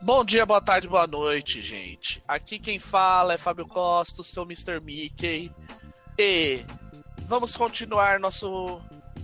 [0.00, 2.22] Bom dia, boa tarde, boa noite, gente.
[2.28, 4.80] Aqui quem fala é Fábio Costa, seu Mr.
[4.80, 5.50] Mickey.
[6.18, 6.64] E
[7.26, 8.80] vamos continuar nosso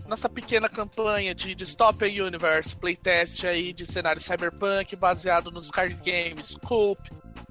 [0.09, 6.57] nossa pequena campanha de Dystopian Universe playtest aí de cenário cyberpunk baseado nos card games
[6.66, 7.00] Coop,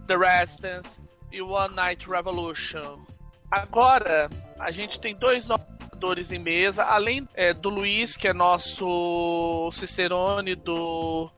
[0.08, 1.00] The Residence
[1.32, 3.00] e One Night Revolution.
[3.50, 4.30] Agora,
[4.60, 5.48] a gente tem dois
[6.00, 11.30] jogadores em mesa, além é, do Luiz, que é nosso Cicerone do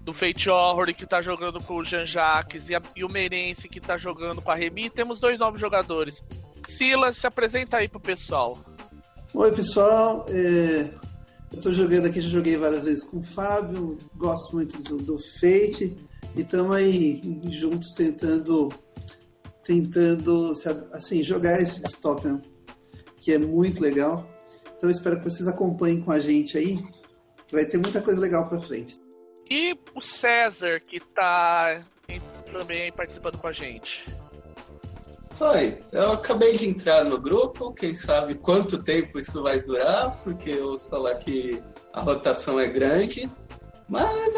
[0.00, 3.68] do Fate Horror que tá jogando com o Jean Jacques e, a, e o Meirense
[3.68, 6.22] que tá jogando com a Remy, temos dois novos jogadores.
[6.66, 8.58] Silas, se apresenta aí pro pessoal.
[9.34, 10.24] Oi, pessoal.
[10.28, 10.88] É,
[11.52, 15.18] eu tô jogando aqui, já joguei várias vezes com o Fábio, gosto muito do, do
[15.38, 15.96] Fate
[16.34, 17.20] e estamos aí
[17.50, 18.70] juntos tentando
[19.64, 20.52] tentando
[20.92, 22.42] assim jogar esse Dystopian,
[23.30, 24.28] que é muito legal.
[24.76, 26.78] Então espero que vocês acompanhem com a gente aí,
[27.46, 29.00] que vai ter muita coisa legal para frente.
[29.48, 31.84] E o César, que tá
[32.52, 34.04] também participando com a gente.
[35.38, 40.50] Oi, eu acabei de entrar no grupo, quem sabe quanto tempo isso vai durar, porque
[40.50, 43.30] eu ouço falar que a rotação é grande,
[43.88, 44.34] mas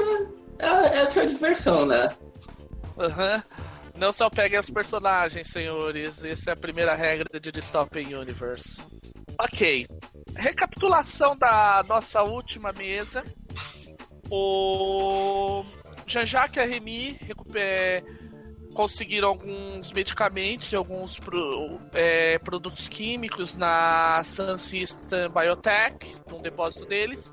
[0.59, 2.09] é, é, essa é a diversão, né?
[2.99, 3.37] Aham.
[3.37, 3.72] Uhum.
[3.95, 6.23] Não só peguem os personagens, senhores.
[6.25, 8.81] Essa é a primeira regra de Dystopian Universe.
[9.39, 9.87] Ok.
[10.37, 13.23] Recapitulação da nossa última mesa.
[14.31, 15.65] O
[16.07, 17.19] Jean-Jacques e a Remy
[18.73, 26.87] conseguiram alguns medicamentos e alguns pro, é, produtos químicos na Sun System Biotech, no depósito
[26.87, 27.31] deles.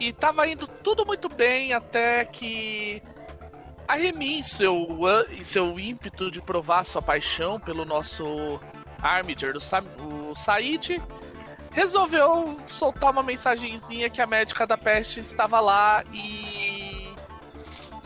[0.00, 3.02] E tava indo tudo muito bem até que
[3.88, 4.86] a Remy, em seu,
[5.44, 8.60] seu ímpeto de provar sua paixão pelo nosso
[9.00, 11.00] Armiger, o, o Said,
[11.70, 17.14] resolveu soltar uma mensagenzinha que a médica da peste estava lá e.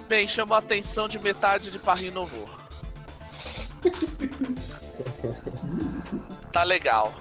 [0.09, 2.51] Bem, chamou a atenção de metade de Paris Novo.
[6.53, 7.15] tá legal.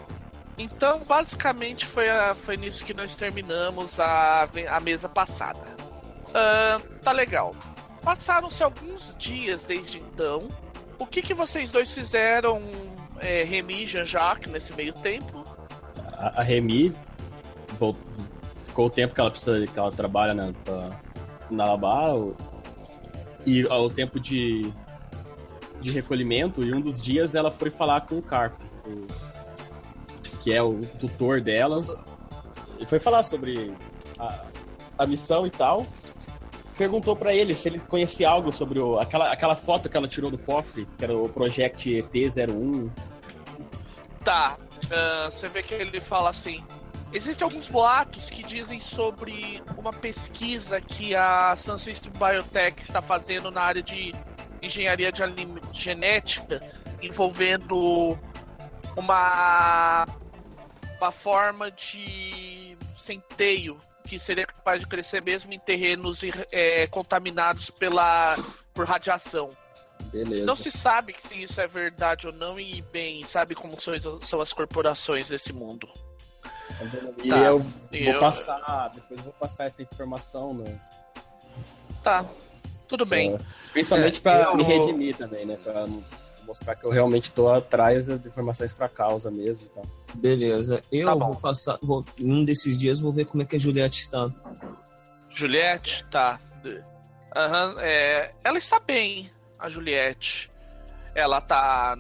[0.58, 5.76] Então, basicamente, foi, a, foi nisso que nós terminamos a, a mesa passada.
[6.30, 7.56] Uh, tá legal.
[8.04, 10.48] Passaram-se alguns dias desde então.
[10.98, 12.62] O que, que vocês dois fizeram,
[13.20, 15.46] é, Remy e Jean-Jacques, nesse meio tempo?
[16.20, 16.94] a, a Remy
[17.80, 18.04] voltou,
[18.68, 20.54] ficou o tempo que ela precisa, que ela trabalha na,
[21.50, 22.14] na Alabá
[23.46, 24.72] e ao tempo de,
[25.82, 28.60] de recolhimento, e um dos dias ela foi falar com o Carp,
[30.44, 31.78] que é o tutor dela,
[32.80, 33.74] e foi falar sobre
[34.20, 34.46] a,
[34.98, 35.86] a missão e tal.
[36.80, 40.32] Perguntou para ele se ele conhecia algo sobre o, aquela, aquela foto que ela tirou
[40.32, 42.90] do cofre, que era o Project ET-01.
[44.24, 46.64] Tá, uh, você vê que ele fala assim:
[47.12, 53.62] Existem alguns boatos que dizem sobre uma pesquisa que a Sunsystem Biotech está fazendo na
[53.62, 54.14] área de
[54.62, 55.22] engenharia de
[55.74, 56.62] genética,
[57.02, 58.18] envolvendo
[58.96, 60.06] uma,
[60.98, 63.78] uma forma de centeio
[64.10, 66.22] que seria capaz de crescer mesmo em terrenos
[66.52, 68.36] é, contaminados pela,
[68.74, 69.52] por radiação.
[70.12, 70.46] Beleza.
[70.46, 74.42] Não se sabe se isso é verdade ou não, e bem, sabe como são, são
[74.42, 75.88] as corporações desse mundo.
[77.24, 77.38] E tá.
[77.38, 78.20] eu vou eu...
[78.20, 80.80] passar, depois eu vou passar essa informação, né?
[82.02, 82.26] Tá,
[82.88, 83.38] tudo bem.
[83.72, 84.58] Principalmente é, pra eu...
[84.58, 85.56] me redimir também, né?
[85.64, 85.86] Pra
[86.50, 89.70] mostrar que eu realmente tô atrás das informações pra causa mesmo.
[89.70, 89.82] Tá?
[90.16, 90.84] Beleza.
[90.92, 91.78] Eu tá vou passar.
[91.82, 94.30] Vou, um desses dias vou ver como é que a Juliette está.
[95.30, 96.04] Juliette?
[96.06, 96.40] Tá.
[96.66, 99.30] Uhum, é, ela está bem
[99.60, 100.50] a Juliette,
[101.14, 101.96] ela tá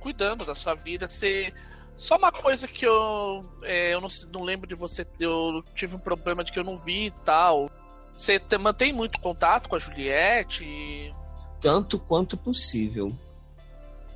[0.00, 1.08] cuidando da sua vida.
[1.08, 1.52] Você.
[1.96, 3.42] Só uma coisa que eu.
[3.62, 5.06] É, eu não, não lembro de você.
[5.18, 7.70] Eu tive um problema de que eu não vi e tal.
[8.12, 10.64] Você te, mantém muito contato com a Juliette?
[10.64, 11.12] E...
[11.60, 13.08] Tanto quanto possível.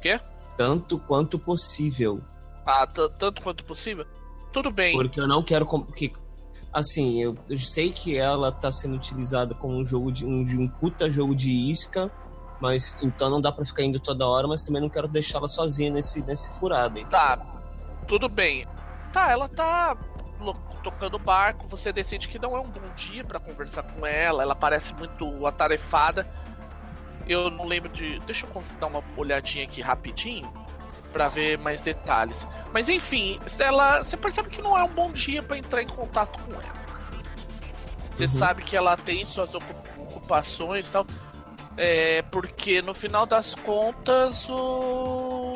[0.07, 0.21] Quê?
[0.57, 2.21] Tanto quanto possível.
[2.65, 4.07] Ah, tanto quanto possível?
[4.53, 4.97] Tudo bem.
[4.97, 6.13] Porque eu não quero que
[6.73, 10.69] assim, eu, eu, sei que ela tá sendo utilizada como um jogo de um, um
[10.69, 12.11] puta jogo de isca
[12.61, 15.91] mas então não dá para ficar indo toda hora, mas também não quero deixá-la sozinha
[15.91, 16.99] nesse, nesse furado.
[16.99, 17.11] Então.
[17.11, 17.39] Tá,
[18.09, 18.67] tudo bem.
[19.13, 19.97] Tá, ela tá
[20.83, 24.55] tocando barco, você decide que não é um bom dia para conversar com ela, ela
[24.55, 26.27] parece muito atarefada.
[27.29, 28.19] Eu não lembro de.
[28.21, 30.53] Deixa eu dar uma olhadinha aqui rapidinho
[31.13, 32.47] para ver mais detalhes.
[32.73, 36.39] Mas enfim, ela, você percebe que não é um bom dia para entrar em contato
[36.43, 36.87] com ela.
[38.11, 38.29] Você uhum.
[38.29, 41.07] sabe que ela tem suas ocupações e tal.
[41.77, 45.55] É, porque no final das contas o.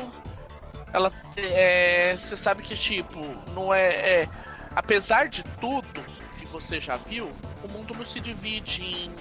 [0.93, 1.11] Ela.
[1.37, 3.19] É, você sabe que, tipo,
[3.53, 4.29] não é, é.
[4.75, 6.01] Apesar de tudo
[6.37, 7.31] que você já viu,
[7.63, 9.11] o mundo não se divide em,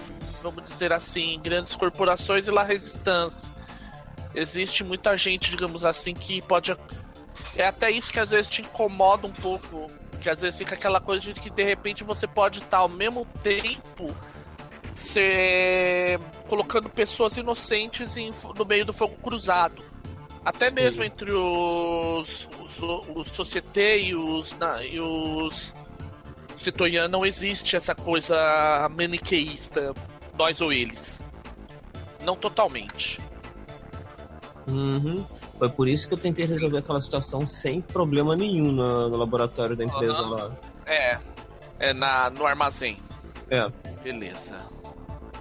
[0.42, 3.50] vamos dizer assim, grandes corporações e La Resistance.
[4.34, 6.76] Existe muita gente, digamos assim, que pode.
[7.56, 9.86] É até isso que às vezes te incomoda um pouco.
[10.20, 13.26] Que às vezes fica aquela coisa de que de repente você pode estar ao mesmo
[13.42, 14.06] tempo
[14.98, 19.82] ser colocando pessoas inocentes em, no meio do fogo cruzado.
[20.44, 21.08] Até mesmo Sim.
[21.08, 22.78] entre os, os,
[23.14, 25.74] os Societe e os, na, e os
[26.60, 29.92] Citoyan não existe essa coisa maniqueísta,
[30.40, 31.20] nós ou eles.
[32.24, 33.20] Não totalmente.
[34.66, 35.24] Uhum.
[35.58, 39.76] Foi por isso que eu tentei resolver aquela situação sem problema nenhum no, no laboratório
[39.76, 40.30] da empresa uhum.
[40.30, 40.56] lá.
[40.86, 41.18] É,
[41.78, 42.96] é na, no armazém.
[43.50, 43.70] É.
[44.02, 44.64] Beleza.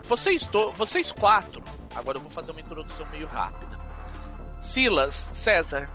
[0.03, 1.63] Vocês, do, vocês quatro,
[1.95, 3.79] agora eu vou fazer uma introdução meio rápida.
[4.61, 5.89] Silas, César.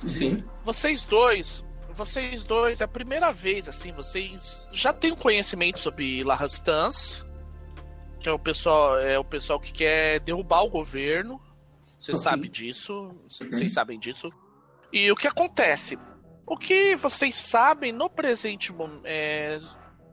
[0.00, 0.44] Sim.
[0.62, 1.64] Vocês dois
[1.96, 7.24] vocês dois, é a primeira vez, assim, vocês já têm um conhecimento sobre La Rastance,
[7.24, 7.25] que
[8.28, 11.40] é o pessoal, é o pessoal que quer derrubar o governo.
[11.98, 12.22] Você okay.
[12.22, 14.30] sabe disso, vocês sabem disso.
[14.92, 15.98] E o que acontece?
[16.46, 19.02] O que vocês sabem no presente momento.
[19.04, 19.60] É,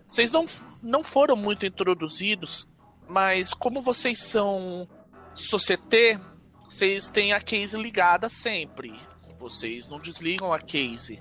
[0.08, 0.46] vocês não,
[0.82, 2.68] não foram muito introduzidos,
[3.08, 4.88] mas como vocês são
[5.34, 6.20] societé,
[6.66, 8.94] vocês têm a case ligada sempre.
[9.40, 11.20] Vocês não desligam a case.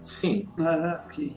[0.00, 0.48] Sim.
[0.58, 1.36] Ah, ok.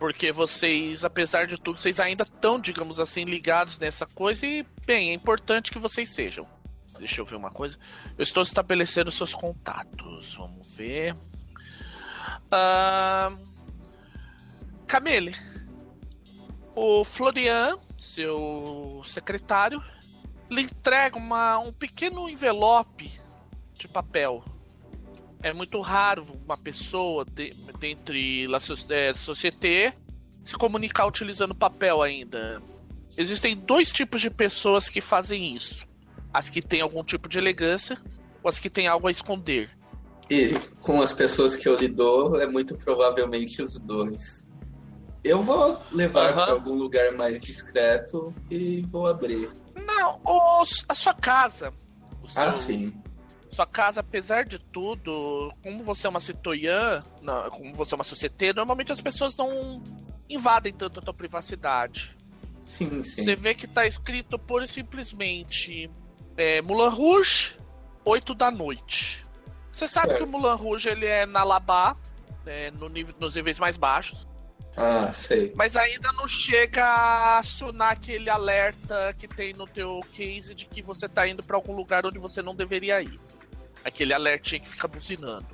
[0.00, 5.10] Porque vocês, apesar de tudo, vocês ainda estão, digamos assim, ligados nessa coisa e, bem,
[5.10, 6.48] é importante que vocês sejam.
[6.98, 7.78] Deixa eu ver uma coisa.
[8.16, 10.34] Eu estou estabelecendo seus contatos.
[10.34, 11.14] Vamos ver.
[12.46, 13.38] Uh...
[14.86, 15.36] Camille.
[16.74, 19.84] O Florian, seu secretário,
[20.50, 23.20] lhe entrega uma, um pequeno envelope
[23.74, 24.42] de papel
[25.42, 28.58] é muito raro uma pessoa de, dentre la
[28.90, 29.94] é, société
[30.44, 32.62] se comunicar utilizando papel ainda.
[33.16, 35.86] Existem dois tipos de pessoas que fazem isso:
[36.32, 37.98] as que têm algum tipo de elegância
[38.42, 39.70] ou as que têm algo a esconder.
[40.30, 44.44] E com as pessoas que eu lido, é muito provavelmente os dois.
[45.24, 46.34] Eu vou levar uhum.
[46.34, 49.50] para algum lugar mais discreto e vou abrir.
[49.74, 51.72] Não, os, a sua casa.
[52.36, 52.94] Ah, sim.
[53.50, 57.02] Sua casa, apesar de tudo, como você é uma citoyen,
[57.50, 59.82] como você é uma sociedade, normalmente as pessoas não
[60.28, 62.16] invadem tanto a tua privacidade.
[62.62, 63.22] Sim, sim.
[63.22, 65.90] Você vê que tá escrito pura e simplesmente
[66.36, 67.58] é, Mulan Rouge,
[68.04, 69.26] 8 da noite.
[69.72, 70.06] Você certo.
[70.06, 71.96] sabe que o Mulan Rouge ele é na Labá,
[72.46, 74.28] é, no nível, nos níveis mais baixos.
[74.76, 75.52] Ah, sei.
[75.56, 80.80] Mas ainda não chega a acionar aquele alerta que tem no teu case de que
[80.80, 83.20] você tá indo para algum lugar onde você não deveria ir
[83.84, 85.46] aquele alertinho que fica buzinando.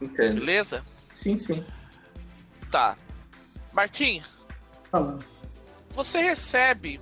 [0.00, 0.40] Entendo.
[0.40, 0.84] Beleza?
[1.12, 1.64] Sim, sim.
[2.70, 2.96] Tá.
[3.72, 4.28] Marquinhos.
[4.90, 5.18] Fala.
[5.94, 7.00] Você recebe.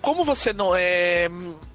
[0.00, 1.28] Como você não é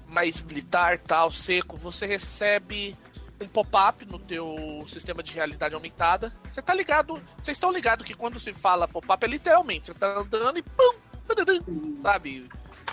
[0.08, 2.96] mais militar, tal, seco, você recebe
[3.40, 6.32] um pop-up no teu sistema de realidade aumentada.
[6.46, 7.20] Você tá ligado?
[7.40, 12.00] Vocês estão ligados que quando se fala pop-up é literalmente, você tá andando e pum,
[12.00, 12.48] sabe?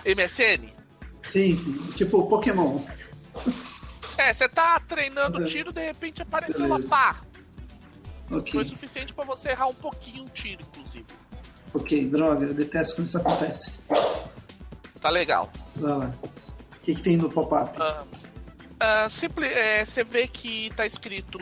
[0.05, 0.73] MSN?
[1.31, 1.77] Sim, sim.
[1.95, 2.81] Tipo Pokémon.
[4.17, 7.21] É, você tá treinando tiro, de repente apareceu uma pá.
[8.29, 8.53] Okay.
[8.53, 11.05] Foi suficiente para você errar um pouquinho o tiro, inclusive.
[11.73, 13.79] Ok, droga, eu detesto quando isso acontece.
[14.99, 15.51] Tá legal.
[15.75, 16.13] Vai lá.
[16.23, 17.77] O que, que tem no pop-up?
[17.77, 21.39] Uh, simple, é, você vê que tá escrito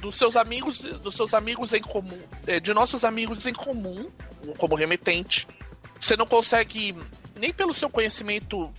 [0.00, 4.10] dos seus amigos, dos seus amigos em comum, é, de nossos amigos em comum,
[4.58, 5.46] como remetente.
[6.00, 6.96] Você não consegue
[7.34, 8.72] nem pelo seu conhecimento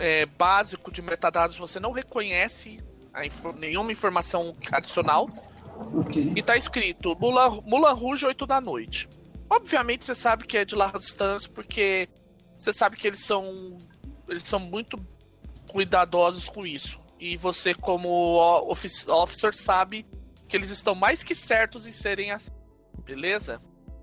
[0.00, 2.82] é, básico de metadados você não reconhece
[3.22, 5.28] inf nenhuma informação adicional.
[6.00, 6.32] Okay.
[6.34, 9.08] E tá escrito Mulan, Mulan Rouge 8 da noite.
[9.48, 12.08] Obviamente você sabe que é de larga distância, porque
[12.56, 13.76] você sabe que eles são.
[14.28, 14.98] Eles são muito
[15.68, 17.00] cuidadosos com isso.
[17.18, 18.08] E você, como
[18.70, 20.06] officer, sabe
[20.48, 22.50] que eles estão mais que certos em serem assim.
[23.04, 23.60] Beleza?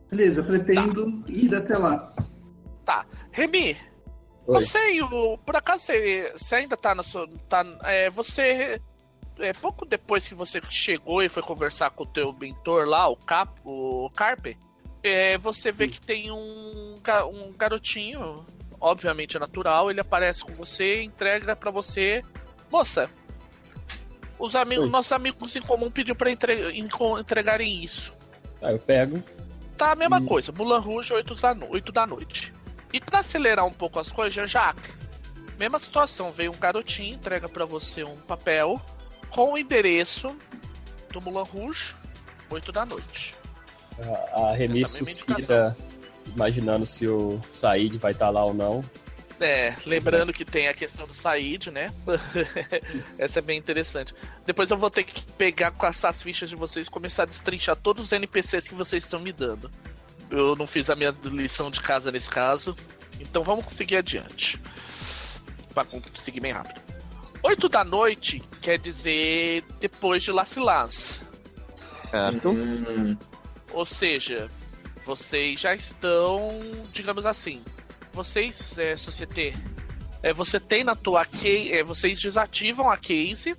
[0.10, 1.32] Beleza, pretendo tá.
[1.32, 2.14] ir até lá.
[2.86, 3.06] Tá.
[3.32, 3.78] Remy,
[4.48, 5.38] você o.
[5.38, 7.28] Por acaso você, você ainda tá na sua.
[7.50, 8.82] Tá, é, você.
[9.40, 13.16] É, pouco depois que você chegou e foi conversar com o teu mentor lá, o,
[13.16, 14.58] Cap, o Carpe,
[15.04, 17.00] é, você vê que tem um,
[17.32, 18.44] um garotinho,
[18.82, 22.24] obviamente é natural, ele aparece com você entrega para você.
[22.72, 23.08] Moça,
[24.40, 26.76] os amigos, nossos amigos em comum pediu pra entre,
[27.20, 28.12] entregarem isso.
[28.60, 29.24] Aí eu pego.
[29.78, 30.26] Tá a mesma e...
[30.26, 32.57] coisa, Mulan Rouge, 8 da, 8 da noite.
[32.92, 34.80] E para acelerar um pouco as coisas, Jack,
[35.58, 38.82] mesma situação, veio um garotinho, entrega para você um papel
[39.30, 40.36] com o endereço
[41.12, 41.96] do Mulan Rouge,
[42.50, 43.36] 8 da noite.
[44.34, 45.76] A, a Remy suspira,
[46.26, 48.84] imaginando se o Said vai estar lá ou não.
[49.40, 51.94] É, lembrando que tem a questão do Said, né?
[53.18, 54.14] Essa é bem interessante.
[54.46, 57.76] Depois eu vou ter que pegar com essas fichas de vocês e começar a destrinchar
[57.76, 59.70] todos os NPCs que vocês estão me dando.
[60.30, 62.76] Eu não fiz a minha lição de casa nesse caso.
[63.20, 64.60] Então vamos seguir adiante.
[65.74, 66.82] Pra conseguir bem rápido.
[67.44, 71.22] 8 da noite quer dizer depois de Las Las.
[72.10, 72.50] Certo.
[72.50, 73.18] Hum,
[73.72, 74.50] Ou seja,
[75.06, 76.60] vocês já estão,
[76.92, 77.64] digamos assim,
[78.12, 79.56] vocês, é, Societe,
[80.24, 83.56] é, você tem na tua case, é, vocês desativam a case,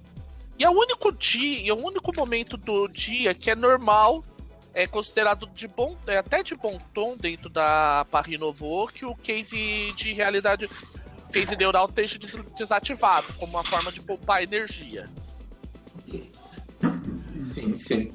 [0.58, 4.22] e é o único dia, é o único momento do dia que é normal,
[4.78, 9.12] é considerado de bom, é, até de bom tom dentro da Paris Novo, que o
[9.16, 10.68] case de realidade,
[11.32, 15.11] case neural esteja des- desativado, como uma forma de poupar energia.
[17.40, 18.14] sim, sim.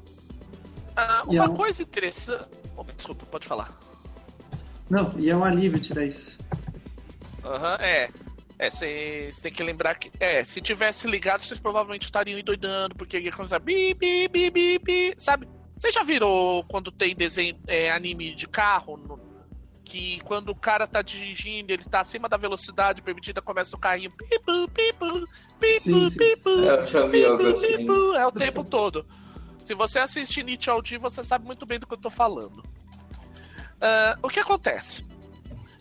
[0.96, 2.46] Ah, E uma é um- coisa interessante...
[2.77, 3.77] Opa, desculpa, pode falar.
[4.89, 6.39] Não, e é um alívio tirar isso.
[7.43, 8.10] Aham, é.
[8.58, 10.10] É, vocês têm que lembrar que.
[10.20, 14.79] É, se tivesse ligado, vocês provavelmente estariam endoidando, porque ia começar bi, bi, bi, bi,
[14.79, 15.46] bi, sabe?
[15.84, 18.96] Você já virou quando tem desenho, é, anime de carro?
[18.96, 19.20] no-
[19.84, 24.12] que quando o cara tá dirigindo, ele tá acima da velocidade permitida, começa o carrinho.
[24.12, 25.28] Pipu, pipu,
[25.60, 26.50] pipu, pipu,
[27.50, 27.78] assim.
[27.78, 29.06] pipu, É o tempo todo.
[29.66, 32.63] Se você assistir Nietzsche ao dia, você sabe muito bem do que eu tô falando.
[33.82, 35.06] Ah, o que acontece?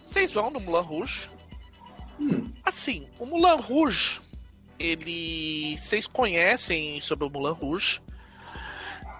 [0.04, 1.30] Vocês vão no Moulin Rouge.
[2.18, 2.52] Hum.
[2.64, 4.20] Assim, o Moulin Rouge,
[4.80, 5.76] ele.
[5.78, 8.00] Vocês conhecem sobre o Moulin Rouge.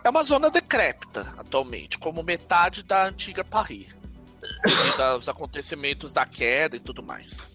[0.04, 3.94] É uma zona decrépita atualmente, como metade da antiga Paris.
[4.64, 7.46] Devido aos acontecimentos da queda e tudo mais.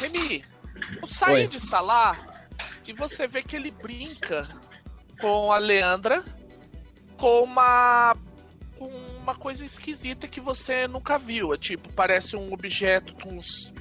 [0.00, 0.44] Remy,
[1.02, 2.16] o Said está lá
[2.86, 4.42] e você vê que ele brinca
[5.20, 6.24] com a Leandra
[7.16, 8.16] com uma
[8.78, 11.52] com uma coisa esquisita que você nunca viu.
[11.52, 13.72] É tipo, parece um objeto com uns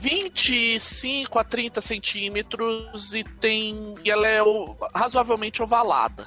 [0.00, 3.94] 25 a 30 centímetros e tem.
[4.02, 6.26] E ela é o- razoavelmente ovalada.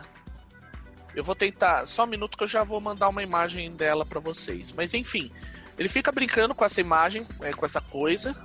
[1.15, 1.85] Eu vou tentar.
[1.87, 4.71] Só um minuto que eu já vou mandar uma imagem dela pra vocês.
[4.71, 5.31] Mas enfim,
[5.77, 8.35] ele fica brincando com essa imagem, é, com essa coisa,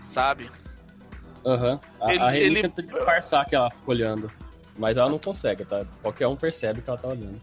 [0.00, 0.50] sabe?
[1.46, 1.80] Aham.
[2.00, 4.30] A, Ele- a ele- tenta disfarçar que ela fica olhando.
[4.76, 5.84] Mas ela não consegue, tá?
[6.02, 7.40] Qualquer um percebe que ela tá olhando.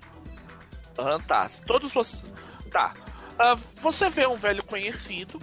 [1.00, 1.50] Aham, tá.
[1.66, 2.26] Todos vocês.
[2.70, 2.94] Tá.
[3.40, 5.40] Ah, você vê um velho conhecido.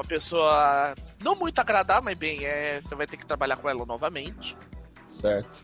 [0.00, 3.84] Uma pessoa não muito agradável, mas bem, é, você vai ter que trabalhar com ela
[3.84, 4.56] novamente.
[4.98, 5.62] Certo.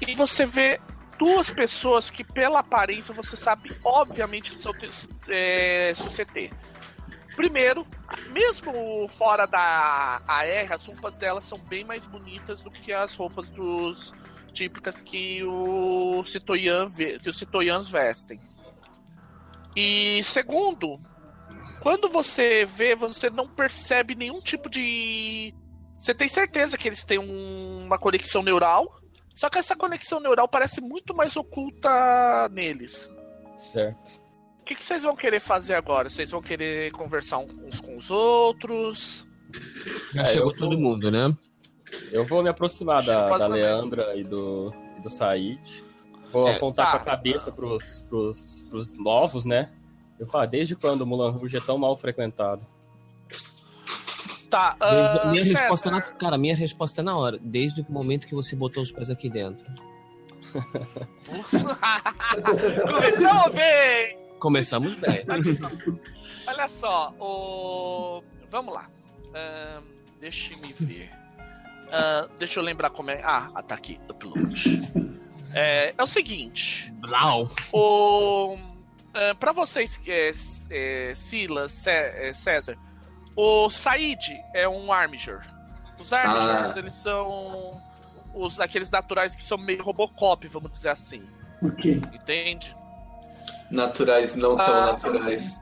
[0.00, 0.80] E você vê
[1.18, 4.72] duas pessoas que, pela aparência, você sabe, obviamente, que são
[5.28, 6.52] é, societê.
[7.34, 7.84] Primeiro,
[8.30, 13.48] mesmo fora da AR, as roupas delas são bem mais bonitas do que as roupas
[13.48, 14.14] dos
[14.52, 18.38] típicas que o Citoyan que os Citoyans vestem.
[19.74, 21.00] E segundo,
[21.82, 25.52] quando você vê, você não percebe nenhum tipo de.
[25.98, 28.94] Você tem certeza que eles têm um- uma conexão neural,
[29.34, 33.10] só que essa conexão neural parece muito mais oculta neles.
[33.56, 34.20] Certo.
[34.60, 36.08] O que, que vocês vão querer fazer agora?
[36.08, 39.26] Vocês vão querer conversar uns com os outros?
[40.14, 41.36] Já É, chegou todo mundo, né?
[42.10, 43.46] Eu vou me aproximar da, da.
[43.48, 45.60] Leandra e do, e do Said.
[46.32, 46.92] Vou É, apontar tá.
[46.92, 49.70] com a cabeça pros, pros, pros novos, né?
[50.22, 52.64] Eu falo, desde quando o Mulan Rouge é tão mal frequentado?
[54.48, 57.40] Tá, Desde- ah, minha César, resposta na, cara, minha resposta é na hora.
[57.42, 59.66] Desde o momento que você botou os pés aqui dentro.
[62.40, 64.16] Começou bem!
[64.38, 65.24] Começamos bem.
[66.46, 68.22] Olha só, o...
[68.48, 68.88] vamos lá.
[69.34, 69.82] Ahn,
[70.20, 71.10] deixa me ver.
[71.90, 73.20] Ah, deixa eu lembrar como é.
[73.24, 73.98] Ah, ah, tá aqui.
[74.08, 74.82] Upload.
[75.52, 76.92] É, é o seguinte.
[77.00, 77.50] Blau.
[77.72, 78.56] O,
[79.14, 80.32] ah, pra vocês, é,
[80.70, 82.76] é, Silas, Cé- é, César,
[83.36, 84.20] o Said
[84.54, 85.40] é um Armiger.
[85.98, 86.78] Os Armigers, Ah.
[86.78, 87.80] eles são
[88.34, 91.26] os, aqueles naturais que são meio Robocop, vamos dizer assim.
[91.62, 92.02] Ok.
[92.12, 92.74] Entende?
[93.70, 94.86] Naturais não tão Ah.
[94.92, 95.60] naturais.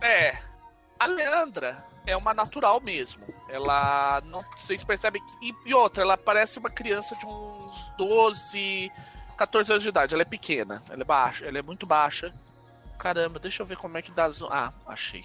[0.00, 0.36] É.
[0.98, 3.22] A Leandra é uma natural mesmo.
[3.50, 4.42] Ela não.
[4.58, 5.50] Vocês percebem que.
[5.50, 8.90] E, e outra, ela parece uma criança de uns 12,
[9.36, 10.14] 14 anos de idade.
[10.14, 12.32] Ela é pequena, ela é baixa, ela é muito baixa.
[12.98, 14.28] Caramba, deixa eu ver como é que dá.
[14.30, 15.24] zo- Ah, achei.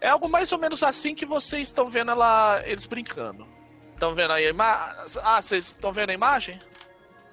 [0.00, 3.46] É algo mais ou menos assim que vocês estão vendo ela, eles brincando.
[3.94, 4.96] Estão vendo aí a imagem?
[5.22, 6.60] Ah, vocês estão vendo a imagem?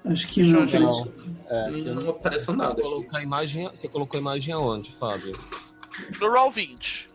[0.06, 0.60] Acho que não.
[0.66, 0.92] Eu- Não.
[0.94, 1.36] gente.
[1.48, 2.82] É, Não não- apareceu nada aqui.
[2.82, 5.38] Colocar a imagem, você colocou a imagem aonde, Fábio?
[6.20, 7.08] No Roll 20.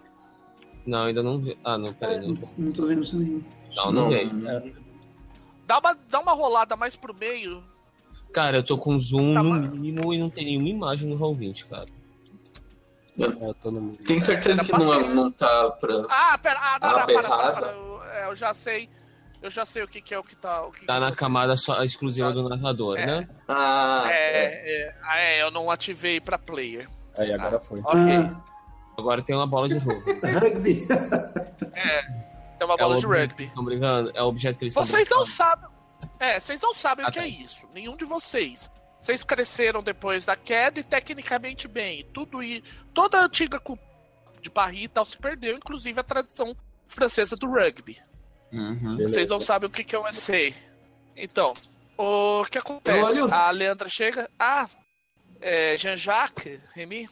[0.85, 1.57] Não, ainda não vi.
[1.63, 2.19] Ah, não, peraí.
[2.27, 3.43] Não, Não tô vendo também.
[3.75, 4.73] não, não veio.
[5.67, 7.63] Dá uma, dá uma rolada mais pro meio.
[8.33, 11.65] Cara, eu tô com zoom Tá, no mínimo e não tem nenhuma imagem no Roll20,
[11.67, 11.87] cara.
[13.19, 13.95] Eu tô no...
[13.97, 15.93] Tem certeza que não, não tá pra.
[16.09, 18.89] Ah, pera, ah, não, não, Ah, para, para, para, Eu, é, eu já sei.
[19.41, 20.65] Eu já sei o que, que é o que tá.
[20.65, 23.05] O que Tá que na eu- camada só exclusiva do narrador, É.
[23.05, 23.29] né?
[23.47, 24.13] Ah, é.
[24.13, 26.87] É, é, ah, é, eu não ativei pra player.
[27.17, 27.79] Aí agora foi.
[27.79, 27.93] Ok.
[27.99, 28.41] Ah,
[28.97, 30.03] Agora tem uma bola de jogo.
[30.41, 30.85] rugby.
[31.73, 32.01] É,
[32.57, 33.35] tem uma bola é o de rugby.
[33.35, 34.11] que Estão brigando?
[34.13, 35.35] É o objeto que eles estão Vocês não brincando.
[35.37, 35.69] sabem.
[36.19, 37.25] É, vocês não sabem Ah, o que tá.
[37.25, 37.65] é isso.
[37.73, 38.69] Nenhum de vocês.
[39.01, 42.05] Vocês cresceram depois da queda e tecnicamente bem.
[42.13, 42.63] Tudo e
[42.93, 43.87] toda a antiga cultura
[44.41, 46.55] de Paris e tal se perdeu, inclusive a tradição
[46.87, 47.97] francesa do rugby.
[48.51, 48.97] Uhum.
[48.97, 49.13] Beleza.
[49.13, 50.55] Vocês não sabem o que, que é um essay.
[51.15, 51.53] Então,
[51.97, 53.21] o que acontece?
[53.21, 53.33] Olha.
[53.33, 54.29] A Leandra chega.
[54.39, 54.67] Ah,
[55.41, 57.07] é, Jean-Jacques, Remy,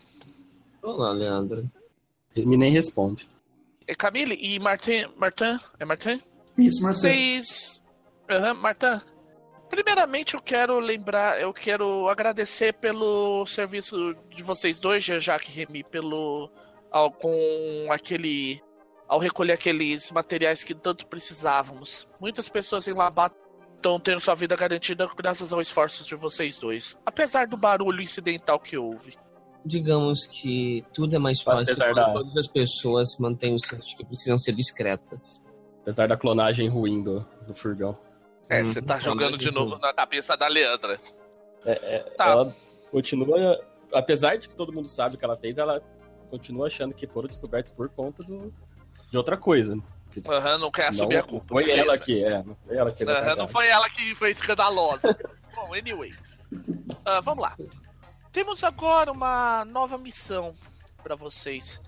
[0.82, 1.70] Olá, Leandro.
[2.36, 3.28] Ele nem responde.
[3.88, 5.06] é Camille e Martin.
[5.18, 5.60] Martin?
[5.80, 6.22] É Martin?
[6.58, 7.14] Isso, Marcelo.
[7.14, 7.84] Vocês.
[8.30, 9.02] Aham, Martin.
[9.70, 15.84] Primeiramente eu quero lembrar, eu quero agradecer pelo serviço de vocês dois, Jean-Jacques e Remy,
[15.84, 16.50] pelo.
[16.92, 18.62] Ao, com aquele.
[19.08, 22.08] Ao recolher aqueles materiais que tanto precisávamos.
[22.20, 23.34] Muitas pessoas em Labat
[23.76, 26.98] estão tendo sua vida garantida graças aos esforços de vocês dois.
[27.06, 29.16] Apesar do barulho incidental que houve.
[29.66, 33.88] Digamos que tudo é mais fácil Apesar quando da- todas as pessoas mantêm o senso
[33.90, 35.42] de que precisam ser discretas.
[35.82, 37.94] Apesar da clonagem ruim do, do furgão.
[38.50, 41.00] É, Hum, você tá jogando de de novo na cabeça da Leandra.
[41.66, 42.28] É, Tá.
[42.30, 42.56] Ela
[42.92, 43.60] continua.
[43.94, 45.82] Apesar de que todo mundo sabe o que ela fez, ela
[46.30, 48.54] continua achando que foram descobertos por conta do,
[49.10, 49.78] de outra coisa.
[50.28, 51.48] Aham, não quer assumir não, a culpa.
[51.50, 51.82] Foi beleza.
[51.82, 54.32] ela que é, não foi ela que fez a Aham, não foi ela que foi
[54.32, 55.18] escandalosa.
[55.56, 56.14] Bom, anyway.
[57.06, 57.56] Ah, vamos lá.
[58.32, 60.54] Temos agora uma nova missão
[61.04, 61.82] pra vocês.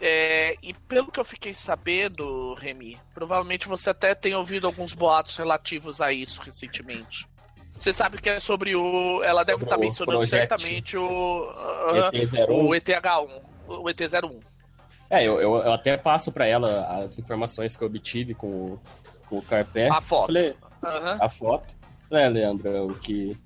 [0.00, 5.36] É, e pelo que eu fiquei sabendo, Remy, provavelmente você até tem ouvido alguns boatos
[5.36, 7.26] relativos a isso recentemente.
[7.72, 9.22] Você sabe que é sobre o.
[9.22, 11.50] Ela deve estar o mencionando certamente o.
[12.12, 12.48] ET-01.
[12.48, 13.42] o ETH1.
[13.68, 14.40] O ET01.
[15.10, 18.80] É, eu, eu, eu até passo pra ela as informações que eu obtive com, o-
[19.28, 19.88] com o Carpé.
[19.88, 20.26] A foto.
[20.26, 21.18] Falei, Aham.
[21.20, 21.74] a foto.
[22.10, 23.36] É, Leandro, o que,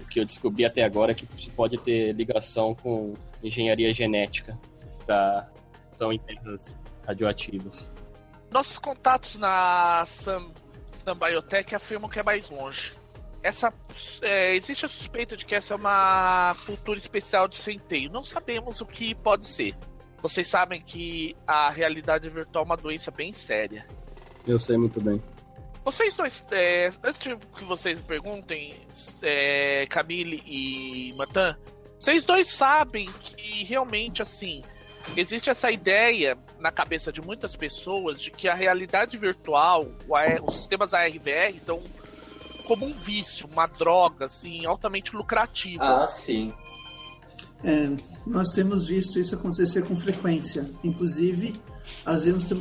[0.00, 4.56] o que eu descobri até agora é que isso pode ter ligação com engenharia genética
[5.10, 5.48] da
[5.96, 7.90] são em terras radioativas.
[8.50, 10.50] Nossos contatos na Sam,
[10.88, 12.94] Sam Biotech afirmam que é mais longe.
[13.42, 13.72] Essa,
[14.22, 18.10] é, existe a suspeita de que essa é uma cultura especial de centeio.
[18.10, 19.74] Não sabemos o que pode ser.
[20.22, 23.86] Vocês sabem que a realidade virtual é uma doença bem séria.
[24.46, 25.22] Eu sei muito bem.
[25.84, 28.86] Vocês dois, é, antes de que vocês me perguntem,
[29.22, 31.56] é, Camille e Matan,
[31.98, 34.62] vocês dois sabem que realmente, assim,
[35.16, 40.42] existe essa ideia na cabeça de muitas pessoas de que a realidade virtual, o AR
[40.44, 41.82] os sistemas ARVR são
[42.66, 45.82] como um vício, uma droga, assim, altamente lucrativa.
[45.84, 46.52] Ah, sim.
[47.64, 47.90] É,
[48.26, 50.70] nós temos visto isso acontecer com frequência.
[50.84, 51.60] Inclusive,
[52.04, 52.52] às vezes,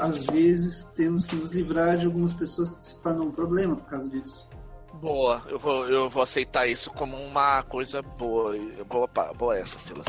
[0.00, 3.88] às vezes temos que nos livrar de algumas pessoas que se tornam um problema por
[3.88, 4.46] causa disso.
[4.94, 8.54] Boa, eu vou, eu vou aceitar isso como uma coisa boa.
[8.88, 10.06] Boa, boa essa, Silas.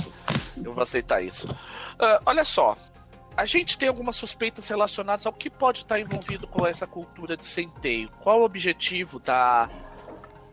[0.58, 1.48] Eu vou aceitar isso.
[2.00, 2.78] Ah, olha só,
[3.36, 7.46] a gente tem algumas suspeitas relacionadas ao que pode estar envolvido com essa cultura de
[7.46, 8.10] centeio.
[8.22, 9.70] Qual o objetivo da,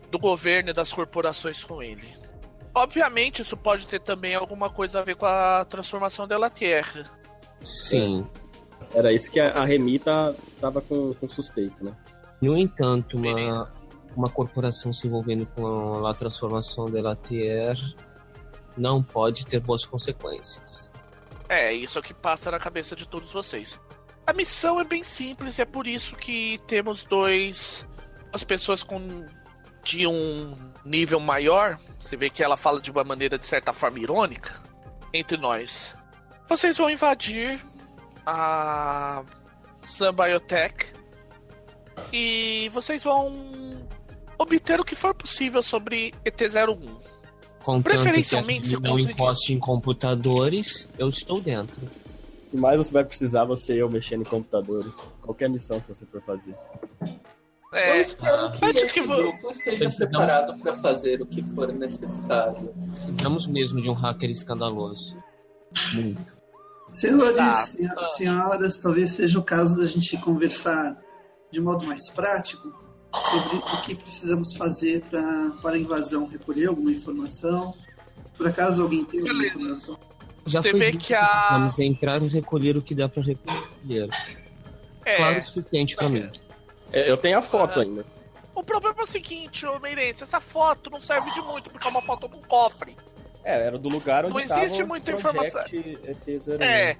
[0.09, 2.07] do governo e das corporações com ele?
[2.73, 7.05] Obviamente, isso pode ter também alguma coisa a ver com a transformação da Terra.
[7.63, 8.25] Sim.
[8.93, 11.93] Era isso que a, a Remy tá, tava com, com suspeito, né?
[12.41, 13.71] No entanto, uma,
[14.15, 17.77] uma corporação se envolvendo com a transformação da LATR
[18.75, 20.90] não pode ter boas consequências.
[21.51, 23.77] É, isso é o que passa na cabeça de todos vocês.
[24.25, 27.85] A missão é bem simples é por isso que temos dois.
[28.31, 29.25] As pessoas com.
[29.83, 31.77] de um nível maior.
[31.99, 34.63] Você vê que ela fala de uma maneira de certa forma irônica.
[35.13, 35.93] Entre nós.
[36.47, 37.59] Vocês vão invadir
[38.25, 39.21] a.
[39.81, 40.93] Sun Biotech.
[42.13, 43.85] E vocês vão
[44.37, 47.10] obter o que for possível sobre ET01.
[47.63, 49.11] Contanto Preferencialmente, que não conseguir.
[49.13, 51.75] encoste em computadores, eu estou dentro.
[52.53, 54.91] E mais você vai precisar você e eu mexendo em computadores.
[55.21, 56.55] Qualquer missão que você for fazer.
[57.71, 61.41] Eu É, espero que antes esse que grupo esteja Precisamos- preparado para fazer o que
[61.41, 62.73] for necessário.
[63.05, 65.15] Precisamos mesmo de um hacker escandaloso.
[65.93, 66.37] Muito.
[66.89, 68.05] Senhores, Tá, tá.
[68.07, 70.97] senhoras, talvez seja o caso da gente conversar
[71.49, 72.73] de modo mais prático
[73.13, 76.27] sobre o que precisamos fazer pra, para a invasão.
[76.27, 77.73] Recolher alguma informação?
[78.37, 79.57] Por acaso alguém tem alguma Beleza.
[79.57, 79.99] informação?
[80.45, 84.09] Já Você vê dito que a- Vamos entrar e recolher o que dá pra recolher.
[85.05, 85.15] é.
[85.17, 86.29] Claro o suficiente pra mim.
[86.91, 87.81] É, Eu tenho a foto Aham.
[87.89, 88.05] ainda.
[88.53, 91.91] O problema é o seguinte, ô Meirense, essa foto não serve de muito, porque é
[91.91, 92.97] uma foto de um cofre.
[93.43, 95.61] É, era do lugar onde Não existe muita informação.
[95.63, 96.61] ET-01.
[96.61, 96.97] É.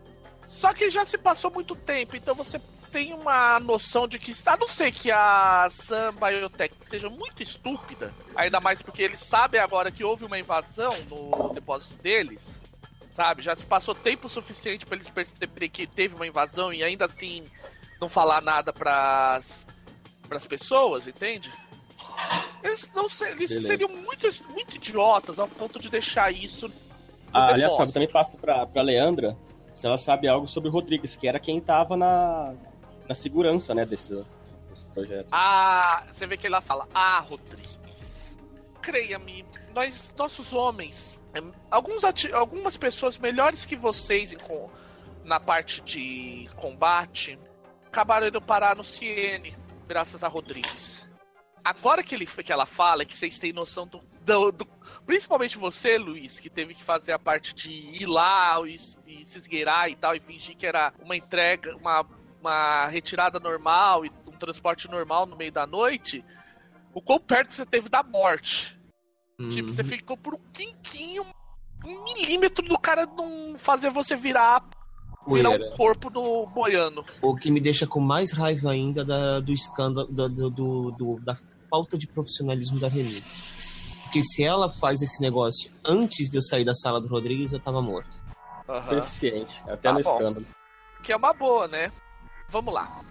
[0.47, 2.59] Só que já se passou muito tempo, então você
[2.91, 8.13] tem uma noção de que, a não ser que a Sun Biotech seja muito estúpida,
[8.35, 12.45] ainda mais porque eles sabem agora que houve uma invasão no depósito deles,
[13.15, 13.41] sabe?
[13.41, 17.43] Já se passou tempo suficiente pra eles perceberem que teve uma invasão e ainda assim
[17.99, 19.65] não falar nada pras,
[20.27, 21.51] pras pessoas, entende?
[22.61, 23.67] Eles, não, eles Beleza.
[23.67, 26.69] seriam muito, muito idiotas ao ponto de deixar isso
[27.33, 27.73] Ah, aliás.
[27.77, 29.35] Fábio, também passo pra, pra Leandra
[29.75, 32.53] se ela sabe algo sobre o Rodrigues, que era quem tava na,
[33.11, 34.13] na segurança, né, desse,
[34.69, 35.27] desse projeto.
[35.31, 37.77] Ah, você vê que ela fala, ah, Rodrigues,
[38.81, 39.45] creia-me,
[39.75, 44.69] nós, nossos homens, em- alguns algumas pessoas melhores que vocês com-
[45.25, 47.37] na parte de combate
[47.87, 49.55] acabaram indo parar no Ciene,
[49.87, 51.05] graças a Rodrigues.
[51.63, 54.67] Agora que, ele, que ela fala, que vocês têm noção do, do- do-
[55.05, 59.37] Principalmente você, Luiz, que teve que fazer a parte de ir lá e, e se
[59.37, 62.05] esgueirar e tal, e fingir que era uma entrega, uma,
[62.41, 66.25] uma retirada normal e um transporte normal no meio da noite,
[66.93, 68.77] o quão perto você teve da morte.
[69.49, 69.73] Tipo, Uhum.
[69.73, 71.25] você ficou por um quinquinho,
[71.85, 74.63] um milímetro do cara não fazer você virar,
[75.27, 75.65] virar Poeira.
[75.73, 77.03] um corpo no boiano.
[77.21, 81.19] O que me deixa com mais raiva ainda da- do escândalo, do, do- do- do-
[81.21, 81.37] da
[81.69, 83.23] falta de profissionalismo da Remy.
[84.03, 87.59] Porque se ela faz esse negócio antes de eu sair da sala do Rodrigues, eu
[87.59, 88.19] tava morto.
[88.67, 88.97] Aham.
[88.99, 90.11] Eficiente, até Tá no bom.
[90.17, 90.45] escândalo.
[91.01, 91.91] Que é uma boa, né?
[92.51, 93.01] Vamos lá.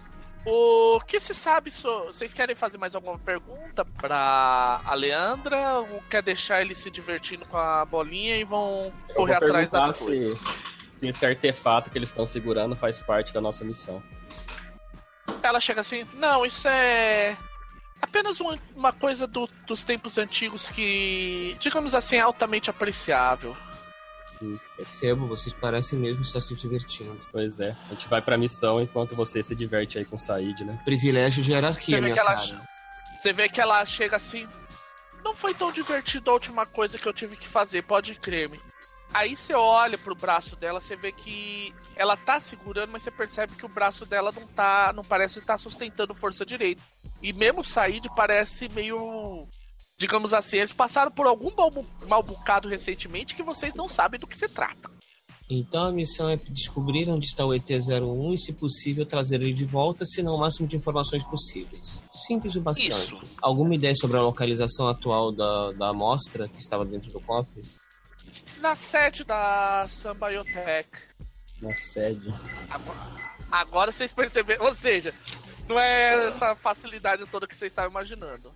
[0.45, 2.05] O que se sabe so...
[2.05, 5.79] Vocês querem fazer mais alguma pergunta pra a Leandra?
[5.79, 9.91] Ou quer deixar ele se divertindo com a bolinha e vão Eu correr atrás das
[9.91, 10.37] perguntar coisas?
[10.39, 14.01] se, se esse artefato que eles estão segurando faz parte da nossa missão.
[15.43, 17.37] Ela chega assim: Não, isso é
[18.01, 23.55] apenas uma, uma coisa do- dos tempos antigos que, digamos assim, é altamente apreciável.
[24.77, 27.19] Percebo, vocês parecem mesmo estar se divertindo.
[27.31, 30.63] Pois é, a gente vai pra missão enquanto você se diverte aí com o Said,
[30.63, 30.79] né?
[30.83, 32.67] Privilégio de hierarquia, Você vê minha que ela- cara.
[33.15, 34.47] Você vê que ela chega assim.
[35.23, 38.59] Não foi tão divertido a última coisa que eu tive que fazer, pode crer-me.
[39.13, 43.53] Aí você olha pro braço dela, você vê que ela tá segurando, mas você percebe
[43.55, 44.93] que o braço dela não tá.
[44.95, 46.81] não parece estar sustentando força direito.
[47.21, 49.47] E mesmo o Said parece meio.
[50.01, 51.51] Digamos assim, eles passaram por algum
[52.07, 54.89] mal, bocado recentemente que vocês não sabem do que se trata.
[55.47, 59.63] Então a missão é descobrir onde está o ET-01 e, se possível, trazer ele de
[59.63, 62.01] volta, se não o máximo de informações possíveis.
[62.09, 62.89] Simples o bastante.
[62.89, 63.21] Isso.
[63.39, 67.61] Alguma ideia sobre a localização atual da, da amostra que estava dentro do cofre?
[68.59, 70.89] Na sede da Sun Biotech.
[71.61, 72.33] Na sede.
[72.71, 72.99] Agora,
[73.51, 75.13] agora vocês perceberam, ou seja,
[75.69, 78.51] não é essa facilidade toda que vocês estavam imaginando.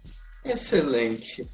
[0.45, 1.47] Excelente.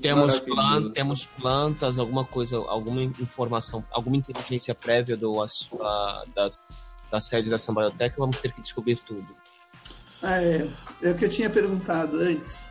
[0.00, 6.50] Temos, plan- temos plantas, alguma coisa, alguma informação, alguma inteligência prévia do, ass- da, da,
[7.10, 9.36] da sede da Sambiotech, vamos ter que descobrir tudo.
[10.22, 10.66] É,
[11.02, 12.68] é o que eu tinha perguntado antes.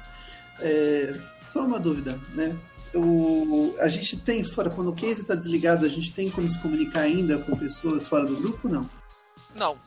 [0.60, 1.13] É,
[1.45, 2.56] só uma dúvida, né?
[2.93, 6.62] O, a gente tem fora, quando o case está desligado, a gente tem como se
[6.62, 8.89] comunicar ainda com pessoas fora do grupo não?
[9.56, 9.78] Não.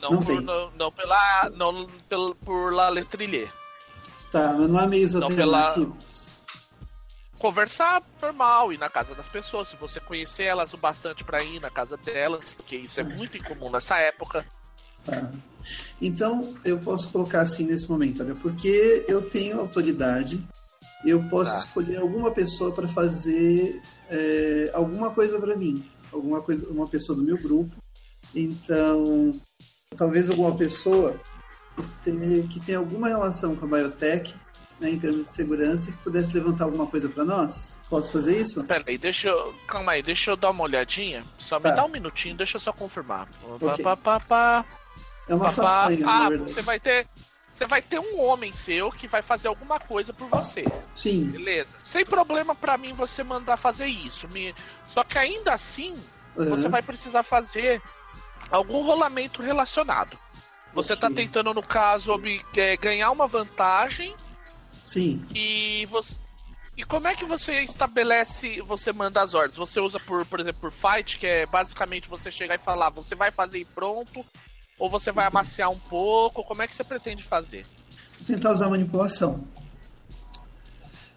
[0.00, 0.40] Não, Não por, tem.
[0.40, 1.50] não, não pela.
[1.50, 3.52] Não pelo, por La Letrillier.
[4.30, 6.30] Tá, mas não há meios Não, pela- alternativos.
[7.38, 9.68] Conversar normal, ir na casa das pessoas.
[9.68, 13.36] Se você conhecer elas o bastante pra ir na casa delas, porque isso é muito
[13.38, 14.44] incomum nessa época.
[15.02, 15.32] Tá.
[16.02, 20.46] Então, eu posso colocar assim nesse momento, olha, porque eu tenho autoridade,
[21.06, 21.58] eu posso Tá.
[21.60, 27.22] escolher alguma pessoa para fazer é, alguma coisa para mim, alguma coisa, uma pessoa do
[27.24, 27.72] meu grupo.
[28.34, 29.40] Então,
[29.96, 31.18] talvez alguma pessoa
[32.48, 34.34] que tenha alguma relação com a biotech,
[34.78, 37.76] né, em termos de segurança, que pudesse levantar alguma coisa para nós.
[37.88, 38.62] Posso fazer isso?
[38.64, 39.54] Pera aí, deixa eu.
[39.66, 41.24] Calma aí, deixa eu dar uma olhadinha.
[41.38, 41.76] Só me Tá.
[41.76, 43.28] dá um minutinho, deixa eu só confirmar.
[43.42, 43.84] Ok.
[43.84, 44.64] Pá, pá, pá.
[45.28, 47.06] É uma façanha, Ah, você vai ter.
[47.48, 50.64] Você vai ter um homem seu que vai fazer alguma coisa por você.
[50.94, 51.68] Sim, Beleza.
[51.84, 54.28] Sem problema pra mim você mandar fazer isso.
[54.28, 54.54] Me...
[54.86, 55.96] Só que ainda assim,
[56.36, 57.82] você aham, vai precisar fazer
[58.50, 60.16] algum rolamento relacionado.
[60.72, 61.16] Você tá Ok.
[61.16, 62.12] tentando, no caso,
[62.56, 64.14] é, ganhar uma vantagem
[64.82, 65.24] sim.
[65.34, 66.16] e você.
[66.76, 69.56] E como é que você estabelece, você manda as ordens?
[69.56, 73.14] Você usa por, por exemplo, por fight, que é basicamente você chegar e falar, você
[73.14, 74.24] vai fazer e pronto,
[74.78, 77.66] ou você vai amaciar um pouco, como é que você pretende fazer?
[78.26, 79.44] tentar usar manipulação.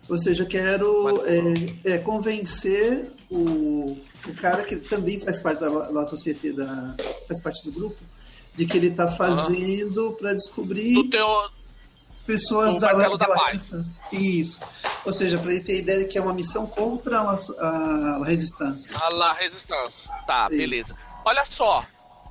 [0.09, 6.05] Ou seja, quero é, é, convencer o, o cara que também faz parte da, da
[6.05, 6.95] sociedade, da,
[7.27, 7.99] faz parte do grupo,
[8.55, 11.27] de que ele está fazendo para descobrir teu,
[12.25, 14.01] pessoas da, da instância.
[14.11, 14.59] Isso.
[15.05, 18.25] Ou seja, para ele ter ideia de que é uma missão contra a, a, a
[18.25, 18.95] resistência.
[18.97, 20.09] A la resistência.
[20.25, 20.57] Tá, Isso.
[20.57, 20.97] beleza.
[21.25, 21.85] Olha só.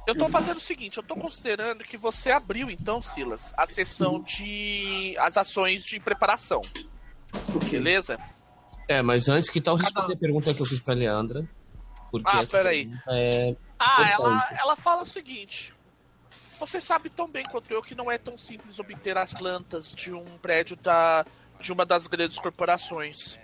[0.06, 4.20] Eu tô fazendo o seguinte, eu tô considerando que você abriu então, Silas, a sessão
[4.20, 6.60] de as ações de preparação,
[7.54, 7.70] Ok.
[7.70, 8.18] beleza?
[8.88, 11.48] É, mas antes, que tal Cada- responder a pergunta que eu fiz pra Leandra?
[12.10, 12.90] Porque Ah, peraí.
[13.08, 13.54] É...
[13.78, 15.72] Ah, ela, ela fala o seguinte.
[16.62, 20.12] Você sabe tão bem quanto eu que não é tão simples obter as plantas de
[20.12, 21.26] um prédio da,
[21.60, 23.36] de uma das grandes corporações.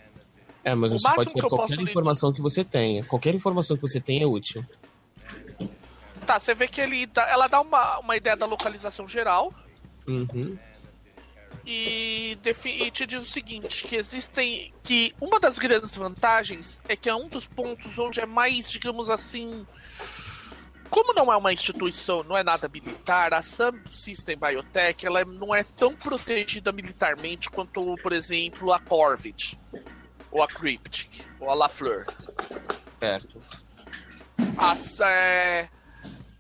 [0.63, 3.03] é, mas O você pode ter qualquer informação que você tenha.
[3.05, 4.65] Qualquer informação que você tenha é útil.
[6.25, 9.53] Tá, você vê que ele dá- ela dá uma, uma ideia da localização geral
[10.07, 10.57] Uhum.
[11.67, 14.73] e, e te diz o seguinte, que existem.
[14.85, 19.11] que uma das grandes vantagens é que é um dos pontos onde é mais, digamos
[19.11, 19.67] assim.
[20.91, 25.55] Como não é uma instituição, não é nada militar, a Sun System Biotech ela não
[25.55, 29.59] é tão protegida militarmente quanto, por exemplo, a Corvid,
[30.31, 32.07] ou a Cryptic, ou a LaFleur.
[32.99, 33.39] Certo.
[34.57, 35.69] As, é,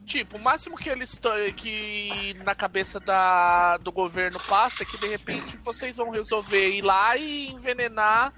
[0.04, 1.20] tipo, o máximo que eles
[1.56, 6.82] que na cabeça da, do governo passa é que de repente vocês vão resolver ir
[6.82, 8.32] lá e envenenar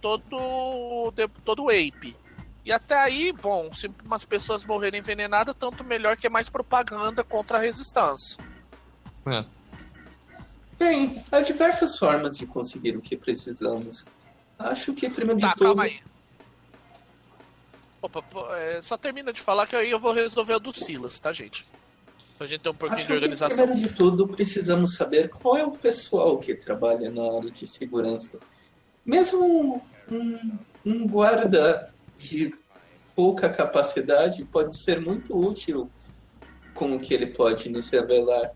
[0.00, 1.12] todo
[1.44, 2.16] todo o Ape.
[2.68, 7.24] E até aí, bom, se umas pessoas morrerem envenenadas, tanto melhor que é mais propaganda
[7.24, 8.36] contra a resistência.
[9.26, 9.42] É.
[10.78, 14.04] Bem, há diversas formas de conseguir o que precisamos.
[14.58, 16.02] Acho que, primeiro Tá, de tudo, calma aí.
[18.02, 18.22] Opa,
[18.58, 21.66] é, só termina de falar que aí eu vou resolver o do Silas, tá, gente?
[22.36, 23.66] Pra gente ter um pouquinho acho de que, organização.
[23.66, 28.38] primeiro de tudo, precisamos saber qual é o pessoal que trabalha na área de segurança.
[29.06, 32.52] Mesmo um, um guarda de
[33.18, 35.90] pouca capacidade pode ser muito útil
[36.72, 38.52] com o que ele pode nos revelar.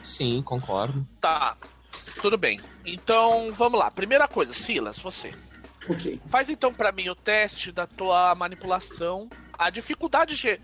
[0.00, 1.04] Sim, concordo.
[1.20, 1.56] Tá,
[2.22, 2.60] tudo bem.
[2.84, 3.90] Então, vamos lá.
[3.90, 5.34] Primeira coisa, Silas, você.
[5.90, 6.20] Ok.
[6.30, 9.28] Faz então pra mim o teste da tua manipulação.
[9.58, 10.60] A dificuldade G.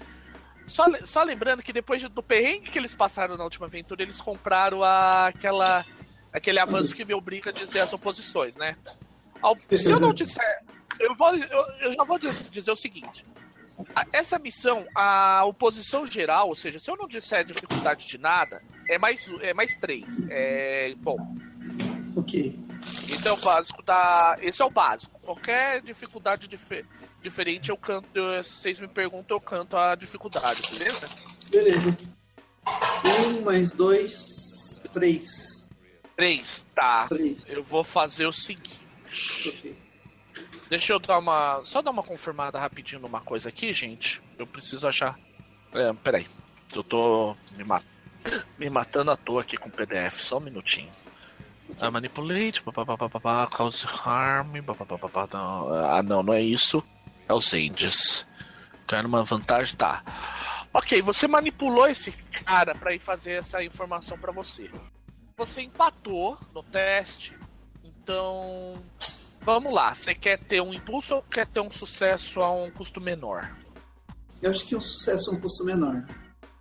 [0.68, 4.84] Só, só lembrando que depois do perrengue que eles passaram na última aventura, eles compraram
[4.84, 5.84] a- aquela,
[6.32, 8.76] aquele avanço que me obriga a dizer as oposições, né?
[9.40, 10.62] Ao- se eu não disser.
[11.00, 13.24] Eu, vou, eu, eu já vou diz- dizer o seguinte.
[14.12, 18.98] Essa missão, a oposição geral, ou seja, se eu não disser dificuldade de nada, é
[18.98, 20.26] mais, é mais três.
[20.30, 21.16] É, bom,
[22.16, 22.58] Ok.
[23.08, 24.36] esse é o básico da.
[24.40, 25.18] Esse é o básico.
[25.20, 26.84] Qualquer dificuldade dife-
[27.22, 28.08] diferente, eu canto.
[28.14, 31.08] eu- Se vocês me perguntam, eu canto a dificuldade, beleza?
[31.50, 31.98] Beleza.
[33.26, 35.68] Um mais dois, três.
[36.16, 37.08] Três, tá.
[37.08, 37.38] Três.
[37.46, 38.80] Eu vou fazer o seguinte.
[39.46, 39.76] Ok.
[40.72, 41.60] Deixa eu dar uma.
[41.66, 44.22] Só dar uma confirmada rapidinho numa coisa aqui, gente.
[44.38, 45.18] Eu preciso achar.
[45.74, 46.26] É, peraí.
[46.74, 47.82] Eu tô me, ma-
[48.58, 50.22] me matando à toa aqui com o PDF.
[50.22, 50.90] Só um minutinho.
[51.78, 55.74] Ah, manipulate, papapá, cause harm, papapá, não.
[55.74, 56.82] Ah, não, não é isso.
[57.28, 58.26] É os Ages.
[58.88, 60.02] Quero uma vantagem, tá.
[60.72, 62.12] Ok, você manipulou esse
[62.44, 64.70] cara pra ir fazer essa informação pra você.
[65.36, 67.36] Você empatou no teste,
[67.84, 68.82] então
[69.42, 73.00] Vamos lá, você quer ter um impulso ou quer ter um sucesso a um custo
[73.00, 73.54] menor?
[74.40, 76.04] Eu acho que um sucesso é um custo menor.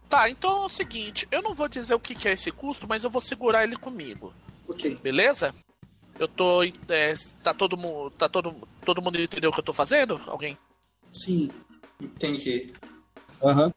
[0.10, 3.04] Tá, então é o seguinte, eu não vou dizer o que é esse custo, mas
[3.04, 4.34] eu vou segurar ele comigo,
[4.68, 4.96] Ok.
[5.02, 5.54] beleza?
[6.20, 6.64] Eu tô.
[6.64, 8.12] é, tá todo mundo.
[8.12, 10.22] Tá todo, todo mundo entendeu o que eu tô fazendo?
[10.28, 10.56] Alguém?
[11.14, 11.50] Sim.
[12.00, 12.72] Entendi.
[13.42, 13.74] Aham.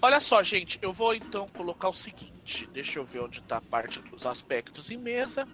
[0.00, 2.66] Olha só, gente, eu vou então colocar o seguinte.
[2.72, 5.46] Deixa eu ver onde tá a parte dos aspectos em mesa.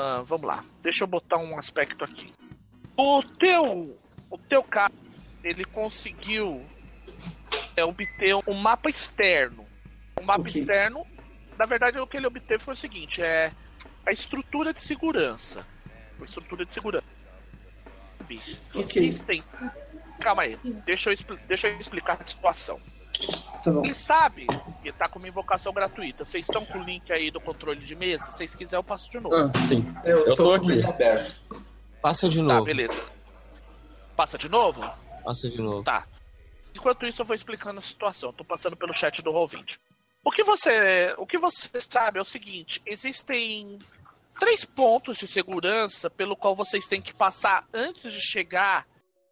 [0.00, 0.64] Ah, vamos lá.
[0.80, 2.32] Deixa eu botar um aspecto aqui.
[2.96, 3.98] O teu.
[4.30, 4.92] O teu cara,
[5.42, 6.64] ele conseguiu
[7.76, 9.66] é, obter um mapa externo.
[10.20, 10.60] Um mapa Ok.
[10.60, 11.04] externo.
[11.58, 13.52] Na verdade, o que ele obteve foi o seguinte: é
[14.06, 15.66] a estrutura de segurança.
[16.20, 17.06] A estrutura de segurança.
[18.22, 18.38] Ok.
[18.84, 19.42] Existem.
[20.20, 20.56] Calma aí.
[20.84, 21.16] Deixa eu,
[21.48, 22.80] deixa eu explicar a situação.
[23.62, 23.82] Tá bom.
[23.82, 24.46] Quem sabe
[24.82, 26.24] que tá com uma invocação gratuita.
[26.24, 28.26] Vocês estão com o link aí do controle de mesa?
[28.26, 29.34] Se vocês quiserem, eu passo de novo.
[29.34, 29.84] Ah, sim.
[30.04, 30.84] Eu, Eu tô, tô aqui.
[30.84, 31.36] aberto.
[32.00, 32.64] Passa de tá, novo.
[32.64, 33.02] beleza.
[34.16, 34.88] Passa de novo?
[35.24, 35.82] Passa de novo.
[35.82, 36.06] Tá.
[36.74, 38.32] Enquanto isso, eu vou explicando a situação.
[38.32, 39.78] Tô passando pelo chat do Roll20.
[40.24, 43.78] O que você, o que você sabe é o seguinte: existem
[44.38, 48.86] três pontos de segurança pelo qual vocês têm que passar antes de chegar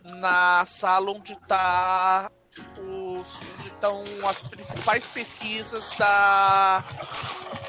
[0.05, 2.31] na sala onde tá
[2.79, 6.85] os onde estão as principais pesquisas da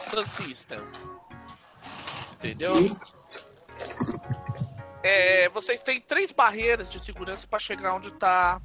[0.09, 0.79] Sun System.
[2.33, 2.73] Entendeu?
[5.03, 8.61] É, vocês têm três barreiras de segurança para chegar onde tá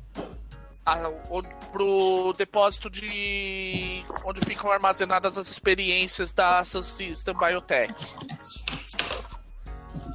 [1.30, 7.94] onde, pro depósito de onde ficam armazenadas as experiências da Sun System Biotech.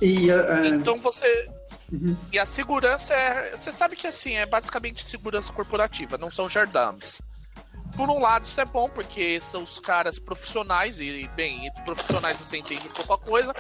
[0.02, 1.50] E, uh, então você.
[1.92, 2.16] Uhum.
[2.32, 3.56] E a segurança é.
[3.56, 7.22] Você sabe que assim, é basicamente segurança corporativa, não são jardames.
[7.96, 12.38] Por um lado, isso é bom, porque são os caras profissionais, e, bem, entre profissionais
[12.38, 13.56] você entende pouca coisa.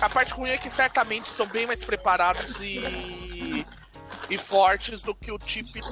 [0.00, 3.66] A parte ruim é que certamente são bem mais preparados e,
[4.30, 5.90] e fortes do que o típico.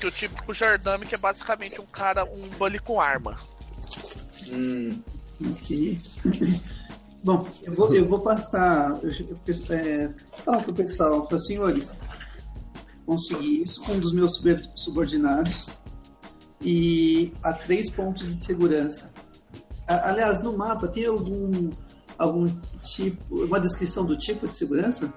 [0.00, 3.38] Que o típico Jardame, que é basicamente um cara, um bully com arma.
[4.48, 5.02] Hum.
[5.40, 6.00] Ok.
[7.26, 8.98] Bom, eu vou, eu vou passar.
[9.70, 11.92] É, falar pro pessoal, para senhores
[13.06, 14.32] consegui isso com um dos meus
[14.74, 15.70] subordinados
[16.60, 19.12] e a três pontos de segurança.
[19.86, 21.70] Aliás, no mapa tem algum
[22.18, 22.46] algum
[22.82, 25.12] tipo, uma descrição do tipo de segurança?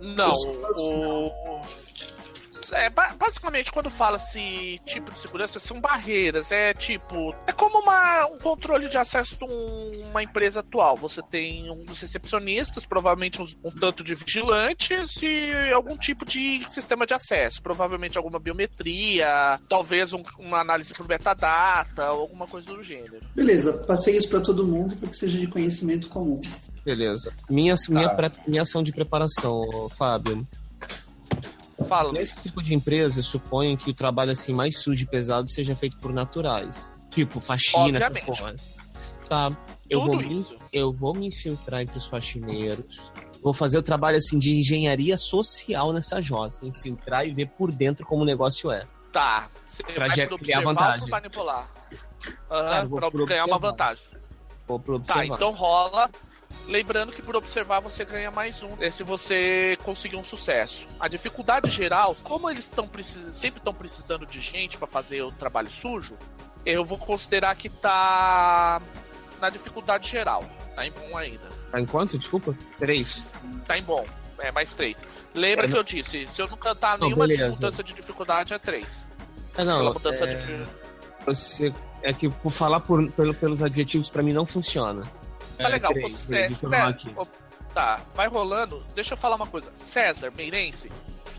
[0.00, 0.32] Não.
[0.76, 1.30] O,
[2.72, 6.50] é, basicamente, quando fala-se tipo de segurança, são barreiras.
[6.52, 7.34] É tipo.
[7.46, 9.44] É como uma, um controle de acesso de
[10.08, 10.96] uma empresa atual.
[10.96, 17.06] Você tem uns recepcionistas, provavelmente um, um tanto de vigilantes e algum tipo de sistema
[17.06, 17.62] de acesso.
[17.62, 23.20] Provavelmente alguma biometria, talvez um, uma análise por metadata, ou alguma coisa do gênero.
[23.34, 26.40] Beleza, passei isso para todo mundo para que seja de conhecimento comum.
[26.84, 27.32] Beleza.
[27.48, 27.82] Minha, tá.
[27.88, 30.46] minha, pré, minha ação de preparação, Fábio.
[31.88, 35.74] Fala, Nesse tipo de empresa, suponho que o trabalho assim mais sujo e pesado seja
[35.74, 37.00] feito por naturais.
[37.10, 38.76] Tipo, faxina, essas coisas.
[39.28, 39.50] Tá.
[39.88, 43.10] Eu vou, me, eu vou me infiltrar entre os faxineiros.
[43.42, 46.66] Vou fazer o trabalho assim de engenharia social nessa jossa.
[46.66, 48.86] Infiltrar e ver por dentro como o negócio é.
[49.12, 49.48] Tá.
[49.66, 51.08] Você pra vai criar vantagem.
[51.08, 51.68] manipular.
[52.50, 54.04] Uhum, claro, pra ganhar uma vantagem.
[54.66, 56.08] Vou pro tá, então rola
[56.66, 60.86] Lembrando que por observar você ganha mais um é se você conseguir um sucesso.
[60.98, 62.88] A dificuldade geral, como eles estão
[63.32, 66.16] sempre estão precisando de gente para fazer o trabalho sujo,
[66.64, 68.80] eu vou considerar que tá
[69.40, 70.44] na dificuldade geral.
[70.76, 71.48] Tá em bom ainda.
[71.70, 72.18] Tá em quanto?
[72.18, 72.56] Desculpa?
[72.78, 73.28] Três.
[73.66, 74.06] Tá em bom.
[74.38, 75.02] É mais três.
[75.34, 77.50] Lembra é, que eu disse, se eu não cantar não, nenhuma beleza.
[77.50, 79.06] mudança de dificuldade, é três.
[79.56, 80.34] É, não, Pela mudança é...
[80.34, 80.66] de.
[81.26, 85.02] Você, é que por falar por, pelo, pelos adjetivos para mim não funciona.
[85.60, 85.92] Tá é, legal.
[85.92, 86.96] Três, César,
[87.74, 88.82] tá, vai rolando.
[88.94, 89.70] Deixa eu falar uma coisa.
[89.74, 90.90] César, Meirense,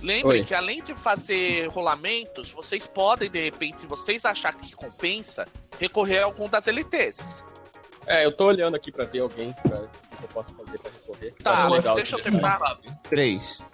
[0.02, 5.48] lembrem que além de fazer rolamentos, vocês podem, de repente, se vocês acharem que compensa,
[5.80, 7.44] recorrer a algum das LTs.
[8.06, 11.32] É, eu tô olhando aqui pra ver alguém pra, que eu posso fazer pra recorrer.
[11.44, 12.60] Tá, mas deixa eu terminar.
[13.10, 13.66] Três.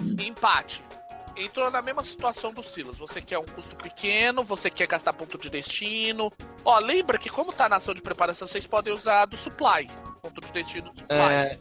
[0.00, 0.87] Empate
[1.38, 2.96] entrou na mesma situação do Silas.
[2.98, 6.32] Você quer um custo pequeno, você quer gastar ponto de destino.
[6.64, 9.88] Ó, lembra que como tá na ação de preparação, vocês podem usar do supply.
[10.22, 11.18] Ponto de destino do supply.
[11.18, 11.58] É...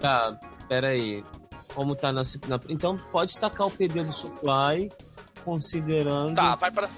[0.00, 1.24] Tá, pera aí.
[1.74, 2.60] Como tá na, na...
[2.68, 4.90] Então pode tacar o PD do supply,
[5.44, 6.34] considerando...
[6.34, 6.88] Tá, vai pra...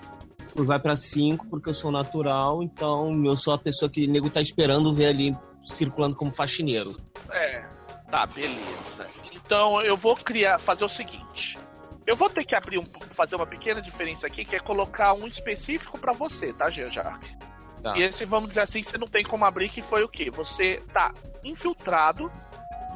[0.55, 4.29] Vai pra 5, porque eu sou natural, então eu sou a pessoa que o nego
[4.29, 6.95] tá esperando ver ali circulando como faxineiro.
[7.31, 7.65] É,
[8.11, 9.07] tá, beleza.
[9.33, 11.59] Então eu vou criar, fazer o seguinte.
[12.07, 15.27] Eu vou ter que abrir um, fazer uma pequena diferença aqui, que é colocar um
[15.27, 16.91] específico para você, tá, Jean
[17.83, 17.99] Tá.
[17.99, 20.31] E esse, vamos dizer assim, você não tem como abrir, que foi o quê?
[20.31, 21.13] Você tá
[21.43, 22.31] infiltrado.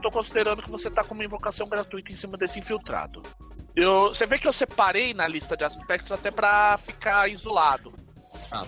[0.00, 3.20] Tô considerando que você tá com uma invocação gratuita em cima desse infiltrado.
[3.74, 7.92] Eu, você vê que eu separei na lista de aspectos até para ficar isolado.
[8.52, 8.64] Ah.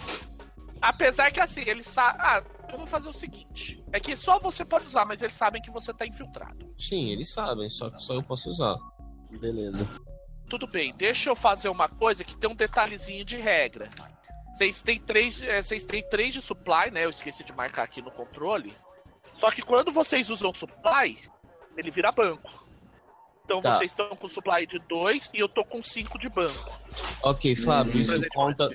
[0.83, 2.21] Apesar que assim, eles sabem.
[2.21, 3.81] Ah, eu vou fazer o seguinte.
[3.93, 6.75] É que só você pode usar, mas eles sabem que você tá infiltrado.
[6.77, 8.77] Sim, eles sabem, só que só eu posso usar.
[9.41, 9.87] Beleza
[10.49, 13.91] tudo bem, deixa eu fazer uma coisa que tem um detalhezinho de regra.
[14.55, 17.05] Vocês têm três, é, vocês têm três de supply, né?
[17.05, 18.75] Eu esqueci de marcar aqui no controle.
[19.23, 21.17] Só que quando vocês usam supply,
[21.77, 22.67] ele vira banco.
[23.45, 23.73] Então tá.
[23.73, 26.71] vocês estão com supply de dois e eu tô com cinco de banco.
[27.23, 28.69] Ok, Fábio, hum, isso conta.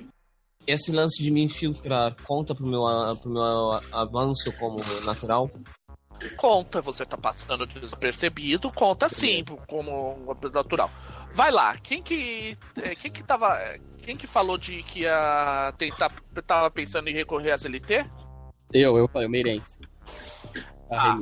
[0.66, 2.84] Esse lance de me infiltrar conta pro meu,
[3.22, 5.52] pro meu avanço como natural?
[6.38, 10.90] Conta, você tá passando desapercebido, conta sim, como natural.
[11.34, 12.58] Vai lá, quem que.
[12.82, 13.58] É, quem que tava.
[14.04, 16.12] Quem que falou de que ia tentar.
[16.46, 18.06] Tava pensando em recorrer às LT?
[18.72, 19.80] Eu, eu falei, o Meirense.
[20.92, 21.18] Ah,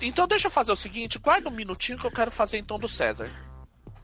[0.00, 2.88] então deixa eu fazer o seguinte, guarda um minutinho que eu quero fazer então do
[2.88, 3.30] César.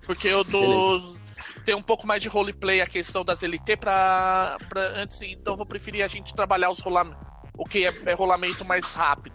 [0.06, 1.16] Porque eu dou.
[1.64, 5.56] Tem um pouco mais de roleplay a questão das LT pra, pra antes, então eu
[5.56, 7.20] vou preferir a gente trabalhar os rolamentos.
[7.56, 9.34] O que é, é rolamento mais rápido.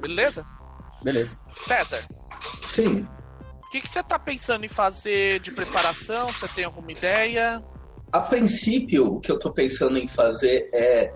[0.00, 0.46] Beleza?
[1.02, 1.34] Beleza.
[1.48, 2.06] César.
[2.60, 3.06] Sim.
[3.70, 6.26] O que, você está pensando em fazer de preparação?
[6.32, 7.62] Você tem alguma ideia?
[8.10, 11.14] A princípio, o que eu estou pensando em fazer é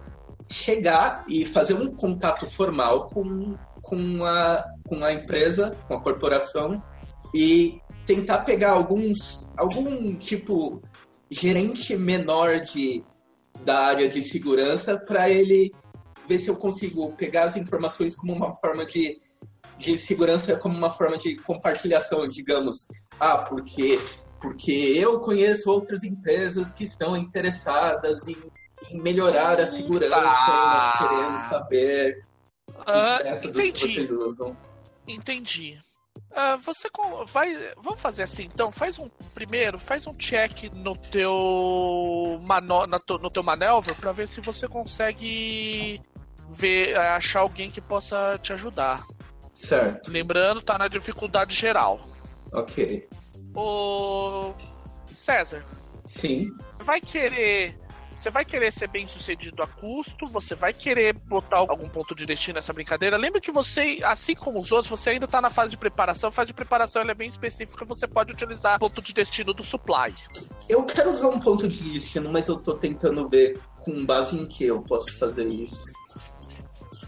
[0.49, 6.81] chegar e fazer um contato formal com, com, a, com a empresa, com a corporação
[7.35, 7.75] e
[8.07, 10.81] tentar pegar alguns algum tipo
[11.29, 13.03] gerente menor de
[13.65, 15.73] da área de segurança para ele
[16.29, 19.19] ver se eu consigo pegar as informações como uma forma de,
[19.79, 22.87] de segurança, como uma forma de compartilhação, digamos.
[23.19, 23.99] Ah, porque,
[24.41, 28.37] porque eu conheço outras empresas que estão interessadas em,
[28.91, 30.23] em melhorar a segurança Tá.
[30.23, 32.25] e nós queremos saber
[32.87, 33.95] Ah, os métodos que entendi.
[33.95, 34.57] vocês usam.
[35.07, 35.81] Entendi.
[36.37, 36.89] Ah, você
[37.29, 37.55] vai.
[37.83, 38.73] Vamos fazer assim, então.
[38.73, 39.09] Faz um.
[39.35, 42.41] Primeiro, faz um check no teu.
[42.47, 46.01] Mano, no teu maneuver pra ver se você consegue
[46.51, 49.05] ver, achar alguém que possa te ajudar.
[49.55, 52.01] Certo, Lembrando, tá na dificuldade geral.
[52.53, 53.09] ok.
[53.57, 54.53] O.
[55.15, 55.65] César,
[56.05, 56.51] Sim,
[56.81, 57.79] vai querer.
[58.15, 62.25] Você vai querer ser bem sucedido a custo, você vai querer botar algum ponto de
[62.25, 63.17] destino nessa brincadeira.
[63.17, 66.29] Lembra que você, assim como os outros, você ainda tá na fase de preparação.
[66.29, 70.15] A fase de preparação é bem específica, você pode utilizar ponto de destino do supply.
[70.69, 74.47] eu quero usar um ponto de destino, mas eu tô tentando ver com base em
[74.47, 75.83] que eu posso fazer isso.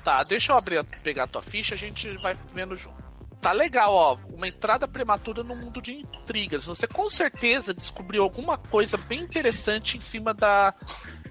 [0.06, 2.94] Tá, deixa eu abrir, pegar a tua ficha, a gente vai vendo junto.
[3.40, 4.16] Tá legal, ó.
[4.32, 6.64] Uma entrada prematura no mundo de intrigas.
[6.66, 10.72] Você com certeza descobriu alguma coisa bem interessante em cima da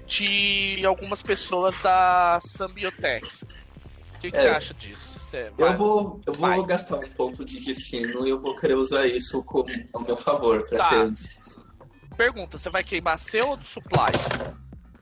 [0.06, 3.26] de algumas pessoas da Sambiotech.
[4.16, 4.42] O que, que É.
[4.42, 5.20] você acha disso?
[5.22, 6.66] Você Eu vai- vou, eu vou vai.
[6.66, 10.68] gastar um pouco de destino e eu vou querer usar isso como ao meu favor
[10.68, 10.90] pra Tá.
[10.90, 11.14] ter.
[12.18, 14.12] Pergunta, você vai queimar seu ou do supply?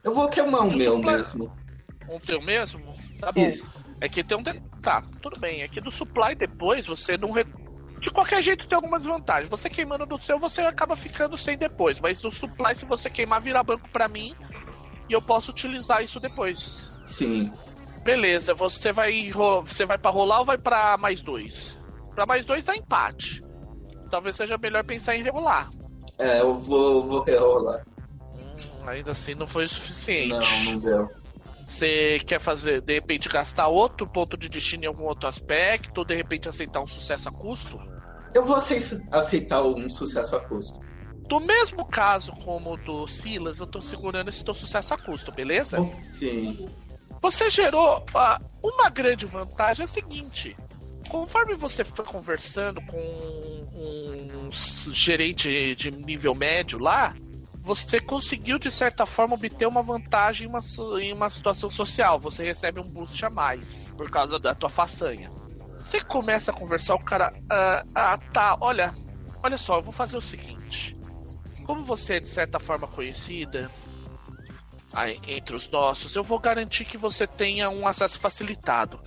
[0.04, 1.56] Eu vou queimar o Eu meu sou pla- mesmo.
[2.08, 2.94] Um teu mesmo?
[3.24, 3.40] Tá bom.
[3.40, 3.70] Isso.
[4.00, 4.42] É que tem um.
[4.42, 4.60] De...
[4.82, 5.62] Tá, tudo bem.
[5.62, 7.30] É que do supply depois você não.
[7.30, 7.44] Re...
[8.00, 9.48] De qualquer jeito tem algumas vantagens.
[9.48, 11.98] Você queimando do seu, você acaba ficando sem depois.
[11.98, 14.34] Mas do supply, se você queimar, vira banco pra mim.
[15.08, 16.88] E eu posso utilizar isso depois.
[17.04, 17.50] Sim.
[18.02, 19.32] Beleza, você vai.
[19.64, 21.78] Você vai pra rolar ou vai pra mais dois?
[22.14, 23.42] Pra mais dois dá empate.
[24.10, 25.70] Talvez seja melhor pensar em rolar.
[26.18, 27.84] É, eu vou, vou rerolar.
[28.34, 30.28] Hum, ainda assim não foi o suficiente.
[30.28, 31.23] Não, não deu.
[31.64, 36.04] Você quer fazer, de repente, gastar outro ponto de destino em algum outro aspecto, ou
[36.04, 37.80] de repente aceitar um sucesso a custo?
[38.34, 40.78] Eu vou acei- aceitar um sucesso a custo.
[41.26, 45.32] Do mesmo caso como o do Silas, eu tô segurando esse teu sucesso a custo,
[45.32, 45.78] beleza?
[46.02, 46.68] Sim.
[47.22, 50.54] Você gerou ah, uma grande vantagem é a seguinte.
[51.08, 54.50] Conforme você foi conversando com um
[54.92, 57.14] gerente de nível médio lá,
[57.64, 60.60] você conseguiu de certa forma obter uma vantagem em uma,
[61.00, 62.20] em uma situação social.
[62.20, 65.30] Você recebe um boost a mais por causa da tua façanha.
[65.78, 67.32] Você começa a conversar, o cara.
[67.48, 68.92] Ah, ah, tá, olha.
[69.42, 70.94] Olha só, eu vou fazer o seguinte.
[71.64, 73.70] Como você é de certa forma conhecida,
[74.92, 79.00] aí, entre os nossos, eu vou garantir que você tenha um acesso facilitado.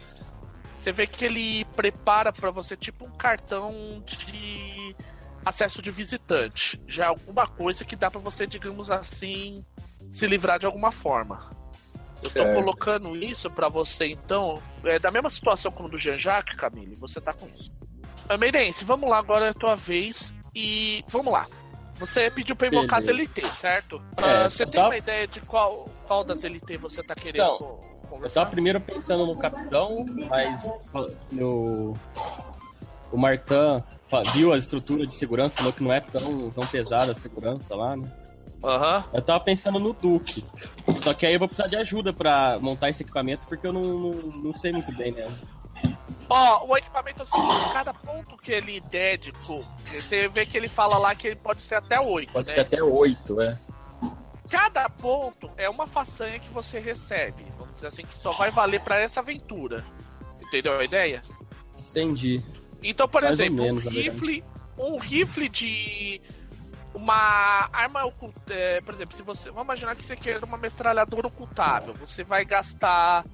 [0.80, 4.96] Você vê que ele prepara para você tipo um cartão de
[5.46, 6.82] acesso de visitante.
[6.88, 9.64] Já é alguma coisa que dá para você, digamos assim,
[10.12, 11.50] se livrar de alguma forma.
[12.18, 12.54] Eu tô Certo.
[12.56, 17.32] colocando isso para você, então, é da mesma situação como do Jean-Jacques, Camille, você tá
[17.32, 17.72] com isso.
[18.40, 21.48] Meirense, vamos lá, agora é a tua vez e vamos lá.
[21.96, 23.12] Você pediu pra invocar Beleza.
[23.12, 24.02] as LT, certo?
[24.18, 27.44] É, Ah, você tem tava- uma ideia de qual, qual das LT você tá querendo
[27.46, 28.42] Não, co- Eu conversar?
[28.42, 30.62] tava primeiro pensando no capitão, mas
[31.32, 31.94] no.
[33.12, 33.84] O Martin
[34.34, 37.96] viu a estrutura de segurança, falou que não é tão, tão pesada a segurança lá,
[37.96, 38.12] né?
[38.64, 39.04] Aham.
[39.14, 40.44] Eu tava pensando no Duke.
[41.04, 43.84] Só que aí eu vou precisar de ajuda pra montar esse equipamento, porque eu não,
[43.84, 45.28] não, não sei muito bem, né?
[46.30, 50.46] Ó, o equipamento é o seguinte, cada ponto que ele der de co- você vê
[50.46, 52.56] que ele fala lá que ele pode ser até 8, Pode né?
[52.56, 53.58] ser até oito, é.
[54.50, 57.46] Cada ponto é uma façanha que você recebe.
[57.60, 59.84] Vamos dizer assim, que só vai valer pra essa aventura.
[60.42, 61.22] Entendeu a ideia?
[61.92, 62.44] Entendi.
[62.90, 64.44] Então, por Mais exemplo, menos, um rifle,
[64.78, 66.22] um rifle de
[66.94, 71.28] uma arma oculta, é, por exemplo, se você, vamos imaginar que você quer uma metralhadora
[71.28, 73.26] ocultável, você vai gastar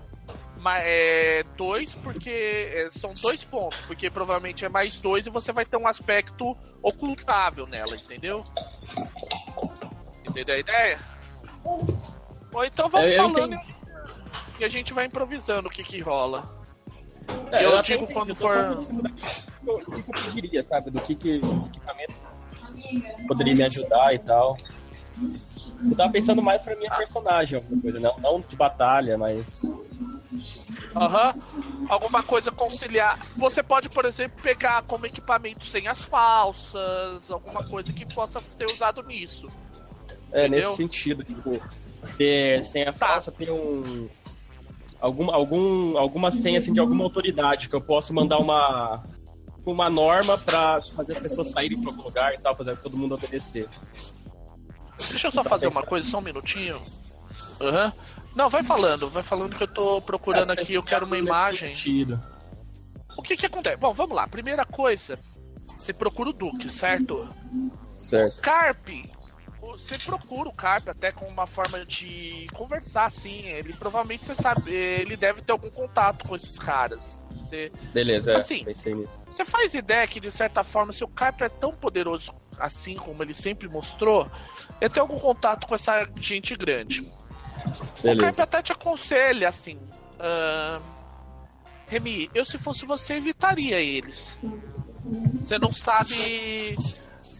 [0.80, 5.66] é, dois porque é, são dois pontos, porque provavelmente é mais dois e você vai
[5.66, 8.43] ter um aspecto ocultável nela, entendeu?
[10.26, 10.99] Entendeu a ideia?
[12.54, 13.60] Ou então vamos É, falando
[14.60, 16.62] e a gente vai improvisando o que que rola.
[17.51, 19.13] É, eu até digo entendi, quando eu for- só pensando
[19.65, 20.03] O que eu
[20.34, 20.91] pediria, sabe?
[20.91, 22.13] Do que, que equipamento
[23.28, 24.57] poderia me ajudar e tal.
[25.89, 29.61] Eu tava pensando mais pra minha personagem, alguma coisa, não, não de batalha, mas.
[30.95, 31.34] Aham.
[31.89, 33.17] Alguma coisa conciliar.
[33.38, 39.01] Você pode, por exemplo, pegar como equipamento senhas falsas, alguma coisa que possa ser usado
[39.03, 39.47] nisso.
[40.32, 40.69] É, Entendeu?
[40.71, 41.61] nesse sentido, tipo,
[42.17, 43.07] ter senha Tá.
[43.07, 44.09] falsa, ter um.
[45.04, 49.04] Algum, algum, alguma senha assim, de alguma autoridade que eu possa mandar uma.
[49.66, 53.16] Uma norma pra fazer as pessoas saírem pra algum lugar e tal, fazer todo mundo
[53.16, 53.68] obedecer.
[55.10, 56.82] Deixa eu só fazer uma coisa, só um minutinho.
[57.60, 57.91] Aham.
[58.34, 61.74] Não, vai falando, vai falando que eu tô procurando É, aqui, eu quero uma imagem.
[61.74, 62.20] sentido.
[63.18, 63.76] O que que acontece?
[63.78, 64.26] Bom, vamos lá.
[64.28, 65.20] Primeira coisa,
[65.78, 67.28] você procura o Duque, certo?
[68.10, 68.41] Certo.
[68.41, 68.88] Carp,
[69.72, 73.47] você procura o Carp até com uma forma de conversar, assim.
[73.47, 77.26] Ele provavelmente você sabe, ele deve ter algum contato com esses caras.
[77.38, 78.38] Você, Beleza, é.
[78.38, 78.64] Assim.
[78.66, 79.26] Pensei nisso.
[79.26, 83.24] você faz ideia que, de certa forma, se o Carp é tão poderoso assim como
[83.24, 84.30] ele sempre mostrou,
[84.80, 87.01] ele tem algum contato com essa gente grande.
[87.01, 88.43] O Carp Beleza.
[88.43, 89.80] até te aconselha assim.
[90.20, 90.80] ah,
[91.88, 94.38] Remy, eu se fosse você evitaria eles.
[95.39, 96.76] Você não sabe.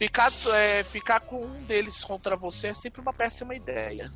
[0.04, 4.12] Ficar, é, ficar com um deles contra você é sempre uma péssima ideia.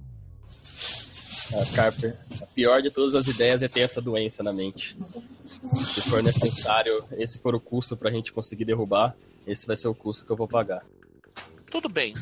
[1.54, 4.98] A Carper, a pior de todas as ideias é ter essa doença na mente.
[5.78, 9.16] Se for necessário, esse for o custo pra gente conseguir derrubar,
[9.48, 10.84] esse vai ser o custo que eu vou pagar.
[11.72, 12.14] Tudo bem.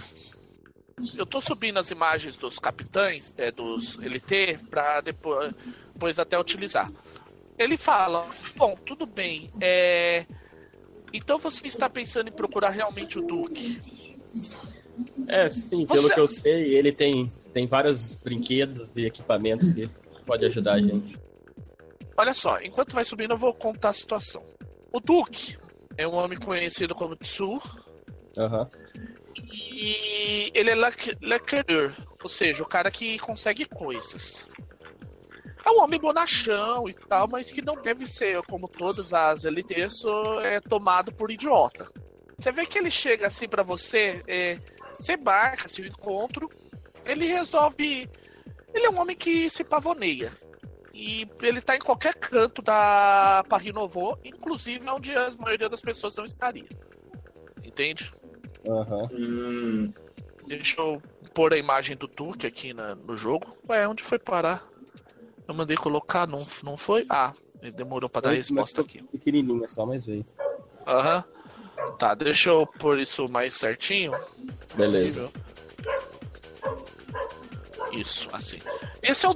[1.15, 5.55] Eu tô subindo as imagens dos capitães, é, dos LT, pra depois,
[5.91, 6.87] depois até utilizar.
[7.57, 9.49] Ele fala: Bom, tudo bem.
[9.59, 10.23] É...
[11.13, 13.79] Então você está pensando em procurar realmente o Duque?
[15.27, 19.89] É, sim, pelo Você- que eu sei, ele tem, tem vários brinquedos e equipamentos que
[20.25, 21.17] pode ajudar a gente.
[22.17, 24.43] Olha só, enquanto vai subindo, eu vou contar a situação.
[24.91, 25.57] O Duque
[25.97, 27.61] é um homem conhecido como Tsu,
[28.37, 28.69] Aham.
[29.35, 31.93] e ele é lac- lacquereur,
[32.23, 34.47] ou seja, o cara que consegue coisas.
[35.65, 40.03] É um homem bonachão e tal, mas que não deve ser, como todas as LTs,
[40.43, 41.89] é tomado por idiota.
[42.37, 44.57] Você vê que ele chega assim pra você, é,
[44.95, 46.49] você marca seu encontro,
[47.05, 48.07] ele resolve.
[48.73, 50.31] Ele é um homem que se pavoneia.
[50.93, 56.15] E ele tá em qualquer canto da Paris Nouveau, inclusive onde a maioria das pessoas
[56.15, 56.67] não estaria.
[57.63, 58.11] Entende?
[58.67, 59.09] Aham.
[59.11, 59.93] Hum,
[60.47, 61.01] Deixa eu
[61.33, 63.57] pôr a imagem do Duque aqui na- no jogo.
[63.67, 64.63] Ué, onde foi parar?
[65.47, 67.05] Eu mandei colocar, não, não foi?
[67.09, 69.01] Ah, ele demorou pra dar a resposta aqui.
[69.03, 70.25] Pequenininha só, mas veio.
[70.87, 71.23] Aham.
[71.99, 74.11] Tá, deixa eu pôr isso mais certinho.
[74.75, 75.31] Beleza.
[77.91, 78.59] Isso, assim.
[79.01, 79.35] Esse é o.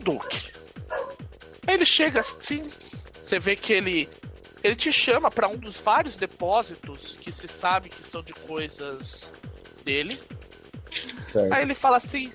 [1.68, 2.70] Aí ele chega assim,
[3.22, 4.10] você vê que ele
[4.64, 9.32] ele te chama pra um dos vários depósitos que se sabe que são de coisas
[9.84, 10.20] dele.
[11.24, 11.54] Certo.
[11.54, 12.32] Aí ele fala assim: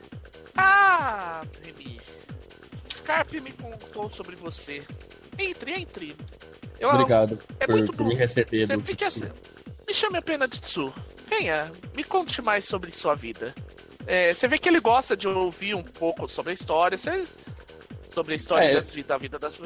[0.56, 2.00] Ah, Remy,
[3.04, 4.82] Carp me contou sobre você.
[5.38, 6.16] Entre, entre.
[6.78, 8.18] Eu, Obrigado é por, muito por me bom.
[8.18, 8.66] receber.
[8.66, 9.24] Você do fica assim.
[9.86, 10.92] Me chame apenas de Tsu.
[11.28, 13.54] Venha, me conte mais sobre sua vida.
[14.06, 16.96] É, você vê que ele gosta de ouvir um pouco sobre a história.
[16.98, 17.24] Você,
[18.08, 19.58] sobre a história É, das da vida das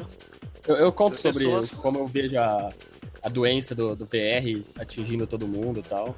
[0.67, 1.71] Eu, eu conto das sobre pessoas.
[1.71, 2.69] como eu vejo a,
[3.23, 6.15] a doença do, do VR atingindo todo mundo e tal.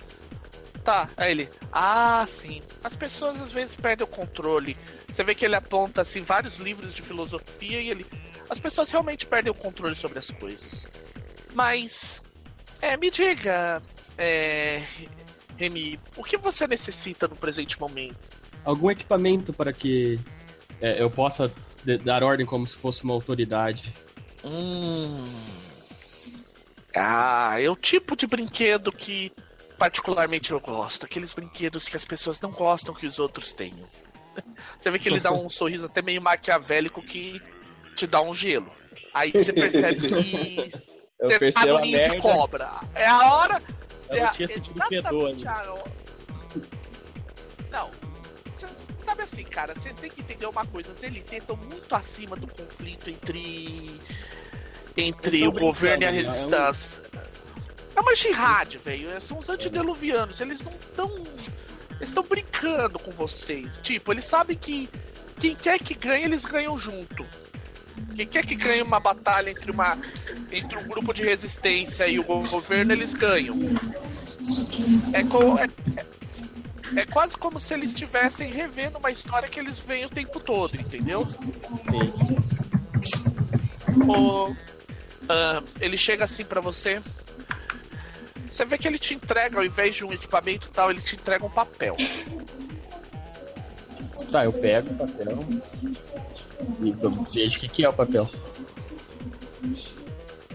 [0.84, 1.50] Tá, aí ele.
[1.72, 2.62] Ah, sim.
[2.84, 4.76] As pessoas às vezes perdem o controle.
[5.08, 8.06] Você vê que ele aponta assim vários livros de filosofia e ele.
[8.50, 10.88] As pessoas realmente perdem o controle sobre as coisas.
[11.54, 12.22] Mas.
[12.82, 13.82] É, me diga.
[14.18, 14.84] É.
[15.58, 18.18] Remy, o que você necessita no presente momento?
[18.66, 20.20] Algum equipamento para que
[20.80, 21.54] é, eu possa
[22.04, 23.94] dar ordem como se fosse uma autoridade.
[24.44, 25.32] Hum.
[26.96, 29.32] Ah, é o tipo de brinquedo que
[29.82, 31.06] particularmente eu gosto.
[31.08, 33.88] Aqueles brinquedos que as pessoas não gostam que os outros tenham.
[34.78, 37.42] Você vê que ele dá um sorriso até meio maquiavélico que
[37.96, 38.72] te dá um gelo.
[39.12, 40.72] Aí você percebe que
[41.20, 42.22] você tá no ninho de merda.
[42.22, 42.72] cobra.
[42.94, 43.62] É a hora.
[44.08, 45.52] Eu é não a- tinha sentido fedor ainda.
[45.52, 45.84] a
[47.72, 47.92] Não.
[48.56, 48.68] Cê-
[49.00, 50.92] Sabe assim, cara, vocês têm que entender uma coisa.
[50.92, 54.00] Os LT estão muito acima do conflito entre.
[54.96, 56.22] Entre o governo e a né?
[56.22, 57.02] resistência.
[57.96, 59.20] É uma jihad, velho.
[59.22, 60.40] São os antediluvianos.
[60.42, 61.10] Eles não estão.
[61.98, 63.80] Eles estão brincando com vocês.
[63.82, 64.90] Tipo, eles sabem que
[65.40, 67.26] quem quer que ganhe, eles ganham junto.
[68.16, 69.98] Quem quer que ganhe uma batalha entre, uma,
[70.52, 73.56] entre um grupo de resistência e o go- governo, eles ganham.
[75.14, 75.70] É, co- é,
[76.00, 76.06] é-
[77.02, 80.76] é quase como se eles estivessem revendo uma história que eles veem o tempo todo,
[80.76, 81.28] entendeu?
[82.12, 83.26] Sim.
[84.10, 84.56] O-
[85.30, 87.02] ah, ele chega assim pra você.
[88.52, 91.16] Você vê que ele te entrega, ao invés de um equipamento e tal, ele te
[91.16, 91.96] entrega um papel.
[94.30, 95.40] Tá, eu pego o papel
[96.82, 96.92] e
[97.34, 98.30] vejo o que, que é o papel.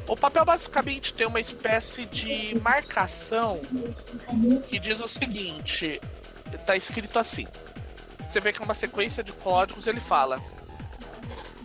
[0.07, 3.61] O papel basicamente tem uma espécie de marcação
[4.69, 6.01] que diz o seguinte:
[6.67, 7.47] tá escrito assim.
[8.21, 10.41] Você vê que é uma sequência de códigos, ele fala.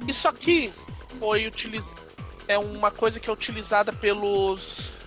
[0.08, 0.72] Isso aqui
[1.20, 2.00] foi utilizado.
[2.48, 5.01] É uma coisa que é utilizada pelos.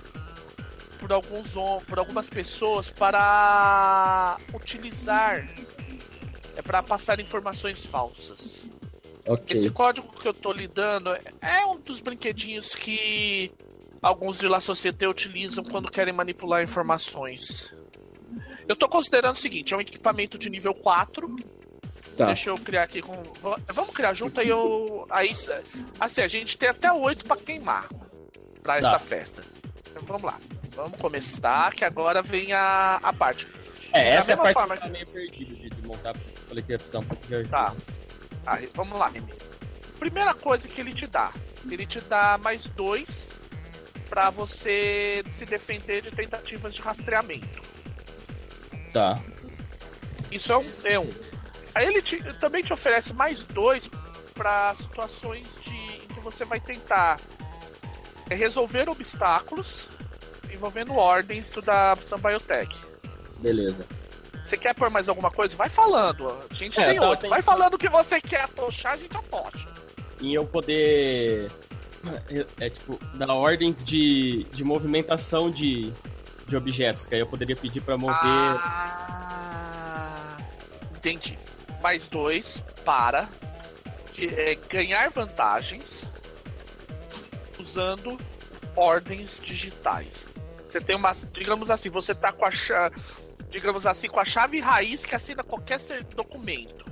[1.05, 5.47] Por, alguns, hom- por algumas pessoas para utilizar.
[6.57, 8.63] É para passar informações falsas.
[9.27, 9.55] Ok.
[9.55, 11.11] Esse código que eu tô lidando
[11.43, 13.53] é um dos brinquedinhos que
[14.01, 17.71] alguns de La Société utilizam quando querem manipular informações.
[18.67, 21.37] Eu tô considerando o seguinte, é um equipamento de nível 4.
[22.17, 22.27] Tá.
[22.29, 23.13] Deixa eu criar aqui com.
[23.43, 25.07] va- Vamos criar junto aí eu.
[25.11, 25.37] Aí.
[26.01, 27.91] Assim, a gente tem até 8 pra queimar.
[28.63, 28.89] Pra Tá.
[28.89, 29.45] essa festa.
[29.95, 30.39] Então vamos lá.
[30.75, 33.47] Vamos começar, que agora vem a, a parte.
[33.93, 36.15] É, essa é a parte forma que tá meio perdido de, de montar.
[36.49, 37.49] Falei que ia precisar um pouco de ajuda.
[38.45, 38.59] Tá.
[38.75, 39.33] Vamos lá, Remy.
[39.99, 41.33] Primeira coisa que ele te dá.
[41.71, 43.33] Ele te dá mais dois
[44.11, 47.63] pra você se defender de tentativas de rastreamento.
[48.93, 49.19] Tá.
[50.31, 50.65] Isso é um.
[50.85, 51.11] É um.
[51.75, 53.89] Aí ele te- também te oferece mais dois
[54.35, 57.19] pra situações de, em que você vai tentar
[58.31, 59.89] é, resolver obstáculos
[60.53, 62.79] envolvendo ordens do da Sambiotech.
[63.39, 63.85] Beleza.
[64.45, 65.57] Você quer pôr mais alguma coisa?
[65.57, 66.29] Vai falando.
[66.51, 67.29] A gente É, tem oito.
[67.29, 69.67] Vai falando o que você quer atochar, a gente atocha.
[70.21, 71.51] E eu poder.
[72.29, 75.91] É, é, tipo, dar ordens de, de movimentação de,
[76.47, 78.17] de objetos, que aí eu poderia pedir pra mover.
[78.21, 80.37] Ah,
[80.95, 81.39] entendi.
[81.83, 83.27] Mais dois para
[84.13, 86.05] de, é, ganhar vantagens
[87.65, 88.19] usando
[88.77, 90.27] ordens digitais.
[90.67, 92.97] Você tem uma, digamos assim, você tá com a chave,
[93.51, 95.79] digamos assim, com a chave raiz que assina qualquer
[96.15, 96.85] documento.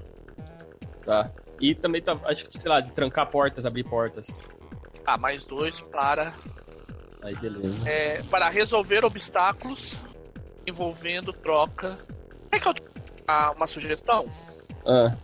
[1.05, 1.31] Tá.
[1.61, 4.27] E também tá, acho que, sei lá, de trancar portas, abrir portas.
[5.05, 6.33] Ah, mais dois para
[7.23, 7.89] Aí beleza.
[7.89, 10.01] é, para resolver obstáculos
[10.67, 11.99] envolvendo troca.
[12.51, 12.75] É que eu
[13.27, 14.31] ah, uma sugestão?
[14.87, 15.17] Ah,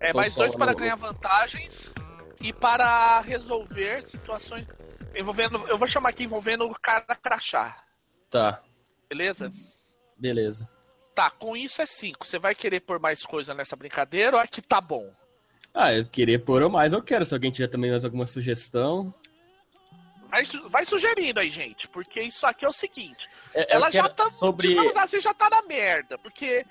[0.00, 1.92] É mais dois para ganhar vantagens
[2.40, 4.66] e para resolver situações
[5.14, 5.58] envolvendo.
[5.68, 7.82] Eu vou chamar aqui envolvendo o cara crachá,
[8.30, 8.62] tá.
[9.08, 9.52] beleza?
[10.16, 10.68] Beleza.
[11.14, 12.26] Tá, com isso é cinco.
[12.26, 15.10] Você vai querer pôr mais coisa nessa brincadeira ou é que tá bom?
[15.74, 17.24] Ah, eu queria pôr ou mais, eu quero.
[17.24, 19.14] Se alguém tiver também mais alguma sugestão.
[20.28, 23.28] Vai, vai sugerindo aí, gente, porque isso aqui é o seguinte.
[23.54, 24.30] É, ela já tá.
[24.32, 24.68] Sobre.
[24.68, 26.18] Digamos assim, já tá na merda.
[26.18, 26.66] Porque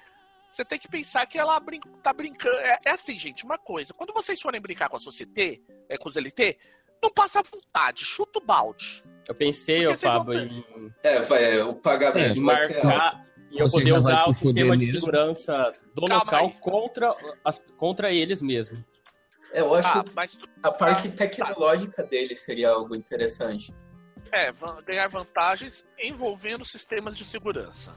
[0.51, 2.55] você tem que pensar que ela brin tá brincando.
[2.57, 3.93] É, é assim, gente, uma coisa.
[3.93, 5.59] Quando vocês forem brincar com a Société,
[5.89, 6.57] é, com os LT,
[7.05, 9.03] não passa vontade, chuta o balde.
[9.27, 12.41] Eu pensei, ô Fábio, ter- em, É, vai, o pagamento alto.
[12.41, 14.99] marcar e eu Você poder usar o sistema de mesmo.
[14.99, 16.53] segurança do Calma local aí.
[16.59, 18.79] contra, as, contra eles mesmos.
[19.53, 21.15] Eu acho Ah, mas a parte tá.
[21.25, 23.73] tecnológica dele seria algo interessante.
[24.31, 24.51] é,
[24.85, 27.95] ganhar vantagens envolvendo sistemas de segurança.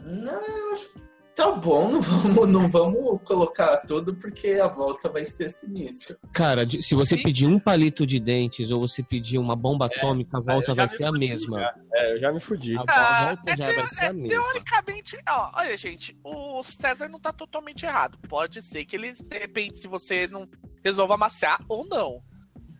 [0.00, 0.92] Não, eu acho
[1.36, 6.18] tá bom, não vamos, não vamos colocar tudo porque a volta vai ser sinistra.
[6.32, 7.22] Cara, se você Sim.
[7.22, 10.86] pedir um palito de dentes ou você pedir uma bomba atômica, a volta eu já
[10.86, 11.60] vai ser a fudi, mesma.
[11.60, 11.74] já.
[11.94, 12.76] É, eu já me fudi.
[12.76, 14.28] A, Ah, a volta é já vai ser é a mesma.
[14.28, 18.18] Teoricamente, ó, olha, gente, o César não tá totalmente errado.
[18.28, 20.48] Pode ser que ele, de repente, se você não
[20.82, 22.22] resolva amaciar ou não.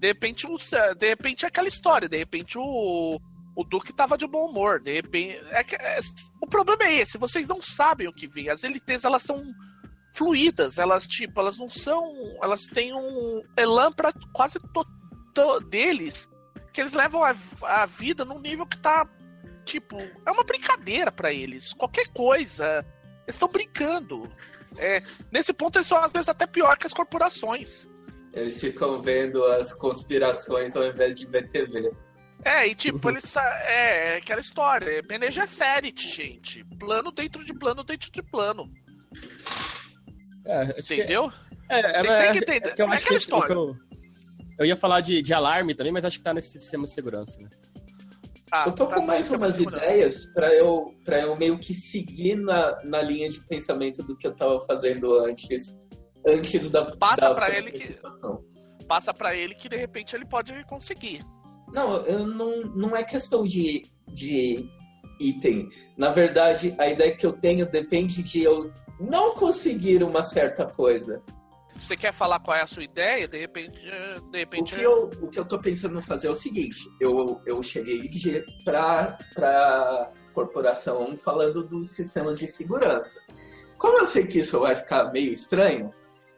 [0.01, 0.57] De repente, o,
[0.99, 3.19] de repente é aquela história, de repente o,
[3.57, 5.41] o Duque tava de bom humor, de repente.
[5.51, 6.01] é é-
[6.41, 8.49] o problema é esse, vocês não sabem o que vem.
[8.51, 9.43] As LTs, elas são
[10.15, 12.15] fluídas, elas, tipo, elas não são.
[12.43, 16.29] Elas têm um elan pra quase todo deles,
[16.73, 19.09] que eles levam a, a vida num nível que tá
[19.67, 21.73] Tipo, é uma brincadeira pra eles.
[21.73, 22.87] Qualquer coisa.
[23.27, 24.31] Eles estão brincando.
[24.79, 25.03] É,
[25.33, 27.87] nesse ponto, eles são às vezes até pior que as corporações.
[28.33, 31.91] Eles ficam vendo as conspirações ao invés de ver TV.
[32.45, 33.25] É, e tipo, eles.
[33.25, 35.03] sa- É, é aquela história.
[35.03, 36.65] Bene Gesserit, gente.
[36.79, 38.71] Plano dentro de plano dentro de plano.
[40.45, 41.33] É, que- Entendeu?
[41.69, 42.75] É, é, Vocês é, têm que é entender.
[42.75, 43.53] que eu É aquela que história.
[43.53, 43.77] Eu,
[44.61, 47.37] eu ia falar de, de alarme também, mas acho que tá nesse sistema de segurança.
[47.41, 47.49] Né?
[48.53, 52.37] Ah, Eu tô tá com mais umas ideias pra eu, pra eu meio que seguir
[52.37, 55.83] na, na linha de pensamento do que eu tava fazendo antes.
[56.29, 56.85] Antes da.
[56.97, 57.99] Passa da pra ele que-.
[58.87, 61.25] Passa pra ele que de repente ele pode conseguir.
[61.73, 64.69] Não, eu não, não é questão de, de
[65.21, 65.69] item.
[65.97, 71.23] Na verdade, a ideia que eu tenho depende de eu não conseguir uma certa coisa.
[71.77, 73.29] Você quer falar qual é a sua ideia?
[73.29, 73.79] De repente.
[73.85, 74.75] eh, De O repente.
[74.75, 78.09] que, eu, o que eu tô pensando em fazer é o seguinte: eu, eu cheguei
[78.65, 83.21] pra, pra corporação falando dos sistemas de segurança.
[83.77, 85.93] Como eu sei que isso vai ficar meio estranho,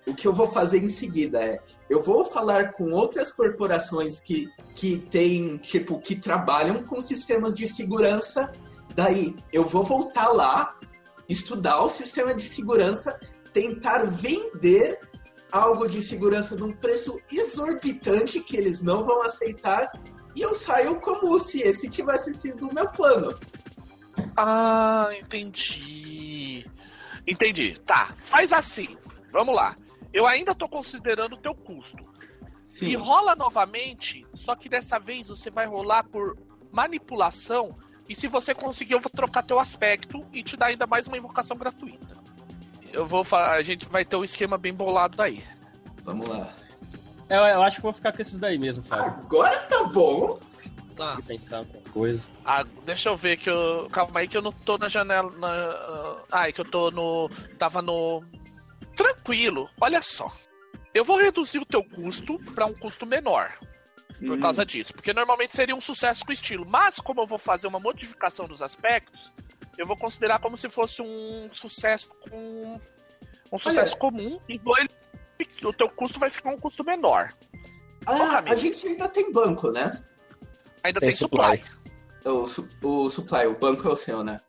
[0.09, 4.48] o que eu vou fazer em seguida é: eu vou falar com outras corporações que,
[4.74, 8.50] que tem, tipo, que trabalham com sistemas de segurança.
[8.94, 10.76] Daí eu vou voltar lá,
[11.28, 13.18] estudar o sistema de segurança,
[13.52, 14.98] tentar vender
[15.52, 19.90] algo de segurança num preço exorbitante que eles não vão aceitar
[20.36, 23.36] e eu saio como se esse tivesse sido o meu plano.
[24.36, 26.64] Ah, entendi.
[27.26, 27.78] Entendi.
[27.84, 28.96] Tá, faz assim.
[29.32, 29.76] Vamos lá.
[30.12, 32.04] Eu ainda tô considerando o teu custo.
[32.61, 32.88] Sim.
[32.88, 36.36] E rola novamente, só que dessa vez você vai rolar por
[36.70, 37.76] manipulação.
[38.09, 41.16] E se você conseguir, eu vou trocar teu aspecto e te dar ainda mais uma
[41.18, 42.16] invocação gratuita.
[42.92, 45.42] Eu vou falar, a gente vai ter um esquema bem bolado daí.
[46.02, 46.48] Vamos lá.
[47.28, 49.20] Eu, eu acho que vou ficar com esses daí mesmo, Fábio.
[49.24, 50.38] Agora tá bom.
[50.98, 52.26] Ah, Vou pensar em outra coisa.
[52.44, 53.88] ah, deixa eu ver que eu.
[53.92, 55.30] Calma aí que eu não tô na janela.
[55.38, 56.16] Na...
[56.32, 57.28] Ah, é que eu tô no.
[57.59, 58.24] Tava no.
[58.99, 60.30] Tranquilo, olha só.
[60.92, 63.57] Eu vou reduzir o teu custo para um custo menor.
[64.18, 64.92] por Hum, causa disso.
[64.92, 66.66] Porque normalmente seria um sucesso com estilo.
[66.66, 69.32] Mas como eu vou fazer uma modificação dos aspectos,
[69.78, 72.80] eu vou considerar como se fosse um sucesso com.
[73.53, 74.40] Um sucesso comum.
[74.49, 74.90] E vou ele-
[75.64, 77.32] o teu custo vai ficar um custo menor.
[78.05, 80.03] Ah, a gente ainda tem banco, né?
[80.82, 81.62] Ainda Tem tem, supply.
[82.24, 84.40] O, su- o supply, o banco é o seu, né?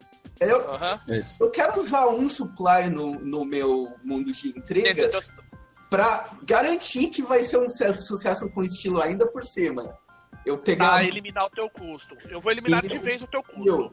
[0.41, 1.15] Eu.
[1.15, 1.35] Isso.
[1.41, 5.21] eu quero usar um supply no, no meu mundo de Esse teu-
[5.89, 9.97] pra garantir que vai ser um sucesso, sucesso com estilo ainda por cima.
[10.45, 10.91] Eu pegar.
[10.95, 12.15] Pra eliminar o teu custo.
[12.29, 13.67] Eu vou eliminar de vez o teu custo.
[13.67, 13.91] eu-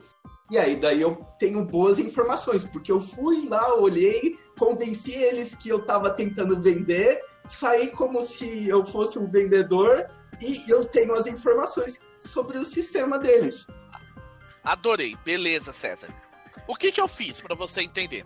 [0.49, 5.67] E aí, daí eu tenho boas informações, porque eu fui lá, olhei, convenci eles que
[5.67, 10.09] eu tava tentando vender, saí como se eu fosse um vendedor
[10.41, 13.67] e eu tenho as informações sobre o sistema deles.
[14.63, 15.17] Adorei.
[15.25, 16.07] Beleza, César.
[16.67, 18.25] O que que eu fiz pra você entender?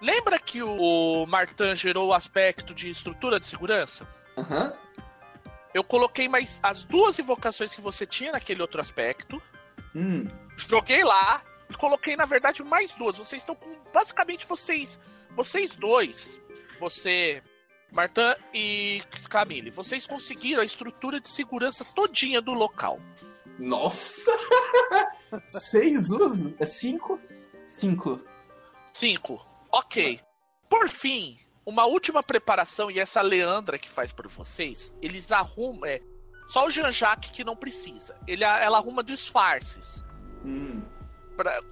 [0.00, 4.06] Lembra que o, Martin gerou o aspecto de estrutura de segurança?
[4.36, 4.72] Aham.
[5.74, 9.42] Eu coloquei mais as duas invocações que você tinha naquele outro aspecto.
[9.94, 10.26] Hum.
[10.56, 11.42] Joguei lá.
[11.68, 13.18] e Coloquei, na verdade, mais duas.
[13.18, 13.76] Vocês estão com.
[13.92, 14.98] Basicamente, vocês.
[15.34, 16.38] Vocês dois.
[16.78, 17.42] Você.
[17.90, 23.00] Martin e Camille, vocês conseguiram a estrutura de segurança todinha do local.
[23.58, 24.30] Nossa!
[25.46, 26.52] Seis usos?
[26.58, 27.18] É cinco?
[27.78, 28.20] Cinco.
[28.92, 29.44] Cinco.
[29.70, 30.20] Ok.
[30.68, 35.84] Por fim, uma última preparação, e essa Leandra que faz por vocês, eles arrumam.
[35.86, 36.00] É,
[36.48, 38.16] só o Jean-Jacques que não precisa.
[38.26, 40.04] Ele, ela arruma disfarces.
[40.44, 40.82] Hum.
[41.36, 41.62] Pra-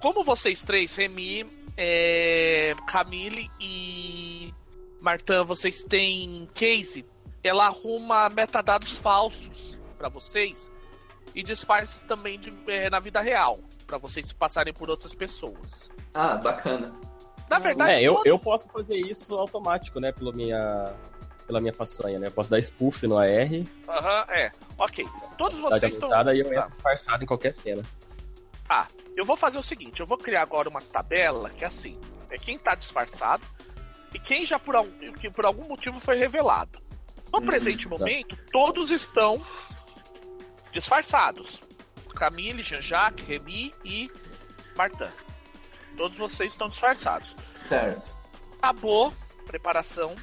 [0.00, 1.46] como vocês três, Remy,
[1.76, 4.52] é, Camille e
[5.00, 7.04] Martin, vocês têm case,
[7.42, 10.70] ela arruma metadados falsos pra vocês
[11.34, 15.90] e disfarces também de- é, na vida real, pra vocês passarem por outras pessoas.
[16.12, 16.92] Ah, bacana.
[17.48, 20.10] Na verdade, É, eu, todo- eu posso fazer isso automático, né?
[20.12, 20.92] Pela minha,
[21.46, 22.26] pela minha façanha, né?
[22.26, 23.28] Eu posso dar spoof no AR,
[23.88, 24.50] Aham, é.
[24.78, 25.06] Ok.
[25.38, 26.08] Todos vocês estão.
[26.34, 26.56] e eu Tá.
[26.56, 27.82] entro disfarçado em qualquer cena.
[28.68, 31.96] Ah, eu vou fazer o seguinte: eu vou criar agora uma tabela que é assim:
[32.30, 33.44] é quem tá disfarçado
[34.12, 34.86] e quem já por, al-
[35.20, 36.80] que por algum motivo foi revelado.
[37.32, 37.90] No Hum, presente tá.
[37.96, 39.38] momento, todos estão
[40.72, 41.60] disfarçados:
[42.16, 44.10] Camille, Jean-Jacques, Remy e
[44.76, 45.08] Martin.
[45.96, 47.34] Todos vocês estão disfarçados.
[47.52, 48.16] Certo.
[48.58, 50.14] Acabou a preparação.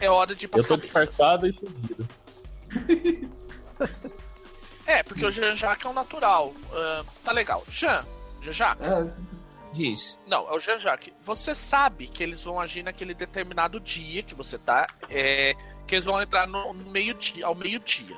[0.00, 2.08] É hora de passar Eu tô disfarçado e fugido.
[4.86, 6.52] É, porque o Jean-Jacques é um natural.
[6.72, 7.62] Ah, tá legal.
[7.70, 8.04] Jean,
[8.42, 8.84] Jean-Jacques.
[8.84, 9.08] Ah,
[9.72, 10.18] Diz.
[10.26, 11.12] Não, é o Jean-Jacques.
[11.20, 14.88] Você sabe que eles vão agir naquele determinado dia que você tá.
[15.08, 15.54] É,
[15.86, 18.16] que eles vão entrar no, no meio-dia, ao meio-dia.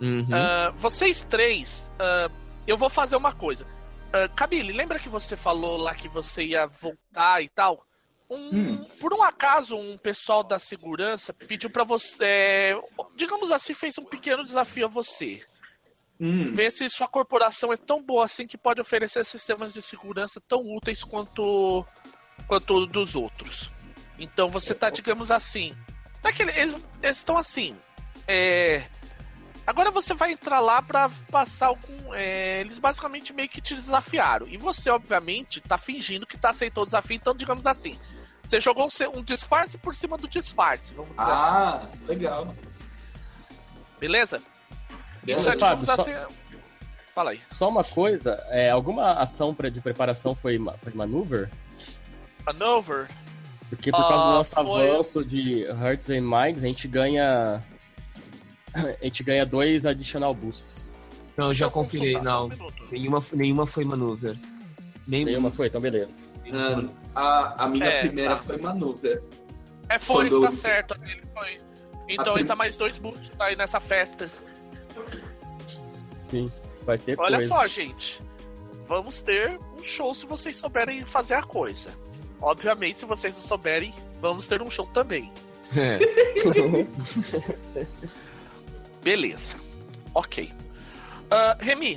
[0.00, 0.26] Uhum.
[0.32, 2.30] Ah, vocês três, ah,
[2.66, 3.64] eu vou fazer uma coisa.
[4.08, 7.84] Uh, Camille, lembra que você falou lá que você ia voltar e tal?
[8.30, 8.50] Um-
[8.80, 8.84] Hum.
[9.00, 12.24] Por um acaso, um pessoal da segurança pediu pra você.
[12.24, 12.80] é,
[13.14, 15.42] digamos assim, fez um pequeno desafio a você.
[16.20, 16.50] hum.
[16.52, 20.60] Ver se sua corporação é tão boa assim que pode oferecer sistemas de segurança tão
[20.74, 21.84] úteis quanto
[22.48, 23.70] quanto dos outros.
[24.18, 25.74] Então você tá, digamos assim.
[26.22, 27.76] Naquele, eles eles estão assim.
[28.26, 28.82] é,
[29.66, 32.14] agora você vai entrar lá pra passar algum.
[32.14, 34.46] é, eles basicamente meio que te desafiaram.
[34.48, 37.16] E você, obviamente, tá fingindo que tá aceitou o desafio.
[37.16, 37.98] Então, digamos assim.
[38.44, 41.32] Você jogou um, um disfarce por cima do disfarce, vamos dizer assim.
[41.32, 42.54] Ah, legal.
[43.98, 44.36] Beleza?
[44.36, 44.44] Isso
[45.24, 45.52] Beleza.
[45.54, 46.34] é, Fábio, digamos só- assim.
[47.14, 47.40] Fala aí.
[47.50, 51.50] Só uma coisa, é, alguma ação pra, de preparação foi, ma- foi maneuver?
[52.44, 53.08] Maneuver.
[53.70, 54.90] Porque por causa Ah, do nosso foi.
[54.90, 57.60] avanço de Hearts and Minds, a gente ganha.
[59.00, 60.90] A gente ganha dois additional boosts.
[61.36, 62.46] Não, eu já consultar, só não.
[62.46, 62.70] um.
[62.90, 64.36] Nenhuma, nenhuma foi maneuver.
[65.06, 65.30] Nenhuma.
[65.30, 65.66] Nenhuma foi?
[65.66, 66.30] Então beleza.
[67.14, 68.42] Ah, a, a minha É, primeira tá.
[68.42, 69.22] foi maneuver.
[69.88, 70.94] É, foi, Quando- tá certo.
[71.02, 71.58] Ele foi.
[72.08, 74.30] Então A entra mais dois boosts aí nessa festa.
[76.30, 76.46] Sim,
[76.84, 77.48] vai ter Olha coisa.
[77.54, 78.22] só, gente.
[78.88, 81.90] Vamos ter um show se vocês souberem fazer a coisa.
[82.40, 85.32] Obviamente, se vocês não souberem, vamos ter um show também.
[85.76, 85.98] É.
[89.06, 89.56] Beleza.
[90.12, 90.52] Ok.
[91.30, 91.96] Ah, Remy,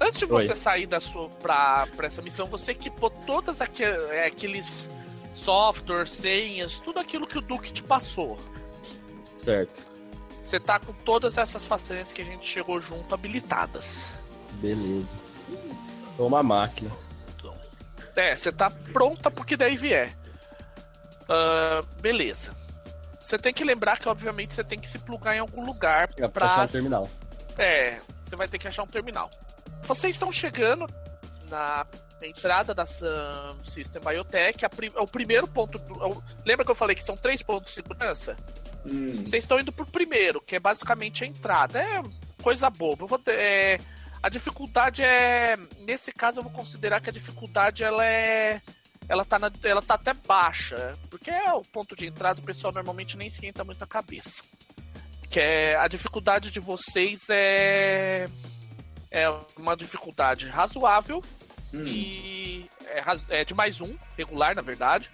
[0.00, 0.56] antes de você Oi.
[0.56, 4.90] sair da sua pra, pra essa missão, você equipou todas é, aqueles
[5.32, 8.36] software, senhas, tudo aquilo que o Duque te passou.
[9.36, 9.86] Certo.
[10.42, 14.08] Você tá com todas essas façanhas que a gente chegou junto habilitadas.
[14.54, 15.06] Beleza.
[16.16, 16.90] Tô uma máquina.
[18.16, 20.18] É, você tá pronta pro que daí vier.
[21.28, 22.65] Ah, beleza.
[23.26, 26.20] Você tem que lembrar que, obviamente, você tem que se plugar em algum lugar É,
[26.20, 26.46] pra pra.
[26.46, 27.10] achar um terminal.
[27.58, 29.28] É, você vai ter que achar um terminal.
[29.82, 30.86] Vocês estão chegando
[31.50, 31.84] na
[32.22, 34.64] entrada da Sun System Biotech.
[34.64, 35.76] a prim- é o primeiro ponto.
[36.44, 38.36] Lembra que eu falei que são três pontos de segurança?
[38.84, 41.80] Hum, Vocês estão indo pro primeiro, que é basicamente a entrada.
[41.82, 42.00] É
[42.40, 43.02] coisa boba.
[43.02, 43.80] Eu vou ter- é,
[44.22, 45.56] a dificuldade é.
[45.80, 48.62] Nesse caso, eu vou considerar que a dificuldade ela é.
[49.08, 50.92] Ela tá, na- ela tá até baixa.
[51.10, 54.42] Porque é o ponto de entrada, o pessoal normalmente nem esquenta muito a cabeça.
[55.30, 55.76] Que é.
[55.76, 58.26] A dificuldade de vocês é.
[59.10, 61.22] É uma dificuldade razoável
[61.72, 61.84] hum.
[61.84, 63.02] que é,
[63.40, 65.08] é de mais um, regular, na verdade.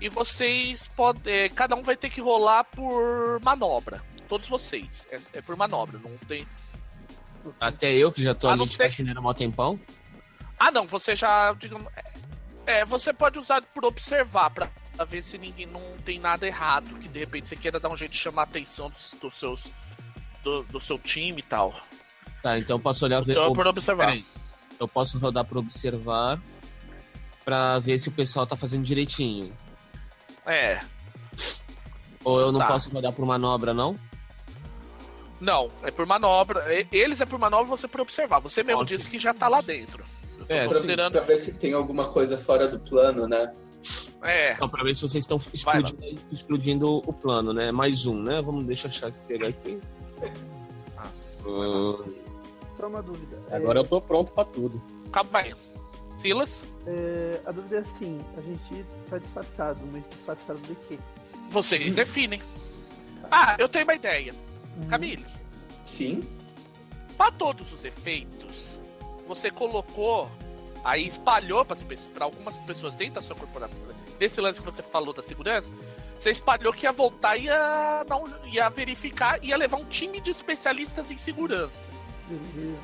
[0.00, 1.48] E vocês podem.
[1.50, 4.02] Cada um vai ter que rolar por manobra.
[4.28, 5.06] Todos vocês.
[5.10, 6.44] É, é por manobra, não tem.
[7.60, 9.78] Até eu, que já tô A ali de ser- faxineira há mó tempão.
[10.58, 11.52] Ah, não, você já.
[11.52, 11.86] Digamos,
[12.66, 16.86] é, você pode usar por observar pra, pra ver se ninguém não tem nada errado.
[17.00, 19.64] Que de repente você queira dar um jeito de chamar a atenção dos, dos seus.
[20.42, 21.74] Do, do seu time e tal.
[22.40, 23.20] Tá, então eu posso olhar...
[23.28, 24.06] Então, ob- por observar.
[24.06, 24.24] Peraí.
[24.78, 26.40] Eu posso rodar pra observar
[27.44, 29.52] pra ver se o pessoal tá fazendo direitinho.
[30.44, 30.80] É.
[32.22, 32.68] Ou eu não Tá.
[32.68, 33.96] posso rodar por manobra, não?
[35.40, 36.64] Não, é por manobra.
[36.92, 38.38] Eles é por manobra, você por observar.
[38.38, 40.04] Você mesmo disse que já tá lá dentro.
[40.48, 43.52] É, pra, considerando- pra ver se tem alguma coisa fora do plano, né?
[44.22, 44.52] É.
[44.54, 45.98] Então, pra ver se vocês estão explodindo,
[46.32, 47.70] explodindo o plano, né?
[47.70, 48.40] Mais um, né?
[48.42, 49.78] Vamos, deixa eu achar que pegar aqui.
[50.96, 51.08] Ah,
[51.46, 52.02] Hum,
[52.76, 53.40] Só uma dúvida.
[53.50, 54.82] Agora eu tô pronto pra tudo.
[55.12, 55.54] Calma aí.
[56.20, 60.98] Silas, É, a dúvida é assim, a gente tá disfarçado, mas disfarçado de quê?
[61.50, 62.40] vocês definem.
[63.30, 64.34] Ah, eu tenho uma ideia.
[64.76, 64.88] Uhum.
[64.88, 65.24] Camille,
[65.84, 66.24] Sim.
[67.16, 68.75] para todos os efeitos,
[69.26, 70.30] você colocou,
[70.84, 73.82] aí espalhou para algumas pessoas dentro da sua corporação,
[74.20, 75.70] nesse lance que você falou da segurança,
[76.18, 80.20] você espalhou que ia voltar e ia, dar um- ia verificar, ia levar um time
[80.20, 81.88] de especialistas em segurança.
[82.28, 82.78] Beleza,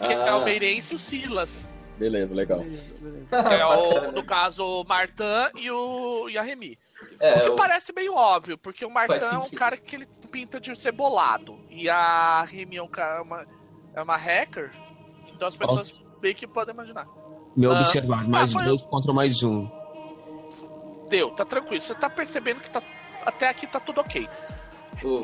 [0.00, 0.44] Que é o Ah.
[0.44, 1.64] Meirense e o Silas.
[1.98, 2.60] Beleza, legal.
[2.60, 3.54] beleza, beleza.
[3.54, 5.22] É o, no caso, o Martin
[5.56, 6.78] e, o, e a Remy.
[7.20, 10.06] É, o que eu- parece meio óbvio, porque o Martin é um cara que ele
[10.30, 11.58] pinta de ser bolado.
[11.68, 13.44] E a Remy é, um cara, uma,
[13.94, 14.70] é uma hacker.
[15.38, 17.06] Então as pessoas bem que podem imaginar.
[17.56, 19.70] me Ah, observar, mais foi- dois contra mais um.
[21.08, 21.80] Deu, tá tranquilo.
[21.80, 22.82] Você tá percebendo que tá,
[23.24, 24.28] até aqui tá tudo ok.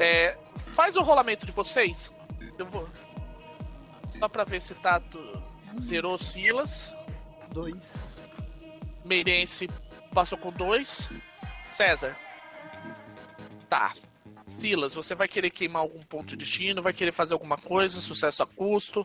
[0.00, 0.38] É,
[0.74, 2.12] faz o rolamento de vocês.
[2.56, 2.88] Eu vou.
[4.06, 5.00] Só pra ver se tá.
[5.00, 5.42] tu-
[5.80, 6.94] Zerou Silas.
[7.50, 7.74] Dois.
[9.04, 9.68] Meirense
[10.12, 11.08] passou com dois.
[11.72, 12.16] César.
[13.68, 13.92] Tá.
[14.46, 16.80] Silas, você vai querer queimar algum ponto de destino?
[16.82, 18.00] Vai querer fazer alguma coisa?
[18.00, 19.04] Sucesso a custo?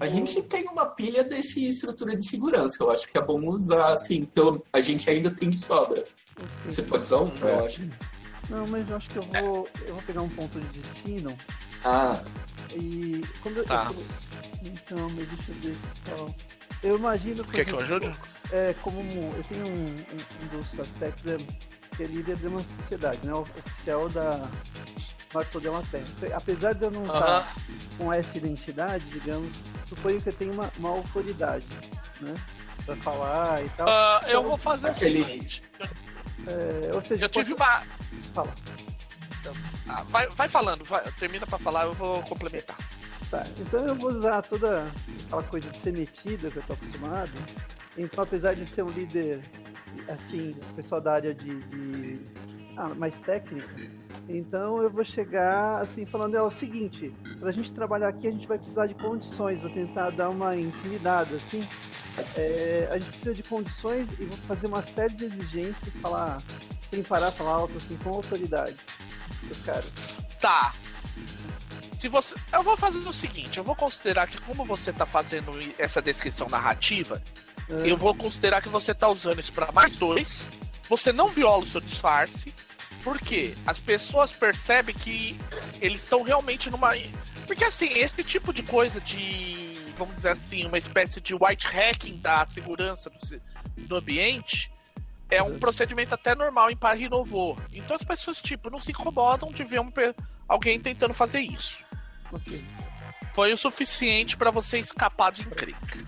[0.00, 2.82] A gente tem uma pilha desse estrutura de segurança.
[2.82, 4.64] Eu acho que é bom usar, assim, pelo...
[4.72, 6.04] a gente ainda tem de sobra.
[6.36, 6.48] Ok.
[6.66, 7.50] Você pode usar um, É.
[7.60, 7.82] eu acho.
[8.48, 9.68] Não, mas eu acho que eu vou.
[9.86, 11.36] Eu vou pegar um ponto de destino
[11.84, 12.20] Ah,
[12.74, 13.20] e.
[13.66, 13.92] Tá.
[13.94, 14.04] eu-
[14.66, 16.36] então, mas deixa eu ver.
[16.82, 18.10] Eu imagino Quer que eu ajude?
[18.50, 21.36] É, como eu tenho um, um- um dos aspectos é
[22.00, 23.34] ser líder de uma sociedade, né?
[23.34, 24.48] O oficial da
[25.34, 26.06] Marco de uma Terra.
[26.34, 27.46] Apesar de eu não estar Aham.
[27.98, 29.54] com essa identidade, digamos,
[29.86, 31.66] suponho que eu tenho uma, uma autoridade,
[32.22, 32.34] né?
[32.86, 33.86] Pra falar e tal.
[33.88, 35.62] Ah, eu vou fazer Aquele- o seguinte.
[36.46, 37.86] É, ou seja, Eu tive pode- uma.
[38.32, 38.54] Fala.
[39.88, 42.76] Ah, vai, vai falando, vai, termina pra falar, eu vou complementar.
[43.30, 44.90] Tá, então eu vou usar toda
[45.26, 47.30] aquela coisa de ser metida que eu tô acostumado.
[47.96, 49.42] Então, apesar de ser um líder,
[50.08, 52.20] assim, pessoal da área de, de-
[52.76, 53.68] ah, mais técnica,
[54.28, 58.46] então eu vou chegar assim falando é o seguinte, pra gente trabalhar aqui a gente
[58.46, 61.66] vai precisar de condições, vou tentar dar uma intimidada, assim.
[62.36, 66.42] É, a gente precisa de condições e vou fazer uma série de exigências, falar,
[66.90, 68.76] sem parar, falar alto, assim, com autoridade.
[69.50, 69.90] Os caras.
[70.40, 70.74] Tá.
[72.00, 72.34] Se você.
[72.50, 76.48] Eu vou fazer o seguinte, eu vou considerar que como você tá fazendo essa descrição
[76.48, 77.22] narrativa,
[77.68, 80.48] É, eu vou considerar que você tá usando isso pra mais dois.
[80.88, 82.54] Você não viola o seu disfarce.
[83.04, 85.38] Porque as pessoas percebem que
[85.78, 86.92] eles estão realmente numa.
[87.46, 89.74] Porque assim, esse tipo de coisa de.
[89.94, 94.72] Vamos dizer assim, uma espécie de white hacking da segurança do, do ambiente
[95.30, 97.60] é um procedimento até normal em Paris Novo.
[97.74, 99.92] Então as pessoas, tipo, não se incomodam de ver um
[100.48, 101.89] alguém tentando fazer isso.
[102.32, 102.64] Ok.
[103.32, 105.98] Foi o suficiente pra você escapar de encrenca.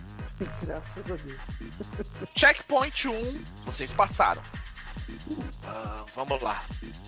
[0.62, 1.40] Graças a Deus.
[2.34, 4.42] Checkpoint 1, vocês passaram.
[5.64, 6.64] Ah, vamos lá.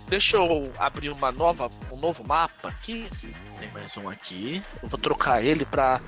[0.07, 3.09] Deixa eu abrir uma nova, um novo mapa aqui.
[3.59, 4.61] Tem mais um aqui.
[4.81, 5.99] Eu vou trocar ele pra.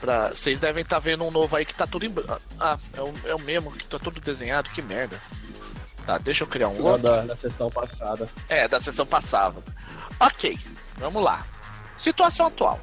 [0.00, 0.28] pra...
[0.28, 2.14] Vocês devem estar vendo um novo aí que tá tudo em.
[2.60, 4.70] Ah, é o, é o mesmo que tá tudo desenhado.
[4.70, 5.20] Que merda.
[6.04, 7.02] Tá, deixa eu criar um outro.
[7.02, 8.28] da, da sessão passada.
[8.48, 9.62] É, da sessão passada.
[10.20, 10.56] Ok,
[10.98, 11.44] vamos lá.
[11.96, 12.80] Situação atual.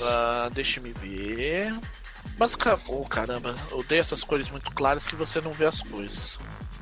[0.00, 1.74] Ah, deixa me ver.
[2.36, 2.84] Basicamente.
[2.88, 6.38] Oh, caramba, eu dei essas cores muito claras que você não vê as coisas.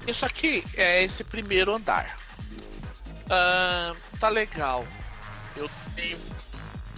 [0.06, 2.18] Isso aqui é esse primeiro andar.
[3.30, 4.86] Ah, tá legal.
[5.56, 6.18] Eu tenho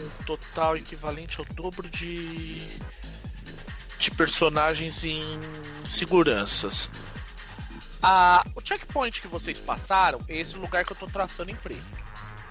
[0.00, 2.60] um total equivalente ao dobro de.
[3.98, 5.22] de personagens em
[5.84, 6.90] seguranças.
[8.02, 11.84] Ah, o checkpoint que vocês passaram é esse lugar que eu tô traçando em preto.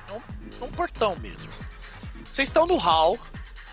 [0.07, 0.22] É um,
[0.61, 1.49] é um portão mesmo.
[2.36, 3.17] Vocês estão no hall,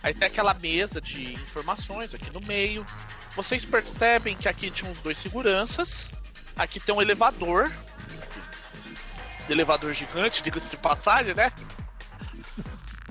[0.04, 2.86] aí tem aquela mesa de informações aqui no meio.
[3.34, 6.08] Vocês percebem que aqui tinha uns dois seguranças.
[6.54, 7.64] Aqui tem um elevador.
[8.22, 11.50] Aqui, elevador gigante, diga-se de passagem, né?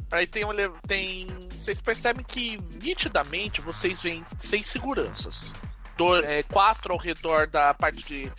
[0.10, 0.52] Aí tem um.
[0.88, 1.28] Tem.
[1.50, 5.52] Vocês percebem que nitidamente vocês veem seis seguranças.
[5.98, 8.32] Do, é, quatro ao redor da parte de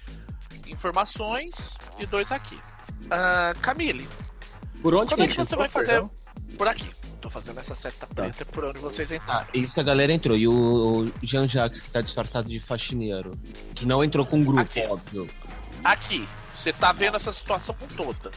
[0.66, 2.58] informações e dois aqui.
[3.10, 4.08] Ah, Camille,
[4.80, 5.88] Por onde quando é que você vai fazer?
[5.88, 6.21] perdão?
[6.56, 6.90] Por aqui.
[7.20, 9.46] Tô fazendo essa seta preta por onde vocês entraram.
[9.54, 10.36] Isso a galera entrou.
[10.36, 13.38] E o Jean-Jacques, que tá disfarçado de faxineiro.
[13.74, 14.80] Que não entrou com um grupo, Aqui.
[14.80, 15.30] óbvio.
[15.84, 18.30] Aqui, você tá vendo essa situação toda.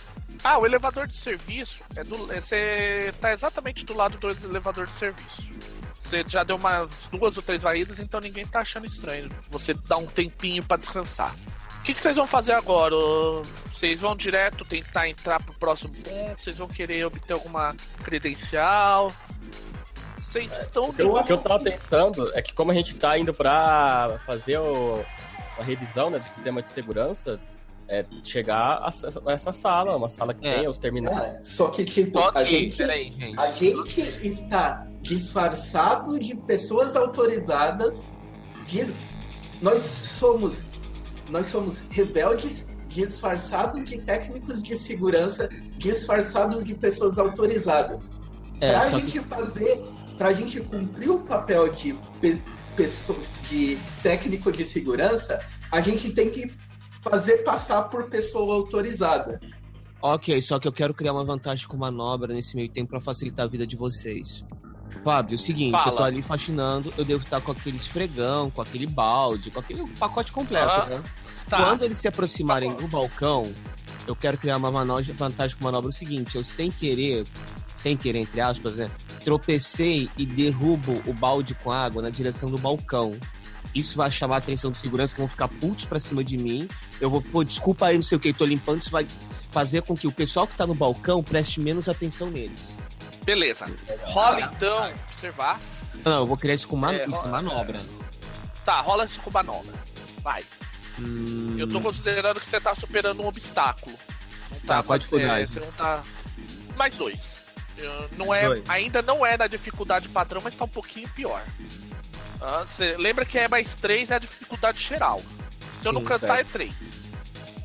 [0.44, 2.32] Ah, o elevador de serviço é do.
[2.32, 5.44] é- Você tá exatamente do lado do elevador de serviço.
[6.02, 9.28] Você já deu umas duas ou três varridas, então ninguém tá achando estranho.
[9.50, 11.36] Você dá um tempinho pra descansar.
[11.86, 12.96] O que, que vocês vão fazer agora?
[13.72, 16.42] Vocês vão direto tentar entrar pro próximo ponto?
[16.42, 19.14] Vocês vão querer obter alguma credencial?
[20.18, 23.16] Vocês estão de eu O que eu tava pensando é que como a gente tá
[23.20, 25.06] indo pra fazer o,
[25.60, 27.40] a revisão né, do sistema de segurança,
[27.88, 30.56] é chegar a, essa- a essa sala, uma sala que É.
[30.62, 31.16] tem os terminais.
[31.20, 33.40] É, só que, tipo, a Ok, gente, peraí, gente.
[33.40, 38.12] a gente está disfarçado de pessoas autorizadas
[38.66, 38.92] de.
[39.62, 40.66] Nós somos.
[41.30, 48.14] Nós somos rebeldes disfarçados de técnicos de segurança, disfarçados de pessoas autorizadas.
[48.62, 49.84] É, pra só que gente fazer,
[50.18, 52.42] pra gente cumprir o papel de, pe-
[52.76, 53.18] pessoa,
[53.50, 56.52] de técnico de segurança, a gente tem que
[57.02, 59.40] fazer passar por pessoa autorizada.
[60.02, 63.46] Ok, só que eu quero criar uma vantagem com manobra nesse meio tempo pra facilitar
[63.46, 64.46] a vida de vocês.
[65.04, 65.92] Fábio, é o seguinte, Fala.
[65.92, 69.88] eu tô ali faxinando, eu devo estar com aquele esfregão, com aquele balde, com aquele
[70.00, 70.86] pacote completo, Aham.
[70.90, 71.04] né?
[71.48, 71.58] Tá.
[71.58, 73.54] Quando eles se aproximarem Tá do balcão,
[74.08, 77.26] eu quero criar uma manobra, vantagem com manobra é o seguinte, eu sem querer,
[77.78, 78.90] sem querer, entre aspas, né?
[79.24, 83.16] Tropecei e derrubo o balde com água na direção do balcão.
[83.74, 86.68] Isso vai chamar a atenção de segurança, que vão ficar putos pra cima de mim.
[87.02, 88.80] Eu vou, pô, desculpa aí, não sei o que, tô limpando.
[88.82, 89.06] Isso vai
[89.52, 92.78] fazer com que o pessoal que tá no balcão preste menos atenção neles.
[93.26, 93.66] Beleza.
[94.04, 95.60] Rola então, observar.
[96.04, 96.94] Não, eu vou criar isso com man...
[96.94, 97.82] É, isso, ó, manobra.
[98.64, 99.74] Tá, rola isso com manobra.
[100.22, 100.44] Vai.
[101.00, 103.98] Hum, Eu tô considerando que você tá superando um obstáculo.
[104.52, 105.46] Não Tá, pode você, furar.
[105.48, 106.04] você não tá.
[106.76, 107.38] Mais dois.
[108.16, 108.70] Não é, Dois.
[108.70, 111.44] ainda não é na dificuldade padrão, mas tá um pouquinho pior.
[112.40, 115.22] Ah, Você lembra que é mais três é a dificuldade geral.
[115.82, 116.40] Se eu não Sim, cantar, certo.
[116.50, 116.74] é três.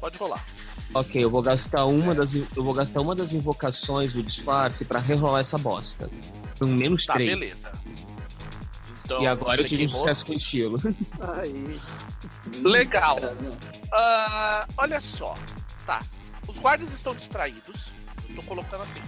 [0.01, 0.45] Pode rolar.
[0.93, 4.99] Ok, eu vou gastar uma das eu vou gastar uma das invocações do disfarce pra
[4.99, 6.11] rerolar essa bosta.
[6.61, 7.31] Um menos Tá, três.
[7.31, 7.73] beleza.
[9.05, 10.81] Então, E agora eu tive um sucesso com estilo.
[11.41, 11.81] Aí.
[12.63, 13.17] Legal.
[13.93, 15.37] Ah, olha só.
[15.87, 16.03] Tá.
[16.47, 17.93] Os guardas estão distraídos.
[18.29, 19.01] Eu tô colocando assim.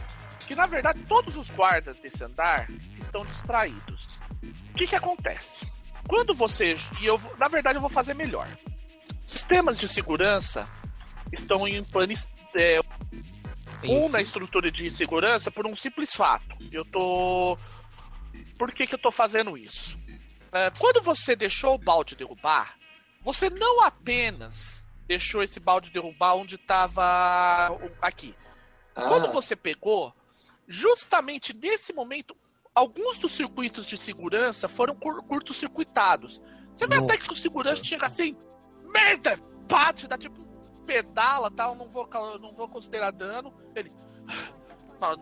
[0.46, 2.68] Que na verdade todos os guardas desse andar
[3.00, 4.18] estão distraídos.
[4.72, 5.66] O que que acontece?
[6.08, 6.76] Quando você.
[7.00, 8.48] E eu, vou- na verdade, eu vou fazer melhor.
[9.26, 10.66] Sistemas de segurança
[11.32, 12.78] estão em panis, é,
[13.84, 16.56] um na estrutura de segurança por um simples fato.
[16.70, 17.58] Eu tô.
[18.58, 19.98] Por que, que eu tô fazendo isso?
[20.52, 22.76] É, quando você deixou o balde derrubar,
[23.22, 28.34] você não apenas deixou esse balde derrubar onde estava aqui.
[28.94, 30.14] Quando Ah, você pegou,
[30.68, 32.36] justamente nesse momento,
[32.74, 36.40] alguns dos circuitos de segurança foram cur- curto-circuitados.
[36.72, 37.14] Você vê Nossa.
[37.14, 38.36] até que o segurança chega assim,
[38.84, 40.51] merda, bate, dá tipo um
[40.86, 42.08] pedala tal, não vou,
[42.40, 43.52] não vou considerar dano.
[43.74, 43.90] Ele.
[45.00, 45.16] "Mal-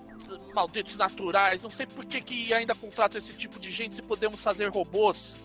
[0.55, 4.41] Malditos naturais, não sei por que, que ainda contrata esse tipo de gente se podemos
[4.43, 5.37] fazer robôs.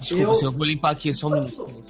[0.00, 1.84] Desculpa, Eu- senhor, eu vou limpar aqui só um Enquanto- minuto.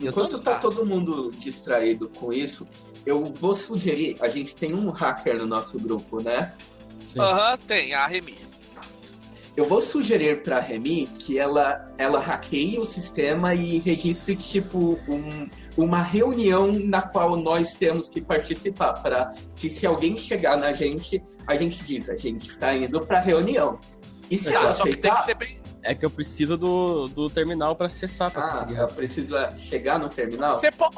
[0.00, 0.58] Enquanto tá Tá.
[0.60, 2.66] todo mundo distraído com isso,
[3.06, 6.54] eu vou sugerir, a gente tem um hacker no nosso grupo, né?
[7.18, 8.36] Aham, tem, a Remy.
[9.56, 15.48] eu vou sugerir pra Remy que ela, ela hackeie o sistema e registre, tipo, um,
[15.76, 21.22] uma reunião na qual nós temos que participar, para que se alguém chegar na gente,
[21.46, 23.78] a gente diz, a gente está indo pra reunião.
[24.30, 25.34] E se ela Tá, só que que aceitar...
[25.38, 25.60] bem.
[25.84, 28.76] É que eu preciso do, do terminal pra acessar, pra Ah, conseguir.
[28.76, 30.60] ela precisa chegar no terminal?
[30.60, 30.90] Você, po-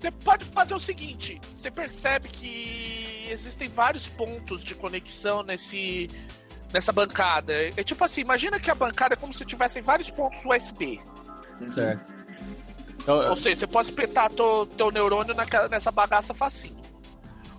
[0.00, 6.10] você pode fazer o seguinte: você percebe que existem vários pontos de conexão nesse
[6.72, 7.52] nessa bancada.
[7.76, 10.98] É tipo assim, imagina que a bancada é como se tivessem vários pontos USB.
[11.60, 11.72] Uhum.
[11.72, 12.12] Certo.
[13.02, 16.76] Então, Ou seja, você pode espetar teu, teu neurônio naquela- nessa bagaça facinho.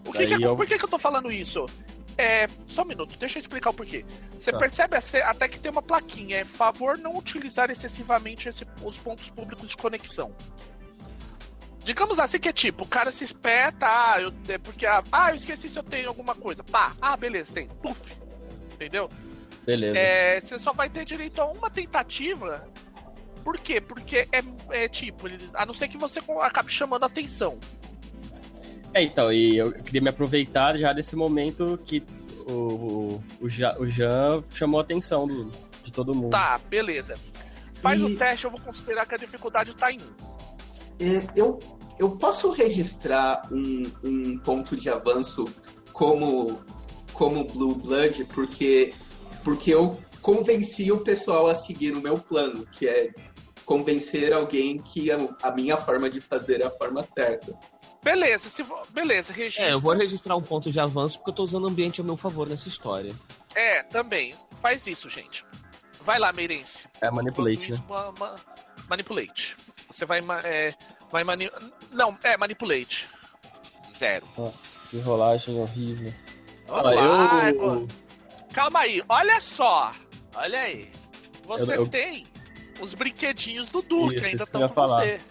[0.06, 1.66] O que que- eu- Por que, que eu tô falando isso?
[2.18, 4.06] É, só um minuto, deixa eu explicar o porquê.
[4.34, 4.58] Você Tá.
[4.60, 9.70] percebe até que tem uma plaquinha, é favor não utilizar excessivamente esse- os pontos públicos
[9.70, 10.36] de conexão.
[11.84, 15.32] Digamos assim que é tipo, o cara se espeta, ah, eu, é porque, ah, ah,
[15.32, 16.64] eu esqueci se eu tenho alguma coisa.
[16.64, 17.68] Pá, ah, beleza, tem.
[17.68, 18.00] Puf.
[18.74, 19.10] Entendeu?
[19.66, 19.98] beleza.
[19.98, 22.68] É, você só vai ter direito a uma tentativa.
[23.44, 23.82] Por quê?
[23.82, 27.58] Porque é, é tipo, ele- a não ser que você acabe chamando a atenção.
[28.94, 32.04] É, então, e eu queria me aproveitar já desse momento que
[32.48, 35.52] o, o, o, Ja- o Jean chamou a atenção do-
[35.84, 36.32] de todo mundo.
[36.32, 37.18] Tá, beleza.
[37.82, 40.02] Faz E- o teste, eu vou considerar que a dificuldade tá em 1.
[41.00, 41.60] É, eu,
[41.98, 45.50] eu posso registrar um, um ponto de avanço
[45.94, 46.60] como,
[47.14, 48.94] como Blue Blood, porque,
[49.44, 53.10] porque eu convenci o pessoal a seguir o meu plano, que é
[53.72, 57.57] convencer alguém que a, a minha forma de fazer é a forma certa.
[58.03, 59.63] Beleza, se vo- beleza, registra.
[59.65, 62.03] É, eu vou registrar um ponto de avanço porque eu tô usando o ambiente a
[62.03, 63.15] meu favor nessa história.
[63.55, 64.36] É, também.
[64.61, 65.45] Faz isso, gente.
[66.01, 66.86] Vai lá, Meirense.
[66.99, 67.86] É manipulate, isso, né?
[67.88, 68.36] ma- ma-
[68.89, 69.55] manipulate.
[69.89, 70.19] Você vai.
[70.19, 70.74] ma- É,
[71.09, 71.49] vai mani...
[71.93, 73.07] Não, é manipulate.
[73.95, 74.28] Zero.
[74.38, 74.55] Nossa,
[74.89, 76.13] que rolagem horrível.
[76.67, 77.88] Vamos Ah, eu- pô.
[78.51, 79.93] Calma aí, olha só.
[80.36, 80.89] Olha aí.
[81.45, 82.26] Você Eu- eu- tem
[82.82, 85.00] os brinquedinhos do Duque, Isso, ainda estão com falar.
[85.06, 85.22] você.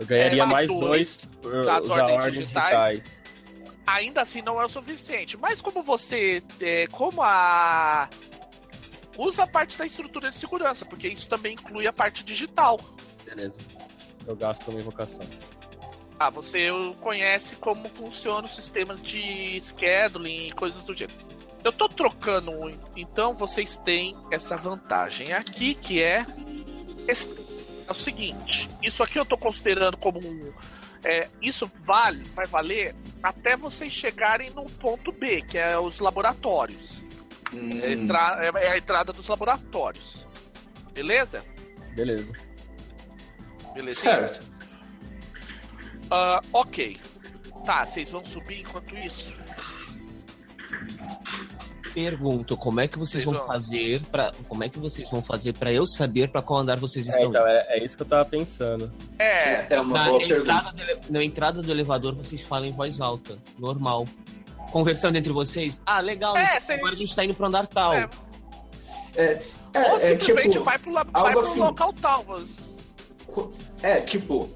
[0.00, 2.90] Eu ganharia É, mais mais dois dois das ordens ordens digitais.
[3.00, 3.22] digitais.
[3.86, 5.36] Ainda assim não é o suficiente.
[5.36, 6.42] Mas como você.
[6.60, 8.08] é, como a.
[9.18, 12.80] Usa a parte da estrutura de segurança, porque isso também inclui a parte digital.
[13.26, 13.58] Beleza.
[14.26, 15.20] Eu gasto uma invocação.
[16.18, 16.68] Ah, você
[17.00, 21.18] conhece como funcionam os sistemas de scheduling e coisas do gênero.
[21.64, 26.24] Eu tô trocando um, então vocês têm essa vantagem aqui que é,
[27.08, 28.68] é o seguinte.
[28.82, 30.52] Isso aqui eu tô considerando como um.
[31.04, 37.02] é, isso vale, vai valer até vocês chegarem no ponto B, que é os laboratórios.
[37.52, 40.26] Hum, É, a entra- é a entrada dos laboratórios.
[40.92, 41.44] Beleza?
[41.94, 42.32] Beleza.
[43.74, 44.00] Beleza.
[44.00, 44.42] certo.
[46.10, 46.98] Ah, ok.
[47.64, 49.32] Tá, vocês vão subir enquanto isso?
[51.94, 55.70] Pergunto, como é que vocês vão fazer para como é que vocês vão fazer para
[55.72, 58.24] eu saber para qual andar vocês É, estão então, é, é isso que eu tava
[58.24, 58.90] pensando.
[59.18, 60.40] É, É uma Na boa pergunta.
[60.40, 64.06] entrada, do, ele- na entrada do elevador, vocês falam em voz alta, normal.
[64.70, 65.82] Conversando entre vocês.
[65.84, 67.92] Ah, legal, É, agora a gente tá indo pro andar tal.
[67.94, 68.08] É.
[69.14, 69.42] É,
[69.74, 71.60] Ou é, é simplesmente tipo, vai pro, vai pro assim.
[71.60, 72.24] local tal.
[73.82, 74.50] é tipo,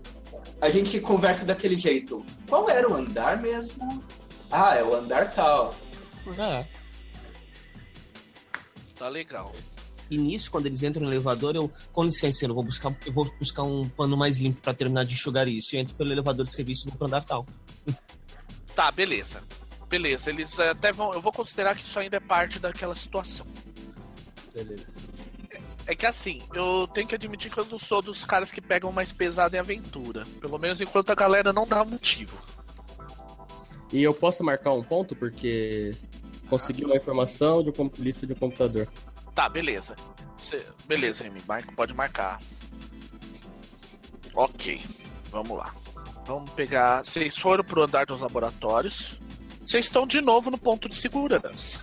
[0.60, 2.24] a gente conversa daquele jeito.
[2.48, 4.02] Qual era o andar mesmo?
[4.50, 5.74] Ah, é o andar tal.
[6.38, 6.64] É.
[8.96, 9.54] Tá legal.
[10.10, 13.30] E nisso, quando eles entram no elevador, eu, com licença, eu vou buscar, eu vou
[13.38, 15.74] buscar um pano mais limpo pra terminar de enxugar isso.
[15.74, 17.46] E entro pelo elevador de serviço e vou pro andar tal.
[18.74, 19.42] Tá, beleza.
[19.88, 21.12] Beleza, eles até vão.
[21.12, 23.46] Eu vou considerar que isso ainda é parte daquela situação.
[24.52, 25.00] Beleza.
[25.86, 28.90] É que assim, eu tenho que admitir que eu não sou dos caras que pegam
[28.90, 30.26] mais pesado em aventura.
[30.40, 32.36] Pelo menos enquanto a galera não dá motivo.
[33.92, 35.96] E eu posso marcar um ponto porque
[36.48, 38.88] consegui uma informação de um lista de um computador.
[39.34, 39.96] Tá, beleza.
[40.38, 42.40] Cê- beleza, marca, pode marcar.
[44.34, 44.82] Ok,
[45.30, 45.74] vamos lá.
[46.26, 47.04] Vamos pegar.
[47.04, 49.18] Vocês foram pro andar dos laboratórios.
[49.64, 51.80] Vocês estão de novo no ponto de segurança.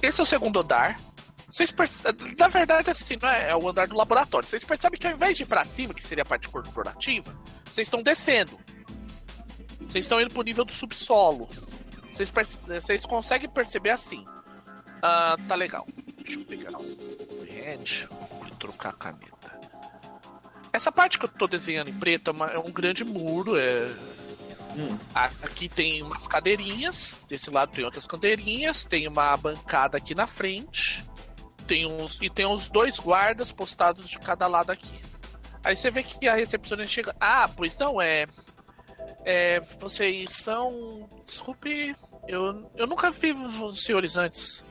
[0.00, 1.00] Esse é o segundo andar.
[1.48, 2.02] Vocês perce...
[2.38, 4.46] Na verdade, assim, não é, é o andar do laboratório.
[4.46, 7.86] Vocês percebem que ao invés de ir pra cima, que seria a parte corporativa, vocês
[7.86, 8.58] estão descendo.
[9.80, 11.48] Vocês estão indo pro nível do subsolo.
[12.18, 14.24] Vocês, vocês conseguem perceber assim.
[15.00, 15.86] Ah, tá legal.
[16.16, 16.96] Deixa eu pegar um
[17.48, 18.08] red
[18.46, 19.58] e trocar a caneta.
[20.72, 23.56] Essa parte que eu tô desenhando em preto é, uma- é um grande muro.
[23.58, 23.86] É...
[24.76, 24.98] Hum.
[25.14, 27.14] Aqui tem umas cadeirinhas.
[27.28, 28.84] Desse lado tem outras cadeirinhas.
[28.84, 31.04] Tem uma bancada aqui na frente.
[31.66, 34.98] Tem uns, e tem uns dois guardas postados de cada lado aqui.
[35.64, 37.16] Aí você vê que a recepcionista chega.
[37.20, 38.26] Ah, pois não, é.
[39.24, 41.08] É, vocês são.
[41.26, 41.94] Desculpe,
[42.28, 44.64] eu, eu nunca vi os senhores antes.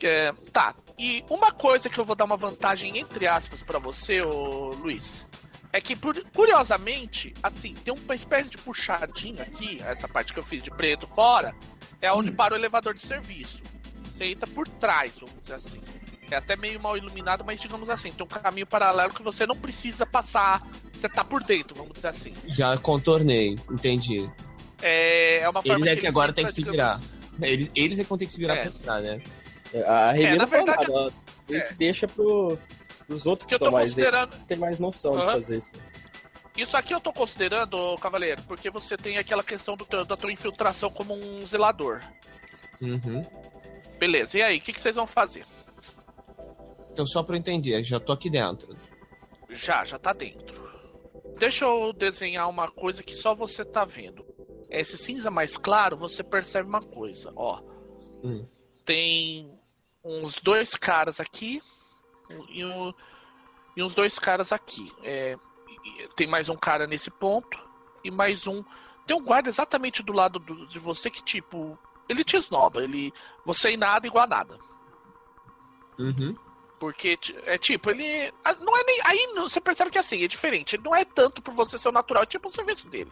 [0.00, 0.74] É, tá.
[0.98, 5.26] E uma coisa que eu vou dar uma vantagem, entre aspas, pra você, ô Luiz,
[5.72, 5.96] é que,
[6.32, 11.08] curiosamente, assim, tem uma espécie de puxadinha aqui, essa parte que eu fiz de preto
[11.08, 11.52] fora,
[12.00, 13.62] é onde para o elevador de serviço.
[14.12, 15.80] Você entra por trás, vamos dizer assim.
[16.30, 19.56] É até meio mal iluminado, mas digamos assim, tem um caminho paralelo que você não
[19.56, 20.62] precisa passar.
[20.92, 22.32] Você tá por dentro, vamos dizer assim.
[22.46, 24.28] Já contornei, entendi.
[24.82, 27.00] É, é uma forma Eles é que eles agora tem que se digamos- virar.
[27.42, 28.60] Eles, eles é que vão ter que se virar É.
[28.62, 29.20] pra entrar, né?
[29.86, 31.12] A Remy É, na verdade, nada,
[31.50, 31.60] é.
[31.60, 32.56] que deixa pro,
[33.06, 34.36] pros outros Que que eu são tô mais considerando.
[34.46, 35.38] tem mais noção Aham.
[35.40, 35.70] de fazer isso.
[36.56, 40.32] Isso aqui eu tô considerando, Cavaleiro, porque você tem aquela questão do teu- da tua
[40.32, 42.00] infiltração como um zelador.
[42.80, 43.24] Uhum.
[43.98, 45.44] Beleza, e aí, o que, que vocês vão fazer?
[46.94, 48.76] Então, só pra eu entender, já tô aqui dentro.
[49.50, 50.62] Já, já tá dentro.
[51.36, 54.24] Deixa eu desenhar uma coisa que só você tá vendo.
[54.70, 57.60] Esse cinza mais claro, você percebe uma coisa, ó.
[58.22, 58.46] Hum.
[58.84, 59.50] Tem
[60.04, 61.60] uns dois caras aqui
[62.48, 62.94] e, um-
[63.76, 64.92] e uns dois caras aqui.
[65.02, 65.34] É,
[66.14, 67.58] tem mais um cara nesse ponto
[68.04, 68.62] e mais um.
[69.04, 71.76] Tem um guarda exatamente do lado do- de você que, tipo,
[72.08, 72.84] ele te esnoba.
[72.84, 73.12] Ele,
[73.44, 74.58] você e nada igual a nada.
[75.98, 76.34] Uhum.
[76.78, 78.32] Porque é tipo, ele.
[78.60, 79.00] Não é nem.
[79.04, 80.76] Aí você percebe que assim, é diferente.
[80.78, 83.10] Não é tanto por você ser o natural, é tipo o serviço dele.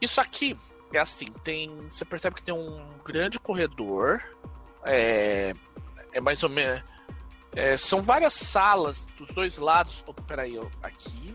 [0.00, 0.56] Isso aqui
[0.92, 1.74] é assim, tem.
[1.88, 4.22] Você percebe que tem um grande corredor.
[4.84, 5.54] É.
[6.12, 6.82] É mais ou menos.
[7.54, 10.02] é, são várias salas dos dois lados.
[10.06, 11.34] Opa, peraí, ó, aqui.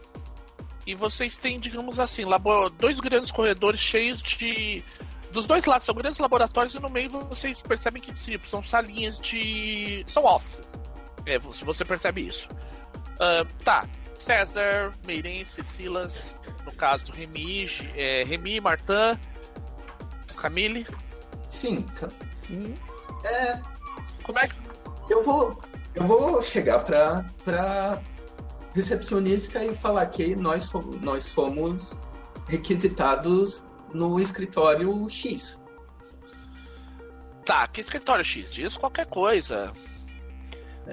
[0.88, 4.84] E vocês têm, digamos assim, labo- dois grandes corredores cheios de.
[5.32, 9.20] Dos dois lados são grandes laboratórios e no meio vocês percebem que tipo, são salinhas
[9.20, 10.04] de.
[10.08, 10.80] são offices.
[11.26, 12.48] É, se você percebe isso.
[13.20, 13.86] Ah, tá.
[14.18, 17.66] César, Meirense, Silas, no caso do Remy,
[17.96, 19.18] é, Remy, Martin,
[20.38, 20.86] Camille.
[21.48, 22.10] Sim, ca-
[22.48, 22.76] Sim.
[24.24, 24.56] Como é que.
[25.10, 25.60] eu vou,
[25.96, 28.00] eu vou chegar pra, pra
[28.76, 32.00] recepcionista e falar que nós fomos, nós fomos
[32.48, 35.64] requisitados no escritório X.
[37.46, 38.52] Tá, que escritório X?
[38.54, 39.74] Diz qualquer coisa.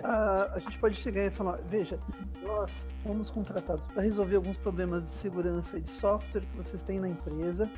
[0.05, 1.99] Ah, a gente pode chegar e falar, veja,
[2.43, 7.01] nós fomos contratados para resolver alguns problemas de segurança e de software que vocês têm
[7.01, 7.71] na empresa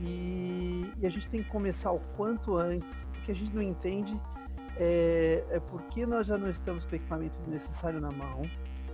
[0.00, 2.90] e, e a gente tem que começar o quanto antes.
[2.90, 4.18] O que a gente não entende
[4.76, 8.42] é, é por que nós já não estamos com o equipamento necessário na mão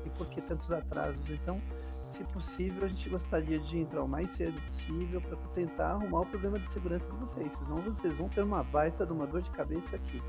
[0.04, 1.22] e por que tantos atrasos.
[1.30, 1.60] Então,
[2.08, 6.26] se possível, a gente gostaria de entrar o mais cedo possível para tentar arrumar o
[6.26, 7.52] problema de segurança de vocês.
[7.58, 10.22] Senão vocês vão ter uma baita de uma dor de cabeça aqui.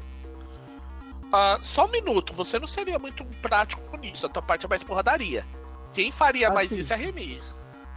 [1.32, 4.26] Ah, só um minuto, você não seria muito prático nisso.
[4.26, 5.46] A tua parte é mais porradaria.
[5.94, 7.40] Quem faria Ah, mais isso é a Remy.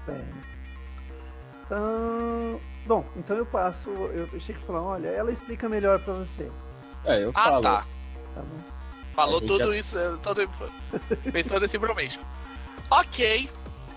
[0.08, 0.20] É.
[1.64, 6.14] Então, bom, então eu passo, eu, eu chego e falar, olha, ela explica melhor pra
[6.14, 6.50] você,
[7.04, 7.62] É, eu Ah, falo.
[7.62, 7.86] tá.
[8.34, 8.58] tá bom?
[9.14, 10.48] Falou gente tudo já- isso, eh, todo,
[11.32, 12.18] pensou nesse bromente.
[12.90, 13.48] Ok,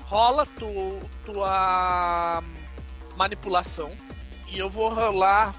[0.05, 2.41] rola tu, tua
[3.17, 3.91] manipulação
[4.47, 5.53] e eu vou rolar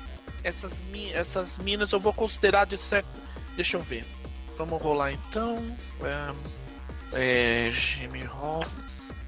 [0.44, 3.08] essas, mi- essas minas, eu vou considerar de certo.
[3.56, 4.04] Deixa eu ver.
[4.56, 5.76] Vamos rolar então.
[7.12, 8.64] É, é, Jimmy Roll.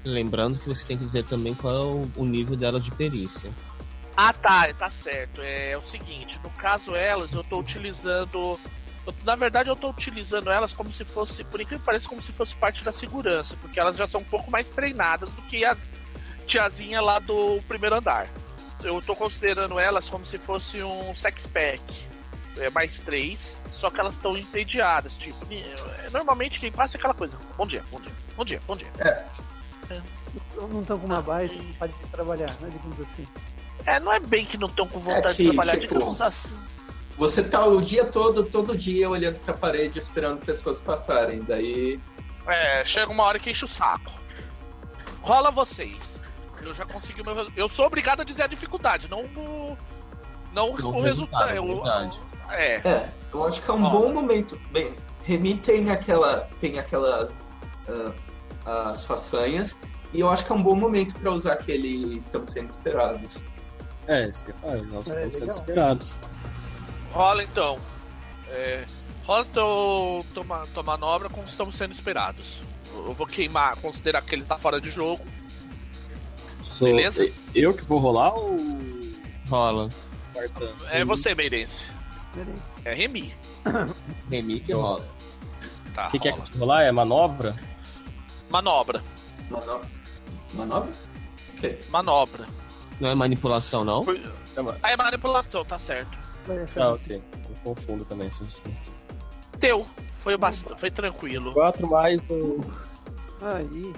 [0.03, 3.51] Lembrando que você tem que dizer também qual é o, o nível dela de perícia.
[4.15, 5.41] Ah, tá, tá certo.
[5.41, 8.37] É, o seguinte, no caso elas, eu tô utilizando.
[9.05, 12.21] eu- na verdade, eu tô utilizando elas como se fosse, por incrível que pareça, como
[12.21, 15.63] se fosse parte da segurança, porque elas já são um pouco mais treinadas do que
[15.65, 15.91] as
[16.47, 18.27] tiazinha lá do primeiro andar.
[18.83, 21.81] Eu tô considerando elas como se fosse um sex pack.
[22.59, 25.15] É, mais três, só que elas estão entediadas.
[25.15, 27.37] Tipo, é, normalmente quem passa é aquela coisa.
[27.57, 28.91] Bom dia, bom dia, bom dia, bom dia.
[30.69, 33.27] Não estão com uma baixa, não pode trabalhar, né, digamos assim.
[33.85, 36.21] É, não é bem que não estão com vontade É que, de trabalhar, tipo, digamos
[36.21, 36.55] assim.
[37.17, 41.41] Você tá o dia todo, todo dia olhando pra parede esperando pessoas passarem.
[41.41, 41.99] Daí.
[42.47, 44.11] É, chega uma hora que enche o saco.
[45.21, 46.19] Rola vocês.
[46.61, 47.57] Eu já consegui o meu resultado.
[47.59, 49.77] Eu sou obrigado a dizer a dificuldade, não o.
[50.53, 51.47] Não, Não o resultado.
[51.49, 52.19] resultado, eu- verdade.
[52.51, 52.75] É.
[52.87, 53.89] É, eu acho que é um Ó.
[53.89, 54.59] bom momento.
[54.71, 54.93] Bem,
[55.23, 56.47] Remy tem aquela.
[56.59, 57.33] tem aquelas.
[58.65, 59.77] ah, as façanhas.
[60.13, 63.43] E eu acho que é um bom momento pra usar aquele estamos sendo esperados.
[64.07, 66.15] É, isso que eu falo, nós É, estamos sendo esperados.
[67.11, 67.79] Rola então.
[68.49, 68.85] É,
[69.23, 72.59] rola teu, tua, ma- tua manobra como estamos sendo esperados.
[72.91, 75.23] Eu vou queimar, considerar que ele tá fora de jogo.
[76.63, 77.31] Sou- Beleza?
[77.53, 78.57] Eu que vou rolar ou
[79.47, 79.89] Rola.
[80.91, 81.85] É você, Meirense.
[82.33, 82.61] Beleza.
[82.85, 83.35] É Remy.
[84.29, 85.07] Remy que rola.
[85.93, 86.83] Tá, O que, que é que rolar?
[86.83, 87.55] É manobra?
[88.49, 89.03] Manobra.
[89.49, 89.87] Manobra?
[90.53, 90.91] Manobra?
[91.89, 92.45] Manobra.
[92.99, 94.03] Não é manipulação, não?
[94.83, 96.17] Ah, é manipulação, tá certo.
[96.75, 97.21] Ah, ok.
[97.49, 98.27] Eu confundo também.
[98.27, 98.61] isso.
[99.51, 99.85] Bateu.
[100.19, 100.67] Foi, bast...
[100.77, 101.53] foi tranquilo.
[101.53, 102.61] 4 mais um.
[103.41, 103.93] Aí.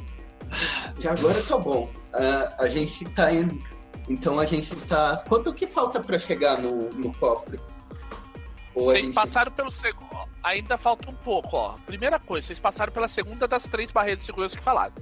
[1.04, 1.90] E agora tá bom.
[2.14, 3.62] Ah, a gente tá em.
[4.10, 5.24] Então a gente tá.
[5.28, 7.60] Quanto que falta pra chegar no, no cofre?
[8.74, 10.30] Ou Vocês gente- passaram pelo segundo.
[10.44, 11.76] Ainda falta um pouco, ó.
[11.86, 14.94] Primeira coisa, vocês passaram pela segunda das três barreiras de segurança que falaram.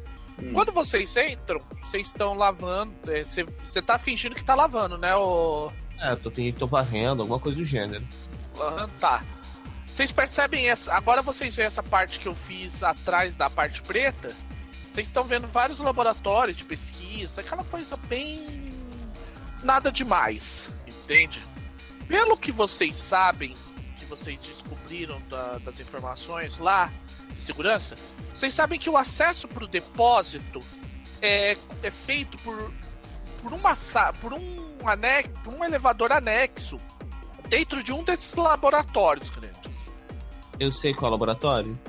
[0.41, 0.52] Hum.
[0.54, 2.94] Quando vocês entram, vocês estão lavando.
[3.12, 5.72] é, Você você tá fingindo que tá lavando, né, o.
[6.00, 8.04] É, tô, tô varrendo, alguma coisa do gênero.
[9.00, 9.24] Tá.
[9.86, 10.94] Vocês percebem essa.
[10.94, 14.34] Agora vocês veem essa parte que eu fiz atrás da parte preta.
[14.91, 18.74] Vocês estão vendo vários laboratórios de pesquisa, aquela coisa bem.
[19.64, 21.41] nada demais, entende?
[22.10, 23.53] Pelo que vocês sabem,
[23.98, 26.91] que vocês descobriram da- das informações lá
[27.36, 27.95] de segurança,
[28.34, 30.60] vocês sabem que o acesso para o depósito
[31.22, 32.73] é, é feito por,
[33.41, 33.77] por uma
[34.22, 36.80] por um anexo, um elevador anexo
[37.48, 39.91] dentro de um desses laboratórios grandes.
[40.60, 41.80] Eu sei qual é o laboratório.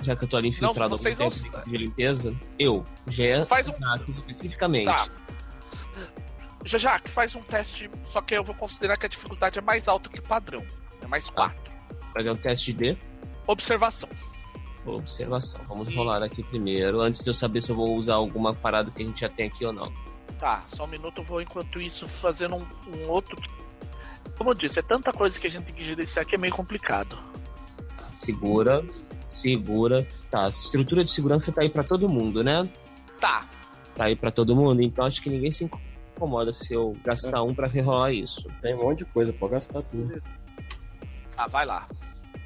[0.00, 2.34] Já que eu tô ali infiltrado Não, vocês não de limpeza.
[2.58, 3.74] Eu, Gé, Faz um-
[4.06, 4.84] especificamente.
[4.86, 5.06] Tá.
[6.64, 9.62] Já já, que faz um teste, só que eu vou considerar que a dificuldade é
[9.62, 10.64] mais alta que o padrão.
[11.02, 11.58] É mais 4.
[12.12, 12.96] Fazer um teste de
[13.46, 14.08] Observação.
[14.86, 15.60] observação.
[15.68, 18.90] Vamos E- rolar aqui primeiro, antes de eu saber se eu vou usar alguma parada
[18.90, 19.92] que a gente já tem aqui ou não.
[20.38, 22.66] Tá, só um minuto, eu vou enquanto isso fazendo um,
[22.96, 23.36] um outro.
[24.38, 26.52] Como eu disse, é tanta coisa que a gente tem que gerenciar que é meio
[26.54, 27.18] complicado.
[28.18, 28.82] Segura,
[29.28, 30.06] segura.
[30.30, 32.68] Tá, estrutura de segurança tá aí pra todo mundo, né?
[33.20, 33.46] Tá,
[33.94, 35.70] Tá aí pra todo mundo, então acho que ninguém se
[36.14, 38.46] incomoda se eu gastar um pra rerolar isso.
[38.62, 40.22] Tem um monte de coisa, pode gastar tudo.
[41.36, 41.86] tá, vai lá.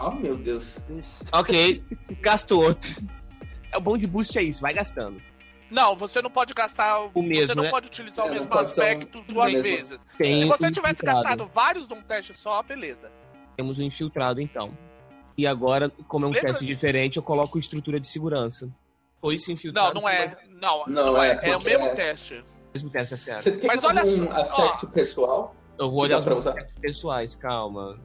[0.01, 0.79] Oh, meu Deus.
[1.33, 1.83] Ok,
[2.21, 2.91] gasto outro.
[3.73, 5.21] É o bom de boost é isso, vai gastando.
[5.71, 6.99] Não, você não pode gastar.
[7.13, 7.71] O mesmo, você não né?
[7.71, 9.63] pode utilizar o É, não mesmo ser um- aspecto duas mesmo.
[9.63, 10.07] vezes.
[10.17, 11.23] Tem Se você um tivesse infiltrado.
[11.25, 13.11] gastado vários num teste só, beleza.
[13.57, 14.73] Temos um infiltrado, então.
[15.37, 18.71] E agora, como é um Lembra- teste diferente, eu coloco estrutura de segurança.
[19.21, 19.95] Foi isso Não, infiltrado?
[20.01, 20.39] não é.
[20.49, 22.43] Não, Não, é, É o porque mesmo é- teste.
[22.83, 25.55] Mesmo é tem Mas olha algum só, aspecto pessoal?
[25.79, 27.99] Eu vou olhar os aspectos pessoais, calma.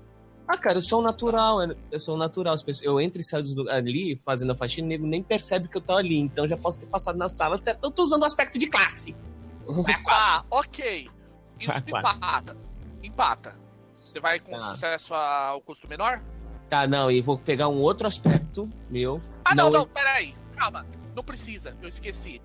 [0.48, 1.60] Ah, cara, eu sou um natural,
[1.91, 2.56] eu sou um natural.
[2.82, 5.94] Eu entro e saio ali fazendo a faxina, o nego nem percebe que eu tô
[5.94, 6.20] ali.
[6.20, 7.84] Então já posso ter passado na sala certo.
[7.84, 9.16] Eu tô usando o aspecto de classe.
[10.10, 11.10] Ah, ok.
[11.60, 12.58] Isso empata.
[13.02, 13.56] Empata.
[13.98, 14.62] Você vai com Tá.
[14.74, 16.22] sucesso ao custo menor?
[16.70, 19.22] Tá, não, e vou pegar um outro aspecto meu.
[19.45, 20.36] Ah, não, Não, não, peraí.
[20.58, 20.86] Calma.
[21.16, 22.41] Não precisa, eu esqueci.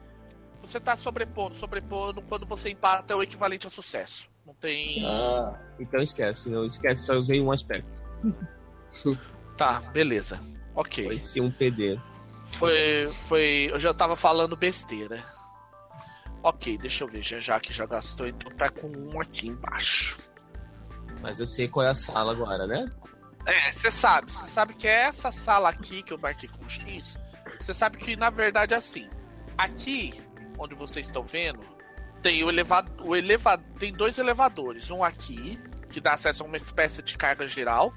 [0.69, 1.57] Você tá sobrepondo.
[1.57, 4.29] Sobrepondo, quando você empata, é o equivalente a sucesso.
[4.47, 5.03] Não tem.
[5.07, 8.01] Ah, Então esquece, não esquece, só usei um aspecto.
[9.57, 10.41] Tá, beleza.
[10.75, 11.05] Ok.
[11.05, 11.99] Foi sim um PD.
[12.53, 13.09] Foi.
[13.29, 13.69] Foi.
[13.71, 15.25] Eu já tava falando besteira.
[16.45, 17.25] Ok, deixa eu ver.
[17.25, 20.17] Já, já que já gastou, então tá com um aqui embaixo.
[21.21, 22.87] Mas eu sei qual é a sala agora, né?
[23.47, 24.33] É, você sabe.
[24.33, 27.19] Você sabe que é essa sala aqui que eu marquei com X.
[27.61, 29.11] Você sabe que na verdade é assim.
[29.57, 30.15] Aqui,
[30.59, 31.61] onde vocês estão vendo,
[32.23, 33.07] tem o elevador.
[33.07, 34.91] O eleva tem dois elevadores.
[34.91, 35.59] Um aqui,
[35.91, 37.93] que dá acesso a uma espécie de carga geral.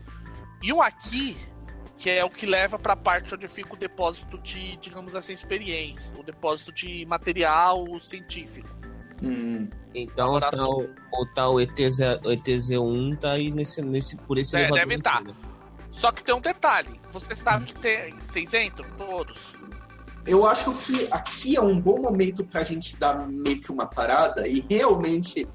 [0.62, 1.36] E um aqui,
[1.98, 5.34] que é o que leva para a parte onde fica o depósito de, digamos assim,
[5.34, 6.20] experiência.
[6.20, 8.70] O depósito de material científico.
[9.22, 9.68] hum.
[9.94, 14.62] Então tá o, o tal ETZ, o ETZ1 tá aí nesse, nesse, por esse É,
[14.62, 15.20] elevador deve tá.
[15.20, 15.38] inteiro.
[15.92, 17.00] Só que tem um detalhe.
[17.10, 18.16] Você sabe que tem.
[18.16, 19.54] Vocês entram todos?
[20.26, 24.48] Eu acho que aqui é um bom momento pra gente dar meio que uma parada
[24.48, 25.48] e realmente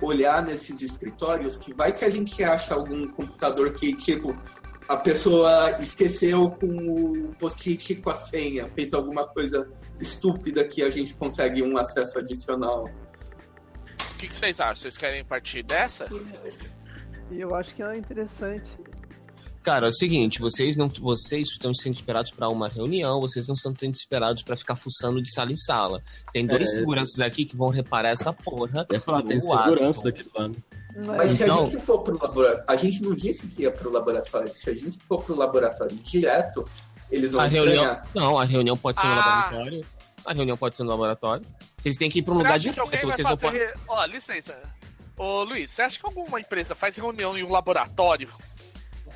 [0.00, 4.36] olhar nesses escritórios que vai que a gente acha algum computador que, tipo,
[4.88, 9.70] a pessoa esqueceu com o post-it com a senha, fez alguma coisa
[10.00, 12.84] estúpida que a gente consegue um acesso adicional.
[12.84, 14.76] O que, que vocês acham?
[14.76, 16.08] Vocês querem partir dessa?
[17.30, 18.70] Eu acho que é interessante.
[19.64, 23.54] Cara, é o seguinte, vocês não vocês estão sendo esperados para uma reunião, vocês não
[23.54, 26.02] estão sendo esperados para ficar fuçando de sala em sala.
[26.34, 26.76] Tem dois É.
[26.76, 28.86] seguranças aqui que vão reparar essa porra.
[28.90, 30.56] Eu falar, tem no segurança aqui do lado.
[31.16, 33.90] Mas se a Então- gente for pro laboratório, a gente não disse que ia pro
[33.90, 34.54] laboratório.
[34.54, 36.68] Se a gente for pro laboratório direto,
[37.10, 39.16] eles vão A reunião, não, a reunião pode ser no Ah.
[39.16, 39.86] laboratório.
[40.26, 41.46] A reunião pode ser no laboratório.
[41.80, 43.60] Vocês têm que ir para um lugar de que alguém vai vocês podem.
[43.88, 44.62] Ó, licença.
[45.16, 48.28] Ô, Luiz, você acha que alguma empresa faz reunião em um laboratório?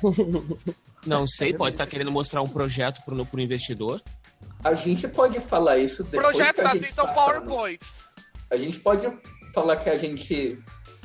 [1.05, 4.01] Não sei, pode estar querendo mostrar um projeto pro, pro investidor.
[4.63, 7.47] A gente pode falar isso depois Projetos que a assim gente são passar, né?
[7.47, 7.89] PowerPoints.
[8.51, 9.13] A gente pode
[9.53, 10.57] falar que a gente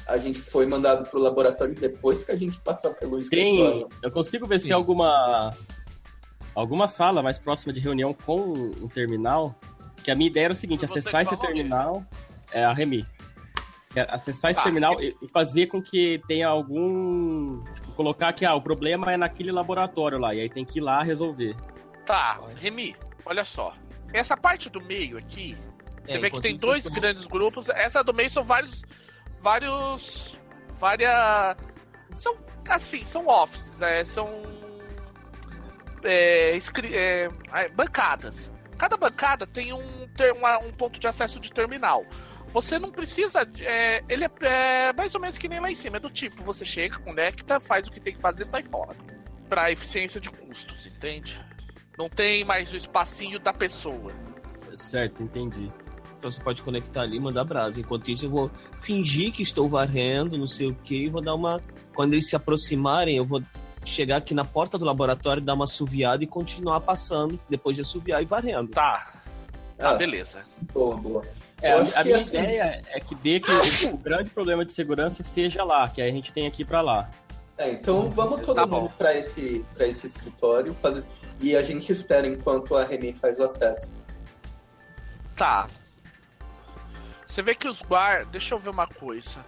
[0.07, 3.21] a gente foi mandado pro laboratório depois que a gente passar pelo Tem.
[3.21, 3.89] escritório.
[4.03, 4.69] Eu consigo ver se Sim.
[4.69, 5.55] tem alguma.
[6.55, 9.59] Alguma sala mais próxima de reunião com um terminal.
[10.05, 12.05] Que a minha ideia era o seguinte: acessar esse terminal.
[12.53, 13.05] É a Remi.
[13.97, 17.63] É acessar esse Ah, terminal e e fazer com que tenha algum.
[17.75, 20.83] Tipo, colocar que ah, o problema é naquele laboratório lá, e aí tem que ir
[20.83, 21.55] lá resolver.
[22.05, 23.73] Tá, Remy, olha só.
[24.13, 25.57] Essa parte do meio aqui,
[26.05, 27.69] você É, vê que tem dois grandes grupos.
[27.69, 28.83] Essa do meio são vários.
[29.41, 30.37] Vários.
[30.79, 31.57] Várias.
[32.15, 32.37] São.
[32.69, 34.29] Assim, são offices, é, são.
[36.03, 38.51] é, escri- é, é, bancadas.
[38.79, 42.05] Cada bancada tem um, ter- uma- um ponto de acesso de terminal.
[42.55, 43.47] Você não precisa.
[43.59, 45.97] é, ele é, é mais ou menos que nem lá em cima.
[45.97, 48.97] É do tipo, você chega, conecta, faz o que tem que fazer sai fora.
[49.49, 51.39] Pra eficiência de custos, entende?
[51.99, 54.13] Não tem mais o espacinho da pessoa.
[54.77, 55.69] Certo, entendi.
[56.17, 57.81] Então você pode conectar ali e mandar brasa.
[57.81, 58.51] Enquanto isso, eu vou
[58.83, 61.61] fingir que estou varrendo, não sei o que, e vou dar uma.
[61.93, 63.43] Quando eles se aproximarem, eu vou
[63.85, 68.23] chegar aqui na porta do laboratório, dar uma assoviada e continuar passando, depois de assoviar
[68.23, 68.71] e varrendo.
[68.71, 69.24] Tá,
[69.79, 70.45] tá, Ah, beleza.
[70.73, 71.25] boa, boa.
[71.63, 73.51] É, a, minha assim- ideia é que dê que
[73.89, 77.09] o, grande problema de segurança seja lá, que aí a gente tem aqui pra lá.
[77.57, 81.05] É, então vamos todo Tá mundo para esse, pra esse escritório fazer...
[81.41, 83.93] e a gente espera enquanto a Remy faz o acesso.
[85.37, 85.69] Tá.
[87.27, 88.27] Você vê que os guardas.
[88.29, 89.45] Deixa eu ver uma coisa.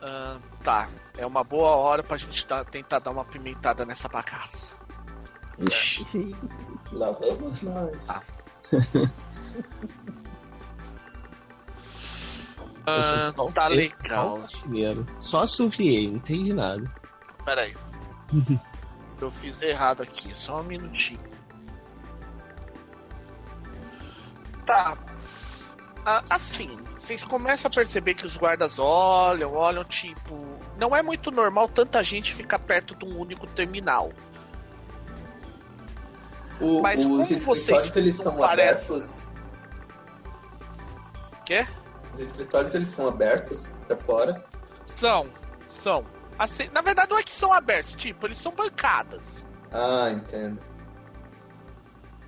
[0.00, 0.88] Ah, tá.
[1.18, 4.72] É uma boa hora pra gente dar- tentar dar uma pimentada nessa bagaça.
[6.92, 8.08] Lá vamos nós.
[8.08, 8.22] Ah.
[12.86, 14.48] Ah, só tá legal.
[15.18, 16.82] Só assoviei, não entendi nada.
[17.44, 17.76] Pera aí.
[19.20, 21.20] Eu fiz errado aqui, só um minutinho.
[24.64, 24.96] Tá.
[26.06, 30.58] Ah, assim, vocês começam a perceber que os guardas olham, olham, tipo.
[30.78, 34.10] Não é muito normal tanta gente ficar perto de um único terminal.
[36.60, 37.44] O- Mas os como escritórios
[37.84, 39.24] vocês eles são abertos.
[41.46, 41.66] Quê?
[42.12, 44.44] Os escritórios eles são abertos para fora.
[44.84, 45.28] São,
[45.66, 46.04] são.
[46.38, 49.44] Assim, na verdade, não é que são abertos, tipo, eles são bancadas.
[49.72, 50.60] Ah, entendo.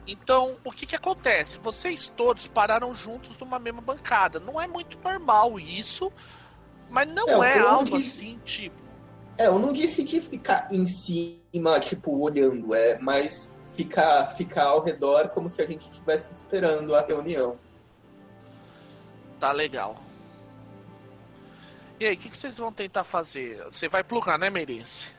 [0.06, 1.59] Então, o que que acontece?
[1.60, 4.40] Vocês todos pararam juntos numa mesma bancada.
[4.40, 6.12] Não é muito normal isso,
[6.90, 8.82] mas não É, é que eu não algo disse- assim, tipo.
[9.38, 14.82] É, eu não disse de ficar em cima, tipo, olhando, é mais ficar, ficar ao
[14.82, 17.58] redor como se a gente estivesse esperando a reunião.
[19.38, 19.96] Tá legal.
[21.98, 23.62] E aí, o que, que vocês vão tentar fazer?
[23.64, 25.10] Você vai plugar, né, Merice?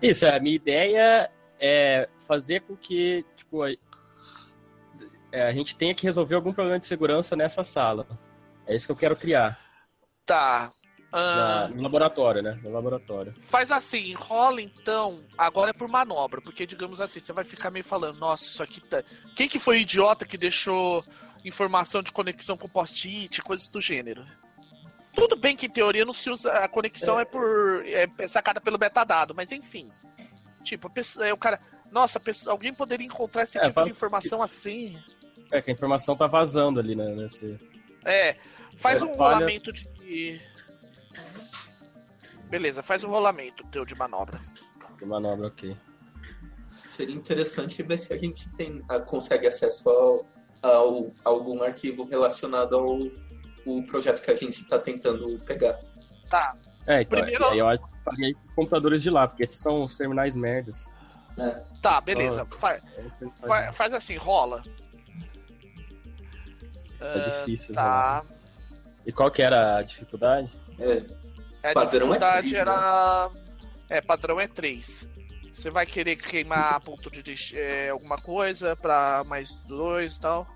[0.00, 3.70] Isso, a minha ideia é fazer com que, tipo, a,
[5.30, 8.06] é, a gente tenha que resolver algum problema de segurança nessa sala.
[8.66, 9.58] É isso que eu quero criar.
[10.26, 10.72] Tá.
[11.12, 12.58] Ah, no laboratório, né?
[12.62, 13.34] No laboratório.
[13.48, 15.22] faz assim, enrola então.
[15.36, 18.80] Agora é por manobra, porque digamos assim, você vai ficar meio falando, nossa, isso aqui
[18.80, 19.02] tá.
[19.36, 21.04] Quem que foi o idiota que deixou
[21.44, 24.24] informação de conexão com post-it, coisas do gênero?
[25.14, 26.50] Tudo bem que em teoria não se usa.
[26.52, 27.84] A conexão é, por.
[27.86, 29.88] É, é sacada pelo metadado, mas enfim.
[30.64, 31.60] Tipo, a pessoa, é o cara.
[31.90, 34.98] Nossa, pessoa- alguém poderia encontrar esse É, tipo de informação assim.
[35.50, 37.04] É que a informação tá vazando ali, né?
[37.14, 37.60] Nesse...
[38.06, 38.36] É,
[38.78, 40.40] faz É, um falha- rolamento de.
[42.48, 44.40] Beleza, faz um rolamento teu de manobra.
[44.98, 45.76] de manobra, ok.
[46.86, 50.26] Seria interessante ver se a gente tem, ah, consegue acesso ao,
[50.62, 52.98] ao- a algum arquivo relacionado ao
[53.64, 55.78] o projeto que a gente está tentando pegar.
[56.28, 56.56] Tá,
[56.86, 59.84] É, então, Primeiro- aí eu acho que paguei com computadores de lá, porque esses são
[59.84, 60.92] os terminais merdas.
[61.80, 62.42] tá, beleza.
[62.42, 62.46] Ah.
[62.56, 64.62] Fa- É fa- faz assim, rola.
[67.00, 67.74] É difícil.
[67.74, 68.24] Tá.
[68.28, 68.36] né?
[69.06, 70.50] E qual que era a dificuldade?
[70.82, 71.06] É,
[71.62, 73.30] É, a Padrão é dificuldade três, era.
[73.88, 75.08] É, padrão é 3.
[75.52, 77.22] Você vai querer queimar ponto de
[77.56, 80.46] é, alguma coisa pra mais dois e tal.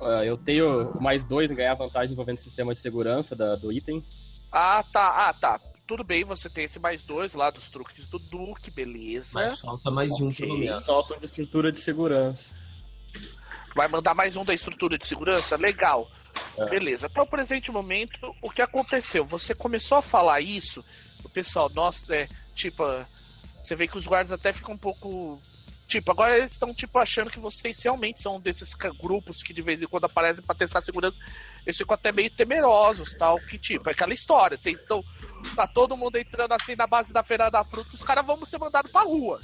[0.00, 3.72] Ah, eu tenho mais dois em ganhar vantagem envolvendo o sistema de segurança da- do
[3.72, 4.04] item.
[4.52, 5.28] Ah, tá.
[5.28, 5.58] Ah, tá.
[5.86, 9.30] Tudo bem, você tem esse mais dois lá dos truques do Duque, beleza.
[9.34, 10.46] Mas falta mais um, Ok.
[10.46, 10.84] pelo menos.
[10.84, 12.54] Soltam de estrutura de segurança.
[13.74, 15.56] Vai mandar mais um da estrutura de segurança?
[15.56, 16.08] Legal.
[16.58, 16.66] É.
[16.66, 17.06] Beleza.
[17.06, 19.24] Até o presente momento, o que aconteceu?
[19.24, 20.84] Você começou a falar isso,
[21.24, 22.84] o pessoal, nossa, é tipo.
[23.62, 25.40] Você vê que os guardas até ficam um pouco.
[25.86, 29.82] Tipo, agora eles estão tipo achando que vocês realmente são desses grupos que de vez
[29.82, 31.20] em quando aparecem pra testar segurança.
[31.66, 33.38] Eles ficam até meio temerosos, tal.
[33.40, 34.56] Que tipo, é aquela história.
[34.56, 35.04] Vocês estão.
[35.54, 38.58] Tá todo mundo entrando assim na base da feira da fruta, os caras vão ser
[38.58, 39.40] mandados pra rua.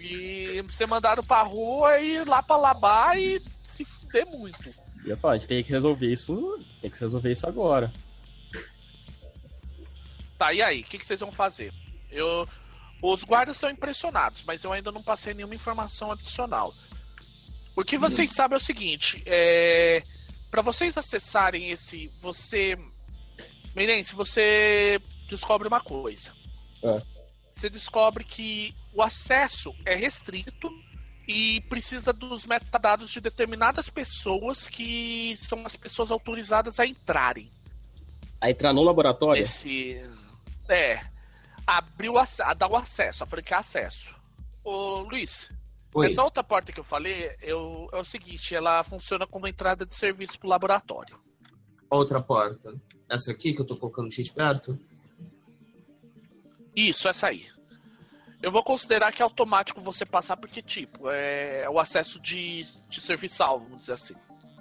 [0.00, 4.85] E ser mandado pra rua e ir lá pra labar e se fuder muito.
[5.06, 6.58] Eu falo, a gente tem que resolver isso.
[6.80, 7.92] Tem que resolver isso agora.
[10.36, 10.80] Tá, e aí?
[10.80, 11.72] O que, que vocês vão fazer?
[12.10, 12.46] Eu,
[13.00, 16.74] os guardas estão impressionados, mas eu ainda não passei nenhuma informação adicional.
[17.74, 20.02] O que vocês sabem é o seguinte: é,
[20.50, 22.08] para vocês acessarem esse.
[22.20, 22.76] Você.
[23.74, 26.32] Meirense, você descobre uma coisa.
[26.82, 27.02] É.
[27.52, 30.70] Você descobre que o acesso é restrito
[31.26, 37.50] e precisa dos metadados de determinadas pessoas que são as pessoas autorizadas a entrarem.
[38.40, 39.42] A entrar no laboratório?
[39.42, 40.00] Esse.
[40.68, 41.00] É.
[41.66, 44.14] Abrir o ac- a dar o acesso, a franquear acesso.
[44.62, 45.50] Ô, Luiz,
[45.94, 46.06] Oi.
[46.06, 49.94] essa outra porta que eu falei eu, é o seguinte: ela funciona como entrada de
[49.94, 51.18] serviço pro laboratório.
[51.90, 52.74] Outra porta.
[53.08, 54.78] Essa aqui que eu tô colocando X perto?
[56.74, 57.46] Isso, essa aí.
[58.42, 63.00] Eu vou considerar que é automático você passar, porque, tipo, é o acesso de, de
[63.00, 64.14] serviçal, vamos dizer assim.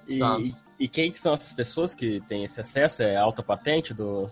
[0.07, 0.37] E, Tá.
[0.79, 3.01] e, quem que são essas pessoas que têm esse acesso?
[3.03, 4.29] É alta patente do.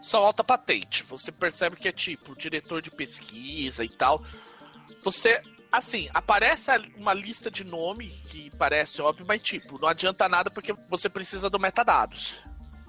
[0.00, 1.04] São alta patente.
[1.04, 4.22] Você percebe que é tipo diretor de pesquisa e tal.
[5.04, 10.50] Você, assim, aparece uma lista de nome que parece óbvio, mas tipo, não adianta nada
[10.50, 12.40] porque você precisa do metadados.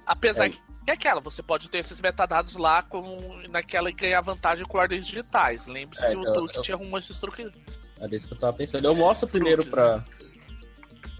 [0.05, 0.49] Apesar É.
[0.49, 4.77] que é aquela, você pode ter esses metadados lá com, naquela e ganhar vantagem com
[4.77, 5.65] ordens digitais.
[5.65, 7.51] Lembre-se É, que o eu- truque eu- te arrumou esses truques.
[7.99, 8.85] É isso que eu tava pensando.
[8.85, 10.05] Eu mostro primeiro truques, pra,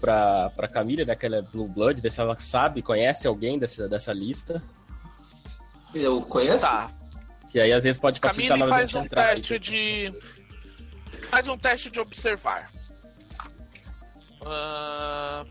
[0.00, 3.58] pra, pra Camila, né, que ela é Blue Blood, ver se ela sabe, conhece alguém
[3.58, 4.62] dessa, dessa lista.
[5.94, 6.60] Eu conheço?
[6.60, 6.90] Tá.
[7.50, 10.12] Que aí às vezes pode facilitar Camille na hora faz de um teste de.
[11.30, 12.70] Faz um teste de observar.
[14.44, 15.44] Ah,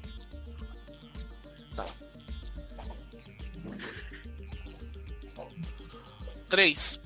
[6.54, 7.00] Três.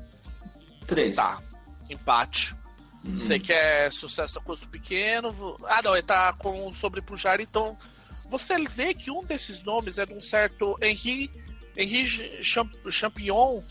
[0.86, 1.16] Três.
[1.16, 1.38] Tá.
[1.90, 2.54] Empate.
[3.06, 3.18] Hum.
[3.18, 5.56] Você quer sucesso a custo pequeno?
[5.64, 7.78] Ah, não, ele tá com sobrepujar, então.
[8.30, 11.32] Você vê que um desses nomes é de um certo Henri,
[11.78, 13.64] Henri Champ- Champion.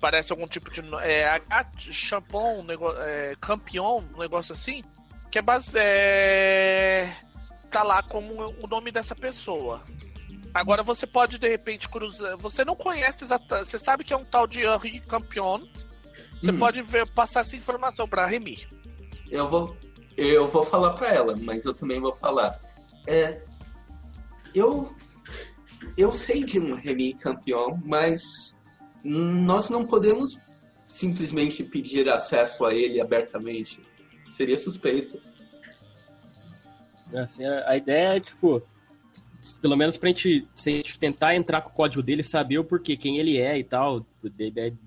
[0.00, 0.80] Parece algum tipo de.
[1.02, 1.70] É, H.
[1.90, 4.84] Champon, nego, é, Campion, um negócio assim.
[5.32, 5.76] Que é base.
[5.76, 7.12] É,
[7.68, 9.82] tá lá como o nome dessa pessoa.
[10.56, 12.34] Agora você pode de repente cruzar.
[12.38, 13.68] Você não conhece exatamente.
[13.68, 15.60] Você sabe que é um tal de Henri Campion.
[16.40, 16.58] Você Hum.
[16.58, 18.66] pode ver, passar essa informação pra Remy.
[19.30, 19.76] Eu vou,
[20.16, 22.58] eu vou falar pra ela, mas eu também vou falar.
[23.06, 23.42] É,
[24.54, 24.94] eu,
[25.98, 28.58] eu sei de um Remy campeão, mas
[29.04, 30.42] nós não podemos
[30.88, 33.82] simplesmente pedir acesso a ele abertamente.
[34.26, 35.20] Seria suspeito.
[37.14, 38.62] Assim, a, a ideia é, tipo,
[39.54, 42.64] pelo menos pra gente, se a gente tentar entrar com o código dele, saber o
[42.64, 44.06] porquê, quem ele é e tal,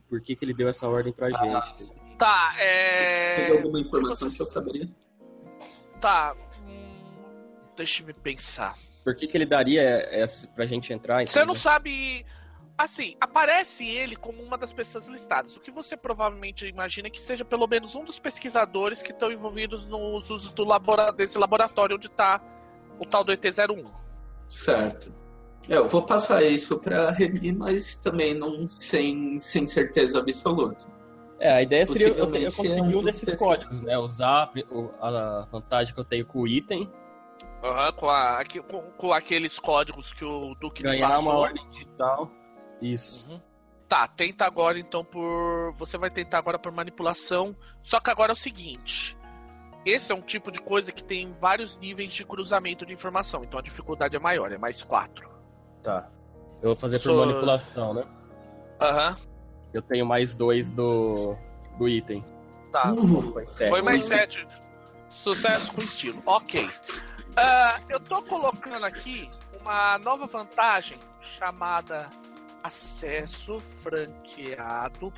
[0.09, 1.91] por que que ele deu essa ordem pra Ah, gente.
[2.17, 3.51] Tá, Tem é.
[3.51, 4.89] alguma informação que eu saberia?
[6.01, 6.35] Tá.
[6.67, 6.95] hum,
[7.75, 8.75] Deixa eu pensar.
[9.03, 11.25] Por que que ele daria essa pra gente entrar?
[11.27, 11.61] Você não entendeu?
[11.61, 12.25] sabe.
[12.77, 15.57] Assim, aparece ele como uma das pessoas listadas.
[15.57, 19.29] O que você provavelmente imagina é que seja pelo menos um dos pesquisadores que estão
[19.31, 21.11] envolvidos nos usos do labora...
[21.11, 22.41] desse laboratório onde tá
[22.97, 23.85] o tal do ET-01.
[24.49, 25.13] Certo.
[25.69, 30.87] É, Eu vou passar isso pra Remy, mas também não sem, sem certeza absoluta.
[31.39, 33.63] É, a ideia seria eu, eu conseguir é um um desses pesquisadores.
[33.63, 33.97] códigos, né?
[33.97, 36.89] Usar o- a vantagem que eu tenho com o item,
[37.63, 41.23] Aham, com, a- com- com aqueles códigos que o Duque me ganhar passou.
[41.23, 42.31] uma ordem digital.
[42.81, 43.29] Isso.
[43.29, 43.39] Uhum.
[43.87, 45.73] Tá, tenta agora então por.
[45.75, 47.55] Você vai tentar agora por manipulação.
[47.83, 49.17] Só que agora é o seguinte.
[49.85, 53.59] Esse é um tipo de coisa que tem vários níveis de cruzamento de informação, então
[53.59, 55.29] a dificuldade é maior, é mais 4.
[55.81, 56.09] Tá.
[56.61, 58.03] Eu vou fazer por Sou- manipulação, né?
[58.81, 59.15] Aham.
[59.73, 61.35] Eu tenho mais dois do,
[61.77, 62.23] do item.
[62.71, 62.91] Tá.
[62.91, 63.69] Uh, Foi sete.
[63.69, 64.45] Foi mais 7.
[65.09, 66.21] Sucesso com estilo.
[66.25, 66.69] Ok.
[67.35, 69.29] Ah, eu tô colocando aqui
[69.61, 72.09] uma nova vantagem chamada
[72.63, 75.13] acesso franqueado.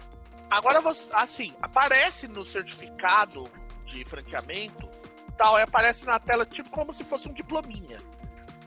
[0.49, 3.45] Agora você, assim, aparece no certificado
[3.91, 4.89] de franqueamento,
[5.37, 7.97] tal, e aparece na tela tipo como se fosse um diplominha.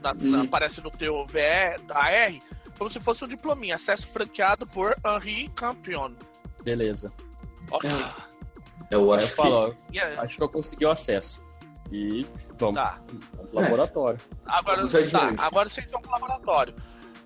[0.03, 0.43] Na- Hum.
[0.43, 2.33] Aparece no teu VE, AR,
[2.77, 3.77] como se fosse um diplominha.
[3.77, 6.13] Acesso franqueado por Henri Campion.
[6.63, 7.13] Beleza.
[7.71, 7.89] Ok.
[8.91, 11.43] eu Aí eu acho falo, ó, E aí- acho que eu consegui o acesso.
[11.91, 12.27] E
[12.59, 12.99] vamos Tá.
[13.07, 14.21] pro laboratório.
[14.47, 16.75] Agora, Vamos tá, agora vocês vão pro laboratório.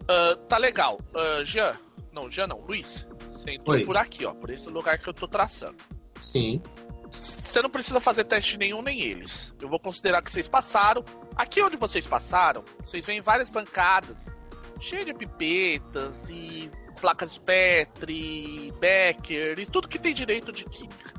[0.08, 1.00] Ah, tá legal.
[1.14, 1.72] Ah, Jean,
[2.12, 3.06] não, Jean não, Luiz.
[3.30, 3.84] Você entrou Oi.
[3.84, 5.76] por aqui, ó, por esse lugar que eu tô traçando.
[6.20, 6.62] Sim.
[7.10, 9.54] Você não precisa fazer teste nenhum, nem eles.
[9.60, 11.04] Eu vou considerar que vocês passaram.
[11.34, 14.36] Aqui onde vocês passaram, vocês veem várias bancadas
[14.80, 16.70] cheias de pipetas e
[17.00, 21.12] placas Petri, Becker e tudo que tem direito de química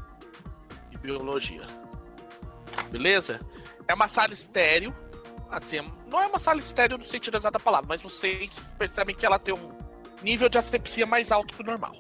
[0.91, 1.66] e biologia.
[2.91, 3.40] Beleza?
[3.88, 4.95] É uma sala estéreo.
[5.49, 5.80] Assim,
[6.11, 9.40] não é uma sala estéreo no sentido exato da palavra, mas vocês percebem que ela
[9.40, 9.72] tem um
[10.22, 11.94] nível de asepsia mais alto que o normal.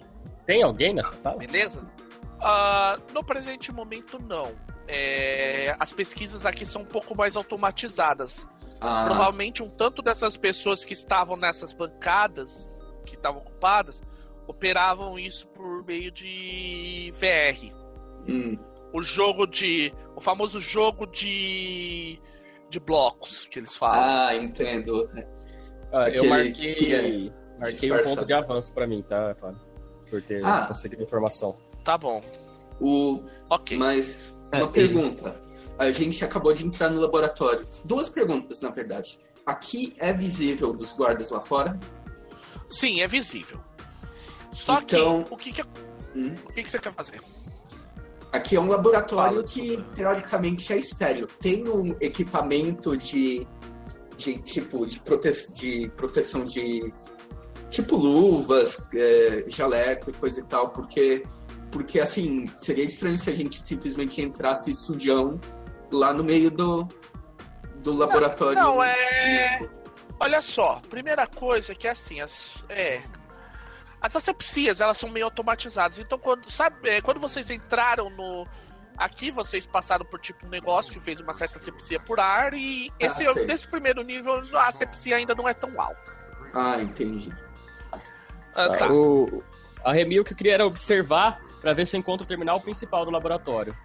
[0.45, 1.37] Tem alguém nessa sala?
[1.37, 1.91] Beleza?
[2.41, 4.51] Ah, no presente momento, não.
[4.87, 8.47] É, as pesquisas aqui são um pouco mais automatizadas.
[8.81, 14.01] Ah, Provavelmente um tanto dessas pessoas que estavam nessas bancadas que estavam ocupadas
[14.47, 17.73] operavam isso por meio de VR.
[18.27, 18.57] Hum.
[18.93, 19.93] O jogo de.
[20.15, 22.19] O famoso jogo de.
[22.69, 24.01] de blocos que eles falam.
[24.01, 25.07] Ah, entendo.
[25.91, 29.59] Ah, eu marquei, que é marquei um ponto de avanço pra mim, tá, Fábio?
[30.09, 30.65] Por ter Ah.
[30.67, 31.57] conseguido a informação.
[31.89, 32.21] Tá bom.
[32.79, 33.23] O...
[33.49, 33.75] Ok.
[33.75, 35.41] Mas, É, uma pergunta.
[35.79, 37.65] A gente acabou de entrar no laboratório.
[37.83, 39.19] Duas perguntas, na verdade.
[39.43, 41.79] Aqui é visível dos guardas lá fora?
[42.69, 43.59] Sim, é visível.
[44.51, 45.63] Só Então- que o que, que
[46.15, 46.35] Hum.
[46.47, 47.19] o que, que você quer fazer?
[48.31, 51.27] Aqui é um laboratório que, teoricamente, é estéreo.
[51.41, 53.47] Tem um equipamento de,
[54.15, 55.31] de tipo, de, prote...
[55.55, 56.93] de proteção de...
[57.71, 61.23] Tipo luvas, é, jaleco e coisa e tal, porque,
[61.71, 65.39] porque, assim, seria estranho se a gente simplesmente entrasse sujão
[65.91, 66.87] lá no meio do,
[67.75, 68.55] do laboratório.
[68.55, 69.67] Não, é.
[70.19, 73.01] Olha só, primeira coisa que é assim, as, é,
[74.01, 75.99] as asepsias elas são meio automatizadas.
[75.99, 78.47] Então, quando, sabe, é, quando vocês entraram no.
[78.97, 82.91] Aqui vocês passaram por tipo um negócio que fez uma certa asepsia por ar e
[82.91, 83.45] Ah, esse, sei.
[83.45, 86.17] nesse primeiro nível a asepsia ainda não é tão alta.
[86.53, 87.33] Ah, entendi.
[88.53, 88.91] Ah, tá.
[88.91, 89.41] O,
[89.85, 93.05] a Remil que eu queria era observar pra ver se eu encontro o terminal principal
[93.05, 93.75] do laboratório.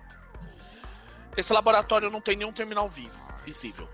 [1.37, 3.89] Esse laboratório não tem nenhum terminal vivo, visível.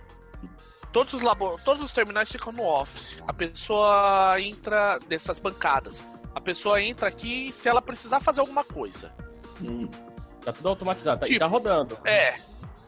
[0.93, 1.57] Todos os, labo...
[1.65, 3.17] Todos os terminais ficam no office.
[3.27, 6.03] A pessoa entra dessas bancadas.
[6.35, 9.13] A pessoa entra aqui se ela precisar fazer alguma coisa.
[9.63, 9.89] Hum.
[10.45, 11.99] Tá tudo automatizado, tá, e Tipo, tá rodando.
[12.05, 12.35] É,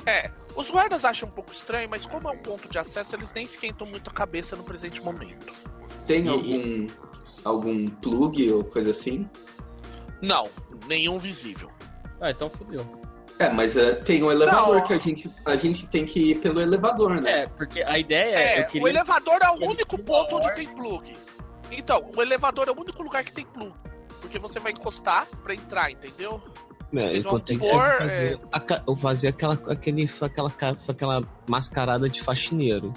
[0.06, 0.31] é.
[0.56, 3.44] Os guardas acham um pouco estranho, mas como é um ponto de acesso, eles nem
[3.44, 5.52] esquentam muito a cabeça no presente momento.
[6.06, 6.86] Tem E- algum,
[7.44, 9.28] algum plug ou coisa assim?
[10.23, 10.49] Não,
[10.86, 11.70] nenhum visível.
[12.20, 12.86] Ah, então fodeu.
[13.39, 14.86] É, mas é, tem um elevador Não.
[14.86, 17.40] que a gente, a gente tem que ir pelo elevador, né?
[17.43, 18.43] É, porque a ideia é.
[18.59, 18.82] É, eu queria...
[18.85, 21.12] o elevador é o único que ponto onde tem plug.
[21.70, 23.73] Então, o elevador é o único lugar que tem plug.
[24.20, 26.40] Porque você vai encostar pra entrar, entendeu?
[26.94, 27.69] É, Vocês vão pôr, eu
[27.99, 30.53] fazer, aca- eu fazer aquela, aquele, aquela,
[30.86, 32.93] aquela mascarada de faxineiro.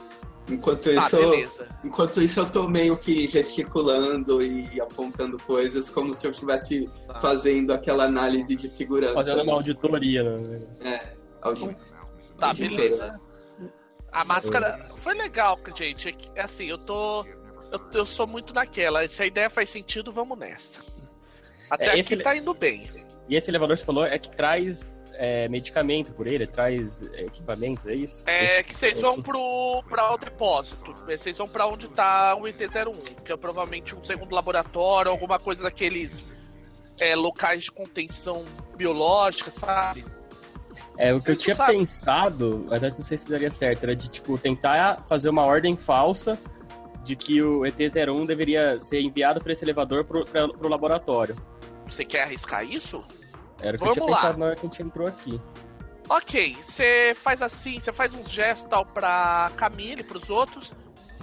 [0.47, 1.67] Enquanto Tá, isso, beleza.
[1.83, 7.19] enquanto isso eu tô meio que gesticulando e apontando coisas como se eu estivesse Tá.
[7.19, 9.15] fazendo aquela análise de segurança.
[9.15, 10.23] Fazendo uma auditoria.
[10.79, 11.01] Né?
[11.41, 11.75] Audi-
[12.37, 13.19] Tá, beleza.
[14.11, 16.09] A máscara foi legal, gente.
[16.35, 17.25] É É assim, eu tô.
[17.71, 19.05] Eu, eu sou muito naquela.
[19.07, 20.81] Se a ideia faz sentido, vamos nessa.
[21.69, 22.89] Até É, aqui esse- tá indo bem.
[23.27, 27.23] E esse elevador que você falou é que traz é, medicamento por ele, traz é,
[27.23, 28.23] equipamentos, é isso?
[28.27, 30.93] É que vocês vão pro pra o depósito.
[31.05, 35.63] Vocês vão pra onde tá o ET01, que é provavelmente um segundo laboratório, alguma coisa
[35.63, 36.31] daqueles
[36.99, 38.43] é, locais de contenção
[38.75, 40.05] biológica, sabe?
[40.97, 41.77] É, o que eu tinha sabe.
[41.77, 45.75] pensado, mas eu não sei se daria certo, era de, tipo, tentar fazer uma ordem
[45.75, 46.39] falsa
[47.03, 51.35] de que o ET-01 deveria ser enviado para esse elevador pra, pro laboratório.
[51.85, 53.03] Você quer arriscar isso?
[53.61, 54.17] Era o que eu tinha Vamos lá.
[54.17, 55.41] pensado na hora que a gente entrou aqui.
[56.09, 60.71] Ok, você faz assim, você faz uns gestos tal pra Camille, pros outros.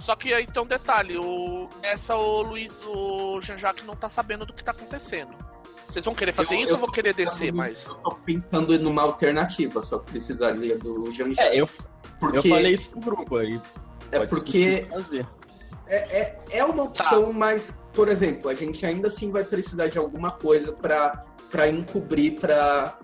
[0.01, 4.45] Só que aí tem um detalhe, o, essa o Luiz, o Jean-Jacques não tá sabendo
[4.45, 5.31] do que tá acontecendo.
[5.87, 7.85] Vocês vão querer fazer Eu- isso eu ou vão querer descer mais?
[7.85, 11.69] Eu tô pensando numa alternativa, só que precisaria do Jean É, eu,
[12.19, 13.61] porque eu falei isso pro grupo aí.
[14.11, 14.85] é porque
[15.87, 19.97] é, é, é uma opção, mas, por exemplo, a gente ainda assim vai precisar de
[19.97, 21.23] alguma coisa pra
[21.53, 22.97] para encobrir, pra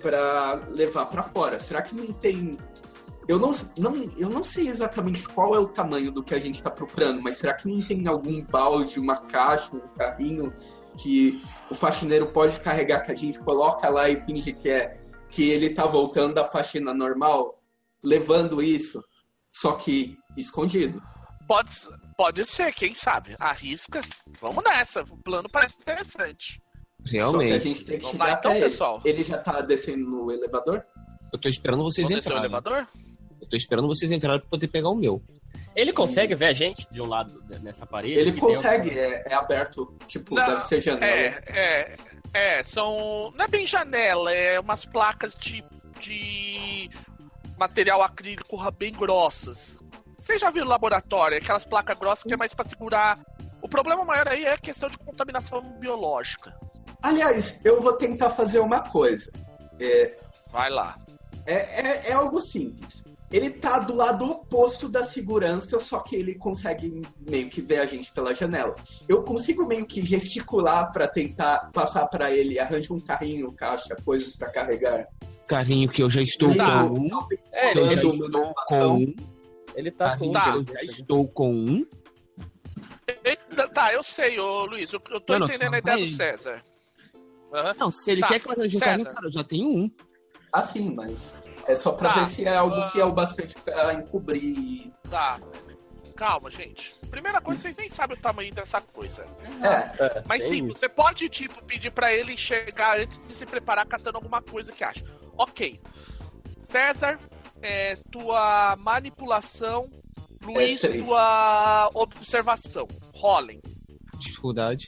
[0.00, 1.58] para levar pra fora.
[1.58, 2.56] Será que não tem
[3.26, 6.62] eu não, não, eu não sei exatamente qual é o tamanho do que a gente
[6.62, 10.54] tá procurando, mas será que não tem algum balde, uma caixa, um carrinho
[10.96, 15.50] que o faxineiro pode carregar que a gente coloca lá e finge que é que
[15.50, 17.60] ele tá voltando da faxina normal,
[18.00, 19.02] levando isso,
[19.50, 21.02] só que escondido.
[21.48, 21.70] Pode,
[22.16, 23.34] pode ser, quem sabe?
[23.40, 24.00] Arrisca.
[24.40, 25.02] Vamos nessa.
[25.02, 26.60] O plano parece interessante.
[27.06, 27.60] Só que a Realmente.
[27.68, 28.60] gente tem que chegar lá então, ele.
[28.64, 29.00] pessoal.
[29.04, 30.84] Ele já tá descendo no elevador?
[31.32, 32.50] Eu tô esperando vocês Vamos descer o entrarem.
[32.50, 32.86] elevador?
[33.40, 35.22] Eu tô esperando vocês entrarem pra poder pegar o meu.
[35.74, 38.14] Ele consegue ver a gente de um lado nessa parede?
[38.14, 41.06] Ele consegue, é, é aberto, tipo, Não, deve ser janela.
[41.06, 41.96] É, é,
[42.58, 43.32] é, são.
[43.36, 45.62] Não é bem janela, é umas placas de,
[46.00, 46.90] de
[47.58, 49.76] material acrílico bem grossas.
[50.18, 53.18] Vocês já viram laboratório, aquelas placas grossas que é mais pra segurar.
[53.62, 56.54] O problema maior aí é a questão de contaminação biológica.
[57.06, 59.30] Aliás, eu vou tentar fazer uma coisa.
[59.78, 60.16] É,
[60.50, 60.96] Vai lá.
[61.46, 63.04] é, é, é algo simples.
[63.30, 67.86] Ele tá do lado oposto da segurança, só que ele consegue meio que ver a
[67.86, 68.74] gente pela janela.
[69.08, 74.32] Eu consigo meio que gesticular pra tentar passar pra ele, arranje um carrinho, caixa, coisas
[74.34, 75.06] pra carregar.
[75.46, 76.88] Carrinho que eu já estou Tá.
[76.88, 77.06] com um.
[77.52, 79.14] É, ele Eu já estou com um.
[79.76, 80.54] Ele tá com Tá.
[80.56, 81.86] eu já estou com um.
[83.72, 86.10] Tá, eu sei, ô Luiz, eu, eu tô Não, não, entendendo a calma ideia aí.
[86.10, 86.62] do César.
[87.56, 87.74] Aham.
[87.78, 89.90] Não, se ele Tá, quer que eu arranje um carrinho, cara, eu já tenho um.
[90.52, 91.34] Assim, mas
[91.66, 92.88] é só pra Tá, ver se é algo ah.
[92.90, 94.92] que é o bastante pra encobrir.
[95.10, 95.40] Tá.
[96.16, 96.94] Calma, gente.
[97.10, 99.26] Primeira coisa, vocês nem sabem o tamanho dessa coisa.
[99.62, 100.78] É, É, Mas tem sim, isso.
[100.78, 104.82] você pode, tipo, pedir pra ele chegar antes de se preparar catando alguma coisa que
[104.82, 105.04] acha.
[105.36, 105.78] Ok.
[106.60, 107.18] César,
[107.60, 109.90] é, tua manipulação.
[110.42, 111.04] Luiz, três.
[111.06, 112.86] tua observação.
[113.14, 113.60] Rolem.
[114.18, 114.86] Dificuldade.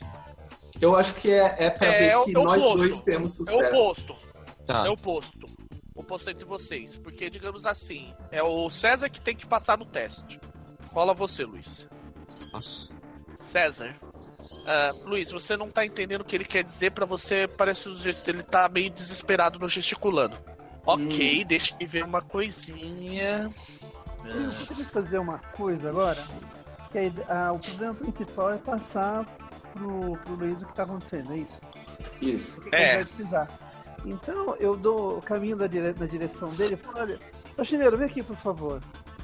[0.81, 2.77] Eu acho que é, é pra É, ver é o- se é o nós oposto.
[2.77, 3.57] dois temos É sucesso.
[3.59, 4.15] o oposto.
[4.65, 4.85] Tá.
[4.85, 5.45] É o oposto.
[5.95, 6.95] O oposto entre vocês.
[6.95, 10.39] Porque, digamos assim, é o César que tem que passar no teste.
[10.93, 11.87] Rola você, Luiz.
[12.53, 12.93] Nossa.
[13.37, 13.95] César.
[14.65, 17.47] Ah, Luiz, você não tá entendendo o que ele quer dizer pra você.
[17.47, 17.83] Parece
[18.23, 20.37] que ele tá meio desesperado no gesticulando.
[20.85, 23.49] Ok, deixa eu ver uma coisinha.
[24.25, 26.17] Eu poderia fazer uma coisa agora?
[26.91, 29.25] Que a ide- ah, o problema principal é passar
[29.73, 31.61] pro, pro Luiz o que tá acontecendo, é isso?
[32.21, 32.59] Isso.
[32.59, 32.81] O que, que É.
[32.95, 33.47] ele vai precisar.
[34.05, 35.93] Então eu dou o caminho da dire...
[35.97, 37.19] na direção dele e falo, olha,
[37.55, 38.81] faxineiro, vem aqui por favor.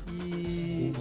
[0.07, 0.93] E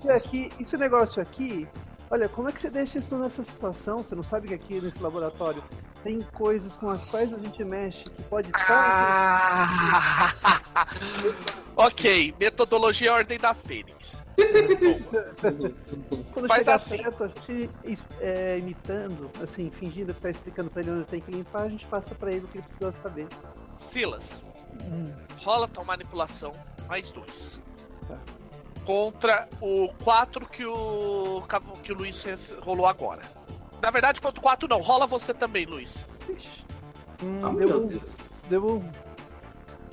[0.00, 1.66] isso aqui, esse negócio aqui,
[2.10, 3.98] olha, como é que você deixa isso nessa situação?
[3.98, 5.62] Você não sabe que aqui nesse laboratório
[6.04, 8.68] tem coisas com as quais a gente mexe que pode estar.
[8.70, 10.34] Ah!
[11.76, 14.21] ok, metodologia é ordem da Fênix.
[16.32, 16.96] Quando faz chegar assim.
[16.98, 17.70] perto, a gente
[18.20, 21.86] é, imitando, assim, fingindo que tá explicando pra ele onde tem que limpar, a gente
[21.86, 23.26] passa pra ele o que ele precisa saber.
[23.78, 24.40] Silas,
[24.84, 26.52] Hum, rola tua manipulação,
[26.88, 27.60] mais dois.
[28.08, 28.18] Tá.
[28.86, 31.42] Contra o 4 que o,
[31.82, 32.24] que o Luiz
[32.62, 33.20] rolou agora.
[33.82, 36.04] Na verdade, contra o 4 não, rola você também, Luiz.
[36.28, 36.64] ixi.
[37.22, 38.02] Hum, Ah, deu, meu um, Deus.
[38.48, 38.90] deu um,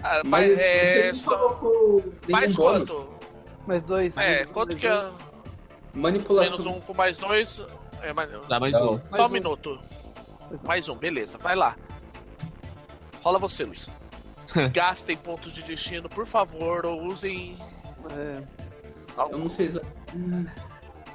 [0.01, 2.89] Ah, Mas mas é, você só- colocou mais bônus.
[2.89, 3.18] quanto?
[3.69, 4.17] Mais dois.
[4.17, 5.11] É, mais quanto dois, que é?
[5.93, 6.57] Manipulação.
[6.59, 7.63] Menos um com mais dois.
[8.01, 8.29] É, mais...
[8.47, 8.93] Dá mais Não.
[8.95, 9.01] um.
[9.15, 9.29] Só um um.
[9.29, 9.79] minuto.
[10.67, 11.75] Mais um, beleza, vai lá.
[13.23, 13.87] Rola você, Luiz.
[14.73, 17.57] Gastem pontos de destino, por favor, ou usem.
[18.17, 18.41] É,
[19.31, 19.83] Eu não sei exa-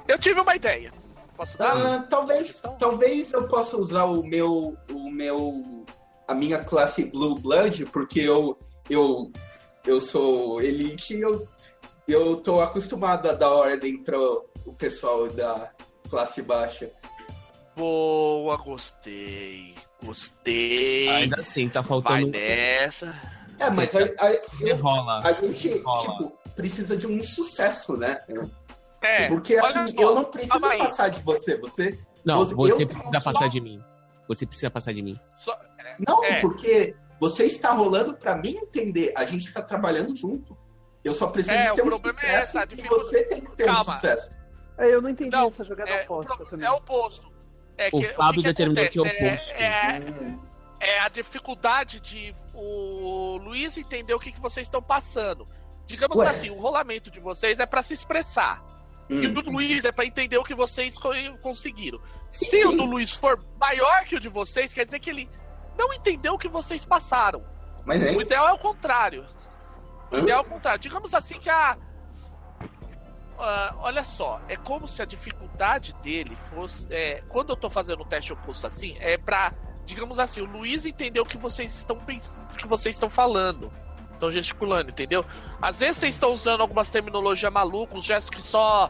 [0.07, 0.91] Eu tive uma ideia.
[1.35, 1.75] Posso dar?
[1.75, 5.85] Ah, talvez, talvez eu possa usar o meu, o meu,
[6.29, 8.57] a minha classe Blue Blood, porque eu,
[8.89, 9.29] eu,
[9.85, 11.35] eu sou elite e eu,
[12.07, 15.71] eu tô acostumado a dar ordem para o pessoal da
[16.09, 16.91] classe baixa.
[17.75, 19.73] Boa, gostei.
[20.03, 21.09] Gostei.
[21.09, 22.31] Ainda assim, tá Vai faltando.
[22.31, 23.19] nessa.
[23.59, 25.21] É, mas a, a, eu- Rola.
[25.23, 26.01] a gente, Rola.
[26.01, 28.19] tipo, precisa de um sucesso, né?
[29.01, 30.77] É, Porque assim, só, eu não preciso calma aí.
[30.79, 31.57] passar de você.
[31.57, 31.97] Você.
[32.23, 33.81] Não, Você- você eu- precisa passar de mim.
[34.27, 35.19] Você precisa passar de mim.
[35.39, 35.57] Só-
[36.07, 36.41] Não, É.
[36.41, 39.13] porque você está rolando pra mim entender.
[39.15, 40.57] A gente tá trabalhando junto.
[41.05, 43.23] Eu só preciso É, ter o um problema é sucesso essa, a e dificuldade- você
[43.23, 43.83] tem que ter um Calma.
[43.93, 44.31] sucesso.
[44.77, 46.67] é, eu não entendi Não, essa jogada é, o oposta pro- também.
[46.67, 47.31] é o oposto.
[47.77, 49.51] É O que, Fábio que que determinou que é acontece?
[49.53, 49.61] oposto.
[50.81, 55.47] É, é a dificuldade de o Luiz entender o que, que vocês estão passando.
[55.85, 56.27] Digamos Ué.
[56.27, 58.63] assim, o rolamento de vocês é pra se expressar.
[59.07, 59.33] E o Hum.
[59.33, 61.11] do Luiz é pra entender o que vocês co-
[61.41, 61.99] conseguiram.
[62.31, 65.29] Sim, Se o do Luiz for maior que o de vocês, quer dizer que ele
[65.77, 67.43] não entendeu o que vocês passaram.
[67.85, 68.23] Mas O é.
[68.23, 69.23] ideal é o contrário.
[70.19, 70.79] Ideal é o contrário.
[70.79, 71.77] Digamos assim que a.
[73.37, 76.93] Ah, olha só, é como se a dificuldade dele fosse.
[76.93, 79.53] é, quando eu tô fazendo o teste oposto assim, é pra.
[79.85, 83.71] Digamos assim, o Luiz entendeu o que vocês estão pensando, o que vocês estão falando.
[84.13, 85.25] Estão gesticulando, entendeu?
[85.61, 88.89] Às vezes vocês estão usando algumas terminologias malucas, uns gestos que só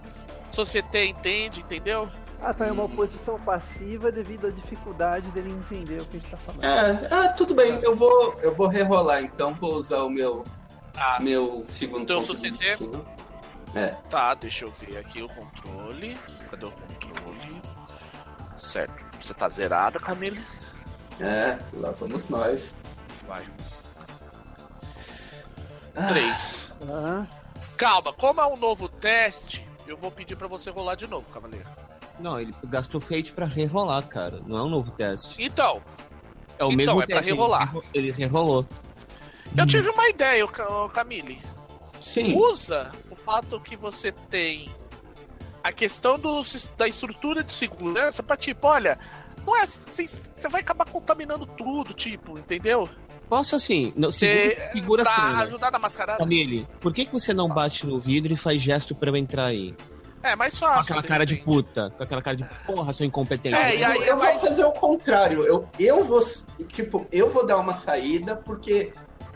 [0.52, 2.10] sociedade entende, entendeu?
[2.42, 6.30] Ah, tá, é uma oposição passiva devido à dificuldade dele entender o que a gente
[6.30, 6.64] tá falando.
[6.64, 10.44] É, ah, tudo bem, eu vou, eu vou rerolar, então vou usar o meu,
[10.96, 12.58] Tá, meu segundo Teu suceder?
[12.78, 13.06] destino.
[13.76, 16.18] É, tá, deixa eu ver aqui o controle.
[16.50, 17.62] Cadê o controle?
[18.58, 19.04] Certo.
[19.22, 20.42] Você tá zerado, Camille?
[21.20, 22.76] é, lá vamos nós.
[23.28, 23.44] Vai.
[25.96, 26.72] Ah, Três.
[26.90, 27.26] Ah,
[27.78, 31.68] Calma, como é um novo teste, eu vou pedir pra você rolar de novo, cavaleiro.
[32.20, 34.40] Não, ele gastou fate pra rerolar, cara.
[34.46, 35.42] Não é um novo teste.
[35.44, 35.82] Então,
[36.58, 37.32] É o Então, mesmo é pra teste.
[37.32, 37.66] ele rerolar.
[37.68, 38.66] rerro- Ele rerolou.
[39.58, 40.46] Eu tive uma ideia,
[40.94, 41.42] Camille.
[42.02, 44.70] Sim, Usa o fato que você tem
[45.64, 46.42] a questão do,
[46.78, 49.00] da estrutura de segurança pra tipo, olha,
[49.46, 52.88] não é assim, você vai acabar contaminando tudo, tipo, entendeu?
[53.28, 53.92] Posso assim?
[53.96, 55.44] Não, Você segura, segura pra assim, né?
[55.46, 56.20] ajudar na mascarada.
[56.20, 59.46] Camille, por que, que você não bate no vidro e faz gesto pra eu entrar
[59.46, 59.74] aí?
[60.22, 60.82] É, mais Com fácil.
[60.82, 63.56] aquela de cara de puta, com aquela cara de porra, seu incompetente.
[63.56, 65.44] É, e aí eu, eu vai- vou fazer o contrário.
[65.44, 66.20] Eu, eu vou,
[66.68, 68.92] tipo, eu vou dar uma saída, porque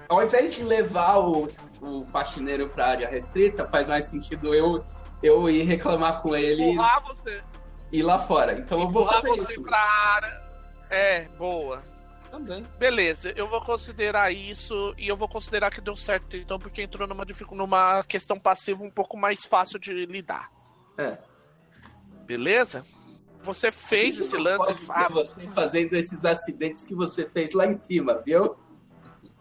[0.09, 1.45] ao invés de levar o,
[1.81, 4.83] o faxineiro pra área restrita, faz mais sentido eu,
[5.21, 6.63] eu ir reclamar com ele.
[6.63, 7.43] Empurrar você.
[7.91, 8.53] ir lá fora.
[8.53, 9.61] Então eu vou fazer você isso.
[9.61, 10.41] pra área.
[10.89, 11.83] É, boa.
[12.31, 12.65] Também.
[12.77, 17.07] Beleza, eu vou considerar isso e eu vou considerar que deu certo, então, porque entrou
[17.07, 20.51] numa, numa questão passiva um pouco mais fácil de lidar.
[20.97, 21.17] É.
[22.25, 22.85] Beleza?
[23.41, 24.75] Você fez esse lance.
[24.75, 28.55] pode Ah, você fazendo esses acidentes que você fez lá em cima, viu?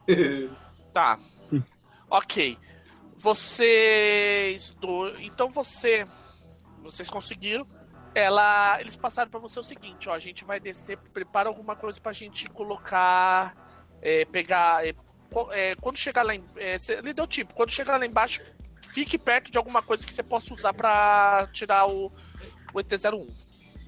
[0.93, 1.19] Tá.
[2.11, 2.57] ok.
[3.17, 4.71] Vocês.
[4.81, 5.09] Do...
[5.21, 6.07] Então você.
[6.83, 7.67] Vocês conseguiram.
[8.15, 8.81] Ela.
[8.81, 10.13] Eles passaram pra você o seguinte, ó.
[10.15, 13.55] A gente vai descer, prepara alguma coisa pra gente colocar.
[14.03, 14.87] é, pegar.
[14.87, 14.95] é,
[15.53, 16.45] é, quando chegar lá em.
[16.57, 18.41] É, cê- ele deu tipo, quando chegar lá embaixo,
[18.93, 22.07] fique perto de alguma coisa que você possa usar pra tirar o,
[22.73, 23.29] o ET01.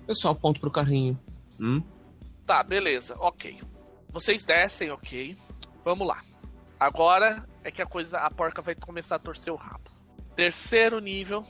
[0.06, 1.18] Eu só aponto pro carrinho.
[1.58, 1.82] Hum?
[2.46, 3.60] Tá, beleza, ok.
[4.10, 5.36] Vocês descem, ok.
[5.84, 6.22] Vamos lá.
[6.78, 9.90] Agora é que a coisa, a porca vai começar a torcer o rabo.
[10.34, 11.44] Terceiro nível.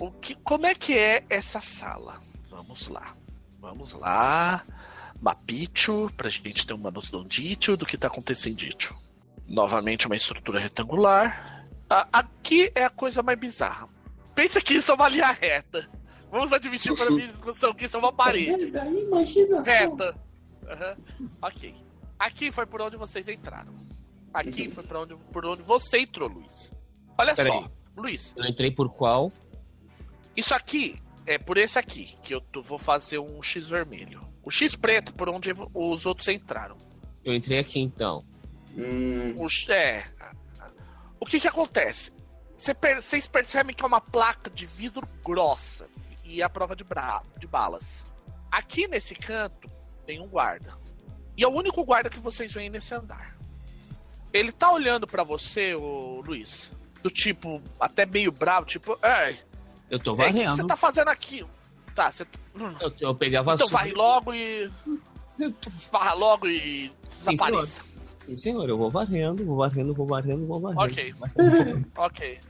[0.00, 2.20] O que, como é que é essa sala?
[2.50, 3.14] Vamos lá.
[3.60, 4.64] Vamos lá.
[5.20, 8.64] Mapicho, pra gente ter uma noção dítio do que tá acontecendo.
[9.46, 11.64] Novamente uma estrutura retangular.
[11.88, 13.88] Ah, aqui é a coisa mais bizarra.
[14.34, 15.88] Pensa que isso é uma linha reta.
[16.30, 18.72] Vamos admitir para minha discussão que isso é uma parede.
[19.06, 19.62] Imagina.
[19.62, 20.16] Reta.
[20.66, 20.96] Aham.
[21.40, 21.83] Ok.
[22.18, 23.72] Aqui foi por onde vocês entraram.
[24.32, 26.72] Aqui foi por onde, por onde você entrou, Luiz.
[27.18, 27.52] Olha Peraí.
[27.62, 29.30] só, Luiz, Eu entrei por qual?
[30.36, 34.26] isso aqui é por esse aqui que eu tô- vou fazer um X vermelho.
[34.42, 36.76] O X preto por onde os outros entraram.
[37.24, 38.24] Eu entrei aqui então.
[38.76, 40.04] Hum, O, é.
[41.20, 42.12] O que que acontece?
[42.56, 45.88] Cê per- Vocês percebem que é uma placa de vidro grossa
[46.24, 48.04] e a prova de, bra- de balas.
[48.50, 49.70] Aqui nesse canto
[50.04, 50.76] tem um guarda.
[51.36, 53.36] E é o único guarda que vocês veem nesse andar.
[54.32, 59.38] Ele tá olhando pra você, ô Luiz, do tipo, até meio bravo, tipo, ei,
[59.90, 60.56] Eu tô ei, o que varrendo.
[60.56, 61.44] você tá fazendo aqui?
[61.94, 62.24] Tá, você.
[62.56, 63.72] hum, eu, eu peguei a Então vassoura.
[63.72, 64.70] vai logo e.
[65.92, 67.82] Varra logo e desapareça.
[68.26, 70.80] Sim, senhor, eu vou varrendo, vou varrendo, vou varrendo, vou varrendo.
[70.82, 71.14] Ok.
[71.96, 72.40] Ok.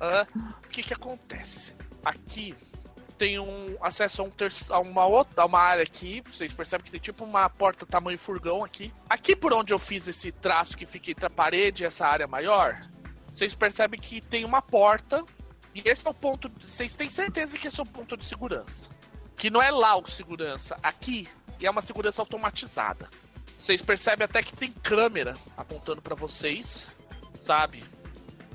[0.00, 0.26] Aham.
[0.64, 1.74] O que que acontece?
[2.04, 2.54] Aqui
[3.16, 4.32] tem um acesso a, um
[4.70, 6.22] a uma outra a uma área aqui.
[6.30, 8.92] Vocês percebem que tem tipo uma porta tamanho furgão aqui.
[9.08, 12.26] Aqui por onde eu fiz esse traço que fica entre a parede e essa área
[12.26, 12.80] maior,
[13.32, 15.24] vocês percebem que tem uma porta.
[15.74, 16.50] E esse é o ponto.
[16.60, 18.90] Vocês têm certeza que esse é o ponto de segurança.
[19.36, 20.78] Que não é lá o segurança.
[20.82, 21.28] Aqui
[21.60, 23.10] é uma segurança automatizada.
[23.58, 26.88] Vocês percebem até que tem câmera apontando pra vocês,
[27.40, 27.82] sabe?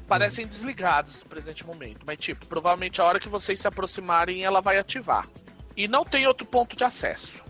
[0.10, 4.60] Parecem desligados no presente momento, mas tipo, provavelmente a hora que vocês se aproximarem ela
[4.60, 5.30] vai ativar.
[5.78, 7.42] E não tem outro ponto de acesso.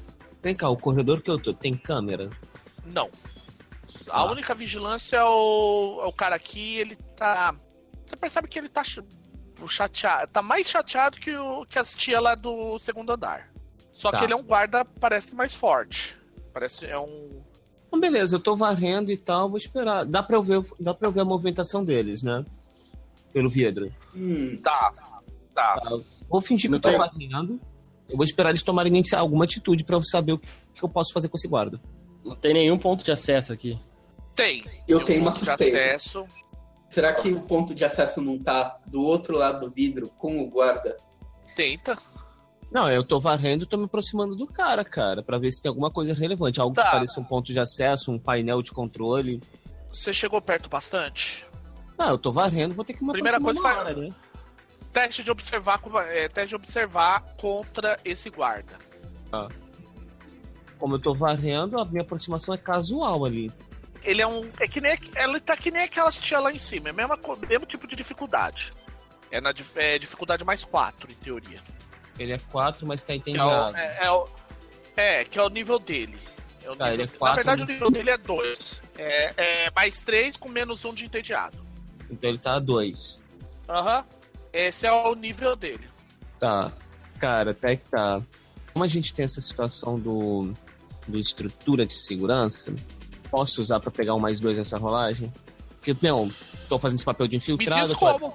[0.43, 2.29] Vem cá, o corredor que eu tô tem câmera?
[2.85, 3.09] Não.
[4.09, 4.25] A Ah.
[4.31, 7.55] única vigilância é o, é o cara aqui, ele tá.
[8.05, 8.99] Você percebe que ele tá ch-
[9.67, 10.31] chateado.
[10.31, 13.49] Tá mais chateado que, o, que as tia lá do segundo andar.
[13.91, 14.17] Só Tá.
[14.19, 16.15] que ele é um guarda, parece mais forte.
[16.53, 17.43] Parece é um.
[17.89, 20.05] Então, beleza, eu tô varrendo e tal, vou esperar.
[20.05, 22.45] Dá pra eu ver, dá pra eu ver a movimentação deles, né?
[23.33, 23.91] Pelo vidro.
[24.15, 24.59] hum.
[24.63, 24.93] Tá.
[25.55, 25.81] Tá.
[26.29, 27.59] Vou fingir que eu tô tem- varrendo.
[28.07, 31.27] Eu vou esperar eles tomarem alguma atitude pra eu saber o que eu posso fazer
[31.29, 31.79] com esse guarda.
[32.23, 33.77] Não tem nenhum ponto de acesso aqui.
[34.35, 34.63] Tem.
[34.87, 35.63] Eu Tem um tenho uma suspeita.
[35.77, 36.25] acesso.
[36.89, 40.47] Será que o ponto de acesso não tá do outro lado do vidro com o
[40.49, 40.97] guarda?
[41.55, 41.97] Tenta.
[42.71, 45.69] Não, eu tô varrendo e tô me aproximando do cara, cara, pra ver se tem
[45.69, 46.61] alguma coisa relevante.
[46.61, 46.83] Algo Tá.
[46.83, 49.41] que pareça um ponto de acesso, um painel de controle.
[49.91, 51.45] Você chegou perto bastante?
[51.97, 54.15] Ah, eu tô varrendo, vou ter que me Primeira aproximar coisa vai- hora, né?
[54.93, 55.79] Teste de observar,
[56.09, 58.77] é, teste de observar contra esse guarda.
[60.77, 63.51] Como eu tô varrendo, a minha aproximação é casual ali.
[64.03, 64.49] Ele é um.
[64.59, 64.97] É que nem.
[65.13, 66.89] Ela tá que nem aquelas tia lá em cima.
[66.89, 67.17] É o mesmo,
[67.47, 68.71] mesmo tipo de dificuldade.
[69.29, 71.59] É na é dificuldade mais 4, em teoria.
[72.19, 73.75] Ele é 4, mas tá é, entediado.
[73.77, 74.27] é, é o-
[74.95, 76.17] é, que é o nível dele.
[76.63, 77.65] É o Tá, nível- é na quatro, verdade, né?
[77.65, 78.81] o nível dele é 2.
[78.97, 79.33] É,
[79.65, 81.57] é mais 3 com menos 1 de entediado.
[82.11, 83.23] Então ele tá a 2.
[83.67, 84.03] Aham.
[84.51, 85.87] Esse é o nível dele.
[86.39, 86.71] Tá.
[87.19, 88.21] Cara, até que tá.
[88.73, 90.53] Como a gente tem essa situação do,
[91.07, 92.73] do estrutura de segurança,
[93.29, 95.31] posso usar pra pegar um mais dois nessa rolagem?
[95.77, 96.29] Porque, não,
[96.67, 97.87] tô fazendo esse papel de Me infiltrado.
[97.89, 98.33] diz tô- como.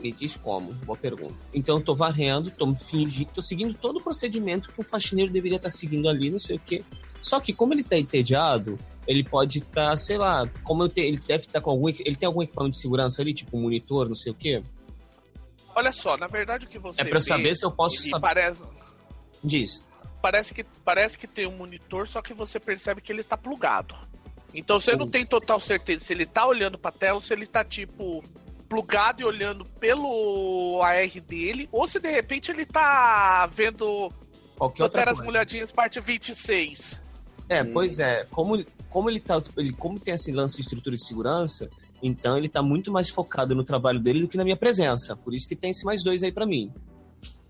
[0.00, 1.34] Me diz como, boa pergunta.
[1.52, 5.56] Então eu tô varrendo, tô fingindo, tô seguindo todo o procedimento que um faxineiro deveria
[5.56, 6.82] estar seguindo ali, não sei o quê.
[7.20, 11.18] Só que como ele tá entediado, ele pode estar, sei lá, como eu te, ele
[11.18, 11.88] deve estar com algum.
[11.90, 14.62] Ele tem algum equipamento de segurança ali, tipo um monitor, não sei o quê.
[15.74, 18.20] Olha só, na verdade o que você É vê, saber se eu posso saber.
[18.22, 18.62] parece,
[19.44, 19.84] Diz.
[20.22, 23.94] parece que parece que tem um monitor, só que você percebe que ele tá plugado.
[24.54, 25.10] Então você não Hum.
[25.10, 28.24] tem total certeza se ele tá olhando pra tela ou se ele tá tipo
[28.74, 34.10] plugado e olhando pelo AR dele, ou se de repente ele tá vendo
[34.56, 35.24] qualquer outra Panteras coisa.
[35.24, 36.98] Molhadinhas, parte 26.
[37.48, 37.72] É, Hum.
[37.72, 38.24] pois é.
[38.30, 39.42] Como, como ele tá.
[39.56, 41.68] Ele, como tem esse lance de estrutura de segurança,
[42.00, 45.16] então ele tá muito mais focado no trabalho dele do que na minha presença.
[45.16, 46.72] Por isso que tem esse mais dois aí pra mim.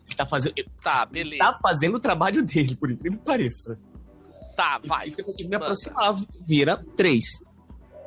[0.07, 1.45] Ele tá fazendo, Tá, beleza.
[1.45, 3.79] tá fazendo o trabalho dele, por incrível que pareça.
[4.57, 5.09] Tá, vai.
[5.09, 6.17] E se eu consigo me aproximar,
[6.47, 7.25] vira três.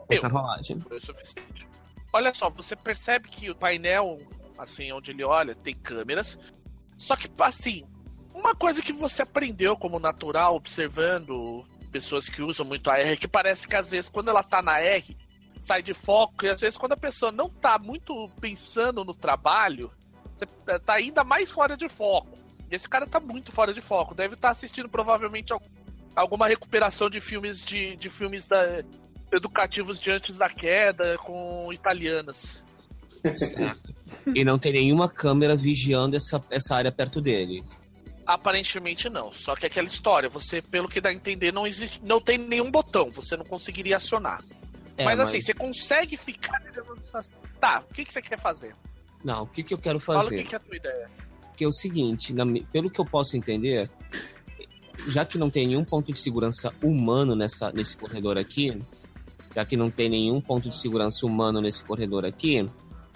[0.09, 0.79] Essa rolagem.
[0.81, 1.67] Foi o suficiente.
[2.13, 4.21] Olha só, você percebe que o painel,
[4.57, 6.37] assim, onde ele olha, tem câmeras.
[6.97, 7.83] Só que, assim,
[8.33, 13.15] uma coisa que você aprendeu como natural, observando pessoas que usam muito a R, é
[13.17, 15.15] que parece que às vezes quando ela tá na R,
[15.59, 19.91] sai de foco, e às vezes quando a pessoa não tá muito pensando no trabalho,
[20.35, 22.37] você eh, tá ainda mais fora de foco.
[22.71, 24.15] E esse cara tá muito fora de foco.
[24.15, 25.61] Deve estar assistindo provavelmente al-
[26.15, 28.83] alguma recuperação de filmes de, de filmes da,
[29.35, 32.61] educativos de antes da queda com italianas.
[33.35, 33.93] Certo.
[34.35, 37.63] e não tem nenhuma câmera vigiando essa, essa área perto dele.
[38.25, 39.31] Aparentemente não.
[39.31, 42.69] Só que aquela história, você, pelo que dá a entender, não existe, não tem nenhum
[42.69, 44.43] botão, você não conseguiria acionar.
[44.97, 46.61] É, mas, assim, você consegue ficar.
[47.59, 48.75] Tá, o que, que você quer fazer?
[49.23, 50.37] Não, o que, que eu quero Fala o fazer?
[50.37, 51.09] que, que é a tua ideia.
[51.57, 53.89] que é o seguinte, na pelo que eu posso entender,
[55.07, 58.79] já que não tem nenhum ponto de segurança humano nessa, nesse corredor aqui,
[59.55, 62.69] já que não tem nenhum ponto de segurança humano nesse corredor aqui,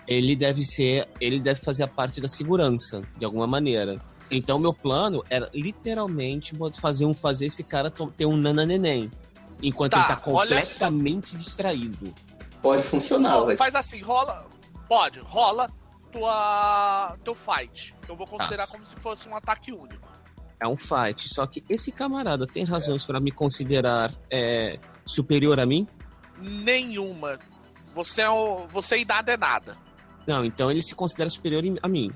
[0.08, 4.00] ele deve ser, ele deve fazer a parte da segurança, de alguma maneira.
[4.30, 9.12] Então meu plano era literalmente fazer um fazer esse cara ter um nananeném,
[9.62, 12.14] enquanto Tá, ele tá olha completamente distraído.
[12.62, 13.56] Pode funcionar, vai.
[13.58, 14.46] faz assim, rola.
[14.88, 15.70] Pode, rola
[16.12, 17.16] tua.
[17.24, 17.94] teu fight.
[18.08, 18.72] Eu vou considerar Tá.
[18.74, 20.08] como se fosse um ataque único.
[20.60, 25.66] É um fight, só que esse camarada tem razões pra me considerar é, superior a
[25.66, 25.88] mim?
[26.40, 27.40] Nenhuma.
[27.94, 28.68] Você é o.
[28.68, 29.78] Você e nada é nada.
[30.28, 32.12] Não, então ele se considera superior a mim.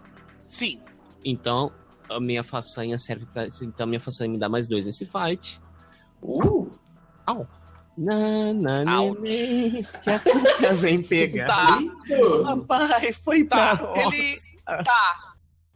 [0.47, 0.81] Sim.
[1.23, 1.71] Então
[2.09, 3.47] a minha façanha serve pra.
[3.47, 5.59] Então a minha façanha me dá mais dois nesse fight.
[6.21, 6.71] Uh,
[7.97, 8.53] Na,
[8.83, 9.19] na, Ouch.
[9.21, 11.47] neném, que a cuca vem pegar.
[11.47, 11.79] Tá.
[12.67, 14.15] Papai, foi pra Tá, roça.
[14.15, 14.37] ele.
[14.65, 15.33] Tá.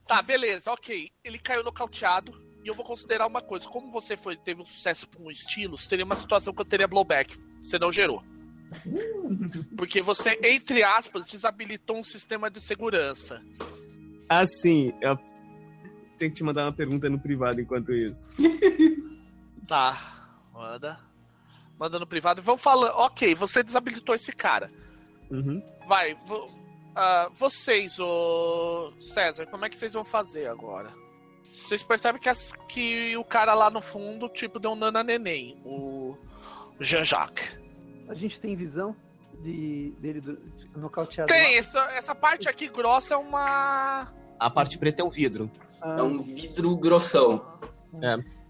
[0.08, 1.10] Tá, beleza, ok.
[1.24, 2.32] Ele caiu nocauteado.
[2.64, 3.68] E eu vou considerar uma coisa.
[3.68, 7.36] Como você foi, teve um sucesso com estilos, teria uma situação que eu teria blowback.
[7.64, 8.24] Você não gerou.
[9.78, 13.42] Porque você, entre aspas, desabilitou um sistema de segurança.
[14.28, 15.18] Assim, eu
[16.18, 18.28] tenho que te mandar uma pergunta no privado enquanto isso.
[19.68, 20.30] Tá.
[20.54, 21.00] Manda.
[21.80, 22.40] Manda no privado.
[22.42, 22.92] Vamos falando.
[22.98, 24.72] Ok, você desabilitou esse cara.
[25.32, 25.60] Uhum.
[25.88, 26.14] Vai.
[26.14, 26.48] vo-
[26.96, 30.94] ah, vocês, ô César, como é que vocês vão fazer agora?
[31.44, 35.58] Vocês percebem que, as- que o cara lá no fundo, tipo, deu um nana neném,
[35.66, 36.16] o
[36.80, 37.58] Jean-Jacques.
[38.08, 38.96] A gente tem visão
[39.42, 41.32] de, dele do, de nocauteado.
[41.32, 44.12] Tem, essa, essa parte aqui grossa é uma.
[44.40, 45.50] A parte preta é um vidro.
[45.82, 47.44] Ah, É um vidro grossão.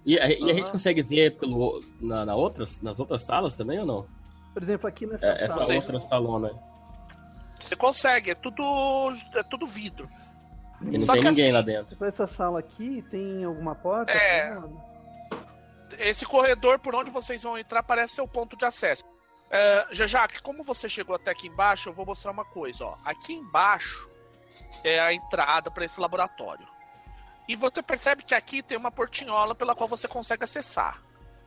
[0.05, 0.71] E a, e a gente Aham.
[0.71, 4.07] consegue ver pelo, na, na outras, nas outras salas também ou não?
[4.53, 5.65] Por exemplo, aqui nessa É, essa sala.
[5.65, 5.75] sei.
[5.77, 6.51] outra salona.
[7.59, 8.63] Você consegue, é tudo.
[9.33, 10.07] É tudo vidro.
[10.81, 11.95] E não Só tem que ninguém assim- lá dentro.
[11.97, 14.11] Por essa sala aqui, tem alguma porta?
[14.11, 14.57] É.
[15.97, 19.03] Esse corredor por onde vocês vão entrar parece ser o ponto de acesso.
[19.49, 22.85] É, Jean-Jacques, como você chegou até aqui embaixo, eu vou mostrar uma coisa.
[22.85, 22.97] Ó.
[23.05, 24.09] Aqui embaixo
[24.83, 26.67] é a entrada para esse laboratório.
[27.47, 31.01] E você percebe que aqui tem uma portinhola pela qual você consegue acessar.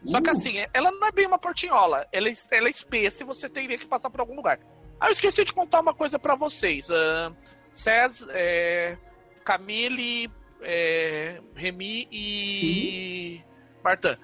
[0.04, 2.06] Só que Uh, assim, ela não é bem uma portinhola.
[2.12, 4.60] Ela é, ela é espessa e você teria que passar por algum lugar.
[5.00, 6.88] Ah, eu esqueci de contar uma coisa pra vocês.
[6.88, 7.34] Uh,
[7.74, 8.96] Cés, é,
[9.44, 10.30] Camille,
[10.60, 13.42] é, Remy e
[13.82, 14.16] Martin.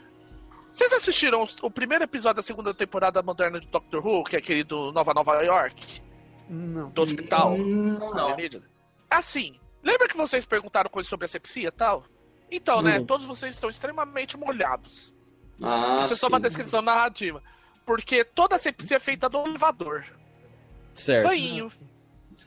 [0.75, 4.65] Vocês assistiram o primeiro episódio da segunda temporada moderna de Doctor Who, que é aquele
[4.65, 6.03] do Nova Nova York,
[6.51, 6.91] Não.
[6.91, 7.57] do hospital?
[7.57, 8.33] Não.
[8.33, 8.65] alienígena?
[9.09, 12.03] Assim, lembra que vocês perguntaram coisas sobre asepsia e tal?
[12.51, 13.07] Então, né, Hum.
[13.07, 15.17] todos vocês estão extremamente molhados.
[15.63, 16.43] Ah, Isso é só uma sim.
[16.49, 17.41] descrição narrativa.
[17.87, 20.05] Porque toda asepsia é feita no elevador.
[20.93, 21.29] Certo.
[21.29, 21.71] Bem,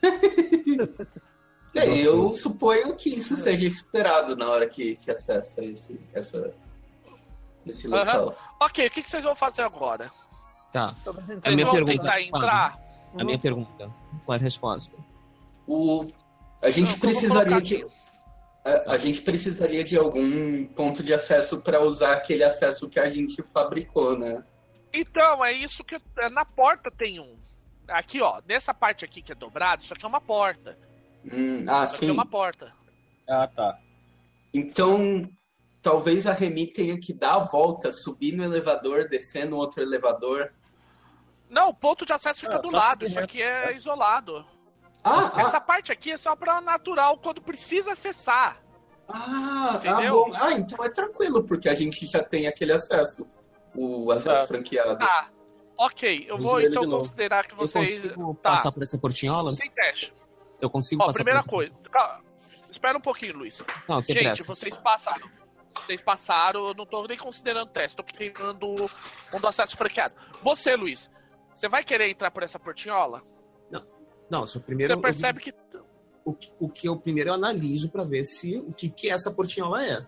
[2.03, 6.53] eu suponho que isso seja esperado na hora que se acessa esse, essa,
[7.71, 7.97] esse Aham.
[8.21, 8.37] local.
[8.59, 10.11] Ok, o que, que vocês vão fazer agora?
[10.71, 10.93] Tá.
[11.03, 12.79] Vocês minha vão pergunta tentar entrar?
[13.17, 13.91] A minha pergunta.
[14.25, 14.95] Qual é a resposta?
[15.65, 16.07] O,
[16.61, 17.85] a gente Não, precisaria de.
[18.65, 23.09] A, a gente precisaria de algum ponto de acesso para usar aquele acesso que a
[23.09, 24.43] gente fabricou, né?
[24.93, 25.95] Então, é isso que.
[26.19, 27.37] é, Na porta tem um.
[27.87, 28.41] Aqui, ó.
[28.47, 30.77] Nessa parte aqui que é dobrado, isso aqui é uma porta.
[31.31, 32.13] Hum, ah, Isso aqui é sim.
[32.13, 32.71] uma porta.
[33.27, 33.77] Ah, tá.
[34.53, 35.29] Então,
[35.87, 40.51] talvez a Remy tenha que dar a volta, subir no elevador, descer no outro elevador.
[41.49, 43.05] Não, o ponto de acesso fica Ah, do tá lado.
[43.05, 44.45] Isso aqui é isolado.
[45.01, 48.61] Ah, Essa ah parte aqui é só pra natural quando precisa acessar.
[49.07, 50.11] Ah, ah, Entendeu?
[50.25, 50.31] bom.
[50.41, 53.25] Ah, então é tranquilo, porque a gente já tem aquele acesso.
[53.73, 54.47] O acesso Exato.
[54.49, 54.97] franqueado.
[55.01, 55.29] Ah,
[55.77, 56.25] ok.
[56.27, 58.01] Eu vou então considerar que Eu vocês.
[58.01, 58.51] consigo Tá.
[58.51, 59.51] passar por essa portinhola?
[59.53, 60.13] Sem teste.
[60.59, 61.71] Eu consigo Ó, passar primeira por essa...
[61.71, 61.89] coisa.
[61.89, 62.23] Calma.
[62.69, 63.63] Espera um pouquinho, Luiz.
[63.87, 64.43] Não, sem Gente, pressa.
[64.43, 65.29] vocês passaram.
[65.85, 68.75] Vocês passaram, eu não tô nem considerando teste, tô querendo
[69.33, 70.13] um do acesso franqueado.
[70.43, 71.09] Você, Luiz,
[71.55, 73.21] você vai querer entrar por essa portinhola?
[74.29, 74.93] Não, só primeiro...
[74.93, 75.53] Você percebe que
[76.25, 79.31] O, que- o que eu primeiro eu analiso pra ver se o que, que essa
[79.31, 80.05] portinhola é.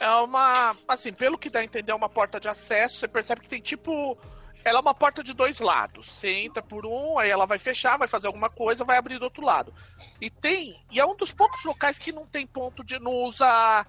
[0.00, 0.74] é uma.
[0.88, 2.96] Assim, pelo que dá a entender, é uma porta de acesso.
[2.96, 4.16] Você percebe que tem tipo.
[4.64, 6.10] Ela é uma porta de dois lados.
[6.10, 9.24] Você entra por um, aí ela vai fechar, vai fazer alguma coisa, vai abrir do
[9.26, 9.74] outro lado.
[10.18, 10.82] E tem.
[10.90, 12.98] E é um dos poucos locais que não tem ponto de.
[12.98, 13.86] não usa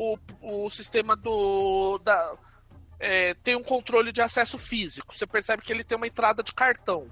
[0.00, 1.98] o, o sistema do.
[1.98, 2.34] Da,
[2.98, 5.14] é, tem um controle de acesso físico.
[5.14, 7.06] Você percebe que ele tem uma entrada de cartão.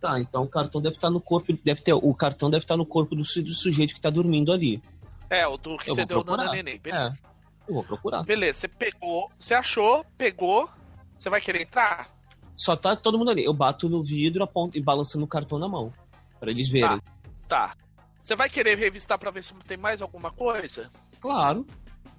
[0.00, 2.84] Tá, então o cartão deve estar no corpo, deve ter, o cartão deve estar no
[2.84, 4.82] corpo do, do sujeito que tá dormindo ali.
[5.30, 6.50] É, o do que Eu você deu procurar.
[6.50, 6.78] neném.
[6.78, 7.18] Beleza.
[7.18, 8.24] É, eu vou procurar.
[8.24, 9.30] Beleza, você pegou.
[9.38, 10.68] Você achou, pegou.
[11.16, 12.08] Você vai querer entrar?
[12.56, 13.44] Só tá todo mundo ali.
[13.44, 15.92] Eu bato no vidro aponto, e balançando o cartão na mão.
[16.38, 17.00] Pra eles verem.
[17.48, 17.74] Tá.
[18.20, 20.90] Você vai querer revistar pra ver se tem mais alguma coisa?
[21.20, 21.66] Claro.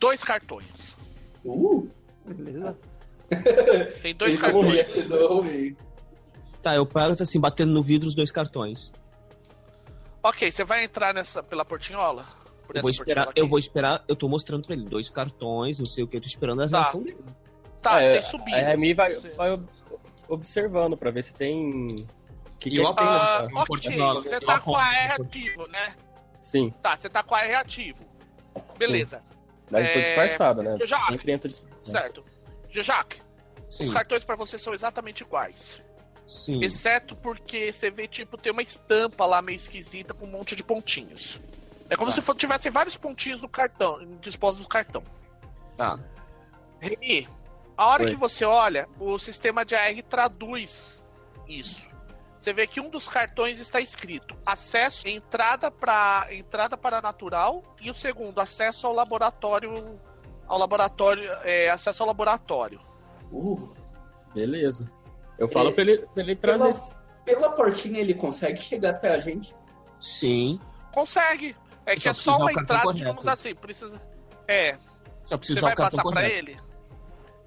[0.06, 0.96] Dois cartões.
[1.44, 1.90] Uh,
[2.28, 2.78] Beleza.
[4.04, 5.76] Tem dois eu queria cartões.
[6.62, 8.94] Tá, eu pego assim, batendo no vidro os dois cartões.
[10.22, 12.24] Ok, você vai entrar nessa pela portinhola?
[12.68, 15.80] Por Eu vou esperar, portinhola eu vou esperar, eu tô mostrando pra ele dois cartões,
[15.80, 16.82] não sei o que, eu tô esperando a Tá.
[16.84, 17.18] reação dele.
[17.82, 18.60] Tá, É, vocês subiram.
[18.60, 19.68] A Remy vai, Você- vai ob-
[20.30, 22.06] observando pra ver se tem.
[22.60, 24.88] Que que Eu é que tem Ah, uma ok, portinhola, você eu tá com a.
[24.94, 25.96] R ativo, né?
[26.44, 28.04] Sim, Tá, você tá com a R ativo.
[28.78, 29.24] Beleza,
[29.70, 30.78] mas É, disfarçado, né?
[30.86, 31.08] já.
[31.08, 31.56] Sempre entra de...
[31.86, 32.24] certo.
[32.70, 33.22] Jejac,
[33.70, 35.82] Sim, os cartões pra você são exatamente iguais.
[36.26, 36.64] sim.
[36.64, 40.64] Exceto porque você vê, tipo, tem uma estampa lá meio esquisita com um monte de
[40.64, 41.40] pontinhos.
[41.90, 42.20] É como Tá.
[42.22, 45.04] se tivesse vários pontinhos no cartão, dispostos no cartão.
[45.78, 46.00] Tá.
[46.80, 47.28] Remy,
[47.78, 48.10] a hora Oi.
[48.10, 51.02] que você olha, o sistema de AR traduz
[51.48, 51.88] isso.
[52.38, 57.90] Você vê que um dos cartões está escrito acesso, entrada para entrada para natural e
[57.90, 59.72] o segundo acesso ao laboratório,
[60.48, 62.80] ao laboratório, é, acesso ao laboratório.
[63.32, 63.74] Uh,
[64.34, 64.90] Beleza.
[65.40, 66.74] Eu falo É, pra ele, pra ele trazer.
[66.74, 66.96] pela,
[67.26, 69.56] pela portinha ele consegue chegar até a gente?
[70.00, 70.60] Sim.
[70.94, 71.56] Consegue.
[71.86, 72.98] É que Só é precisa só uma entrada, correto.
[72.98, 74.02] digamos assim, precisa.
[74.48, 74.78] É,
[75.24, 76.36] Só preciso você vai passar pra correto.
[76.36, 76.60] ele.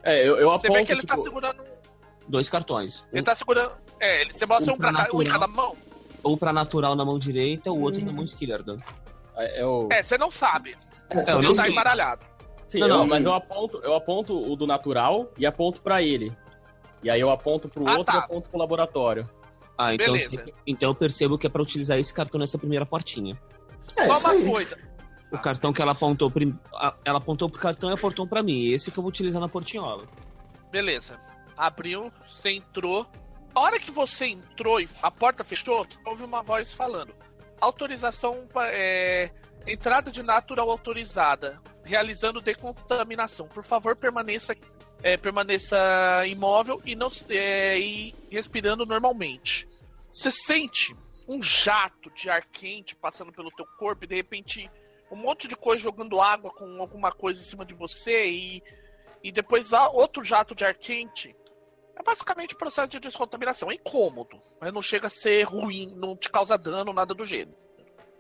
[0.03, 0.79] É, eu, eu Você aponto.
[0.81, 1.65] vê que ele tá tipo, segurando.
[2.27, 3.05] Dois cartões.
[3.13, 3.73] Ele Um, tá segurando.
[4.01, 5.41] É, ele, você mostra Um um, pra cada, um em natural.
[5.41, 5.77] cada mão.
[6.23, 8.77] ou pra natural na mão direita, o outro na mão esquerda.
[9.37, 10.77] é, eu, É, você não sabe.
[11.11, 12.23] É, eu só não tá embaralhado.
[12.69, 13.07] sim, não, eu- não.
[13.07, 16.33] mas eu aponto, eu aponto o do natural e aponto pra ele.
[17.03, 18.15] E aí eu aponto pro Ah, outro tá.
[18.15, 19.29] e aponto pro laboratório.
[19.77, 20.45] Ah, então, Beleza.
[20.67, 23.41] então eu percebo que é pra utilizar esse cartão nessa primeira portinha.
[23.97, 24.45] É, Só uma aí.
[24.51, 24.77] coisa.
[25.31, 26.59] O cartão que ela apontou, prim...
[27.05, 28.65] ela apontou pro cartão e apontou pra mim.
[28.67, 30.05] Esse que eu vou utilizar na portinhola.
[30.73, 31.21] Beleza.
[31.57, 33.07] Abriu, você entrou.
[33.59, 37.13] A hora que você entrou e a porta fechou, houve uma voz falando.
[37.61, 39.33] Autorização é,
[39.67, 43.49] entrada de natural autorizada, realizando decontaminação.
[43.49, 44.55] Por favor, permaneça
[45.03, 45.77] é, permaneça
[46.29, 49.69] imóvel e não é, e respirando normalmente.
[50.13, 50.95] Você sente
[51.27, 54.71] um jato de ar quente passando pelo teu corpo e de repente
[55.11, 58.63] um monte de coisa jogando água com alguma coisa em cima de você e
[59.21, 61.35] e depois outro jato de ar quente.
[61.99, 63.71] É basicamente o processo de descontaminação.
[63.71, 67.57] É incômodo, mas não chega a ser ruim, não te causa dano, nada do gênero.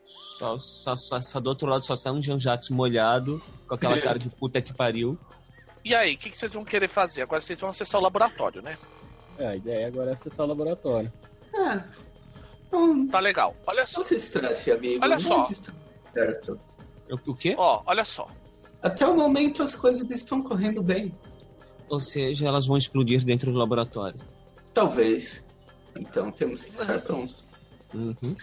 [0.04, 4.18] Só, só, só, só do outro lado só sai um Janjax molhado, com aquela cara
[4.18, 5.18] de puta que pariu.
[5.84, 7.22] E aí, o que, que vocês vão querer fazer?
[7.22, 8.76] Agora vocês vão acessar o laboratório, né?
[9.38, 11.12] É, a ideia agora é acessar o laboratório.
[11.54, 11.84] Ah,
[12.72, 13.54] não, Tá legal.
[13.66, 13.98] Olha só.
[13.98, 15.04] não se estresse, amigo.
[15.04, 15.44] Olha não só.
[15.44, 15.72] se.
[16.12, 16.60] Certo.
[17.10, 17.54] O, o quê?
[17.56, 18.28] Ó, olha só.
[18.82, 21.14] Até o momento as coisas estão correndo bem.
[21.88, 24.20] Ou seja, elas vão explodir dentro do laboratório.
[24.74, 25.46] Talvez.
[25.96, 27.46] Então temos que estar prontos.
[27.94, 28.36] Uhum.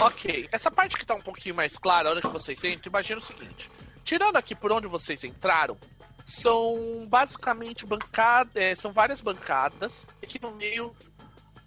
[0.00, 3.20] Ok, essa parte que tá um pouquinho mais clara, a hora que vocês entram, imagina
[3.20, 3.70] o seguinte.
[4.04, 5.76] Tirando aqui por onde vocês entraram,
[6.24, 10.94] são basicamente bancadas, são várias bancadas, e aqui no meio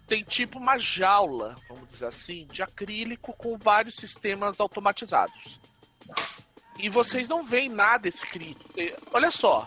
[0.06, 5.58] tem tipo uma jaula, vamos dizer assim, de acrílico com vários sistemas automatizados.
[6.78, 8.64] E vocês não veem nada escrito.
[9.12, 9.66] Olha só,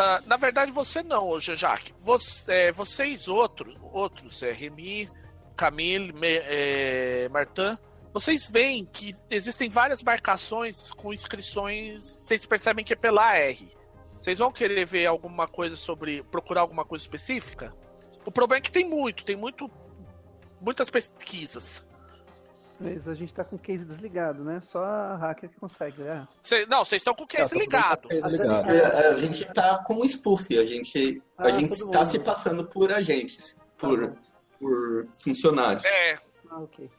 [0.00, 1.94] ah, na verdade você não, Jean-Jacques.
[1.98, 5.10] Você, eh, vocês outros, outros, é, Remy,
[5.54, 7.76] Camille, Me, é, Martin,
[8.12, 12.02] vocês veem que existem várias marcações com inscrições.
[12.02, 13.70] Vocês percebem que é pela R.
[14.18, 16.22] Vocês vão querer ver alguma coisa sobre.
[16.24, 17.74] procurar alguma coisa específica?
[18.24, 19.70] O problema é que tem muito, tem muito.
[20.60, 21.84] muitas pesquisas.
[22.80, 24.60] Mas a gente tá com o case desligado, né?
[24.64, 26.26] Só a hacker que consegue, né?
[26.42, 28.02] Cê- não, vocês estão com o case Tá, ligado.
[28.08, 28.70] todo mundo ligado.
[28.70, 32.08] É, a gente tá com o spoof, a gente, a Ah, gente todo tá mundo.
[32.08, 34.16] se passando por agentes, por,
[34.58, 35.84] por funcionários.
[35.84, 36.18] É,
[36.50, 36.90] Ah, ok.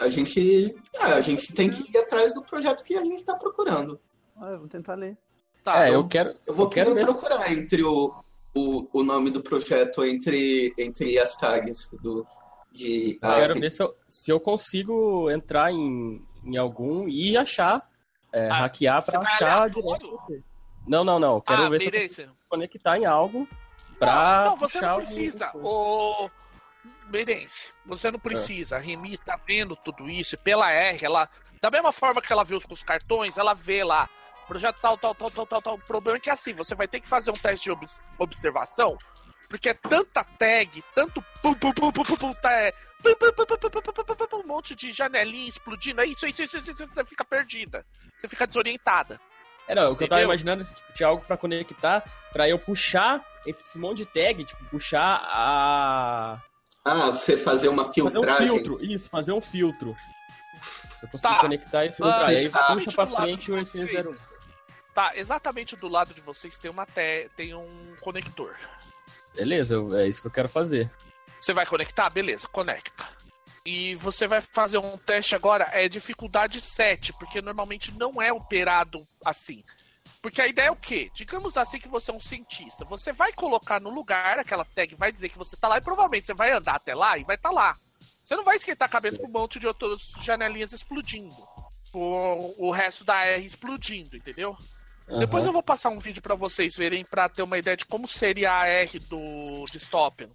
[0.00, 3.36] A gente, é, a gente tem que ir atrás do projeto que a gente tá
[3.36, 4.00] procurando.
[4.36, 5.16] Ah, vamos tentar ler.
[5.62, 5.86] tá.
[5.86, 6.34] É, eu eu- quero.
[6.46, 8.12] Eu vou Eu quero procurar entre o,
[8.54, 12.26] o, o nome do projeto entre, entre as tags do,
[12.74, 17.36] de Eu ah, quero ver se eu, se eu consigo entrar em, em algum e
[17.36, 17.88] achar.
[18.32, 20.42] é, Ah, hackear pra achar direto.
[20.86, 21.40] Não, não, não.
[21.40, 23.48] Quero Ah, ver se eu conectar em algo
[23.98, 24.44] pra.
[24.44, 25.50] Não, não, você não precisa.
[25.54, 26.28] O
[27.06, 28.76] Meirense, você não precisa.
[28.76, 30.34] A Remy tá vendo tudo isso.
[30.34, 31.28] e Pela R, ela.
[31.62, 34.08] Da mesma forma que ela viu os, os cartões, ela vê lá.
[34.46, 35.74] Projeto tal, tal, tal, tal, tal, tal.
[35.76, 38.98] O problema é que assim, você vai ter que fazer um teste de obs- observação.
[39.48, 42.72] Porque é tanta tag, tanto pum, pum, pum, pum, pum, pum, tá, é,
[43.02, 46.00] pum, pum, pum, pum, pum, pum, pum, pum, um monte de janelinha explodindo.
[46.00, 47.84] É isso, é isso, é isso, é isso, é isso, você fica perdida.
[48.18, 49.20] Você fica desorientada.
[49.66, 52.02] É, não, o que eu tava imaginando é tipo, de algo pra conectar,
[52.32, 56.42] pra eu puxar esse monte de tag, tipo, puxar a.
[56.84, 58.48] ah, você fazer uma Fazer um filtragem.
[58.48, 59.96] filtro, isso, fazer um filtro.
[61.02, 61.40] Eu consigo Tá.
[61.40, 62.24] conectar e filtrar.
[62.28, 63.90] Ah, e aí puxa pra frente o vocês.
[63.90, 64.18] EC01.
[64.94, 67.28] Tá, exatamente do lado de vocês tem uma te...
[67.36, 68.56] tem um conector.
[69.34, 70.90] Beleza, é isso que eu quero fazer.
[71.40, 72.08] Você vai conectar?
[72.10, 73.04] Beleza, conecta.
[73.66, 79.02] E você vai fazer um teste agora, é dificuldade 7, porque normalmente não é operado
[79.24, 79.64] assim.
[80.20, 81.10] Porque a ideia é o quê?
[81.14, 82.84] Digamos assim que você é um cientista.
[82.84, 86.26] Você vai colocar no lugar, aquela tag vai dizer que você tá lá, e provavelmente
[86.26, 87.74] você vai andar até lá e vai estar lá.
[88.22, 91.34] Você não vai esquentar a cabeça com um monte de outras janelinhas explodindo.
[91.92, 94.56] O, o resto da R explodindo, entendeu?
[95.06, 95.50] Depois Aham.
[95.50, 98.52] eu vou passar um vídeo pra vocês verem pra ter uma ideia de como seria
[98.52, 100.30] a R do Dystopian.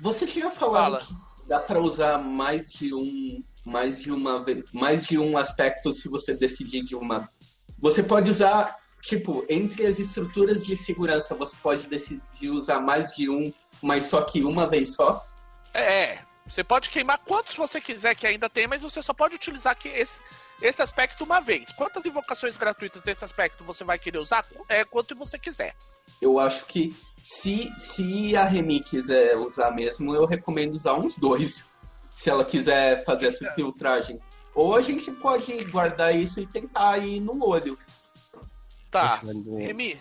[0.00, 0.98] Você tinha falado Fala.
[0.98, 6.08] que dá para usar mais de um, mais de uma, mais de um aspecto se
[6.08, 7.28] você decidir de uma.
[7.80, 13.28] Você pode usar, tipo, entre as estruturas de segurança, você pode decidir usar mais de
[13.28, 13.52] um,
[13.82, 15.26] mas só que uma vez só.
[15.74, 19.76] É, você pode queimar quantos você quiser que ainda tem, mas você só pode utilizar
[19.76, 20.20] que esse,
[20.60, 21.70] esse aspecto uma vez.
[21.72, 24.44] Quantas invocações gratuitas desse aspecto você vai querer usar?
[24.68, 25.74] É quanto você quiser.
[26.20, 31.68] Eu acho que se, se a Remy quiser usar mesmo, eu recomendo usar uns dois.
[32.10, 34.18] Se ela quiser fazer essa filtragem.
[34.54, 37.78] Ou a gente pode guardar isso e tentar ir no olho.
[38.90, 39.16] Tá.
[39.56, 40.00] Remy,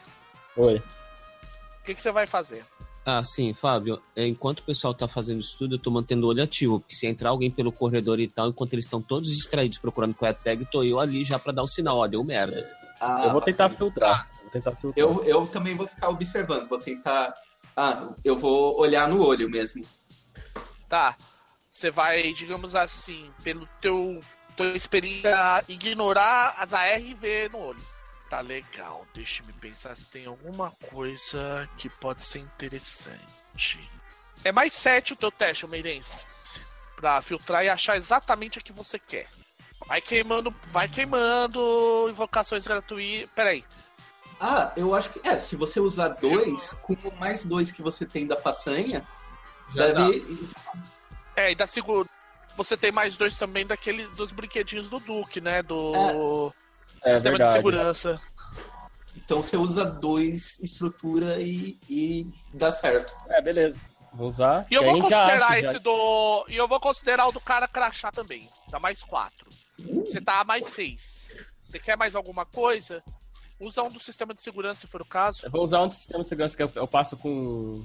[0.56, 0.78] Oi.
[0.78, 2.66] o que, que você vai fazer?
[3.10, 4.02] Ah, sim, Fábio.
[4.14, 6.82] é, Enquanto o pessoal tá fazendo isso tudo, eu tô mantendo o olho ativo.
[6.82, 10.28] Porque se entrar alguém pelo corredor e tal, enquanto eles estão todos distraídos procurando qual
[10.28, 12.00] é a tag, tô eu ali já pra dar o sinal.
[12.00, 12.70] Ó, deu merda.
[13.00, 14.30] Ah, Eu vou tentar filtrar.
[14.42, 14.94] Vou tentar filtrar.
[14.98, 17.34] Eu, eu também vou ficar observando, vou tentar.
[17.78, 19.82] Ah, eu vou olhar no olho mesmo.
[20.90, 21.16] Tá.
[21.70, 24.22] Você vai, digamos assim, pelo teu
[24.58, 27.80] tua experiência, ignorar as AR e ver no olho.
[28.30, 29.06] Tá legal.
[29.14, 33.80] Deixa-me pensar se tem alguma coisa que pode ser interessante.
[34.44, 36.16] É mais 7 o teu teste, o Meirense.
[36.96, 39.30] Pra filtrar e achar exatamente o que você quer.
[39.86, 43.30] Vai queimando, vai queimando invocações gratuitas.
[43.34, 43.64] Peraí.
[44.40, 45.28] Ah, eu acho que.
[45.28, 49.08] É, se você usar dois, com o mais dois que você tem da façanha,
[49.74, 50.50] Já deve.
[51.36, 52.10] É, e da segunda.
[52.56, 55.62] Você tem mais dois também daquele dos brinquedinhos do Duke, né?
[55.62, 56.67] Do É
[57.16, 57.54] sistema de verdade.
[57.54, 58.22] segurança.
[59.16, 63.16] Então você usa dois estrutura e, e dá certo.
[63.30, 63.80] É, beleza.
[64.14, 64.66] Vou usar.
[64.72, 66.46] E eu vou já considerar acha, já- esse do.
[66.48, 68.50] E eu vou considerar o do cara crachá também.
[68.70, 69.48] Dá mais quatro.
[69.80, 71.28] Uh, Você tá a mais seis.
[71.62, 73.04] Você quer mais alguma coisa?
[73.60, 75.42] Usa um do sistema de segurança, se for o caso.
[75.46, 77.84] Eu vou usar um do sistema de segurança que eu, eu passo com.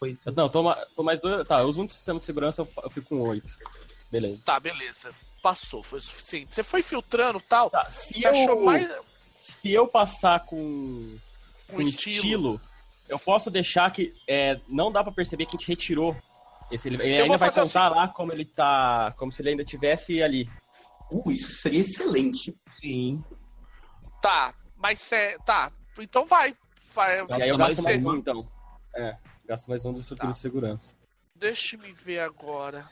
[0.00, 0.30] Oito.
[0.32, 1.46] Não, tô, ma- tô mais dois.
[1.48, 3.48] Tá, eu uso um do sistema de segurança, eu fico com oito.
[4.10, 4.40] Beleza.
[4.44, 5.10] Tá, beleza.
[5.46, 6.52] Passou, foi o suficiente.
[6.52, 7.70] Você foi filtrando tal.
[7.70, 8.90] Tá, se achou eu, mais
[9.40, 11.18] se eu passar com, um
[11.68, 12.16] com estilo.
[12.16, 12.60] estilo,
[13.08, 16.16] eu posso deixar que é, não dá pra perceber que a gente retirou.
[16.68, 19.14] Esse, ele Eu ainda vai contar lá como ele tá.
[19.16, 20.50] Como se ele ainda tivesse ali.
[21.12, 22.52] uh, isso seria excelente.
[22.80, 23.22] Sim.
[24.20, 25.38] Tá, mas cê...
[25.46, 26.56] Tá, então vai.
[26.92, 28.48] vai E aí eu gasto mais um, então.
[28.96, 30.34] É, gasto mais um do estrutura Tá.
[30.34, 30.96] de segurança.
[31.36, 32.84] Deixa-me ver agora.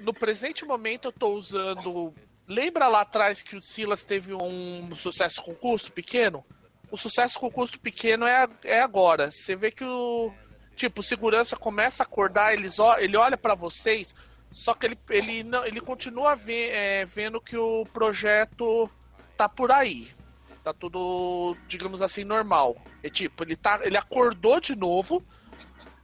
[0.00, 2.14] No presente momento eu tô usando.
[2.46, 6.44] Lembra lá atrás que o Silas teve um sucesso com custo pequeno?
[6.90, 9.30] O sucesso com custo pequeno é, é agora.
[9.30, 10.32] Você vê que o.
[10.74, 14.14] Tipo, segurança começa a acordar, eles, ele olha pra vocês,
[14.50, 18.90] só que ele, ele, não, ele continua é, vendo que o projeto
[19.36, 20.08] tá por aí.
[20.62, 22.76] Tá tudo, digamos assim, normal.
[23.02, 25.24] É tipo, ele, tá, ele acordou de novo,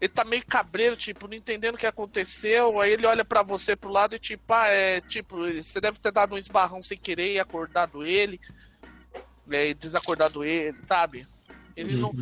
[0.03, 2.81] ele tá meio cabreiro, tipo, não entendendo o que aconteceu.
[2.81, 6.11] Aí ele olha para você pro lado e tipo, ah, é tipo, você deve ter
[6.11, 8.41] dado um esbarrão sem querer e acordado ele.
[9.49, 11.25] É, desacordado ele, sabe?
[11.77, 12.13] Ele não,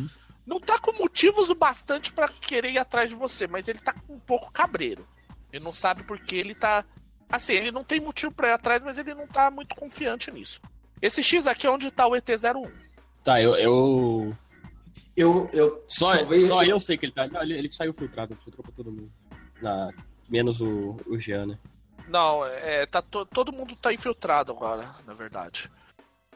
[0.45, 3.95] não tá com motivos o bastante para querer ir atrás de você, mas ele tá
[4.07, 5.03] um pouco cabreiro.
[5.51, 6.85] Ele não sabe porque ele tá.
[7.27, 10.61] Assim, ele não tem motivo pra ir atrás, mas ele não tá muito confiante nisso.
[11.01, 12.71] Esse X aqui é onde tá o ET-01.
[13.23, 13.55] Tá, eu.
[13.55, 14.37] eu...
[15.15, 17.27] Eu, eu Só, talvez- só eu sei que ele tá.
[17.27, 19.11] Não, ele, ele saiu filtrado, filtrou pra todo mundo.
[19.61, 19.89] Na...
[20.29, 21.57] Menos o, o Jean, né?
[22.07, 25.69] Não, é, tá to- todo mundo tá infiltrado agora, na verdade.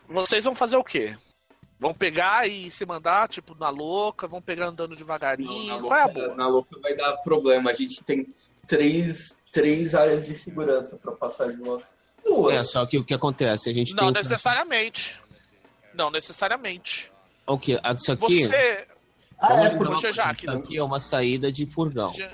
[0.07, 1.18] Vocês vão fazer o quê?
[1.80, 5.81] Vão pegar e se mandar, tipo, na louca, vão pegar andando Não, devagarinho.
[5.81, 6.35] na, Vai a louca, boa.
[6.35, 7.72] na louca vai dar problema.
[7.72, 8.27] A gente tem
[8.68, 11.81] três, três áreas de segurança pra passar de uma.
[12.23, 12.53] Duas.
[12.56, 13.69] É, só que o que acontece?
[13.69, 14.22] A gente Não tem.
[14.22, 15.19] necessariamente.
[15.93, 17.11] Não necessariamente.
[17.47, 17.73] O que?
[17.73, 18.43] Isso aqui.
[18.45, 18.88] Você.
[19.39, 22.11] Ah, é, Vamos por já aqui, Isso aqui é uma saída de furgão.
[22.13, 22.31] já-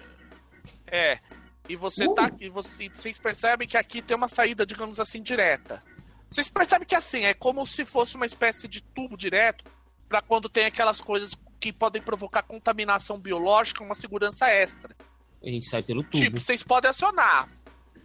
[0.87, 1.19] É.
[1.67, 2.13] E você Uh.
[2.15, 5.81] tá aqui, você, vocês percebem que aqui tem uma saída, digamos assim, direta.
[6.29, 9.65] Vocês percebem que assim, é como se fosse uma espécie de tubo direto
[10.07, 14.95] pra quando tem aquelas coisas que podem provocar contaminação biológica, uma segurança extra.
[15.43, 16.17] A gente sai pelo tubo.
[16.23, 17.49] Tipo, vocês podem acionar.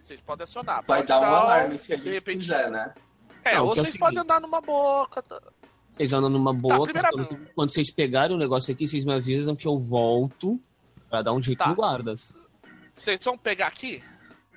[0.01, 0.83] Vocês podem acionar.
[0.85, 2.93] Vai Pode dar um alarme se a gente repente- quiser, né?
[3.43, 3.99] É, Não, ou é vocês seguinte.
[3.99, 5.23] podem andar numa boca.
[5.97, 6.83] Tá- Vocês andam numa boa.
[6.83, 10.59] primeira- quando, quando vocês pegarem o negócio aqui, vocês me avisam que eu volto
[11.09, 11.69] pra dar um jeito Tá.
[11.69, 12.35] no guardas.
[12.93, 14.03] Vocês vão pegar aqui?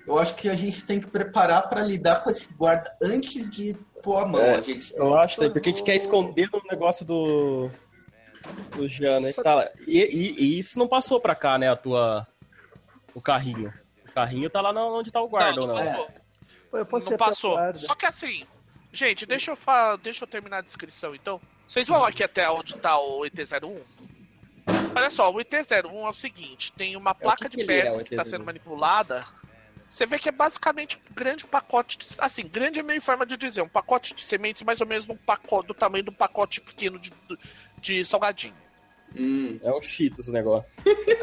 [0.06, 3.74] Eu acho que a gente tem que preparar pra lidar com esse guarda antes de
[4.02, 4.40] pôr a mão.
[4.40, 4.54] É.
[4.56, 4.94] A gente...
[4.96, 5.48] Eu acho, né?
[5.50, 7.70] Porque a gente quer esconder o negócio do.
[8.74, 9.32] Do Jean, né?
[9.34, 11.68] Tá, e, e- e isso não passou pra cá, né?
[11.68, 12.26] A tua.
[13.14, 13.72] O carrinho.
[14.08, 15.82] O carrinho tá lá onde tá o guarda, não, não não?
[15.82, 16.06] É.
[16.70, 17.50] Pô, eu posso não ir pra passou.
[17.52, 17.78] guarda.
[17.78, 18.44] Só que assim,
[18.92, 19.96] gente, deixa eu, fa...
[19.96, 21.40] deixa eu terminar a descrição então.
[21.68, 23.80] Vocês vão aqui até onde tá o ET-01?
[24.94, 28.14] Olha só, o ET-01 é o seguinte: tem uma placa que de é, pedra que
[28.14, 28.26] está ET-01?
[28.30, 29.24] sendo manipulada.
[29.88, 31.98] Você vê que é basicamente um grande pacote.
[31.98, 33.62] de- Assim, grande é meio forma de dizer.
[33.62, 36.96] Um pacote de sementes, mais ou menos um pacote, do tamanho de um pacote pequeno
[36.98, 37.12] de,
[37.80, 38.54] de salgadinho.
[39.16, 40.70] Hum, É o Cheetos o negócio.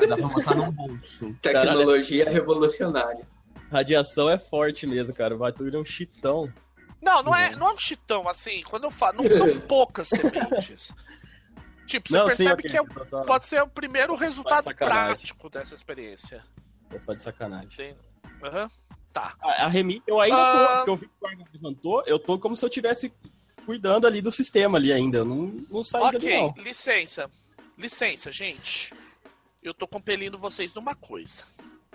[0.09, 1.33] Dá pra botar no bolso.
[1.41, 3.25] tecnologia revolucionária.
[3.71, 5.35] Radiação é forte mesmo, cara.
[5.37, 6.51] O é um chitão.
[7.01, 8.63] Não, não é, não é um chitão, assim.
[8.63, 10.91] Quando eu falo, não são poucas sementes.
[11.85, 15.73] Tipo, você não, percebe sim, que é, só, pode ser o primeiro resultado prático dessa
[15.75, 16.43] experiência.
[16.89, 17.95] tô só de sacanagem.
[18.43, 18.69] Aham.
[19.13, 19.35] Tá.
[19.41, 20.53] A, a Remi, eu ainda Ah.
[20.53, 23.11] tô, porque eu vi que o guarda levantou, eu tô como se eu estivesse
[23.65, 25.19] cuidando ali do sistema ali ainda.
[25.19, 25.37] Eu não,
[25.69, 26.63] não saí dali, Ok, não.
[26.63, 27.29] licença.
[27.77, 28.93] Licença, gente.
[29.63, 31.43] Eu tô compelindo vocês numa coisa.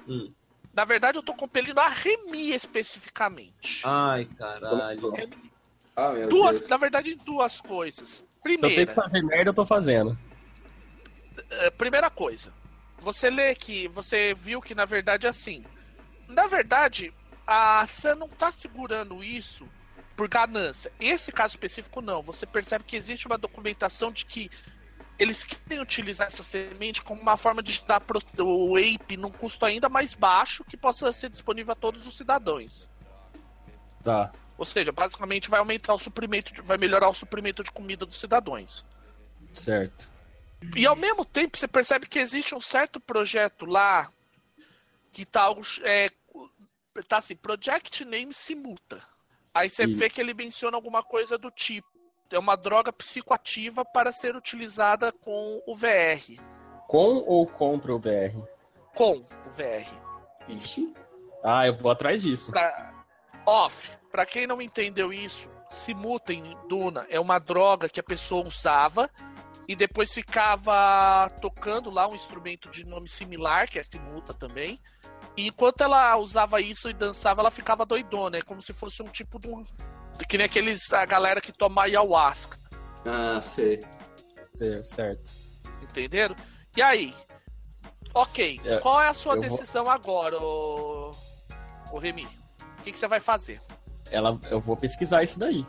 [0.09, 0.33] Hum.
[0.75, 3.81] Na verdade, eu tô compelindo a Remi especificamente.
[3.85, 5.13] Ai, caralho.
[5.95, 6.71] Ah, meu duas, Deus.
[6.71, 8.09] na verdade, duas coisas.
[8.11, 10.19] Se eu tenho Primeira, que fazer merda, eu tô fazendo.
[11.51, 12.53] eh, primeira coisa.
[12.99, 15.65] Você lê que você viu que na verdade é assim.
[16.29, 17.13] Na verdade,
[17.47, 19.69] a Sam não tá segurando isso
[20.17, 20.91] por ganância.
[20.99, 22.23] Esse caso específico não.
[22.23, 24.51] Você percebe que existe uma documentação de que
[25.23, 28.03] eles querem utilizar essa semente como uma forma de dar
[28.39, 32.91] o ape num custo ainda mais baixo que possa ser disponível a todos os cidadãos.
[34.03, 34.33] Tá.
[34.59, 38.19] Ou seja, basicamente vai aumentar o suprimento, de- vai melhorar o suprimento de comida dos
[38.19, 38.85] cidadãos.
[39.55, 40.11] Certo.
[40.77, 44.11] E ao mesmo tempo você percebe que existe um certo projeto lá
[45.13, 45.49] que tá.
[45.83, 46.11] É,
[47.09, 49.03] tá assim, Project Name Simuta.
[49.55, 49.95] Aí você Ih.
[49.95, 51.92] vê que ele menciona alguma coisa do tipo.
[52.33, 56.41] É uma droga psicoativa para ser utilizada com o VR.
[56.89, 58.37] Com ou contra o BR?
[58.95, 59.89] Com o VR.
[60.49, 60.93] Ixi.
[61.45, 62.51] Ah, eu vou atrás disso.
[62.51, 62.93] Pra...
[63.47, 63.97] Off.
[64.11, 69.11] Pra quem não entendeu isso, Simuta em Duna é uma droga que a pessoa usava
[69.67, 74.81] e depois ficava tocando lá um instrumento de nome similar, que é Simuta também.
[75.37, 78.37] E enquanto ela usava isso e dançava, ela ficava doidona.
[78.37, 79.63] É como se fosse um tipo de um.
[80.29, 80.93] Que nem aqueles.
[80.93, 82.57] A galera que toma ayahuasca.
[83.07, 83.81] Ah, sei.
[84.55, 85.31] Cer- Certo.
[85.83, 86.35] Entenderam?
[86.77, 87.15] E aí?
[88.15, 88.61] Ok.
[88.65, 91.15] É, Qual é a sua eu vou- decisão agora, ô,
[91.91, 92.25] ô Remy?
[92.79, 93.61] O que, que você vai fazer?
[94.11, 95.67] Ela, eu vou pesquisar isso daí.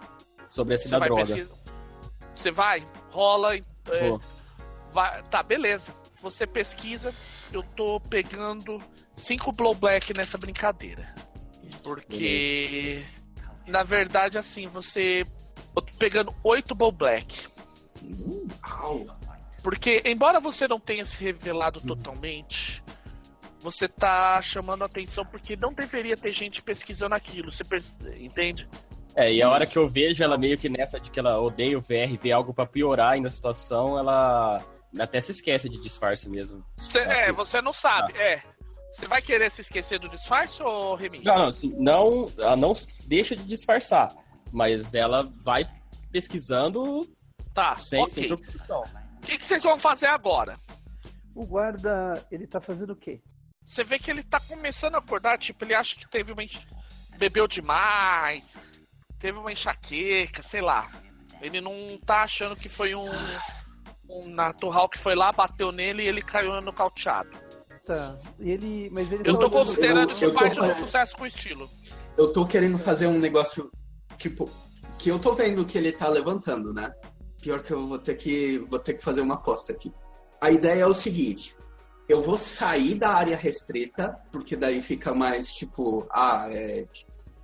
[0.49, 1.25] Sobre essa Você da vai droga.
[1.25, 1.55] pesquisar.
[2.33, 3.55] Você vai, rola.
[3.55, 3.63] é,
[4.93, 5.93] vai- Tá, beleza.
[6.21, 7.13] Você pesquisa.
[7.51, 8.81] Eu tô pegando
[9.13, 11.13] cinco Blow Black nessa brincadeira.
[11.83, 13.03] Porque.
[13.67, 15.25] Na verdade, assim, você.
[15.75, 17.47] Eu tô pegando oito Blow Black.
[19.63, 22.83] Porque, embora você não tenha se revelado totalmente,
[23.59, 27.51] você tá chamando atenção porque não deveria ter gente pesquisando aquilo.
[27.53, 28.67] Você perce- entende?
[29.15, 31.77] É, e a hora que eu vejo ela meio que nessa de que ela odeia
[31.77, 34.61] o VR, vê algo pra piorar ainda a situação, ela
[34.99, 36.63] até se esquece de disfarce mesmo.
[36.77, 38.43] Cê- Ah, é, você não sabe, é.
[38.93, 41.19] Você vai querer se esquecer do disfarce, ô Remy?
[41.23, 42.73] Não, não, assim, não, ela não
[43.07, 44.13] deixa de disfarçar,
[44.51, 45.67] mas ela vai
[46.11, 47.01] pesquisando
[47.53, 48.37] Tá, sem, sem ok.
[48.37, 48.83] preocupação.
[49.17, 50.57] O que, que vocês vão fazer agora?
[51.35, 53.21] O guarda, ele tá fazendo o quê?
[53.65, 56.43] Você vê que ele tá começando a acordar, tipo, ele acha que teve uma.
[56.43, 56.61] enx-
[57.17, 58.43] bebeu demais,
[59.19, 60.89] teve uma enxaqueca, sei lá.
[61.41, 61.73] Ele não
[62.05, 63.09] tá achando que foi um.
[64.09, 67.31] Um natural que foi lá, bateu nele e ele caiu nocauteado.
[68.39, 71.69] E ele, mas ele Eu tô considerando eu- eu tô parte do sucesso com estilo.
[72.17, 73.69] Eu tô querendo fazer um negócio,
[74.17, 74.49] tipo,
[74.97, 76.93] que eu tô vendo que ele tá levantando, né?
[77.41, 79.91] Pior que eu vou ter que, vou ter que fazer uma aposta aqui.
[80.39, 81.57] A ideia é o seguinte:
[82.07, 86.85] eu vou sair da área restrita, porque daí fica mais tipo, ah, é.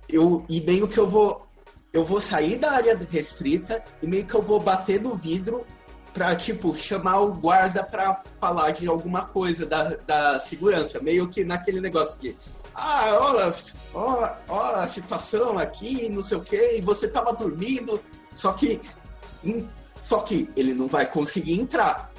[0.08, 1.46] Eu, e meio que eu vou.
[1.92, 5.66] Eu vou sair da área restrita e meio que eu vou bater no vidro
[6.12, 11.00] pra, tipo, chamar o guarda pra falar de alguma coisa da, da segurança.
[11.00, 12.36] Meio que naquele negócio de.
[12.74, 13.52] Ah, olha,
[13.94, 18.00] ó, ó a situação aqui, não sei o quê, e você tava dormindo,
[18.32, 18.80] só que.
[19.44, 19.66] hum,
[20.00, 22.10] Só que ele não vai conseguir entrar.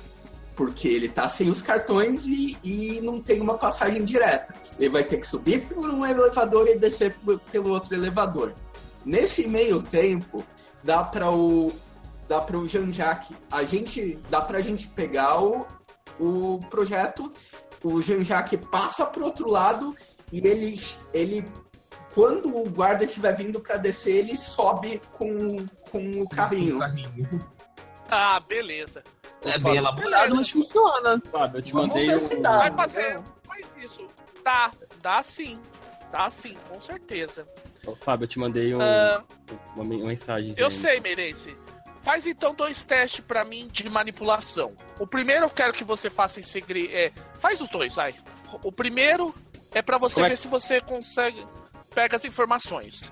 [0.56, 4.54] Porque ele tá sem os cartões e, e não tem uma passagem direta.
[4.78, 7.16] Ele vai ter que subir por um elevador e descer
[7.52, 8.54] pelo outro elevador.
[9.04, 10.44] Nesse meio tempo,
[10.84, 11.72] dá para o
[12.32, 15.68] dá para o Jean-Jacques, a gente dá pra gente pegar o,
[16.18, 17.30] o projeto,
[17.84, 19.94] o Jean-Jacques passa pro outro lado
[20.32, 20.80] e ele
[21.14, 21.46] ele
[22.14, 26.80] quando o guarda estiver vindo para descer, ele sobe com, com o carrinho.
[28.10, 29.04] Ah, beleza.
[29.44, 31.22] É bem elaborado, mas funciona.
[31.32, 32.20] Fábio, eu te Vamos mandei ver o...
[32.20, 32.58] se dá.
[32.58, 33.22] Vai fazer.
[33.46, 34.08] Faz isso.
[34.44, 34.72] Dá,
[35.02, 35.60] dá sim.
[36.12, 37.46] Dá sim, com certeza.
[37.86, 39.24] Ô, Fábio, eu te mandei um- Ah,
[39.76, 40.54] uma, men- uma mensagem.
[40.58, 41.56] eu sei, Merense.
[42.04, 44.74] Faz então dois testes pra mim de manipulação.
[45.00, 46.92] O primeiro eu quero que você faça em segredo.
[46.94, 48.16] É, faz os dois, vai.
[48.64, 49.34] O primeiro
[49.74, 51.46] é pra você Como é ver que- se você consegue.
[51.94, 53.12] Pega as informações.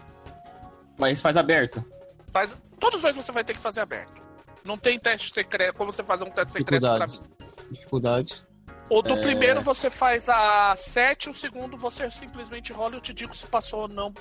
[0.98, 1.84] Mas faz aberto.
[2.32, 4.20] Faz, todos os dois você vai ter que fazer aberto.
[4.64, 7.22] Não tem teste secreto, como você fazer um teste secreto pra Dificuldades.
[7.22, 7.72] mim.
[7.72, 8.46] Dificuldades.
[8.90, 9.22] O do É.
[9.22, 13.46] primeiro você faz a 7, o segundo você simplesmente rola e eu te digo se
[13.46, 14.14] passou ou não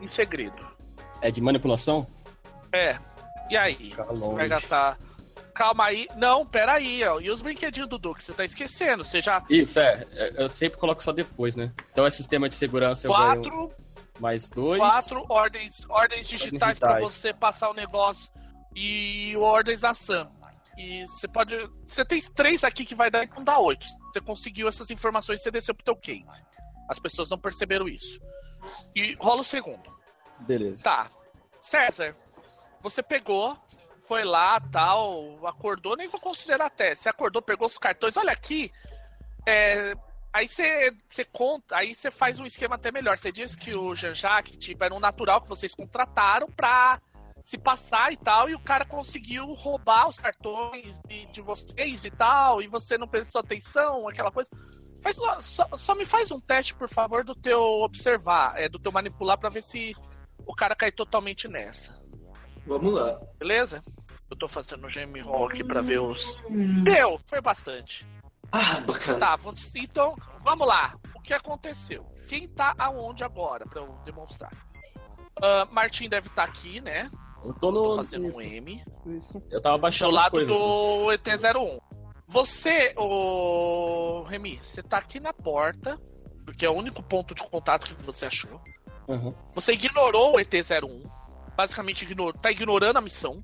[0.00, 0.66] em segredo.
[1.20, 2.06] É de manipulação?
[2.72, 2.98] É.
[3.50, 3.76] E aí?
[3.90, 4.36] Fica Você longe.
[4.36, 4.98] vai gastar.
[5.54, 6.08] Calma aí.
[6.16, 7.20] Não, pera aí, ó.
[7.20, 8.24] E os brinquedinhos do Duque?
[8.24, 9.04] Você tá esquecendo.
[9.04, 9.42] Você já.
[9.48, 10.04] Isso, é.
[10.14, 11.72] é, Eu sempre coloco só depois, né?
[11.92, 13.72] Então é sistema de segurança eu ganho Quatro,
[14.18, 14.80] mais dois.
[14.80, 17.14] quatro ordens, ordens digitais pra digitais.
[17.14, 18.28] você passar o negócio.
[18.74, 20.28] E ordens da Sam.
[20.76, 21.56] E você pode.
[21.86, 23.86] Você tem três aqui que vai dar, então dá oito.
[24.12, 26.42] Você conseguiu essas informações, você desceu pro teu case.
[26.90, 28.18] As pessoas não perceberam isso.
[28.96, 29.94] E rola o segundo.
[30.40, 30.82] Beleza.
[30.82, 31.08] Tá.
[31.60, 32.16] César,
[32.84, 33.56] você pegou,
[34.06, 36.94] foi lá, tal, acordou, nem vou considerar até.
[36.94, 38.70] Você acordou, pegou os cartões, olha aqui.
[39.46, 39.94] é,
[40.32, 43.16] aí você, você conta, aí você faz um esquema até melhor.
[43.18, 47.00] Você diz que o Jean-Jacques, tipo, era um natural que vocês contrataram pra
[47.44, 52.10] se passar e tal, e o cara conseguiu roubar os cartões de, de vocês e
[52.10, 54.48] tal, e você não prestou atenção, aquela coisa.
[55.02, 58.90] Faz, só- só, me faz um teste, por favor, do teu observar, é, do teu
[58.90, 59.94] manipular pra ver se
[60.46, 62.02] o cara cai totalmente nessa.
[62.66, 63.20] Vamos lá.
[63.38, 63.82] Beleza?
[64.30, 66.38] Eu tô fazendo o Jamie aqui pra ver os.
[66.82, 67.20] Deu!
[67.26, 68.06] Foi bastante.
[68.50, 69.18] Ah, bacana.
[69.18, 69.38] Tá,
[69.76, 70.94] então, vamos lá.
[71.14, 72.04] O que aconteceu?
[72.28, 74.50] Quem tá aonde agora pra eu demonstrar?
[75.42, 77.10] Ah, Martin deve estar aqui, né?
[77.44, 77.96] Eu tô Tô no.
[77.96, 78.82] fazendo um M.
[79.06, 79.42] Isso.
[79.50, 80.48] Eu tava Do baixando as lado coisas.
[80.48, 81.80] do ET01.
[82.26, 86.00] Você, o Remy, você tá aqui na porta,
[86.46, 88.60] porque é o único ponto de contato que você achou.
[89.08, 91.02] Aham, Você ignorou o ET01.
[91.56, 93.40] Basicamente, ignorou, tá ignorando a missão.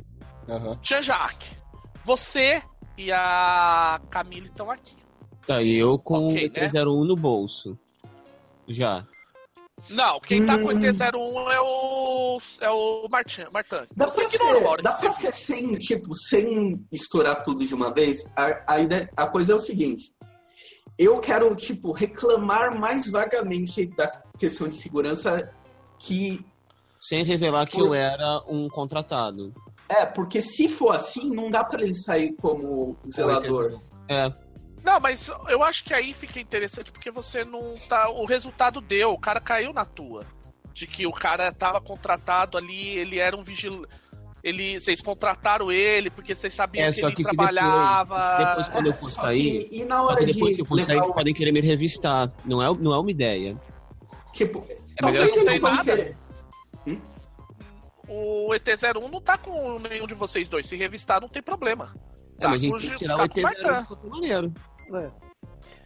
[0.48, 0.78] aham.
[0.82, 1.56] Jean-Jacques,
[2.04, 2.62] você
[2.98, 4.96] e a Camille estão aqui.
[5.46, 7.78] Tá, e eu com Ok, o ET01 no bolso.
[8.68, 9.06] Já.
[9.88, 10.80] Não, quem tá com o Hum.
[10.80, 12.38] ET01 é o.
[12.60, 13.44] é o Martin.
[13.52, 13.86] Martin.
[13.96, 17.92] Dá Você pra, ser, hora dá pra ser sem, tipo, sem estourar tudo de uma
[17.92, 18.30] vez?
[18.36, 20.12] A, a, ideia- a coisa é o seguinte.
[20.98, 24.06] Eu quero, tipo, reclamar mais vagamente da
[24.38, 25.50] questão de segurança
[25.98, 26.44] que...
[27.00, 29.54] Sem revelar que Por- eu era um contratado.
[29.88, 33.80] É, porque se for assim, não dá pra ele sair como zelador.
[34.08, 34.30] É,
[34.84, 38.08] Não, mas eu acho que aí fica interessante porque você não tá.
[38.10, 40.24] O resultado deu, o cara caiu na tua.
[40.72, 43.88] De que o cara tava contratado ali, ele era um vigilante.
[44.42, 48.36] Ele, vocês contrataram ele porque vocês sabiam É, que só ele que se trabalhava.
[48.48, 49.64] depois quando eu for sair.
[49.68, 51.60] que, e na hora que de depois que eu for sair, eles podem querer me
[51.60, 52.32] revistar.
[52.44, 53.60] Não é, não é uma ideia.
[54.32, 55.84] Tipo, É talvez não eles ter vão nada.
[55.96, 56.16] querer...
[58.08, 60.66] O ET01 não tá com nenhum de vocês dois.
[60.66, 61.94] Se revistar, não tem problema.
[62.38, 63.80] É, mas a gente tem que tirar tá o com o ET0 Martã.
[63.82, 64.52] de qualquer maneira.
[64.94, 65.10] É.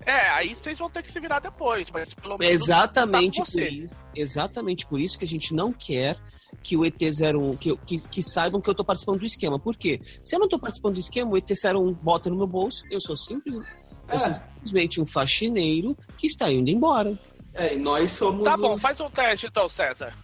[0.06, 2.62] É, aí vocês vão ter que se virar depois, mas pelo menos.
[2.62, 3.68] Exatamente tá por com você.
[3.68, 3.94] isso.
[4.14, 6.16] Exatamente por isso que a gente não quer
[6.62, 9.58] que o ET01, que, que, que saibam que eu tô participando do esquema.
[9.58, 10.00] Por quê?
[10.22, 13.16] Se eu não tô participando do esquema, o ET01 bota no meu bolso, eu sou
[13.16, 13.56] simples.
[13.56, 14.34] Eu sou É.
[14.34, 17.18] simplesmente um faxineiro que está indo embora.
[17.54, 18.44] É, e nós somos.
[18.44, 20.14] Tá bom, os- faz um teste então, César.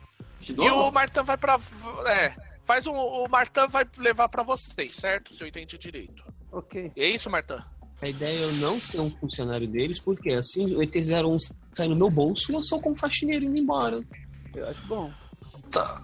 [0.40, 1.60] De E o Martã vai pra.
[2.06, 2.34] É.
[2.64, 2.94] Faz um.
[2.94, 5.34] O Martã vai levar pra vocês, certo?
[5.34, 6.22] Se eu entendi direito.
[6.52, 6.90] Ok.
[6.96, 7.64] É isso, Martã?
[8.02, 11.36] A ideia é eu não ser um funcionário deles, porque assim o ET01
[11.74, 14.00] sai no meu bolso e eu sou como faxineiro indo embora.
[14.54, 15.10] Eu acho bom.
[15.70, 16.00] Tá.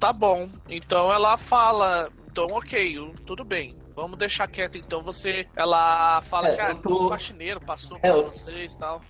[0.00, 0.48] Tá bom.
[0.68, 2.10] Então ela fala.
[2.30, 3.76] Então, ok, tudo bem.
[3.94, 5.00] Vamos deixar quieto então.
[5.02, 5.46] Você.
[5.56, 9.00] Ela fala É, que ah, tô- o faxineiro passou É, por eu- vocês e tal.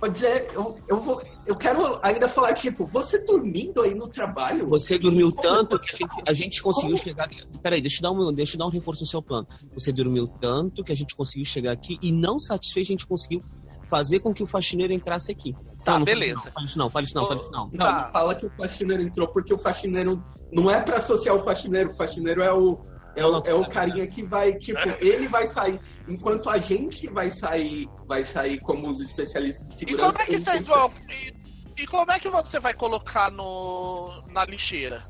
[0.00, 4.66] Pode dizer, eu, eu, vou, eu quero ainda falar, tipo, você dormindo aí no trabalho?
[4.70, 7.02] Você dormiu tanto você- que a gente, a gente conseguiu Como?
[7.04, 7.46] chegar aqui.
[7.62, 9.46] Peraí, deixa eu, dar um, deixa eu dar um reforço no seu plano.
[9.74, 13.42] Você dormiu tanto que a gente conseguiu chegar aqui e não satisfeito a gente conseguiu
[13.90, 15.54] fazer com que o faxineiro entrasse aqui.
[15.84, 16.44] Tá, não, beleza.
[16.44, 17.64] Não, fala isso não, fala isso não, fala isso não.
[17.66, 18.02] Não, Tá.
[18.04, 21.90] não fala que o faxineiro entrou, porque o faxineiro não é pra associar o faxineiro.
[21.90, 22.78] O faxineiro é o,
[23.16, 25.80] é o, é o carinha que vai, tipo, ele vai sair.
[26.08, 30.12] Enquanto a gente vai sair, vai sair como os especialistas de E segurança.
[30.18, 30.92] como é que vocês vão.
[31.08, 34.22] E, e como é que você vai colocar no.
[34.30, 35.02] na lixeira?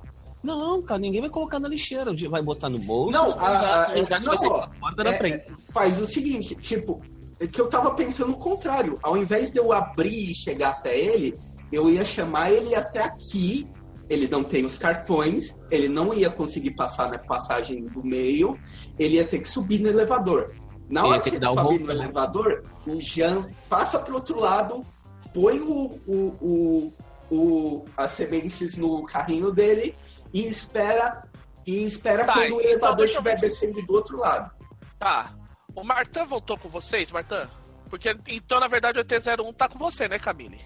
[0.43, 2.13] Não, cara, ninguém vai colocar na lixeira.
[2.29, 3.13] Vai botar no bolso.
[3.13, 5.37] Não, a- já- a- que não, ó, a na É, frente.
[5.37, 7.03] é, faz o seguinte, tipo,
[7.39, 8.99] é que eu tava pensando o contrário.
[9.03, 11.35] Ao invés de eu abrir e chegar até ele,
[11.71, 13.69] eu ia chamar ele até aqui.
[14.11, 18.59] Ele não tem os cartões, ele não ia conseguir passar na passagem do meio,
[18.99, 20.53] ele ia ter que subir no elevador.
[20.89, 24.41] Na hora que que ele dar o sobe no elevador, o Jean passa pro outro
[24.41, 24.85] lado,
[25.33, 26.93] põe o, o, o,
[27.31, 29.95] o, as sementes no carrinho dele
[30.35, 31.23] e espera
[31.65, 33.41] e espera Tá, quando o então elevador eu estiver ver.
[33.43, 34.51] descendo do outro lado.
[34.99, 35.33] Tá.
[35.75, 37.49] O Martã voltou com vocês, Martã?
[37.89, 40.59] Porque então, na verdade, o ET01 tá com você, né, Camille?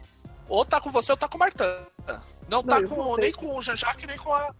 [0.49, 1.87] Ou tá com você ou tá com o Martã.
[2.49, 4.51] Não, tá eu com, nem com o Jean-Jacques, nem com a.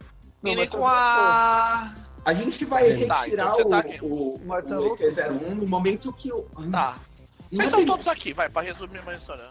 [0.41, 1.93] Não, e nem com a.
[2.25, 5.67] A gente vai Tá, retirar então você tá o, o, O Martão o ET01 no
[5.67, 6.41] momento que o.
[6.71, 6.97] Tá.
[7.51, 9.47] Vocês Não estão todos aqui, vai, pra resumir uma história.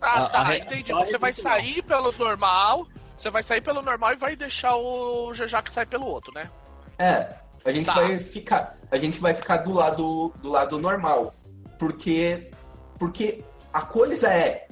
[0.00, 0.92] Tá, A- tá, a entendi.
[0.92, 2.86] a Você vai sair pelo normal.
[3.16, 6.50] Você vai sair pelo normal e vai deixar o Jean-Jacques sair pelo outro, né?
[6.98, 7.28] É,
[7.64, 7.94] a gente Tá.
[7.94, 8.76] vai ficar.
[8.90, 11.34] A gente vai ficar do lado do lado normal.
[11.78, 12.50] Porque.
[12.98, 14.65] Porque a coisa é.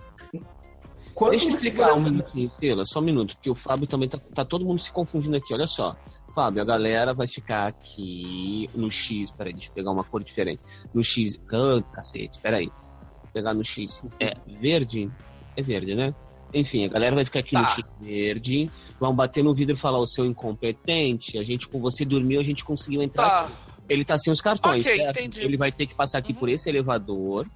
[1.14, 4.18] Quando Deixa eu explicar um minutinho, Tela, só um minuto, porque o Fábio também tá,
[4.34, 5.96] tá todo mundo se confundindo aqui, olha só.
[6.34, 10.60] Fábio, a galera vai ficar aqui no X, peraí, deixa eu pegar uma cor diferente.
[10.92, 12.66] No X, ah, cacete, peraí.
[12.66, 15.08] Vou pegar no X, é verde?
[15.56, 16.12] É verde, né?
[16.52, 17.68] Enfim, a galera vai ficar aqui no Tá.
[17.68, 22.04] X verde, vão bater no vidro e falar, o seu incompetente, a gente com você
[22.04, 23.40] dormiu, a gente conseguiu entrar Tá.
[23.44, 23.52] aqui.
[23.88, 25.18] Ele tá sem os cartões, Ok, certo?
[25.18, 25.42] entendi.
[25.42, 26.38] Ele vai ter que passar aqui Uhum.
[26.38, 27.46] por esse elevador,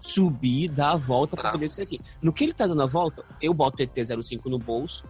[0.00, 1.52] subir, dar a volta pra Tá.
[1.52, 2.00] poder ser aqui.
[2.22, 5.04] No que ele tá dando a volta, eu boto o ET05 no bolso,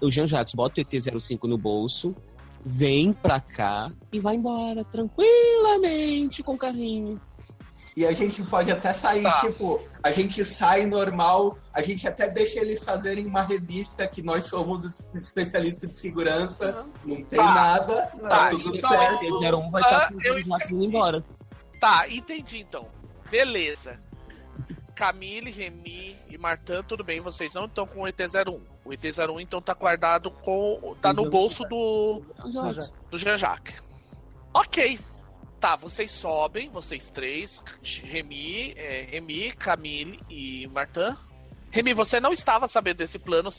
[0.00, 2.14] o Jean Jacques bota o ET05 no bolso,
[2.64, 7.20] vem pra cá e vai embora tranquilamente com o carrinho.
[7.96, 9.40] E a gente pode até sair, Tá.
[9.40, 14.44] tipo, a gente sai normal, a gente até deixa eles fazerem uma revista que nós
[14.44, 17.54] somos es- especialistas de segurança, não tem Tá.
[17.54, 19.22] nada, tá, Tá, tudo então- certo.
[19.22, 21.24] O ET01 vai estar Ah, com Jean Jacques indo embora.
[21.80, 22.86] Tá, entendi então.
[23.30, 23.98] Beleza.
[24.96, 28.58] Camille, Remy e Martin, tudo bem, vocês não estão com o ET01.
[28.82, 30.96] O ET01 então tá guardado com.
[31.02, 32.22] tá no bolso do.
[32.50, 32.94] Jean Jacques.
[33.10, 33.82] do Jean-Jacques.
[34.54, 34.98] Ok.
[35.60, 41.14] Tá, vocês sobem, vocês três, Remy, é, Remy, Camille e Martin.
[41.70, 43.50] Remy, você não estava sabendo desse plano.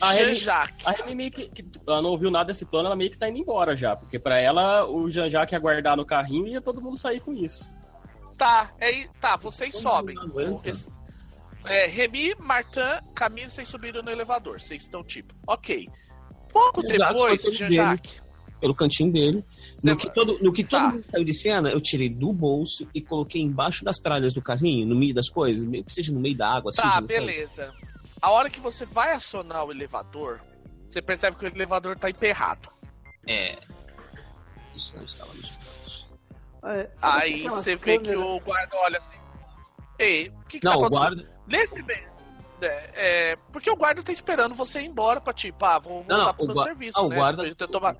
[0.00, 0.86] A Jean-Jacques.
[0.86, 3.28] A Remy meio que, que- ela não ouviu nada desse plano, ela meio que tá
[3.28, 3.96] indo embora já.
[3.96, 7.32] Porque pra ela, o Jean-Jacques ia guardar no carrinho e ia todo mundo sair com
[7.32, 7.68] isso.
[8.36, 10.16] Tá, é, tá, vocês Todo sobem.
[11.64, 12.80] É, Remy, Martin,
[13.14, 14.60] Camille, vocês subiram no elevador.
[14.60, 15.88] Vocês estão tipo, ok.
[16.52, 18.20] Pouco depois, Jean-Jacques.
[18.60, 19.44] Pelo cantinho dele.
[19.76, 20.90] você- No que todo, no que todo Tá.
[20.90, 24.86] mundo saiu de cena, eu tirei do bolso e coloquei embaixo das tralhas do carrinho,
[24.86, 26.72] no meio das coisas, meio que seja no meio da água.
[26.72, 27.72] Tá, suja, beleza.
[28.20, 30.40] A hora que você vai acionar o elevador,
[30.88, 32.68] você percebe que o elevador tá emperrado.
[33.26, 33.58] É.
[34.76, 35.81] Isso não estava nos planos.
[36.64, 36.90] É.
[37.00, 39.16] Aí você vê que o guarda olha assim.
[39.98, 41.16] Ei, o que, que Não, tá o acontecendo?
[41.26, 41.32] guarda.
[41.46, 42.12] Nesse meio.
[42.60, 42.90] É,
[43.32, 46.16] é, porque o guarda tá esperando você ir embora pra tipo, ah, vou, vou Não,
[46.16, 47.16] usar não, pro o meu serviço, ah, o né?
[47.16, 47.96] guarda- Ele tentou ma-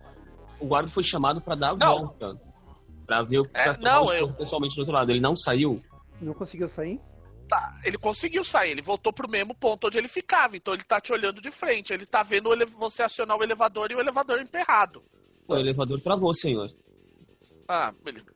[0.61, 1.99] O guarda foi chamado pra dar a Não.
[1.99, 2.41] volta.
[3.05, 5.11] Pra ver o que É, tomar não, eu- pessoalmente do outro lado.
[5.11, 5.83] Ele não saiu.
[6.21, 7.01] Não conseguiu sair?
[7.49, 11.01] Tá, ele conseguiu sair, ele voltou pro mesmo ponto onde ele ficava, então ele tá
[11.01, 14.01] te olhando de frente, ele tá vendo o ele- você acionar o elevador e o
[14.01, 15.03] elevador emperrado.
[15.49, 16.71] O elevador travou, senhor.
[17.75, 18.27] Ah, beleza.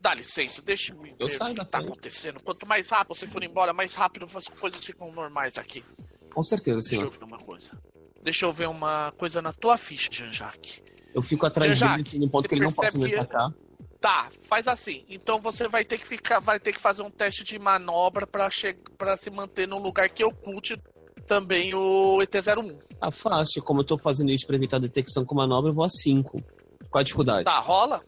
[0.00, 1.66] Dá licença, deixa eu ver o que tá frente.
[1.74, 2.40] acontecendo.
[2.40, 5.84] Quanto mais rápido você for embora, mais rápido as coisas ficam normais aqui.
[6.32, 7.10] Com certeza, Deixa eu senhor.
[7.10, 7.76] ver uma coisa.
[8.22, 10.80] Deixa eu ver uma coisa na tua ficha, Jean-Jacques.
[11.12, 13.52] Eu fico atrás dele no ponto que ele não pode me atacar.
[14.00, 15.04] Tá, faz assim.
[15.08, 18.48] Então você vai ter que ficar, vai ter que fazer um teste de manobra pra
[18.48, 18.74] che...
[18.96, 20.80] para se manter num lugar que oculte
[21.26, 22.78] também o ET-01.
[23.00, 23.60] Ah, fácil.
[23.62, 26.40] Como eu tô fazendo isso pra evitar detecção com manobra, eu vou a 5.
[26.90, 27.44] Qual a dificuldade?
[27.44, 28.04] Tá, rola?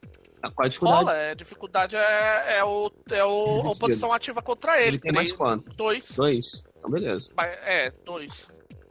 [0.50, 1.04] Qual a dificuldade?
[1.04, 4.88] Rola, é, dificuldade é, é, o, é o, a oposição ativa contra ele.
[4.88, 5.70] Ele tem mais quanto?
[5.74, 6.10] Dois.
[6.16, 6.64] Dois.
[6.78, 7.32] Então, beleza.
[7.36, 8.48] Mas- É, dois.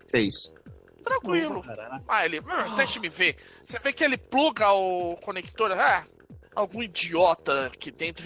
[0.07, 0.53] Seis.
[1.03, 1.61] Tranquilo.
[2.07, 2.39] Ah, ele.
[2.77, 3.35] Deixa me ver.
[3.65, 5.71] Você vê que ele pluga o conector.
[5.73, 6.05] Ah,
[6.55, 8.23] algum idiota aqui dentro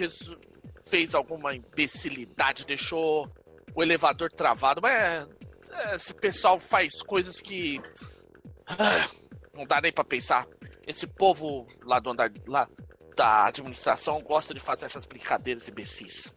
[0.85, 3.27] fez alguma imbecilidade, deixou
[3.73, 4.79] o elevador travado.
[4.81, 5.27] Mas
[5.71, 7.81] é, esse pessoal faz coisas que.
[8.67, 9.07] ah,
[9.53, 10.45] não dá nem pra pensar.
[10.85, 12.67] Esse povo lá do andar lá
[13.17, 16.33] da administração gosta de fazer essas brincadeiras imbecis.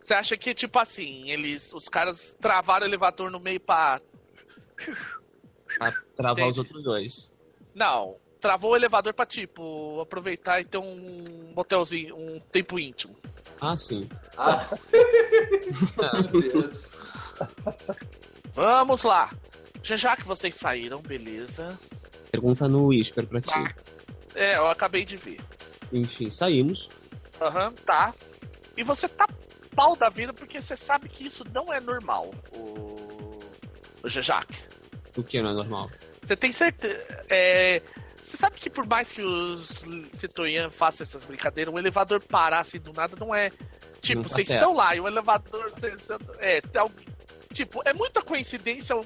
[0.00, 1.72] Você acha que, tipo assim, eles.
[1.72, 4.00] Os caras travaram o elevador no meio pra
[5.78, 6.52] Pra travar Entendi.
[6.52, 7.30] os outros dois.
[7.74, 13.16] Não, travou o elevador pra, tipo, aproveitar e ter um motelzinho, um tempo íntimo.
[13.60, 14.08] Ah, sim.
[14.36, 14.66] Ah,
[16.32, 16.86] meu Deus.
[18.52, 19.30] Vamos lá.
[19.82, 21.78] Já já que vocês saíram, beleza.
[22.30, 23.48] Pergunta no Whisper pra ti.
[23.48, 23.74] Tá.
[24.34, 25.40] É, eu acabei de ver.
[25.92, 26.88] Enfim, saímos.
[27.40, 28.14] Aham, tá.
[28.76, 29.26] E você tá
[29.74, 32.98] pau da vida porque você sabe que isso não é normal, o.
[34.02, 34.46] O Jejac.
[35.16, 35.90] O que não é normal?
[36.22, 37.04] Você tem certeza.
[37.28, 37.82] É.
[38.22, 39.82] Você sabe que por mais que os
[40.12, 43.50] Citoyan façam essas brincadeiras, um elevador parar assim do nada não é.
[44.00, 44.60] Tipo, Não tá vocês certo.
[44.60, 45.70] estão lá e o elevador.
[45.78, 46.92] cê- cê- é, tem al-
[47.52, 49.04] tipo, é muita coincidência al-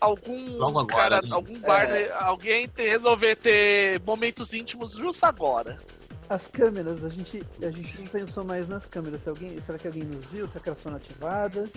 [0.00, 1.28] algum agora, cara, né?
[1.30, 2.12] algum guarda, É.
[2.24, 5.78] alguém ter, resolver ter momentos íntimos justo agora.
[6.28, 9.22] As câmeras, a gente, a gente não pensou mais nas câmeras.
[9.22, 10.48] Se alguém, será que alguém nos viu?
[10.48, 11.68] Será que elas foram ativadas?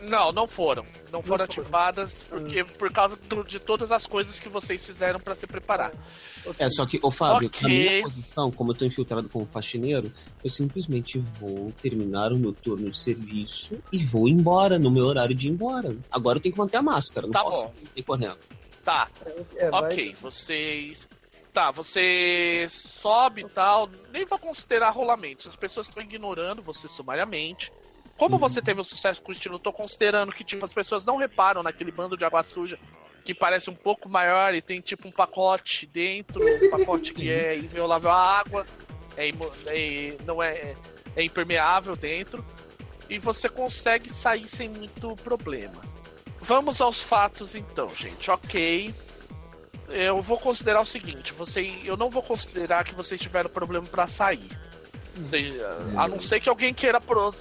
[0.00, 0.82] Não, não foram.
[1.12, 1.44] Não foram foram.
[1.44, 3.16] ativadas porque por causa
[3.46, 5.92] de todas as coisas que vocês fizeram pra se preparar.
[6.58, 7.60] É, só que, ô Fábio, Ok.
[7.62, 10.10] na minha posição, como eu tô infiltrado como faxineiro,
[10.42, 15.34] eu simplesmente vou terminar o meu turno de serviço e vou embora no meu horário
[15.36, 15.94] de ir embora.
[16.10, 17.74] Agora eu tenho que manter a máscara, não Tá posso bom.
[17.94, 18.38] ir correndo.
[18.84, 19.06] Tá,
[19.56, 21.08] É, vai- Ok, vocês.
[21.52, 23.88] Tá, você sobe e tal.
[24.10, 25.46] Nem vou considerar rolamentos.
[25.46, 27.70] As pessoas estão ignorando você sumariamente.
[28.16, 31.16] Como você teve um sucesso com o estilo, tô considerando que, tipo, as pessoas não
[31.16, 32.78] reparam naquele bando de água suja
[33.24, 37.56] que parece um pouco maior e tem, tipo, um pacote dentro, um pacote que é
[37.56, 38.66] inviolável à água,
[39.16, 40.74] é, é- não é,
[41.14, 42.44] é impermeável dentro,
[43.08, 45.80] e você consegue sair sem muito problema.
[46.40, 48.30] Vamos aos fatos então, gente.
[48.30, 48.92] Ok.
[49.88, 54.06] Eu vou considerar o seguinte, você, eu não vou considerar que vocês tiveram problema pra
[54.06, 54.48] sair.
[55.14, 55.54] Vocês-
[55.96, 57.34] a não ser que alguém queira pro-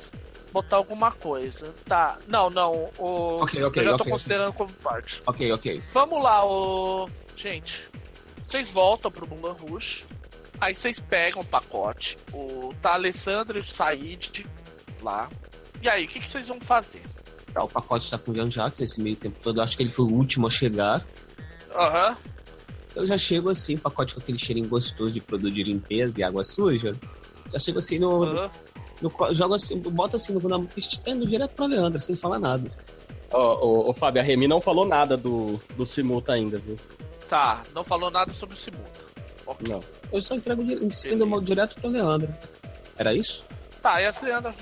[0.51, 1.73] botar alguma coisa.
[1.85, 2.17] Tá.
[2.27, 2.89] Não, não.
[2.97, 4.11] O, Ok, ok, eu já tô ok.
[4.11, 5.21] considerando como parte.
[5.25, 5.81] Ok, ok.
[5.93, 7.09] Vamos lá, o.
[7.37, 7.87] Gente.
[8.45, 10.05] Vocês voltam pro Mulan Rouge.
[10.59, 12.17] Aí vocês pegam o pacote.
[12.33, 14.45] O tá a Alessandra e o Said
[15.01, 15.29] lá.
[15.81, 17.01] E aí, o que, que vocês vão fazer?
[17.53, 19.59] Tá, o pacote está com o Jean Jacques nesse meio tempo todo.
[19.59, 21.05] Eu acho que ele foi o último a chegar.
[21.73, 22.17] Aham.
[22.95, 26.43] Eu já chego assim, pacote com aquele cheirinho gostoso de produto de limpeza e água
[26.43, 26.95] suja.
[27.51, 28.23] Já chego assim no.
[28.23, 28.51] aham.
[29.01, 32.69] no jogo assim, boto assim no, na, estendo direto pra Leandra, sem falar nada.
[33.31, 36.77] Ó, ô, ô, Fábio, a Remy não falou nada do, do Simuta ainda, viu?
[37.29, 38.99] Tá, não falou nada sobre o Simuta.
[39.45, 39.67] Ok.
[39.67, 39.81] Não.
[40.11, 42.37] Eu só entrego estendo direto pra Leandra.
[42.97, 43.45] Era isso?
[43.81, 44.53] Tá, e a Leandra.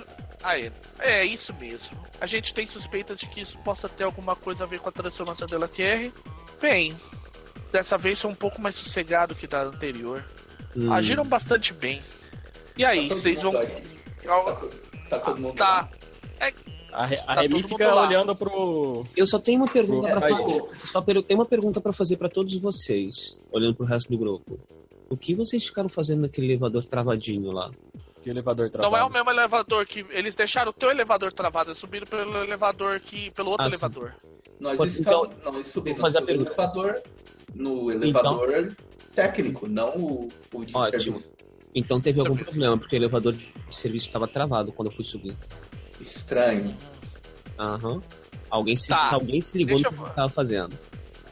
[0.43, 1.97] Aí, é isso mesmo.
[2.21, 4.91] A gente tem suspeitas de que isso possa ter alguma coisa a ver com a
[4.91, 6.13] transformação da Thierry.
[6.61, 6.95] Bem,
[7.71, 10.23] dessa vez foi um pouco mais sossegado que da anterior.
[10.75, 10.91] Hum.
[10.93, 12.01] Agiram bastante bem.
[12.77, 13.51] E aí, Tá vocês vão.
[13.53, 13.65] Tá,
[15.09, 15.89] tá todo mundo Tá.
[16.91, 18.07] A, Re- a Tá Remy fica lá.
[18.07, 19.05] olhando pro.
[19.15, 20.87] Eu só tenho uma pergunta É, pra aí, fazer.
[20.87, 24.59] Só per- tenho uma pergunta para fazer pra todos vocês, olhando pro resto do grupo.
[25.07, 27.69] O que vocês ficaram fazendo naquele elevador travadinho lá?
[28.23, 28.91] Que elevador travado.
[28.91, 30.03] Não é o mesmo elevador que.
[30.09, 33.29] Eles deixaram o teu elevador travado, eles subiram pelo elevador que.
[33.31, 33.75] pelo outro Ah, sim.
[33.75, 34.15] elevador.
[34.59, 36.21] Nós Pode- estamos, então, nós subimos fazer a
[37.55, 38.05] no pergunta.
[38.05, 38.77] elevador, elevador
[39.15, 41.01] técnico, não o, o de Ótimo.
[41.01, 41.31] serviço.
[41.75, 42.51] Então teve algum Serviço.
[42.51, 45.35] problema, porque o elevador de serviço estava travado quando eu fui subir.
[45.99, 46.75] Estranho.
[47.57, 48.01] Aham.
[48.49, 49.13] Alguém se, Tá.
[49.13, 50.77] alguém se ligou Deixa no que eu- eu tava fazendo.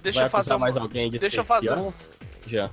[0.03, 1.93] Deixa Vai eu fazer mais alguém de Deixa eu fazer-?
[2.45, 2.69] Já.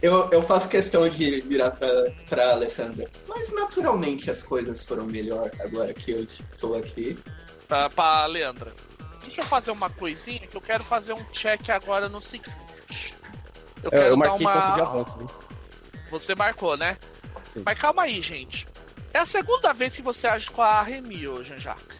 [0.00, 1.88] Eu, eu faço questão de virar pra,
[2.28, 3.08] pra Alessandra.
[3.26, 7.18] Mas naturalmente as coisas foram melhor agora que eu estou aqui.
[7.66, 8.72] pra, pra Leandra.
[9.28, 12.50] Deixa eu fazer uma coisinha que eu quero fazer um check agora no seguinte.
[13.82, 14.82] Eu Eu, quero eu dar marquei ponto de uma.
[14.82, 15.18] avanço.
[15.18, 15.30] viu?
[16.10, 16.96] Você marcou, né?
[17.64, 18.66] Mas calma aí, gente.
[19.12, 21.98] É a segunda vez que você age com a Remy, ô Jean-Jacques.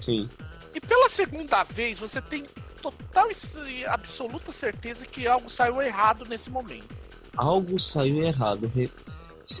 [0.00, 0.28] Sim.
[0.74, 2.44] E pela segunda vez, você tem
[2.80, 3.28] total
[3.68, 6.88] e absoluta certeza que algo saiu errado nesse momento.
[7.36, 8.70] Algo saiu errado.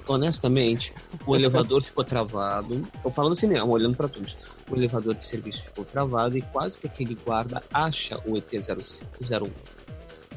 [0.06, 0.92] Honestamente,
[1.26, 2.86] o elevador ficou travado.
[3.02, 4.36] Tô falando assim mesmo, olhando pra todos.
[4.70, 9.50] O elevador de serviço ficou travado e quase que aquele guarda acha o ET-01.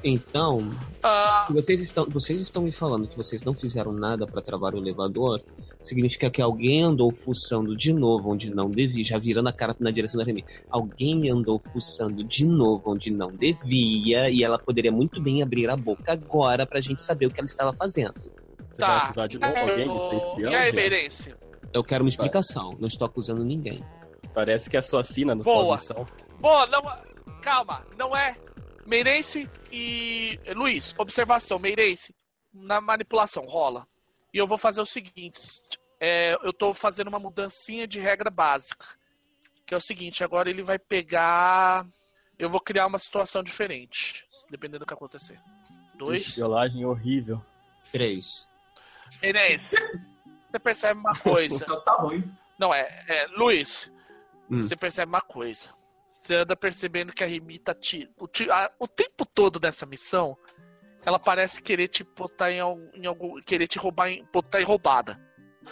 [0.04, 0.70] Então,
[1.02, 4.78] Ah, vocês estão, vocês estão me falando que vocês não fizeram nada para travar o
[4.78, 5.42] elevador,
[5.80, 9.92] significa que alguém andou fuçando de novo onde não devia, já virando a cara na
[9.92, 10.44] direção da Remy.
[10.70, 15.78] Alguém andou fuçando de novo onde não devia e ela poderia muito bem abrir a
[15.78, 18.16] boca agora pra gente saber o que ela estava fazendo.
[18.74, 19.04] Você vai tá.
[19.06, 20.52] acusar de novo alguém de ser espião?
[20.52, 20.72] E aí?
[20.72, 21.36] Meirense?
[21.72, 23.84] Eu quero uma explicação, não estou acusando ninguém.
[24.34, 25.78] Parece que é sua assina no Boa.
[25.78, 26.06] pós-missão.
[26.40, 26.82] Boa, não.
[27.42, 28.36] Calma, não é.
[28.86, 30.40] Meirense e.
[30.56, 32.16] Luiz, observação, Meirense,
[32.54, 33.88] na manipulação, rola.
[34.34, 35.40] E eu vou fazer o seguinte:
[36.00, 38.86] é, eu tô fazendo uma mudancinha de regra básica.
[39.66, 41.86] Que é o seguinte, agora ele vai pegar.
[42.38, 45.40] Eu vou criar uma situação diferente, dependendo do que acontecer.
[45.96, 46.36] Dois.
[46.36, 47.42] Violagem horrível.
[47.92, 48.50] Três.
[49.22, 49.76] Meirense,
[50.50, 51.64] você percebe uma coisa.
[51.64, 52.24] Então tá ruim.
[52.60, 53.92] Não, é, é Luiz,
[54.50, 54.62] Hum.
[54.62, 55.70] você percebe uma coisa.
[56.22, 59.86] Você anda percebendo que a Remy tá te, o, te- a- o tempo todo dessa
[59.86, 60.38] missão,
[61.06, 63.42] ela parece querer te botar em, algum- em algum.
[63.42, 65.20] querer te roubar em, botar em roubada.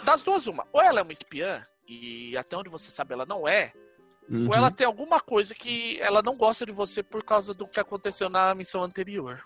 [0.04, 0.66] Das duas, uma.
[0.72, 3.72] Ou ela é uma espiã, e até onde você sabe ela não é,
[4.28, 4.48] Uhum.
[4.48, 7.80] ou ela tem alguma coisa que ela não gosta de você por causa do que
[7.80, 9.42] aconteceu na missão anterior.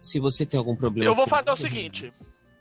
[0.00, 1.10] Se você tem algum problema.
[1.10, 2.12] Eu vou fazer o seguinte.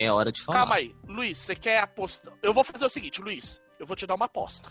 [0.03, 0.59] É hora de falar.
[0.59, 2.33] Calma aí, Luiz, você quer apostar?
[2.41, 3.61] Eu vou fazer o seguinte, Luiz.
[3.79, 4.69] Eu vou te dar uma aposta.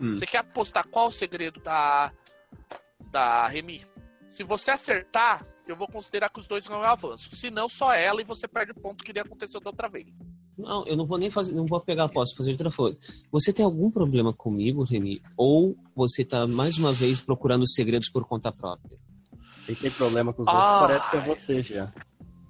[0.00, 0.14] Hum.
[0.14, 2.10] Você quer apostar qual o segredo da
[3.10, 3.84] da Remy?
[4.28, 7.34] Se você acertar, eu vou considerar que os dois ganham avanço.
[7.34, 10.06] Se não, só ela e você perde o ponto que nem aconteceu da outra vez.
[10.56, 12.96] Não, eu não vou nem fazer, não vou pegar a posse, fazer de outra forma.
[13.32, 15.20] Você tem algum problema comigo, Remy?
[15.36, 18.98] Ou você tá mais uma vez procurando segredos por conta própria?
[19.66, 20.54] Quem tem problema com os Ai.
[20.56, 21.92] outros parece que é você, Jean.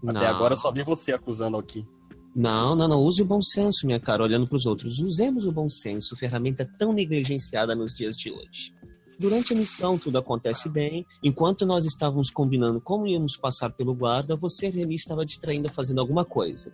[0.02, 0.26] Até Não.
[0.26, 1.86] agora eu só vi você acusando aqui.
[2.34, 3.02] Não, não, não.
[3.02, 5.00] Use o bom senso, minha cara, olhando para os outros.
[5.00, 8.72] Usemos o bom senso, ferramenta tão negligenciada nos dias de hoje.
[9.18, 11.04] Durante a missão, tudo acontece bem.
[11.22, 16.24] Enquanto nós estávamos combinando como íamos passar pelo guarda, você, Remy, estava distraindo fazendo alguma
[16.24, 16.72] coisa.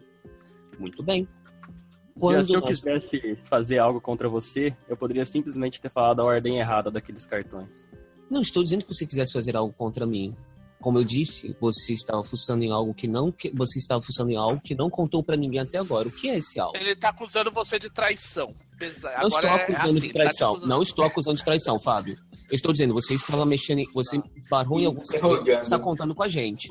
[0.78, 1.26] Muito bem.
[2.18, 6.24] Quando se eu nós- quisesse fazer algo contra você, eu poderia simplesmente ter falado a
[6.24, 7.68] ordem errada daqueles cartões.
[8.30, 10.34] Não estou dizendo que você quisesse fazer algo contra mim.
[10.80, 14.36] Como eu disse, você estava fuçando em algo que não que você estava fuçando em
[14.36, 16.06] algo que não contou para ninguém até agora.
[16.06, 16.76] O que é esse algo?
[16.76, 18.54] Ele tá acusando você de traição.
[18.78, 20.50] Pesa- Não estou Agora é acusando assim, de tá traição.
[20.50, 22.16] acusando- Não estou acusando de traição, Fábio.
[22.48, 25.78] Eu estou dizendo, você estava mexendo, em- você esbarrou em algum segredo que você está
[25.78, 26.68] contando com a gente.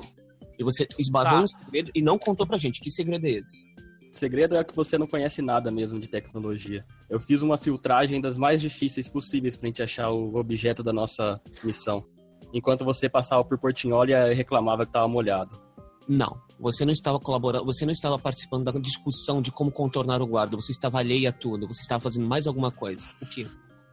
[0.57, 1.39] E você esbarrou Tá.
[1.41, 2.79] em um segredo e não contou pra gente.
[2.79, 3.65] Que segredo é esse?
[4.13, 6.85] O segredo é que você não conhece nada mesmo de tecnologia.
[7.09, 11.41] Eu fiz uma filtragem das mais difíceis possíveis pra gente achar o objeto da nossa
[11.63, 12.05] missão.
[12.53, 15.59] Enquanto você passava por Portinhola e reclamava que tava molhado.
[16.07, 16.39] Não.
[16.59, 20.55] Você não estava colaborando, você não estava participando da discussão de como contornar o guarda.
[20.55, 21.67] Você estava alheia a tudo.
[21.67, 23.09] Você estava fazendo mais alguma coisa.
[23.21, 23.47] O quê?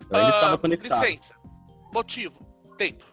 [0.04, 1.02] Então ele Ah, estava conectado.
[1.02, 1.34] Licença.
[1.92, 2.46] Motivo.
[2.78, 3.04] Tempo.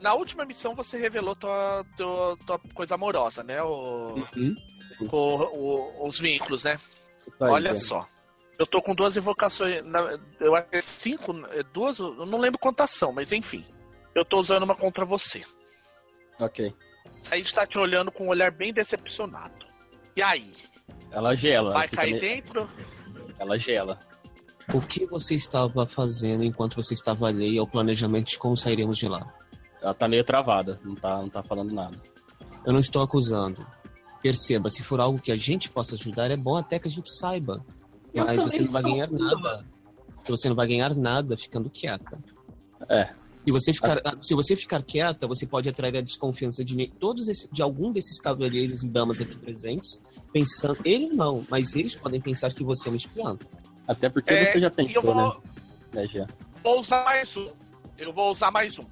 [0.00, 3.62] Na última missão você revelou tua, tua, tua coisa amorosa, né?
[3.62, 4.54] O, Uhum.
[5.08, 6.76] com o- os vínculos, né?
[7.26, 7.76] Isso aí, Olha Jean.
[7.82, 8.06] só.
[8.58, 9.84] Eu tô com duas invocações.
[9.84, 13.64] na- eu acho que é cinco, é duas, eu não lembro quantas são, mas enfim.
[14.14, 15.42] Eu tô usando uma contra você.
[16.40, 16.72] Ok.
[17.30, 19.66] A gente tá te olhando com um olhar bem decepcionado.
[20.16, 20.50] E aí?
[21.10, 21.72] Ela gela.
[21.72, 22.68] Vai cair me- dentro?
[23.38, 23.98] Ela gela.
[24.72, 29.08] O que você estava fazendo enquanto você estava alheia ao planejamento de como sairemos de
[29.08, 29.32] lá?
[29.80, 30.80] Ela tá meio travada.
[30.84, 31.96] Não tá, não tá falando nada.
[32.64, 33.66] Eu não estou acusando.
[34.20, 37.10] Perceba, se for algo que a gente possa ajudar, é bom até que a gente
[37.10, 37.64] saiba.
[38.14, 39.66] Eu Mas você não vai ganhar nada.
[40.28, 42.22] Você não vai ganhar nada ficando quieta.
[42.88, 43.12] É.
[43.44, 47.52] Se você ficar, se você ficar quieta, você pode atrair a desconfiança de todos esse,
[47.52, 50.00] de algum desses cavalheiros e damas aqui presentes,
[50.32, 53.36] pensando, ele não, mas eles podem pensar que você é um espião.
[53.88, 55.32] Até porque É, você já E pensou, vou, né?
[55.92, 56.26] né, Jean?
[56.62, 57.50] vou usar mais um.
[57.98, 58.84] Eu vou usar mais um.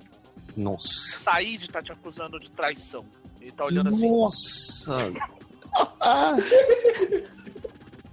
[0.56, 0.88] Nossa.
[1.18, 3.04] Said tá te acusando de traição.
[3.40, 4.10] Ele tá olhando assim.
[4.10, 5.14] Nossa.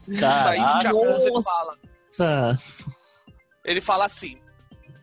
[0.07, 1.49] Said te acusa ele nossa.
[1.49, 1.77] fala.
[2.19, 2.83] Nossa.
[3.65, 4.37] Ele fala assim: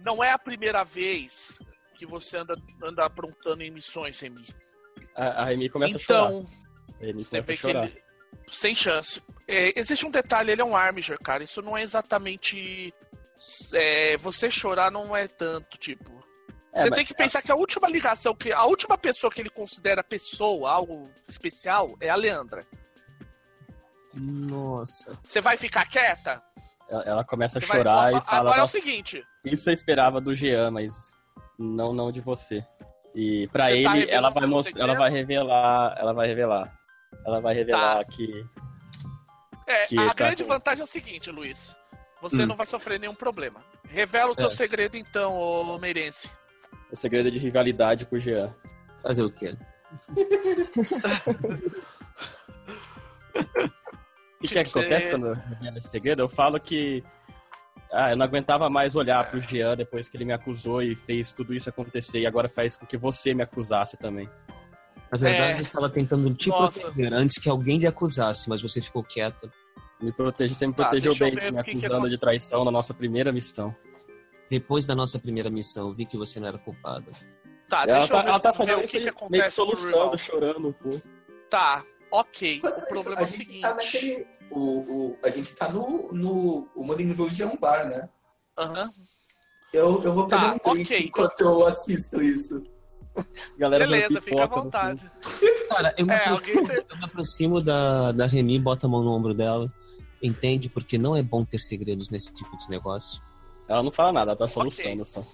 [0.05, 1.59] Não é a primeira vez
[1.97, 4.45] que você anda, anda aprontando em missões, Remy.
[5.17, 6.27] A, a Remy começa a chorar.
[6.29, 6.47] Então,
[7.01, 7.85] A Remy começa chorar.
[7.87, 8.05] ele.
[8.53, 9.23] Sem chance.
[9.49, 11.43] É, existe um detalhe, ele é um Armiger, cara.
[11.43, 12.93] Isso não é exatamente.
[13.73, 16.13] é, você chorar não é tanto, tipo.
[16.73, 19.41] É, você mas- tem que pensar que a última ligação, que a última pessoa que
[19.41, 22.67] ele considera pessoa, algo especial, é a Leandra.
[24.13, 25.19] Nossa.
[25.23, 26.43] Você vai ficar quieta?
[26.89, 28.39] Ela, ela começa a Você vai- chorar Ó, e fala.
[28.41, 29.25] Agora é o "Nossa, seguinte.
[29.45, 30.95] Isso eu esperava do Jean, mas
[31.59, 32.65] não, não de você.
[33.15, 36.79] E pra Você tá ele, ela revelando vai mostrar, ela vai revelar, ela vai revelar.
[37.27, 38.05] Ela vai revelar Tá.
[38.05, 38.47] que
[39.67, 41.75] É, Que a tá grande com- vantagem é o seguinte, Luiz.
[42.21, 42.47] Você Hum.
[42.47, 43.63] não vai sofrer nenhum problema.
[43.89, 44.51] Revela o teu É.
[44.51, 46.31] segredo então, ô Meirense.
[46.93, 48.55] o segredo é de rivalidade com o Jean.
[49.03, 49.57] Fazer o quê?
[54.45, 56.23] O que, Tipo, é que acontece você- quando eu revelo esse segredo?
[56.23, 57.03] Eu falo que
[57.93, 61.33] ah, eu não aguentava mais olhar pro Jean depois que ele me acusou e fez
[61.33, 64.29] tudo isso acontecer e agora faz com que você me acusasse também.
[65.13, 65.57] Na verdade, É.
[65.59, 66.81] eu estava tentando te Nossa.
[66.81, 69.49] proteger antes que alguém lhe acusasse, mas você ficou quieta.
[70.01, 72.71] Me protege, você me Tá, protegeu bem, me que que acusando acon- de traição na
[72.71, 73.75] nossa primeira missão.
[74.51, 77.11] Depois da nossa primeira missão, eu vi que você não era culpada.
[77.69, 79.13] Tá, ela, deixa tá, eu ver, ela tá ver fazendo o que, que aí, meio
[79.17, 81.03] que acontece soluçando, chorando um pouco.
[81.49, 82.61] Tá, ok.
[82.65, 83.61] O problema é o gente seguinte.
[83.63, 84.27] tá naquele.
[84.51, 86.13] O, o, a gente tá no.
[86.13, 88.09] no o Morning Rouge é um bar, né?
[88.59, 88.91] Aham.
[89.73, 92.63] Eu, eu vou pegar Tá, um drink ok, enquanto eu assisto isso.
[93.59, 95.11] Galera Beleza, fica à no vontade.
[95.69, 99.11] Cara, eu me, É, aproximo, eu me aproximo da, da Remy, bota a mão no
[99.11, 99.73] ombro dela.
[100.23, 100.69] Entende?
[100.69, 103.21] Porque não é bom ter segredos nesse tipo de negócio.
[103.69, 104.55] Ela não fala nada, ela tá Ok.
[104.55, 105.25] soluçando só.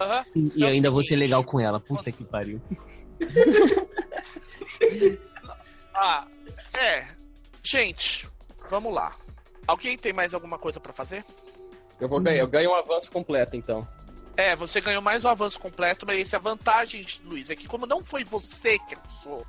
[0.00, 0.24] Aham.
[0.34, 1.78] E É o ainda vou ser legal com ela.
[1.80, 2.60] Puta você- que pariu.
[6.00, 6.28] Ah,
[6.78, 7.08] é.
[7.62, 8.28] Gente,
[8.70, 9.14] vamos lá.
[9.66, 11.24] Alguém tem mais alguma coisa pra fazer?
[12.00, 13.86] Eu vou ganhar, eu ganho um avanço completo então.
[14.36, 17.66] É, você ganhou mais um avanço completo, mas essa é a vantagem, Luiz, é que
[17.66, 19.44] como não foi você que acusou,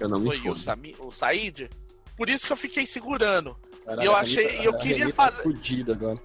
[0.00, 0.58] Eu não me foi o, fodo.
[0.58, 1.70] Sami, o Said,
[2.16, 3.56] por isso que eu fiquei segurando.
[3.84, 6.20] Caralho, Eu achei- tá- eu queria tá fazer- fudida agora.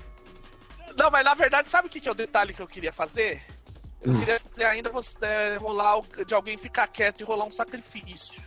[0.98, 3.42] Não, mas na verdade, sabe o que, que é o detalhe que eu queria fazer?
[4.02, 4.20] Eu Hum.
[4.20, 8.42] queria fazer ainda você é, rolar o- de alguém ficar quieto e rolar um sacrifício.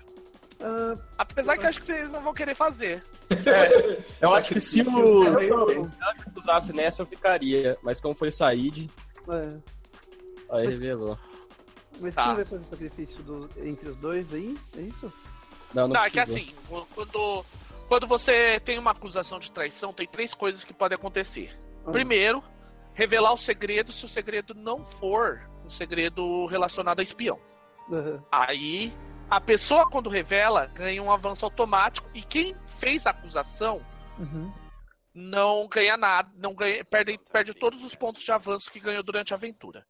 [0.67, 3.03] Ah, Apesar que eu acho que vocês não vão querer fazer.
[4.21, 7.77] Eu acho que se o é Santos usasse nessa, eu ficaria.
[7.83, 8.91] Mas como foi Said,
[9.29, 9.59] é.
[10.51, 11.19] aí revelou.
[12.01, 12.25] Mas Tá.
[12.27, 14.57] quem vai fazer o sacrifício do- entre os dois aí?
[14.77, 15.13] É isso?
[15.75, 16.53] Não, não Não, é que assim,
[16.95, 17.45] quando,
[17.89, 21.51] quando você tem uma acusação de traição, tem três coisas que podem acontecer.
[21.87, 22.43] Ah, Primeiro,
[22.95, 27.39] revelar o segredo se o segredo não for um segredo relacionado a espião.
[27.93, 28.23] aham.
[28.33, 28.93] Aí,
[29.31, 33.81] a pessoa, quando revela, ganha um avanço automático e quem fez a acusação
[34.19, 34.53] Uhum.
[35.15, 39.33] não ganha nada, não ganha, perde, perde todos os pontos de avanço que ganhou durante
[39.33, 39.85] a aventura.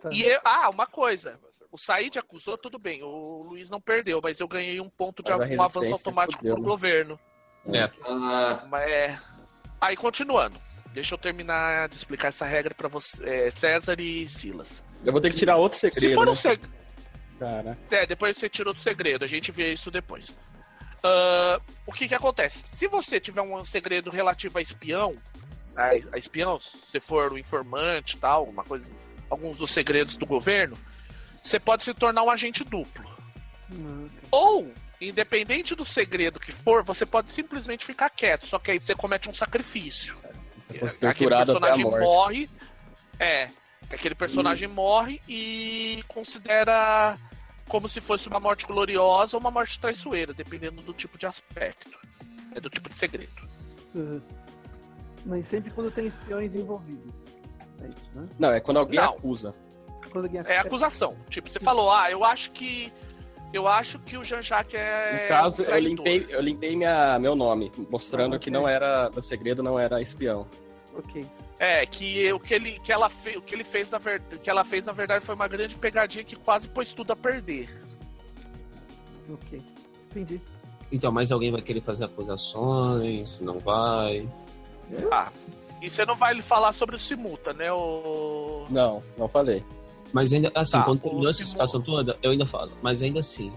[0.00, 0.10] Tá.
[0.12, 1.38] E eu- ah, uma coisa.
[1.70, 3.02] O Said acusou, tudo bem.
[3.02, 6.62] O Luiz não perdeu, mas eu ganhei um ponto de um avanço automático fudeu, pro
[6.62, 6.68] né?
[6.68, 7.20] governo.
[7.72, 7.90] É.
[8.06, 9.18] Ah, Mas é.
[9.80, 10.58] Aí continuando.
[10.94, 14.82] Deixa eu terminar de explicar essa regra pra você, é, César e Silas.
[15.04, 16.08] Eu vou ter que tirar outro segredo.
[16.08, 16.36] Se for um né?
[17.38, 20.36] Cara, É, depois você tira outro segredo, a gente vê isso depois.
[21.02, 22.64] Ah, o que que acontece?
[22.68, 25.16] Se você tiver um segredo relativo a espião,
[25.76, 28.84] a, a espião, se for o informante e tal, uma coisa,
[29.30, 30.76] alguns dos segredos do governo,
[31.42, 33.08] você pode se tornar um agente duplo.
[33.72, 38.80] Hum, Ou, independente do segredo que for, você pode simplesmente ficar quieto, só que aí
[38.80, 40.16] você comete um sacrifício.
[40.66, 42.50] você fosse Aquele personagem morre.
[43.20, 43.48] É.
[43.90, 47.16] Aquele personagem morre e considera
[47.68, 51.96] como se fosse uma morte gloriosa ou uma morte traiçoeira, dependendo do tipo de aspecto.
[52.54, 53.30] É do tipo de segredo.
[53.94, 54.22] aham.
[55.26, 57.12] Mas sempre quando tem espiões envolvidos.
[57.82, 58.28] É isso, né?
[58.38, 59.10] Não, é quando alguém Não.
[59.10, 59.52] acusa.
[60.10, 61.16] Quando alguém É acusação.
[61.28, 62.92] Tipo, você falou, ah, eu acho que.
[63.52, 65.22] Eu acho que o Jean-Jacques é.
[65.22, 68.52] No caso, um eu limpei, eu limpei minha, meu nome, mostrando Ah, que ok.
[68.60, 69.10] não era.
[69.14, 70.46] O segredo não era espião.
[70.96, 71.26] Ok.
[71.58, 74.38] É, que o que, ele, que, ela fe, o que ele fez na verdade.
[74.40, 77.68] que ela fez, na verdade, foi uma grande pegadinha que quase pôs tudo a perder.
[79.30, 79.60] Ok.
[80.10, 80.40] Entendi.
[80.90, 83.40] Então, mais alguém vai querer fazer acusações?
[83.40, 84.26] Não vai?
[85.12, 85.30] Ah.
[85.82, 87.70] E você não vai lhe falar sobre o Simuta, né?
[87.72, 88.64] O...
[88.70, 89.62] Não, não falei.
[90.12, 92.72] Mas ainda, assim, Tá, quando terminou essa situação toda, eu ainda falo.
[92.82, 93.52] Mas ainda assim,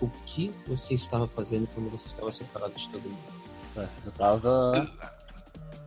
[0.00, 3.18] o que você estava fazendo quando você estava separado de todo mundo?
[3.76, 4.90] É, Eu tava.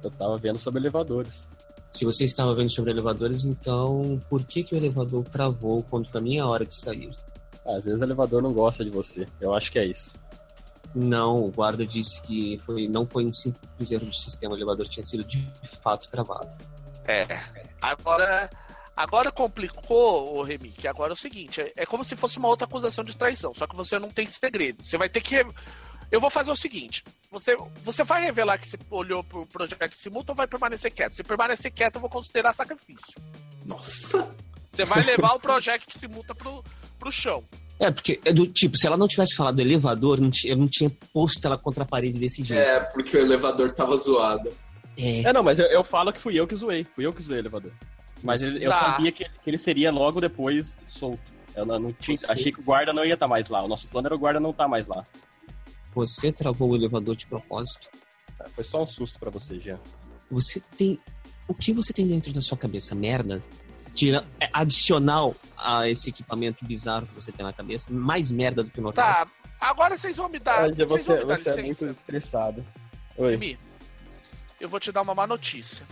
[0.03, 1.47] Eu tava vendo sobre elevadores.
[1.91, 6.21] Se você estava vendo sobre elevadores, então por que, que o elevador travou quando pra
[6.21, 7.11] mim é a hora de sair?
[7.65, 9.27] Às vezes o elevador não gosta de você.
[9.39, 10.13] Eu acho que é isso.
[10.93, 14.87] Não, o guarda disse que foi, não foi um simples erro de sistema, o elevador
[14.87, 15.41] tinha sido de
[15.81, 16.49] fato travado.
[17.05, 17.25] É.
[17.81, 18.49] Agora.
[18.93, 22.49] Agora complicou, o Remy, que agora é o seguinte: é, é como se fosse uma
[22.49, 24.83] outra acusação de traição, só que você não tem segredo.
[24.83, 25.37] Você vai ter que.
[26.11, 30.33] Eu vou fazer o seguinte: você, você vai revelar que você olhou pro projeto simultâneo
[30.33, 31.13] ou vai permanecer quieto?
[31.13, 33.13] Se permanecer quieto, eu vou considerar sacrifício.
[33.65, 34.35] nossa!
[34.71, 36.63] Você vai levar o projeto simultâneo pro,
[36.97, 37.43] pro chão.
[37.79, 40.67] É, porque é do tipo, se ela não tivesse falado do elevador, não eu não
[40.67, 42.61] tinha posto ela contra a parede desse jeito.
[42.61, 44.53] É, porque o elevador tava zoado.
[44.97, 46.85] É, é não, mas eu, eu, falo que fui eu que zoei.
[46.95, 47.71] Fui eu que zoei o elevador.
[48.23, 48.79] Mas eu tá.
[48.79, 51.19] sabia que, que, ele seria logo depois solto.
[51.55, 53.63] Eu não, não tinha, achei que o guarda não ia estar tá mais lá.
[53.63, 55.05] O nosso plano era o guarda não estar tá mais lá.
[55.93, 57.89] Você travou o elevador de propósito?
[58.39, 59.79] É, foi só um susto para você, Jean.
[60.29, 60.99] Você tem.
[61.47, 62.95] O que você tem dentro da sua cabeça?
[62.95, 63.43] Merda?
[63.93, 68.69] Tira, é adicional a esse equipamento bizarro que você tem na cabeça, mais merda do
[68.69, 69.05] que o normal.
[69.05, 69.27] Tá,
[69.59, 70.69] agora vocês vão me dar.
[70.69, 72.65] Hoje você, me dar você é muito estressado.
[73.17, 73.33] Oi.
[73.33, 73.59] Emi,
[74.61, 75.85] eu vou te dar uma má notícia.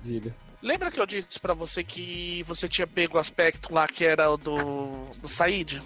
[0.00, 0.34] Diga.
[0.60, 4.30] Lembra que eu disse para você que você tinha pego o aspecto lá que era
[4.30, 5.80] o do, do Said?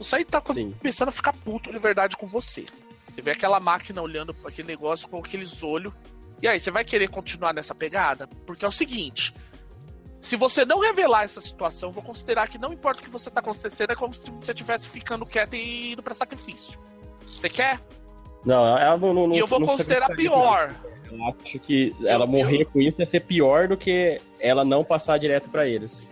[0.00, 0.74] O Said tá Sim.
[0.80, 2.64] começando a ficar puto de verdade com você.
[3.06, 5.92] Você vê aquela máquina olhando para aquele negócio com aqueles olhos.
[6.40, 8.26] E aí, você vai querer continuar nessa pegada?
[8.46, 9.34] Porque é o seguinte:
[10.22, 13.40] se você não revelar essa situação, vou considerar que não importa o que você tá
[13.40, 16.80] acontecendo, é como se você estivesse ficando quieto e indo pra sacrifício.
[17.26, 17.78] Você quer?
[18.42, 19.12] Não, ela não.
[19.12, 20.74] não e eu vou considerar pior.
[21.12, 25.18] Eu acho que ela morrer com isso ia ser pior do que ela não passar
[25.18, 26.06] direto para eles.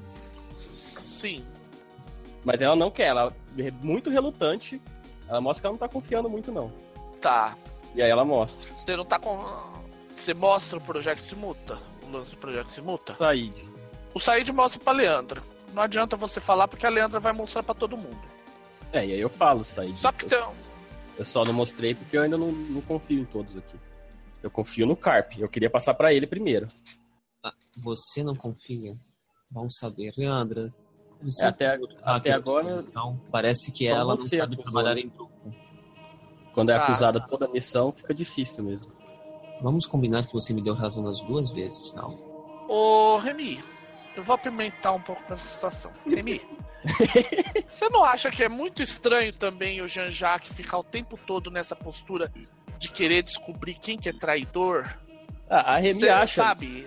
[0.58, 1.42] Sim.
[2.44, 3.32] Mas ela não quer, ela
[3.82, 4.80] muito relutante.
[5.28, 6.72] Ela mostra que ela não tá confiando muito, não.
[7.20, 7.56] Tá.
[7.94, 8.72] E aí ela mostra.
[8.72, 9.38] Você não tá com.
[10.16, 11.78] Você mostra o projeto se muta.
[12.06, 13.14] O lance do projeto se muta?
[13.14, 13.54] Said.
[14.14, 15.42] O Said mostra pra Leandra.
[15.74, 18.20] Não adianta você falar porque a Leandra vai mostrar para todo mundo.
[18.92, 19.96] É, e aí eu falo, Said.
[19.98, 20.42] Só que tem.
[21.18, 23.76] Eu só não mostrei porque eu ainda não, não confio em todos aqui.
[24.42, 25.32] Eu confio no Carp.
[25.38, 26.68] Eu queria passar para ele primeiro.
[27.42, 28.96] Ah, você não confia?
[29.50, 30.12] Vamos saber.
[30.16, 30.72] Leandra,
[31.40, 32.84] é, até, até agora.
[32.94, 34.64] Não, parece que ela não sabe acusou.
[34.64, 35.32] trabalhar em grupo.
[36.52, 36.84] Quando é tá.
[36.84, 38.92] acusada toda a missão, fica difícil mesmo.
[39.60, 42.08] Vamos combinar que você me deu razão nas duas vezes, não?
[42.68, 43.62] Ô, Remy,
[44.16, 45.92] eu vou apimentar um pouco nessa situação.
[46.06, 46.40] Remy,
[47.68, 51.74] você não acha que é muito estranho também o Jean-Jacques ficar o tempo todo nessa
[51.74, 52.32] postura
[52.78, 54.96] de querer descobrir quem que é traidor.
[55.50, 56.42] Ah, a Remy Cê acha.
[56.42, 56.86] Sabe?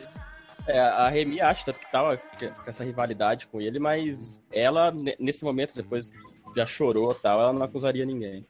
[0.67, 5.75] É, a Remy acha que tava com essa rivalidade com ele, mas ela, nesse momento,
[5.75, 6.09] depois
[6.55, 8.45] já chorou tal, ela não acusaria ninguém.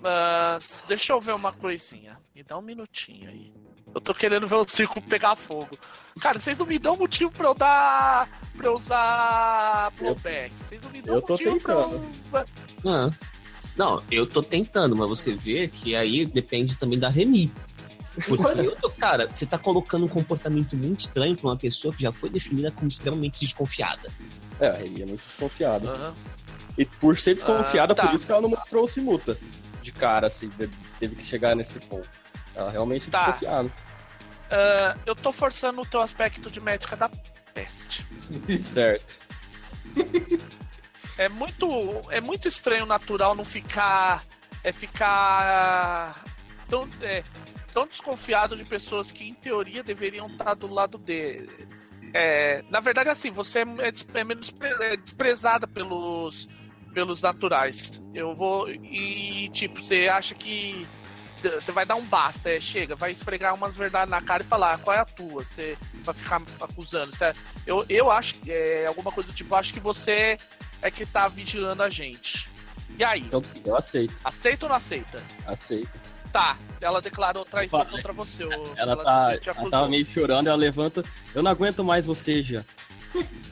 [0.00, 2.18] Mas deixa eu ver uma coisinha.
[2.34, 3.52] Me dá um minutinho aí.
[3.94, 5.78] Eu tô querendo ver o circo pegar fogo.
[6.20, 8.28] Cara, vocês não me dão motivo pra eu dar.
[8.56, 10.52] pra eu usar blowback.
[10.64, 12.10] Vocês não me dão motivo pra eu.
[12.84, 13.10] Ah.
[13.76, 17.52] Não, eu tô tentando, mas você vê que aí depende também da Remy.
[18.24, 22.30] Porque cara, você tá colocando um comportamento muito estranho pra uma pessoa que já foi
[22.30, 24.10] definida como extremamente desconfiada.
[24.58, 25.92] É, a Remy é muito desconfiada.
[25.92, 26.14] Uhum.
[26.78, 28.06] E por ser desconfiada, uh, tá.
[28.06, 29.38] por isso que ela não mostrou o Simuta
[29.82, 30.50] de cara, assim,
[30.98, 32.08] teve que chegar nesse ponto.
[32.54, 33.26] Ela realmente é tá.
[33.26, 33.68] desconfiada.
[33.68, 37.10] Uh, eu tô forçando o teu aspecto de médica da
[37.54, 38.06] peste.
[38.72, 39.20] certo.
[41.16, 41.66] é muito
[42.10, 44.24] é muito estranho natural não ficar
[44.62, 46.24] é ficar
[46.68, 47.22] tão, é,
[47.76, 51.68] tão desconfiado de pessoas que em teoria deveriam estar do lado dele.
[52.14, 56.48] É, na verdade, assim, você é, é, é menos é desprezada pelos
[56.94, 58.02] pelos naturais.
[58.14, 60.88] Eu vou e tipo, você acha que
[61.42, 64.78] você vai dar um basta, é, chega, vai esfregar umas verdades na cara e falar
[64.78, 67.14] qual é a tua, você vai ficar acusando.
[67.14, 67.34] Você,
[67.66, 70.38] eu, eu acho que é alguma coisa do tipo, acho que você
[70.80, 72.50] é que tá vigilando a gente.
[72.98, 73.20] E aí?
[73.20, 74.18] Então, eu aceito.
[74.24, 75.22] Aceita ou não aceita?
[75.46, 76.05] Aceito.
[76.36, 78.42] Tá, ela declarou traição Opa, contra você.
[78.42, 81.02] Ela, ela, tá, ela tava meio chorando, ela levanta.
[81.34, 82.62] Eu não aguento mais você, já.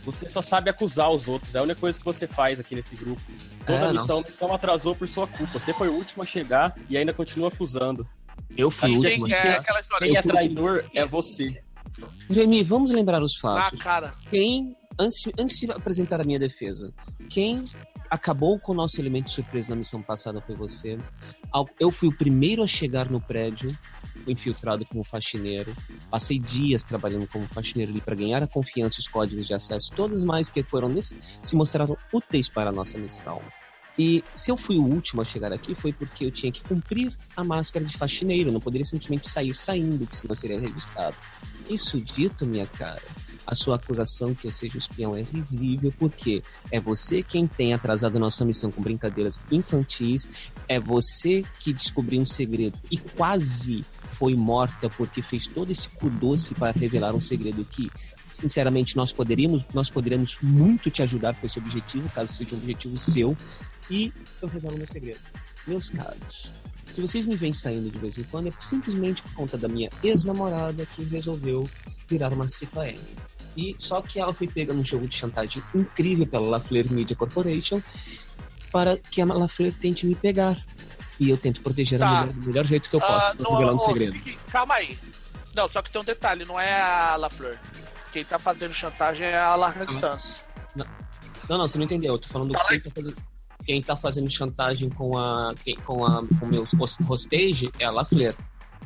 [0.04, 2.94] Você só sabe acusar os outros, é a única coisa que você faz aqui nesse
[2.94, 3.22] grupo.
[3.64, 5.58] Toda é, missão, missão atrasou por sua culpa.
[5.58, 8.06] Você foi o último a chegar e ainda continua acusando.
[8.54, 9.26] Eu fui o último.
[9.26, 11.62] Quem é, aquela história, quem é traidor é você.
[12.28, 13.80] Remy, vamos lembrar os fatos.
[13.80, 14.14] Ah, cara.
[14.30, 16.92] Quem antes, antes de apresentar a minha defesa,
[17.30, 17.64] quem
[18.10, 20.98] acabou com o nosso elemento de surpresa na missão passada foi você.
[21.78, 23.76] Eu fui o primeiro a chegar no prédio,
[24.26, 25.74] infiltrado como faxineiro.
[26.10, 29.92] Passei dias trabalhando como faxineiro ali para ganhar a confiança e os códigos de acesso,
[29.94, 33.40] todos mais que foram se mostraram úteis para a nossa missão.
[33.96, 37.16] E se eu fui o último a chegar aqui foi porque eu tinha que cumprir
[37.36, 41.16] a máscara de faxineiro, não poderia simplesmente sair saindo, senão seria revistado.
[41.70, 43.02] Isso dito, minha cara,
[43.46, 47.74] a sua acusação que eu seja um espião é risível, porque é você quem tem
[47.74, 50.28] atrasado a nossa missão com brincadeiras infantis,
[50.68, 56.08] é você que descobriu um segredo e quase foi morta porque fez todo esse cu
[56.08, 57.90] doce para revelar um segredo que
[58.32, 62.98] sinceramente nós poderíamos nós poderíamos muito te ajudar com esse objetivo caso seja um objetivo
[62.98, 63.36] seu
[63.90, 65.20] e eu revelo meu segredo
[65.66, 66.50] meus caros
[66.92, 69.90] se vocês me vêm saindo de vez em quando é simplesmente por conta da minha
[70.02, 71.68] ex-namorada que resolveu
[72.08, 72.98] virar uma cicla M.
[73.56, 77.80] E só que ela foi pega num jogo de chantagem incrível pela Lafleur Media Corporation
[78.72, 80.60] para que a Lafleur tente me pegar.
[81.20, 82.06] E eu tento proteger Tá.
[82.08, 84.12] a mulher do melhor jeito que eu posso, Ah, tô não, revelando ô, segredo.
[84.12, 84.98] segui- calma aí.
[85.54, 87.56] Não, só que tem um detalhe, não é a LaFleur.
[88.10, 90.40] Quem tá fazendo chantagem é a La Resistance.
[90.74, 90.86] Não,
[91.58, 92.14] não, você não entendeu.
[92.14, 93.16] Eu tô falando Fala quem tá, fazendo,
[93.64, 97.84] quem tá fazendo chantagem com a quem- com a com o meu host- hostage é
[97.84, 98.34] a Lafleur.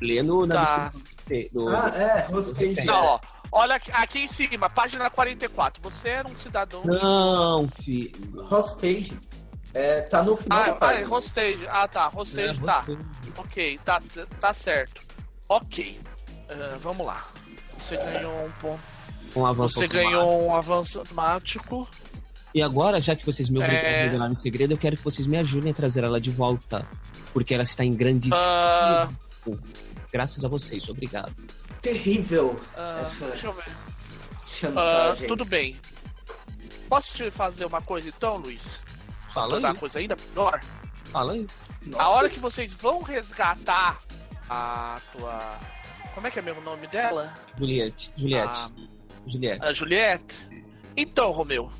[0.00, 0.92] Lê no, na Tá.
[1.26, 2.84] descrição do, Ah, é, Hostage.
[2.84, 3.20] Não, ó.
[3.50, 5.82] Olha aqui, em cima, página 44.
[5.82, 6.82] Você era um cidadão.
[6.84, 8.46] Não, filho.
[8.50, 9.18] Hostage.
[9.74, 11.08] É, tá no final da Ah, ah, é página.
[11.16, 11.68] hostage.
[11.68, 12.10] Ah, tá.
[12.14, 12.78] Hostage, É, tá.
[12.80, 12.98] hostage.
[13.36, 14.02] Ok, tá,
[14.40, 15.02] tá certo.
[15.48, 16.00] Ok.
[16.48, 17.26] Ah, vamos lá.
[17.78, 18.80] Você ganhou um ponto.
[19.36, 20.10] Um avanço Você automático.
[20.10, 21.88] ganhou um avanço automático.
[22.54, 24.00] E agora, já que vocês me obrigam É.
[24.00, 26.84] a revelar em segredo, eu quero que vocês me ajudem a trazer ela de volta.
[27.32, 29.60] Porque ela está em grande Ah, estilo.
[30.10, 31.34] Graças a vocês, obrigado.
[31.81, 33.65] Terrível ah, essa deixa eu ver.
[33.68, 35.28] Ah, chantagem.
[35.28, 35.76] tudo bem.
[36.89, 38.81] Posso te fazer uma coisa então, Luiz?
[39.32, 40.60] Fala aí, coisa ainda melhor?
[41.05, 41.47] fala aí.
[41.86, 42.02] Nossa.
[42.02, 43.98] A hora que vocês vão resgatar
[44.48, 45.58] a tua.
[46.15, 47.32] Como é que é mesmo o nome dela?
[47.57, 48.70] Juliette, Juliette, A,
[49.31, 49.65] Juliette.
[49.65, 50.48] a Juliette.
[50.97, 51.70] Então, Romeu.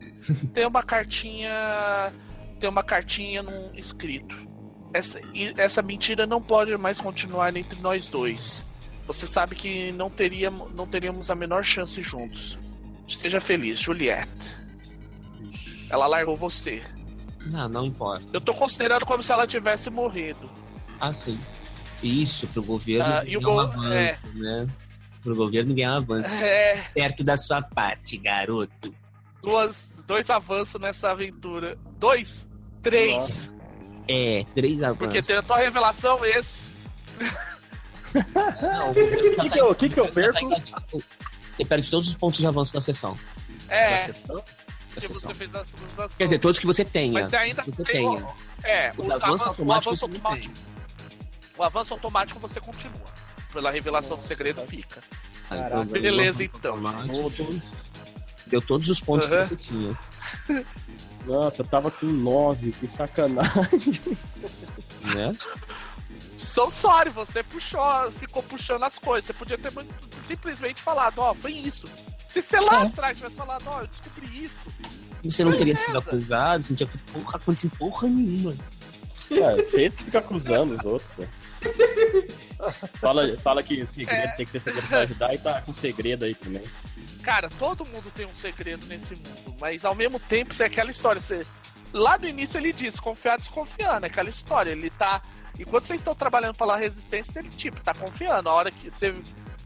[0.52, 2.12] tem uma cartinha.
[2.58, 4.34] Tem uma cartinha num escrito.
[4.92, 5.20] Essa,
[5.56, 8.64] essa mentira não pode mais continuar entre nós dois.
[9.06, 12.58] Você sabe que não teríamos, não teríamos a menor chance juntos.
[13.08, 14.56] Seja feliz, Juliette.
[15.90, 16.82] Ela largou você.
[17.46, 18.24] Não, não importa.
[18.32, 20.50] Eu tô considerando como se ela tivesse morrido.
[20.98, 21.38] Ah, sim.
[22.02, 24.18] Isso, pro governo Ah, e o um go- avanço, é.
[24.34, 24.66] né?
[25.22, 26.34] Pro governo ganhar um avanço.
[26.36, 28.94] É, Perto da sua parte, garoto.
[29.42, 29.76] duas,
[30.06, 31.78] dois avanços nessa aventura.
[31.98, 32.46] Dois?
[32.82, 33.50] Três.
[34.08, 35.26] É, três Porque avanços.
[35.26, 36.62] tem a tua revelação esse.
[38.14, 40.38] Não, o que que eu- que que eu tá perco?
[40.44, 41.04] engatilhado.
[41.56, 43.16] Você perde todos os pontos de avanço da sessão.
[43.68, 44.42] É, Da que sessão.
[44.94, 47.12] você fez a segunda Quer dizer, todos que você tenha.
[47.12, 48.24] Mas você ainda que você tem tenha.
[48.24, 50.54] o- É, O os avanço avan- automático o avanço automático.
[51.56, 53.14] O avanço automático você continua.
[53.52, 55.00] Pela revelação do segredo fica.
[55.50, 56.72] Ah, Caraca, beleza, então.
[56.74, 57.60] automático.
[58.46, 59.42] Deu todos os pontos Aham.
[59.42, 59.98] que você tinha.
[61.24, 64.00] Nossa, eu tava com 9, que sacanagem.
[65.02, 65.34] Né?
[66.44, 69.24] So sorry, você puxou, ficou puxando as coisas.
[69.26, 69.92] Você podia ter muito-
[70.26, 71.88] simplesmente falado, ó, foi isso.
[72.28, 72.86] Se você lá É.
[72.86, 74.72] atrás tivesse falado, ó, eu descobri isso.
[75.24, 78.54] Você não teria sido acusado, você não tinha porra, acontecido porra nenhuma.
[79.30, 81.24] É, vocês que ficam acusando os outros, pô.
[83.00, 84.36] Fala, fala que segredo É.
[84.36, 86.62] tem que ter segredo pra ajudar e tá com segredo aí também.
[87.22, 90.90] Cara, todo mundo tem um segredo nesse mundo, mas ao mesmo tempo, isso é aquela
[90.90, 91.20] história.
[91.20, 91.46] Você...
[91.94, 94.72] Lá no início ele diz, confiar desconfiando, é aquela história.
[94.72, 95.22] Ele tá.
[95.58, 98.48] Enquanto vocês estão trabalhando pela resistência, ele tipo, tá confiando.
[98.48, 99.14] A hora que você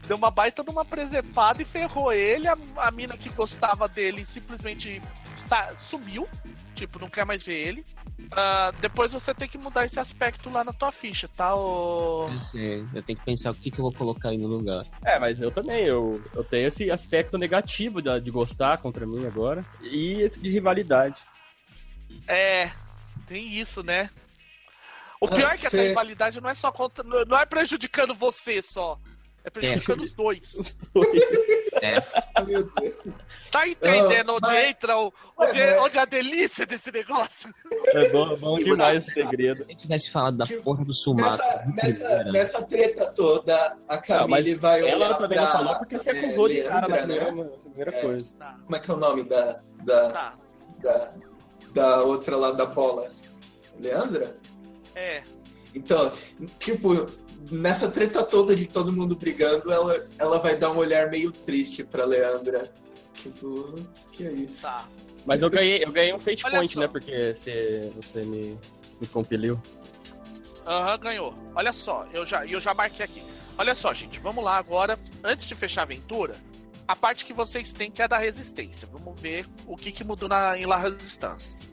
[0.07, 4.25] deu uma baita de uma presepada e ferrou ele, a, a mina que gostava dele
[4.25, 5.01] simplesmente
[5.35, 6.27] sa- sumiu.
[6.75, 7.85] Tipo, não quer mais ver ele.
[8.31, 11.55] Ah, depois você tem que mudar esse aspecto lá na tua ficha, tá?
[11.55, 14.47] ô- Eu sei, eu tenho que pensar o que, que eu vou colocar aí no
[14.47, 14.85] lugar.
[15.03, 19.25] É, mas eu também, eu, eu tenho esse aspecto negativo de, de gostar contra mim
[19.25, 19.65] agora.
[19.81, 21.15] E esse de rivalidade.
[22.27, 22.71] É,
[23.27, 24.09] tem isso, né?
[25.21, 27.03] O Ah, pior é que essa rivalidade não é só contra.
[27.03, 28.97] Não é prejudicando você só.
[29.43, 30.75] É prejudicando os dois.
[31.81, 32.01] É,
[32.43, 32.95] Meu Deus.
[33.49, 35.13] Tá entendendo Ah, onde mas- entra o.
[35.37, 37.53] Onde, Mas- onde é a delícia desse negócio?
[37.87, 39.63] É bom, bom demais esse segredo.
[39.63, 41.41] se tivesse falado da Tipo, porra do Sumato.
[41.41, 45.75] Nessa, nessa, primeira, nessa treta toda, a Camille mas vai Ela também não pra, falou
[45.77, 47.43] porque você é, acusou de cara na primeira, né?
[47.43, 48.01] na primeira É.
[48.01, 48.35] coisa.
[48.35, 50.37] Tá, Como é que é o nome da, da, tá.
[50.81, 51.11] da,
[51.79, 53.09] da outra lá da bola?
[53.79, 54.35] Leandra?
[54.93, 55.23] É.
[55.73, 56.11] Então,
[56.59, 57.07] tipo,
[57.49, 61.85] nessa treta toda de todo mundo brigando, ela, ela vai dar um olhar meio triste
[61.85, 62.69] pra Leandra.
[63.13, 63.79] Tipo,
[64.11, 64.63] que é isso?
[64.63, 64.85] Tá.
[65.25, 66.79] Mas eu ganhei, eu ganhei um fate Olha point, só.
[66.81, 66.87] né?
[66.87, 68.57] Porque você, você me,
[68.99, 69.61] me compeliu.
[70.65, 71.33] Aham, ganhou.
[71.55, 73.23] Olha só, eu já, eu já marquei aqui.
[73.57, 74.99] Olha só, gente, vamos lá agora.
[75.23, 76.35] Antes de fechar a aventura,
[76.89, 78.89] a parte que vocês têm que é da resistência.
[78.91, 81.71] Vamos ver o que, que mudou na, em La Resistance.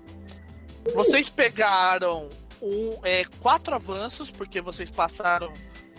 [0.95, 2.29] Vocês pegaram
[2.61, 5.51] um, é, quatro avanços, porque vocês passaram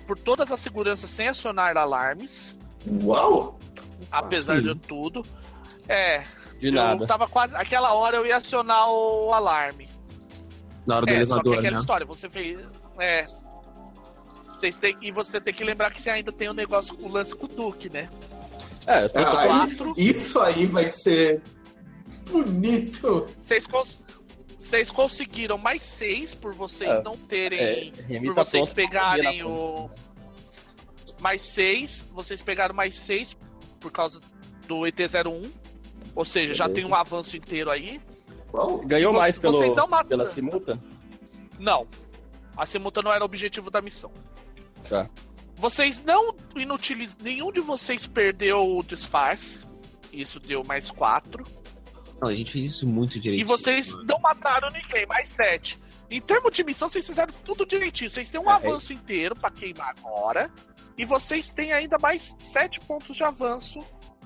[0.06, 2.56] por todas as seguranças sem acionar alarmes,
[2.88, 3.58] Uau!
[4.12, 5.26] apesar de tudo.
[5.90, 6.20] É,
[6.60, 7.08] De eu nada.
[7.08, 7.56] tava quase.
[7.56, 9.90] Aquela hora eu ia acionar o alarme.
[10.86, 11.80] Na hora do É, só que elevador, aquela né?
[11.80, 12.60] história, você fez.
[13.00, 13.28] É.
[14.50, 17.12] Vocês têm, e você tem que lembrar que você ainda tem o negócio com o
[17.12, 18.08] lance com o Duque, né?
[18.88, 19.94] É, eu tô com quatro.
[19.98, 21.42] Isso aí vai ser
[22.30, 23.28] bonito!
[23.42, 24.02] Vocês cons-
[24.58, 27.04] vocês conseguiram mais seis por vocês É.
[27.04, 27.94] não terem.
[28.10, 29.90] É, por tá vocês pegarem o.
[31.20, 32.06] Mais seis.
[32.12, 33.36] Vocês pegaram mais seis
[33.80, 34.20] por causa
[34.68, 35.50] do ET01.
[36.16, 36.82] Ou seja, já Beleza.
[36.88, 38.02] tem um avanço inteiro aí.
[38.86, 40.82] Ganhou Vo- mais pelo, vocês não matam- pela simulta?
[41.60, 41.86] Não.
[42.56, 44.12] A simulta não era o objetivo da missão.
[44.90, 45.10] Tá.
[45.58, 47.18] Vocês não inutilizam.
[47.22, 49.60] Nenhum de vocês perdeu o disfarce.
[50.14, 51.46] Isso deu mais quatro.
[52.22, 53.48] Não, a gente fez isso muito E direitinho.
[53.48, 55.78] vocês não mataram ninguém, mais sete.
[56.10, 58.10] Em termos de missão, vocês fizeram tudo direitinho.
[58.10, 60.50] Vocês têm um É, avanço inteiro pra queimar agora.
[60.98, 63.80] E vocês têm ainda mais sete pontos de avanço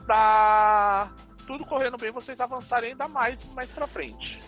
[0.05, 1.11] pra
[1.47, 4.41] tudo correndo bem, vocês avançarem ainda mais mais pra frente.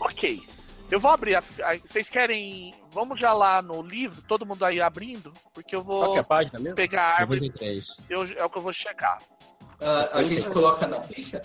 [0.00, 0.42] Ok.
[0.90, 1.38] Eu vou abrir a.
[1.40, 2.74] a- Vocês querem.
[2.92, 6.20] Vamos já lá no livro, todo mundo aí abrindo, porque eu Qual que é vou
[6.20, 6.76] a página mesmo?
[6.76, 7.40] pegar a árvore.
[7.40, 8.00] 93.
[8.08, 9.20] Eu, é o que eu vou checar.
[9.80, 11.42] Ah, a gente coloca na ficha?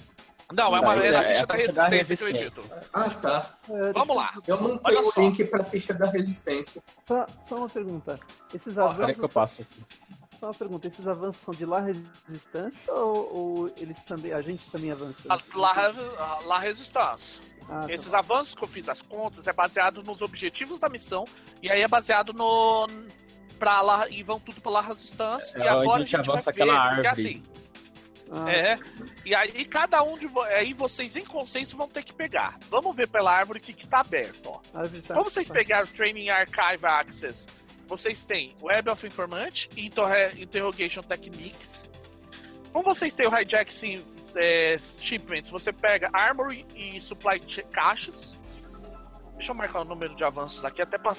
[0.53, 2.28] Não, é, uma, é na é- é ficha a da ficha da resistência que eu
[2.28, 2.61] resistência.
[2.61, 2.88] edito.
[2.94, 3.58] Ah, tá.
[3.70, 4.34] É, Vamos lá.
[4.48, 5.20] Eu não tenho só.
[5.20, 6.84] o link pra ficha da resistência.
[7.08, 8.20] Só, só uma pergunta.
[8.53, 9.34] Esses Ó, Peraí que eu avanços.
[9.34, 9.82] passo aqui.
[10.40, 10.88] Só uma pergunta.
[10.88, 14.34] Esses avanços são de lá resistência ou, ou eles também.
[14.34, 15.16] A gente também avança?
[15.28, 17.42] La, la, la Resistance.
[17.74, 17.93] Ah, tá.
[17.93, 21.24] Esses avanços que eu fiz as contas é baseado nos objetivos da missão
[21.61, 22.85] e aí é baseado no
[23.58, 26.09] pra lá e vão tudo pra La Resistance É e agora a onde a gente,
[26.17, 27.27] gente vai avança ver aquela porque árvore.
[27.30, 27.43] assim
[28.33, 28.77] Ah, é
[29.25, 32.93] e aí cada um de vo aí vocês em consenso vão ter que pegar vamos
[32.95, 34.59] ver pela árvore o que, que tá aberto ó
[35.08, 35.53] tá- como vocês tá.
[35.53, 37.48] pegaram o Training Archive Access
[37.88, 41.83] vocês têm Web of Informant e Interro- Interrogation Techniques
[42.74, 44.03] como vocês têm o Hijack sim,
[44.35, 47.40] é, Shipments, você pega Armory e Supply
[47.72, 48.40] Caixas.
[49.35, 51.16] Deixa eu marcar o número de avanços aqui, até para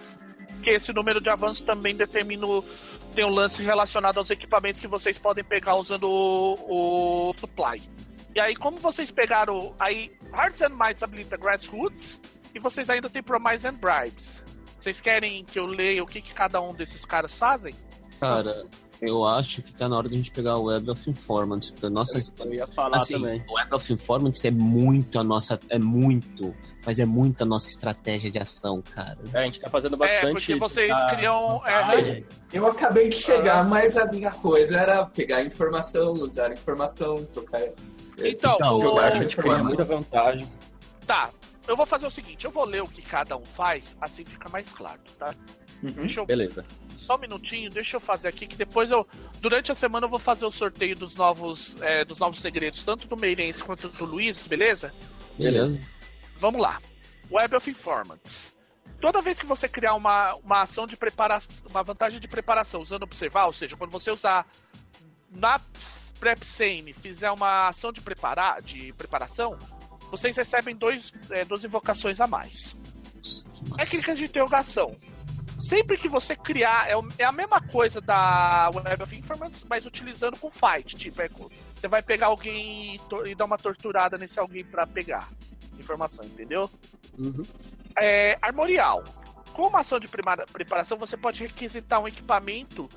[0.55, 2.47] Porque esse número de avanços também determina.
[2.47, 2.63] o-
[3.15, 7.83] Tem um lance relacionado aos equipamentos que vocês podem pegar usando o, o Supply.
[8.35, 9.75] E aí, como vocês pegaram.
[9.79, 12.21] Aí, Hearts and Minds habilita Grassroots.
[12.55, 14.45] E vocês ainda tem Promise and Bribes.
[14.79, 17.75] Vocês querem que eu leia o que, que cada um desses caras fazem?
[18.21, 18.65] Cara,
[19.03, 21.71] eu acho que tá na hora de a gente pegar o Web of Informants.
[21.71, 23.45] Porque nossa, Eu ia falar assim, também.
[23.49, 25.59] o Web of Informants é muito a nossa.
[25.69, 26.55] É muito.
[26.87, 29.17] Mas é muito a nossa estratégia de ação, cara.
[29.33, 30.27] É, a gente tá fazendo bastante.
[30.27, 31.61] é, porque vocês tá- criam.
[31.67, 32.23] é.
[32.53, 37.61] Eu acabei de chegar, mas a minha coisa era pegar informação, usar informação, trocar.
[38.19, 40.49] Então, Então, o- jogar A gente cria muita vantagem.
[41.07, 41.31] tá.
[41.69, 44.49] Eu vou fazer o seguinte: eu vou ler o que cada um faz, assim fica
[44.49, 45.33] mais claro, tá?
[45.83, 45.91] Uhum.
[45.93, 46.65] Deixa eu Beleza.
[47.03, 49.07] Só um minutinho, deixa eu fazer aqui que depois eu.
[49.41, 53.09] Durante a semana eu vou fazer o sorteio dos novos, é, dos novos segredos, tanto
[53.09, 54.95] do Meirense quanto do Luiz, beleza?
[55.37, 55.81] Beleza?
[56.37, 56.81] Vamos lá.
[57.31, 58.53] Web of Informants.
[59.01, 63.03] Toda vez que você criar uma, uma ação de preparação, uma vantagem de preparação usando
[63.03, 64.47] observar, ou seja, quando você usar
[65.29, 65.61] na
[66.21, 69.59] Prep Sane fizer uma ação de, preparar, de preparação,
[70.09, 72.77] vocês recebem dois, é, duas invocações a mais.
[73.77, 74.97] Crítica de interrogação.
[75.63, 79.87] Sempre que você criar, é, o- é a mesma coisa da Web of Informants, mas
[79.87, 80.97] utilizando com fight.
[80.97, 81.31] Tipo, é
[81.75, 83.01] você vai pegar alguém e,
[83.31, 85.29] e dar uma torturada nesse alguém pra pegar
[85.79, 86.69] informação, entendeu?
[87.17, 87.47] Uhum.
[87.97, 89.05] É, armorial.
[89.53, 92.89] Com uma ação de preparação, você pode requisitar um equipamento,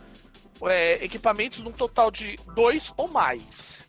[0.64, 3.82] é, equipamentos num total de dois ou mais.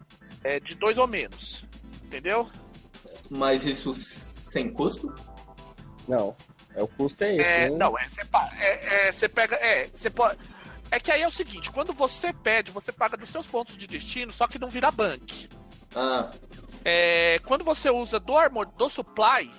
[0.44, 1.64] É, de dois ou menos.
[2.04, 2.48] Entendeu?
[3.30, 5.12] Mas isso sem custo?
[6.06, 6.36] Não.
[6.76, 7.42] É o custo é esse.
[7.42, 7.76] É, né?
[7.76, 8.20] não, é, você
[8.58, 9.56] é, é, você pega.
[9.56, 10.38] É, você pode.
[10.90, 13.86] É que aí é o seguinte, quando você pede, você paga dos seus pontos de
[13.86, 15.48] destino, só que não vira bank.
[15.94, 16.30] Ah,
[16.84, 19.50] É, quando você usa do armor, do supply,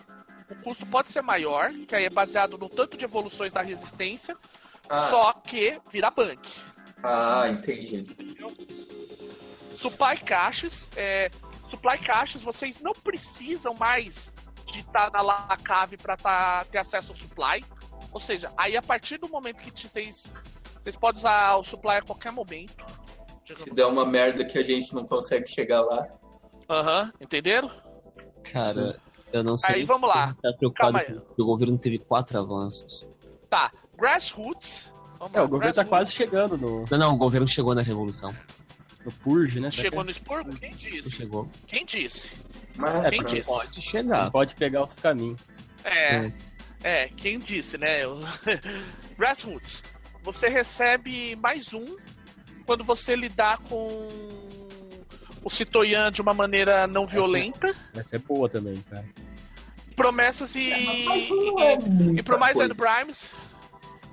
[0.50, 4.38] o custo pode ser maior, que aí é baseado no tanto de evoluções da resistência,
[4.88, 6.48] ah, só que vira bank.
[7.04, 8.06] ah, entendi.
[9.76, 11.30] Supply caixas, é,
[11.70, 14.34] supply caixas, vocês não precisam mais
[14.72, 17.64] de estar na La Cave para ter acesso ao supply.
[18.12, 20.32] Ou seja, aí a partir do momento que vocês
[20.82, 22.86] vocês podem usar o supply a qualquer momento.
[23.46, 26.06] Se der uma merda que a gente não consegue chegar lá.
[26.70, 27.72] Aham, entenderam?
[28.52, 29.00] Cara,
[29.32, 29.76] eu não sei.
[29.76, 30.36] Aí, vamos lá.
[30.42, 31.00] Tá preocupado
[31.36, 33.08] que o governo teve quatro avanços.
[33.50, 34.92] Tá, Grassroots.
[35.20, 35.90] Vamos É, lá, o governo tá Grassroots.
[35.90, 38.34] quase chegando no, Não, não, o governo chegou na revolução.
[39.08, 39.72] No Purge, né?
[39.72, 40.54] Chegou no expurgo?
[40.58, 41.10] Quem disse?
[41.12, 41.50] chegou.
[41.66, 42.36] Quem disse?
[42.76, 43.36] Mas Quem pronto.
[43.36, 43.48] disse?
[43.50, 44.32] Pode chegar.
[44.32, 45.40] Pode pegar os caminhos.
[45.84, 46.34] É, Hum.
[46.84, 48.04] é, quem disse, né?
[48.04, 48.20] Eu-
[49.18, 49.82] Grassroots.
[50.24, 51.96] Você recebe mais um
[52.66, 54.08] quando você lidar com
[55.42, 57.74] o Citoyan de uma maneira não violenta.
[57.94, 59.06] Vai ser boa também, cara.
[59.96, 60.70] Promessas e.
[60.72, 61.74] É, mas não é
[62.20, 63.32] e Promise and Bribes.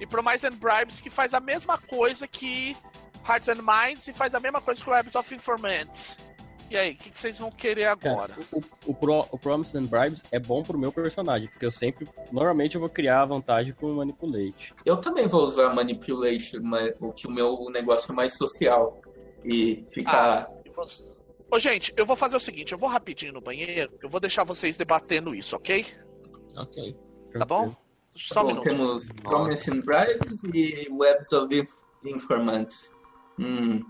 [0.01, 2.77] E Promise and Bribes que faz a mesma coisa que
[3.29, 6.17] Hearts and Minds e faz a mesma coisa que o Webs of Informants.
[6.71, 8.35] E aí, o que, que vocês vão querer agora?
[8.35, 11.71] Cara, o, o, Pro, o Promise and Bribes é bom pro meu personagem, porque eu
[11.71, 12.09] sempre.
[12.33, 14.75] Normalmente eu vou criar a vantagem com o Manipulate.
[14.85, 18.99] Eu também vou usar Manipulation, mas o que o meu negócio é mais social.
[19.45, 20.49] E ficar.
[20.75, 21.13] Você-
[21.51, 24.43] Ô, gente, eu vou fazer o seguinte, eu vou rapidinho no banheiro, eu vou deixar
[24.43, 25.85] vocês debatendo isso, ok?
[26.57, 26.97] Ok.
[27.39, 27.77] Tá bom?
[28.17, 28.65] Só um Bom, minuto.
[28.65, 32.91] temos Promising Brides e Webs of Inf- Informants.
[33.39, 33.85] Hum,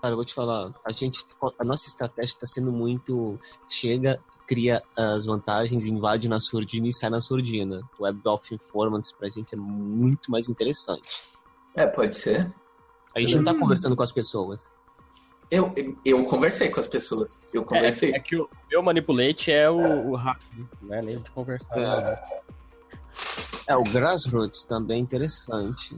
[0.00, 1.24] Cara, eu vou te falar, a gente,
[1.60, 3.38] a nossa estratégia tá sendo muito.
[3.68, 7.80] Chega, cria as vantagens, invade na surdina e sai na surdina.
[8.00, 11.08] Web of Informants pra gente é muito mais interessante.
[11.76, 12.52] é, pode ser.
[13.14, 14.72] A gente não tá conversando com as pessoas.
[15.48, 15.72] Eu,
[16.04, 17.40] eu conversei com as pessoas.
[17.52, 18.12] Eu É, conversei.
[18.12, 21.76] é que o meu manipulate é o, o rápido, não é nem de conversar.
[21.76, 22.20] nada.
[23.66, 25.96] É, o Grassroots também é interessante.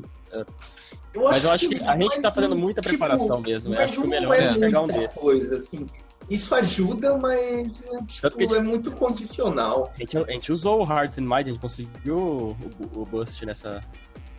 [1.14, 3.68] Mas eu acho que a gente mais tá fazendo muita tipo, preparação mesmo.
[3.72, 5.14] Eu mas acho que o melhor é é pegar um desses.
[5.18, 5.86] coisa, assim.
[6.28, 9.92] Isso ajuda, mas tipo, que gente- é muito condicional.
[9.94, 12.56] A gente, a gente usou o Hearts in Mind, a gente conseguiu o,
[12.96, 13.82] o, o boost nessa,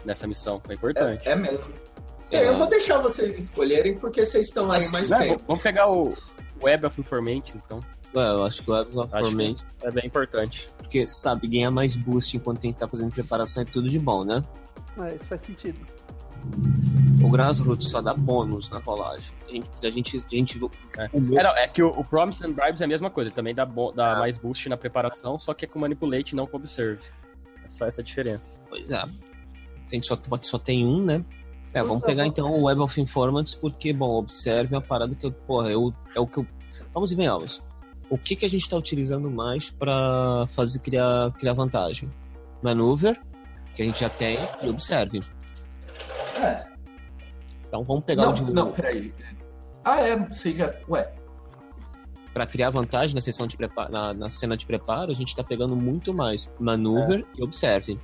[0.03, 0.59] nessa missão.
[0.65, 1.27] Foi importante.
[1.27, 1.73] É, é mesmo.
[2.31, 5.29] É, eu vou deixar vocês escolherem porque vocês estão aí mais Não, tempo.
[5.33, 6.13] vamos- vamos pegar o
[6.61, 7.79] Web of Information, então.
[8.15, 10.69] É, eu acho que o Web of Acho Informant, que é bem importante.
[10.77, 14.23] porque, sabe, ganhar mais boost enquanto a gente tá fazendo preparação é tudo de bom,
[14.23, 14.43] né?
[14.97, 15.79] É, isso faz sentido.
[17.23, 19.33] O Grassroots só dá bônus na rolagem.
[19.47, 20.57] A gente, a gente, a gente
[20.97, 21.19] É.
[21.19, 23.53] meu- É, não, é que o, o Promise and Bribes é a mesma coisa, também
[23.55, 24.19] dá, bo- dá Ah.
[24.19, 27.01] mais boost na preparação, só que é com Manipulate e não com Observe.
[27.65, 28.59] É só essa a diferença.
[28.69, 28.97] Pois é.
[28.97, 29.09] A
[29.91, 31.25] gente só, só tem um, né?
[31.73, 35.25] É, vamos pegar então o Web of Informants, porque, bom, observe é uma parada que
[35.25, 36.47] eu, porra, eu, é o que eu.
[36.93, 37.61] Vamos e venhamos.
[38.09, 42.09] O que, que a gente tá utilizando mais pra fazer criar, criar vantagem?
[42.61, 43.19] Maneuver,
[43.75, 45.21] que a gente já tem, e observe.
[46.41, 46.65] É.
[47.67, 49.13] Então vamos pegar Não, o de não, peraí.
[49.83, 50.73] Ah, é, você já.
[50.89, 51.11] Ué,
[52.33, 55.41] Pra criar vantagem na sessão de preparo, na, na cena de preparo, a gente tá
[55.43, 57.97] pegando muito mais Maneuver e Observe.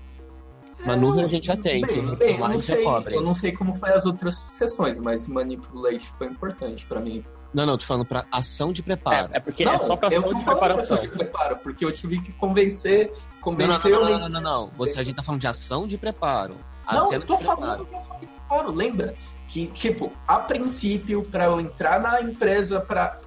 [0.85, 3.15] Maneuver a gente já tem, É, bem, bem, eu, não sei, cobre.
[3.15, 7.23] eu não sei como foi as outras sessões, mas Manipulate foi importante pra mim.
[7.53, 9.29] Não, não, tô falando pra ação de preparo.
[9.33, 10.83] É, é porque não, é só pra eu ação tô de preparação.
[10.83, 14.19] ação de preparo, porque eu tive que convencer, Não, não, convencer não, o não, Lin-
[14.19, 14.71] não, não, não.
[14.77, 16.55] Você, a gente tá falando de ação de preparo.
[16.85, 19.15] A Não, eu tô falando de ação de preparo, lembra?
[19.49, 23.17] Que, tipo, a princípio, pra eu entrar na empresa pra,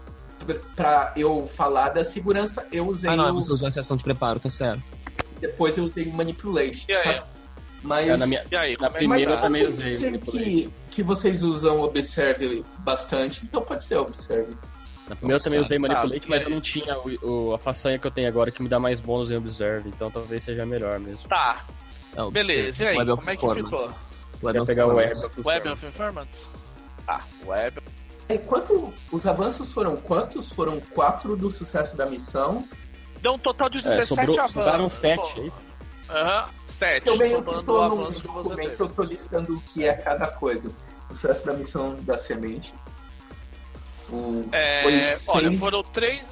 [0.75, 4.05] pra eu falar da segurança, eu usei Ah, não, o- você usou essa ação de
[4.05, 4.83] preparo, tá certo.
[5.41, 6.87] depois eu usei Manipulate.
[6.89, 7.21] E aí?
[7.83, 9.43] Mas, É, na minha- E aí, Na como é mas primeira eu tá?
[9.43, 10.45] também usei Manipulate.
[10.45, 14.57] que, que vocês usam Observe bastante, então pode ser Observe.
[15.09, 17.99] Na primeira eu também usei Manipulate, Tá, mas eu não tinha o, o- a façanha
[17.99, 20.99] que eu tenho agora que me dá mais bônus em Observe, então talvez seja melhor
[20.99, 21.29] mesmo.
[21.29, 21.65] Tá,
[22.17, 22.83] É, beleza.
[22.85, 23.65] E aí, como é que Performance.
[23.65, 23.95] ficou?
[24.43, 25.41] Web Quer pegar o Web Performance.
[25.41, 26.49] of Web of Informants?
[27.05, 27.81] Tá, Web.
[28.31, 30.51] E quanto, os avanços foram quantos?
[30.51, 32.65] Foram quatro do sucesso da missão.
[33.21, 34.53] Deu um total de É, 17 sobrou, avanços.
[34.55, 34.97] sobraram pô.
[34.97, 35.57] 7, é isso?
[36.09, 37.07] Aham, 7.
[37.07, 37.63] Eu meio que o tô
[38.03, 40.73] documento, eu tô listando o que é cada coisa.
[41.09, 42.75] Sucesso da missão da semente.
[44.11, 46.23] O, É, foi olha, seis- foram 3.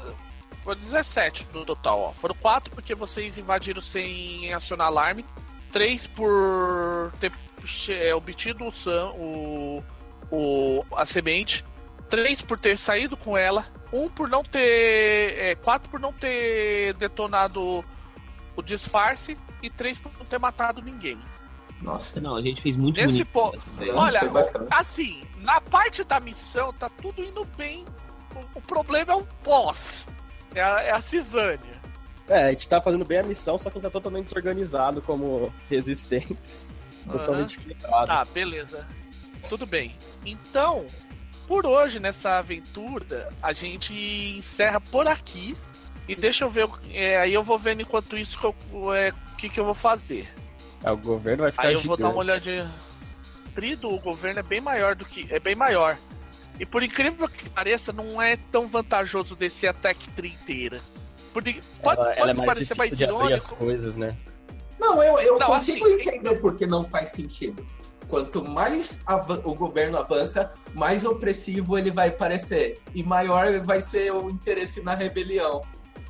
[0.65, 2.13] Foram 17 no total, ó.
[2.13, 5.25] Foram 4 porque vocês invadiram sem acionar alarme.
[5.73, 7.33] 3 por ter
[7.89, 8.73] é, obtido o,
[9.19, 9.85] o,
[10.31, 11.65] o a semente.
[12.09, 13.67] 3 por ter saído com ela.
[13.93, 15.57] 1 por não ter.
[15.63, 17.85] 4 por não ter detonado
[18.55, 19.37] o disfarce.
[19.63, 21.19] E 3 por ter matado ninguém.
[21.81, 23.29] Nossa, Não, a gente fez muito Nesse bonito.
[23.33, 23.61] ponto.
[23.79, 24.21] Não, Olha,
[24.71, 27.85] assim, na parte da missão tá tudo indo bem.
[28.35, 30.07] O, o problema é o pós.
[30.55, 31.83] É a, é a cisânia.
[32.29, 36.59] É, a gente tá fazendo bem a missão, só que tá totalmente desorganizado como resistência.
[37.11, 38.07] Totalmente equilibrado.
[38.07, 38.87] Tá, beleza.
[39.49, 39.97] Tudo bem.
[40.25, 40.87] Então,
[41.49, 43.93] por hoje, nessa aventura, a gente
[44.39, 45.57] encerra por aqui.
[46.09, 46.69] E deixa eu ver.
[46.93, 49.13] é, aí eu vou vendo enquanto isso que eu- é,
[49.43, 50.33] que, que eu vou fazer.
[50.85, 52.15] É, o governo vai ficar Aí eu vou dar gigante.
[52.15, 52.75] uma olhadinha.
[53.55, 55.27] Trido, o governo é bem maior do que.
[55.33, 55.97] É bem maior.
[56.61, 60.81] E por incrível que pareça, não é tão vantajoso descer a Tech Tree inteira.
[61.33, 63.57] Por, pode Ela, ela é pode mais parecer mais de abrir as irônico.
[63.57, 64.17] coisas, né?
[64.79, 67.65] Não, eu, eu Não, consigo assim, entender porque não faz sentido.
[68.09, 69.01] Quanto mais
[69.45, 72.81] o governo avança, mais opressivo ele vai parecer.
[72.95, 75.63] E maior vai ser o interesse na rebelião.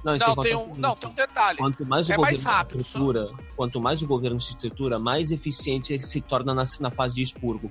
[0.05, 1.59] Não, Não, tem o um, não, tem um detalhe.
[1.59, 4.99] Quanto mais o É governo mais rápido, se estrutura, quanto mais o governo se estrutura,
[4.99, 7.71] mais eficiente ele se torna na, na fase de expurgo.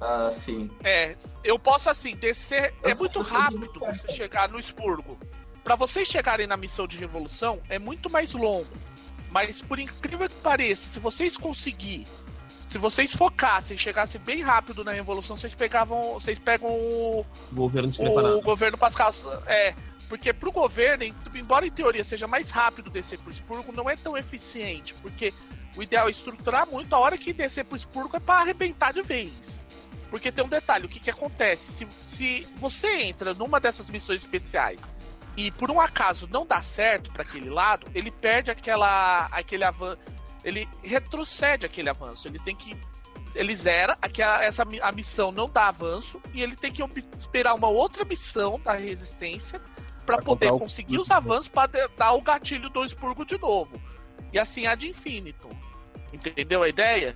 [0.00, 0.70] Ah, sim.
[0.82, 2.74] É, eu posso assim, descer.
[2.82, 5.18] Eu é muito sou rápido você chegar no expurgo.
[5.62, 8.66] Pra vocês chegarem na missão de revolução, é muito mais longo.
[9.30, 12.04] Mas por incrível que pareça, se vocês conseguir,
[12.66, 17.90] se vocês focassem, chegassem bem rápido na revolução, vocês pegavam, vocês pegam o, O governo
[17.90, 18.38] despreparado.
[18.38, 19.12] o governo Pascal.
[19.46, 19.74] É,
[20.10, 23.94] porque pro governo, em- embora em teoria seja mais rápido descer pro expurgo, não é
[23.96, 25.32] tão eficiente, porque
[25.76, 29.00] o ideal é estruturar muito, a hora que descer pro expurgo é pra arrebentar de
[29.02, 29.64] vez.
[30.10, 31.72] Porque tem um detalhe, o que que acontece?
[31.72, 34.90] Se, se você entra numa dessas missões especiais
[35.36, 39.98] e por um acaso não dá certo para aquele lado, ele perde aquela aquele avanço,
[40.42, 42.26] ele retrocede aquele avanço.
[42.26, 42.76] Ele tem que
[43.36, 46.82] ele zera aquela essa a missão não dá avanço e ele tem que
[47.16, 49.62] esperar uma outra missão da resistência
[50.10, 53.80] para poder conseguir os avanços para dar o gatilho do expurgo de novo.
[54.32, 55.48] E assim a de infinito.
[56.12, 57.14] Entendeu a ideia?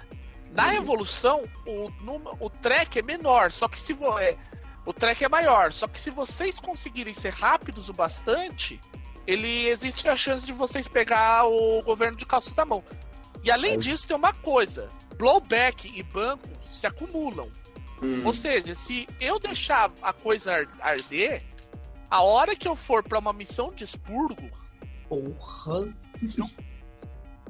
[0.52, 1.90] Na evolução, o,
[2.38, 4.36] o track é menor, só que se vo, é,
[4.86, 8.80] o track é maior, só que se vocês conseguirem ser rápidos o bastante,
[9.26, 12.84] ele existe a chance de vocês pegar o governo de calças na mão.
[13.42, 13.76] E além é.
[13.76, 17.50] disso, tem uma coisa: blowback e banco se acumulam.
[18.00, 18.22] Hum.
[18.24, 21.42] Ou seja, se eu deixar a coisa arder,
[22.14, 24.48] a hora que eu for para uma missão de expurgo.
[25.08, 25.92] Porra!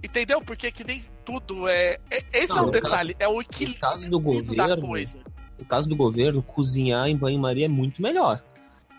[0.02, 0.41] Entendeu?
[0.41, 2.01] Porque que nem tudo é.
[2.10, 5.18] é esse Não, é o detalhe, caso, é o equilíbrio caso do governo, coisa.
[5.59, 8.43] No caso do governo, cozinhar em banho-maria é muito melhor.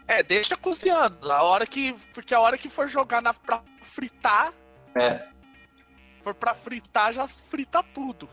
[0.07, 1.31] É, deixa cozinhando.
[1.31, 1.95] A hora que.
[2.13, 4.53] Porque a hora que for jogar na, pra fritar.
[4.93, 5.27] É.
[6.23, 8.29] For pra fritar, já frita tudo.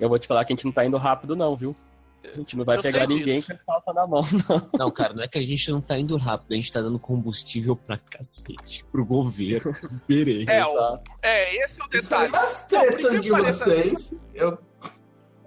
[0.00, 1.76] Eu vou te falar que a gente não tá indo rápido, não, viu?
[2.24, 4.70] A gente não vai eu pegar ninguém com a calça na mão, não.
[4.78, 6.98] Não, cara, não é que a gente não tá indo rápido, a gente tá dando
[6.98, 8.84] combustível pra cacete.
[8.90, 9.74] Pro governo.
[10.06, 10.44] Perei.
[10.48, 12.34] É, o, é, esse é o detalhe.
[12.34, 14.14] As tretas de vocês.
[14.34, 14.58] Eu...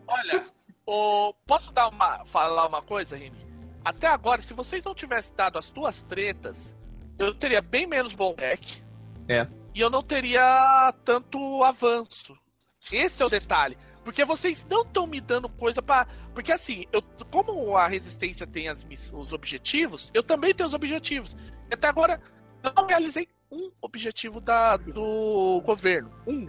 [0.08, 0.44] Olha,
[0.86, 3.46] o, posso dar uma, falar uma coisa, Remy?
[3.84, 6.76] Até agora, se vocês não tivessem dado as tuas tretas,
[7.18, 8.84] eu teria bem menos ballback.
[9.28, 9.48] É.
[9.74, 12.38] E eu não teria tanto avanço.
[12.92, 13.78] Esse é o detalhe.
[14.06, 17.02] Porque vocês não estão me dando coisa para Porque assim, eu,
[17.32, 21.36] como a resistência tem as, os objetivos, eu também tenho os objetivos.
[21.72, 22.22] Até agora,
[22.64, 26.12] eu não realizei um objetivo da, do governo.
[26.28, 26.48] Um.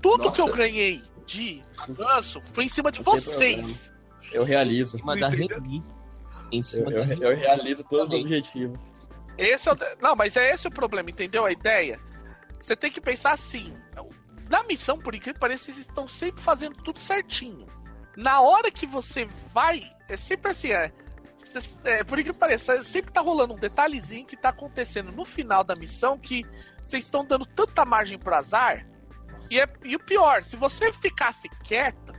[0.00, 0.34] Tudo Nossa.
[0.42, 3.92] que eu ganhei de avanço foi em cima de vocês.
[4.32, 4.96] Eu realizo.
[4.96, 5.30] Em cima da
[6.50, 8.80] Em cima eu, eu, eu realizo todos os objetivos.
[9.36, 11.44] Esse é o, não, mas é esse o problema, entendeu?
[11.44, 11.98] A ideia.
[12.58, 13.74] Você tem que pensar assim.
[14.48, 17.66] Na missão, por incrível que pareça, eles estão sempre fazendo tudo certinho.
[18.16, 20.92] Na hora que você vai, é sempre assim, é,
[21.84, 25.64] é, por incrível que pareça, sempre tá rolando um detalhezinho que tá acontecendo no final
[25.64, 26.44] da missão que
[26.82, 28.86] vocês estão dando tanta margem pro azar.
[29.50, 32.12] E, é, e o pior, se você ficasse quieta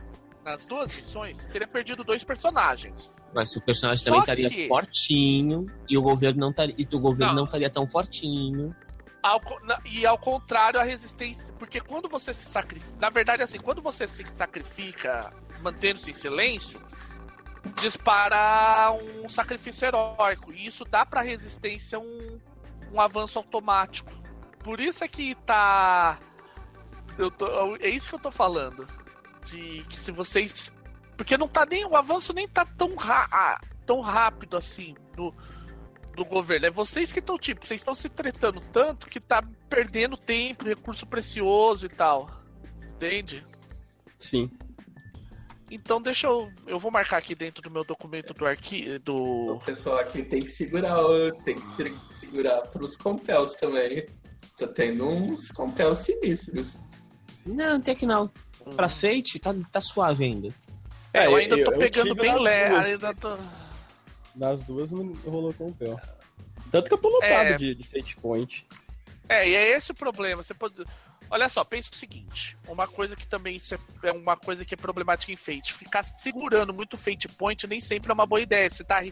[0.44, 3.12] nas duas missões, teria perdido dois personagens.
[3.34, 4.68] Mas o personagem Só também estaria que...
[4.68, 7.40] fortinho e o governo não estaria, e o governo não.
[7.40, 8.74] não estaria tão fortinho.
[9.26, 9.42] Ao,
[9.84, 11.52] e ao contrário, a resistência.
[11.58, 12.94] Porque quando você se sacrifica.
[13.00, 16.80] Na verdade, assim, quando você se sacrifica mantendo-se em silêncio,
[17.80, 18.92] dispara
[19.24, 20.52] um sacrifício heróico.
[20.52, 22.40] E isso dá pra resistência um,
[22.92, 24.12] um avanço automático.
[24.60, 26.18] Por isso é que tá.
[27.18, 28.86] Eu tô, é isso que eu tô falando.
[29.44, 30.72] De que se vocês.
[31.16, 31.84] Porque não tá nem.
[31.84, 34.94] O avanço nem tá tão, ra, tão rápido assim.
[35.16, 35.34] No,
[36.16, 36.66] do governo.
[36.66, 41.06] É vocês que estão, tipo, vocês estão se tretando tanto que tá perdendo tempo, recurso
[41.06, 42.28] precioso e tal.
[42.96, 43.44] Entende?
[44.18, 44.50] Sim.
[45.70, 46.50] Então deixa eu.
[46.66, 48.98] Eu vou marcar aqui dentro do meu documento do arquivo.
[49.00, 49.16] Do...
[49.54, 50.96] O pessoal aqui tem que segurar,
[51.44, 51.66] tem que
[52.06, 54.06] segurar pros compels também.
[54.58, 56.78] Tá tendo uns compels sinistros.
[57.44, 58.30] Não, tem que não.
[58.74, 60.48] Pra Fate, tá, tá suave ainda.
[61.12, 62.74] É, eu ainda tô eu, pegando eu bem leve.
[62.74, 63.36] Ainda tô.
[64.36, 65.96] Nas duas não rolou com o pé.
[66.70, 67.56] Tanto que eu tô lotado é...
[67.56, 68.66] de, de Fate Point.
[69.28, 70.42] É, e é esse o problema.
[70.42, 70.84] Você pode.
[71.30, 74.76] Olha só, pensa o seguinte: uma coisa que também é, é uma coisa que é
[74.76, 75.72] problemática em Fate.
[75.72, 78.68] Ficar segurando muito Fate Point nem sempre é uma boa ideia.
[78.68, 79.02] Você tá.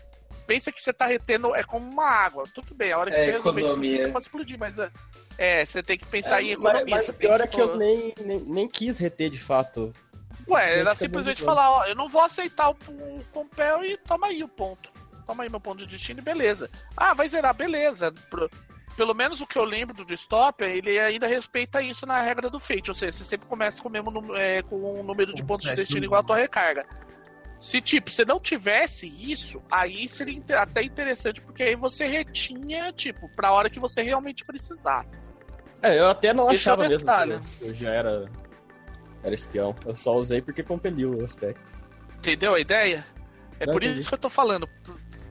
[0.46, 1.54] Pensa que você tá retendo.
[1.54, 2.44] É como uma água.
[2.54, 4.78] Tudo bem, a hora que é, você resolver explodir, você pode explodir, mas.
[4.78, 4.90] É,
[5.38, 6.84] é, você tem que pensar é, em economia.
[6.84, 9.92] Mas, mas o pior é que eu nem, nem, nem quis reter de fato.
[10.46, 14.44] Ué, era simplesmente falar, ó, eu não vou aceitar o, o Compel e toma aí
[14.44, 14.92] o ponto
[15.26, 16.70] toma aí meu ponto de destino e beleza.
[16.96, 18.12] Ah, vai zerar, beleza.
[18.96, 22.60] Pelo menos o que eu lembro do Dystopia, ele ainda respeita isso na regra do
[22.60, 22.90] Fate.
[22.90, 25.74] Ou seja, você sempre começa com o mesmo é, com um número de pontos de
[25.74, 26.86] destino igual a tua recarga.
[27.58, 33.28] Se, tipo, você não tivesse isso, aí seria até interessante, porque aí você retinha, tipo,
[33.30, 35.30] pra hora que você realmente precisasse.
[35.80, 38.30] É, eu até não Esse achava é mesmo que eu já era,
[39.22, 39.74] era espião.
[39.86, 41.78] Eu só usei porque compeliu o aspecto.
[42.18, 43.06] Entendeu a ideia?
[43.60, 44.00] É não por entendi.
[44.00, 44.68] isso que eu tô falando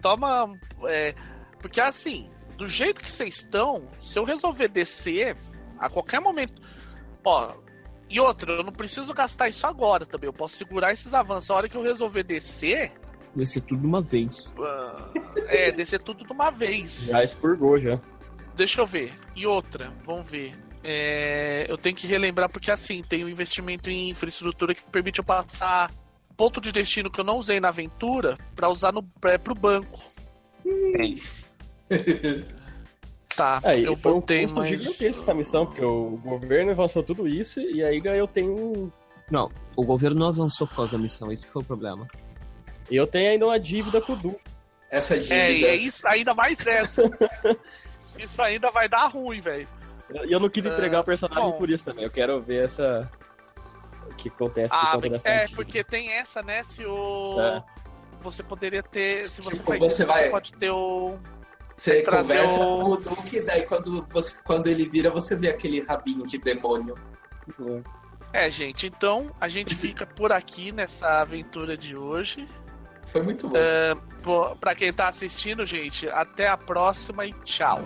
[0.03, 0.51] toma.
[0.83, 1.15] É,
[1.59, 5.35] porque assim, do jeito que vocês estão, se eu resolver descer,
[5.79, 6.61] a qualquer momento.
[7.25, 7.55] Ó,
[8.09, 10.27] e outra, eu não preciso gastar isso agora também.
[10.27, 11.49] Eu posso segurar esses avanços.
[11.49, 12.91] A hora que eu resolver descer.
[13.33, 14.53] Descer tudo de uma vez.
[15.47, 17.05] É, descer tudo de uma vez.
[17.07, 17.99] Já expurgou já.
[18.55, 19.13] Deixa eu ver.
[19.35, 20.55] E outra, vamos ver.
[20.83, 25.23] É, eu tenho que relembrar porque assim, tem um investimento em infraestrutura que permite eu
[25.23, 25.89] passar
[26.35, 29.99] ponto de destino que eu não usei na aventura para usar no, é, pro banco.
[33.35, 34.69] Tá, É, e eu foi um botei custo mais.
[34.69, 38.93] gigantesco essa missão, porque o governo avançou tudo isso e aí eu tenho.
[39.31, 42.07] Não, o governo não avançou por causa da missão, esse que foi o problema.
[42.91, 44.39] Eu tenho ainda uma dívida com o Du.
[44.91, 45.33] Essa dívida.
[45.35, 47.01] É, e é isso, ainda mais essa.
[48.19, 49.67] isso ainda vai dar ruim, velho.
[50.27, 51.53] E eu não quis entregar o personagem bom.
[51.57, 52.03] por isso também.
[52.03, 53.09] Eu quero ver essa.
[54.23, 55.55] Que acontece por Ah, conta é, dívida.
[55.55, 56.63] porque tem essa, né?
[56.63, 57.35] Se o.
[57.39, 57.63] É.
[58.21, 59.23] Você poderia ter.
[59.25, 61.17] Se você Tipo, faz você isso, vai- você pode ter o.
[61.73, 65.81] Você conversa o- com o Duke, daí quando, você, quando ele vira, você vê aquele
[65.83, 66.95] rabinho de demônio.
[68.31, 72.47] É, gente, então a gente fica por aqui nessa aventura de hoje.
[73.07, 73.55] Foi muito bom.
[74.23, 77.79] Pô, pra quem tá assistindo, gente, até a próxima e tchau.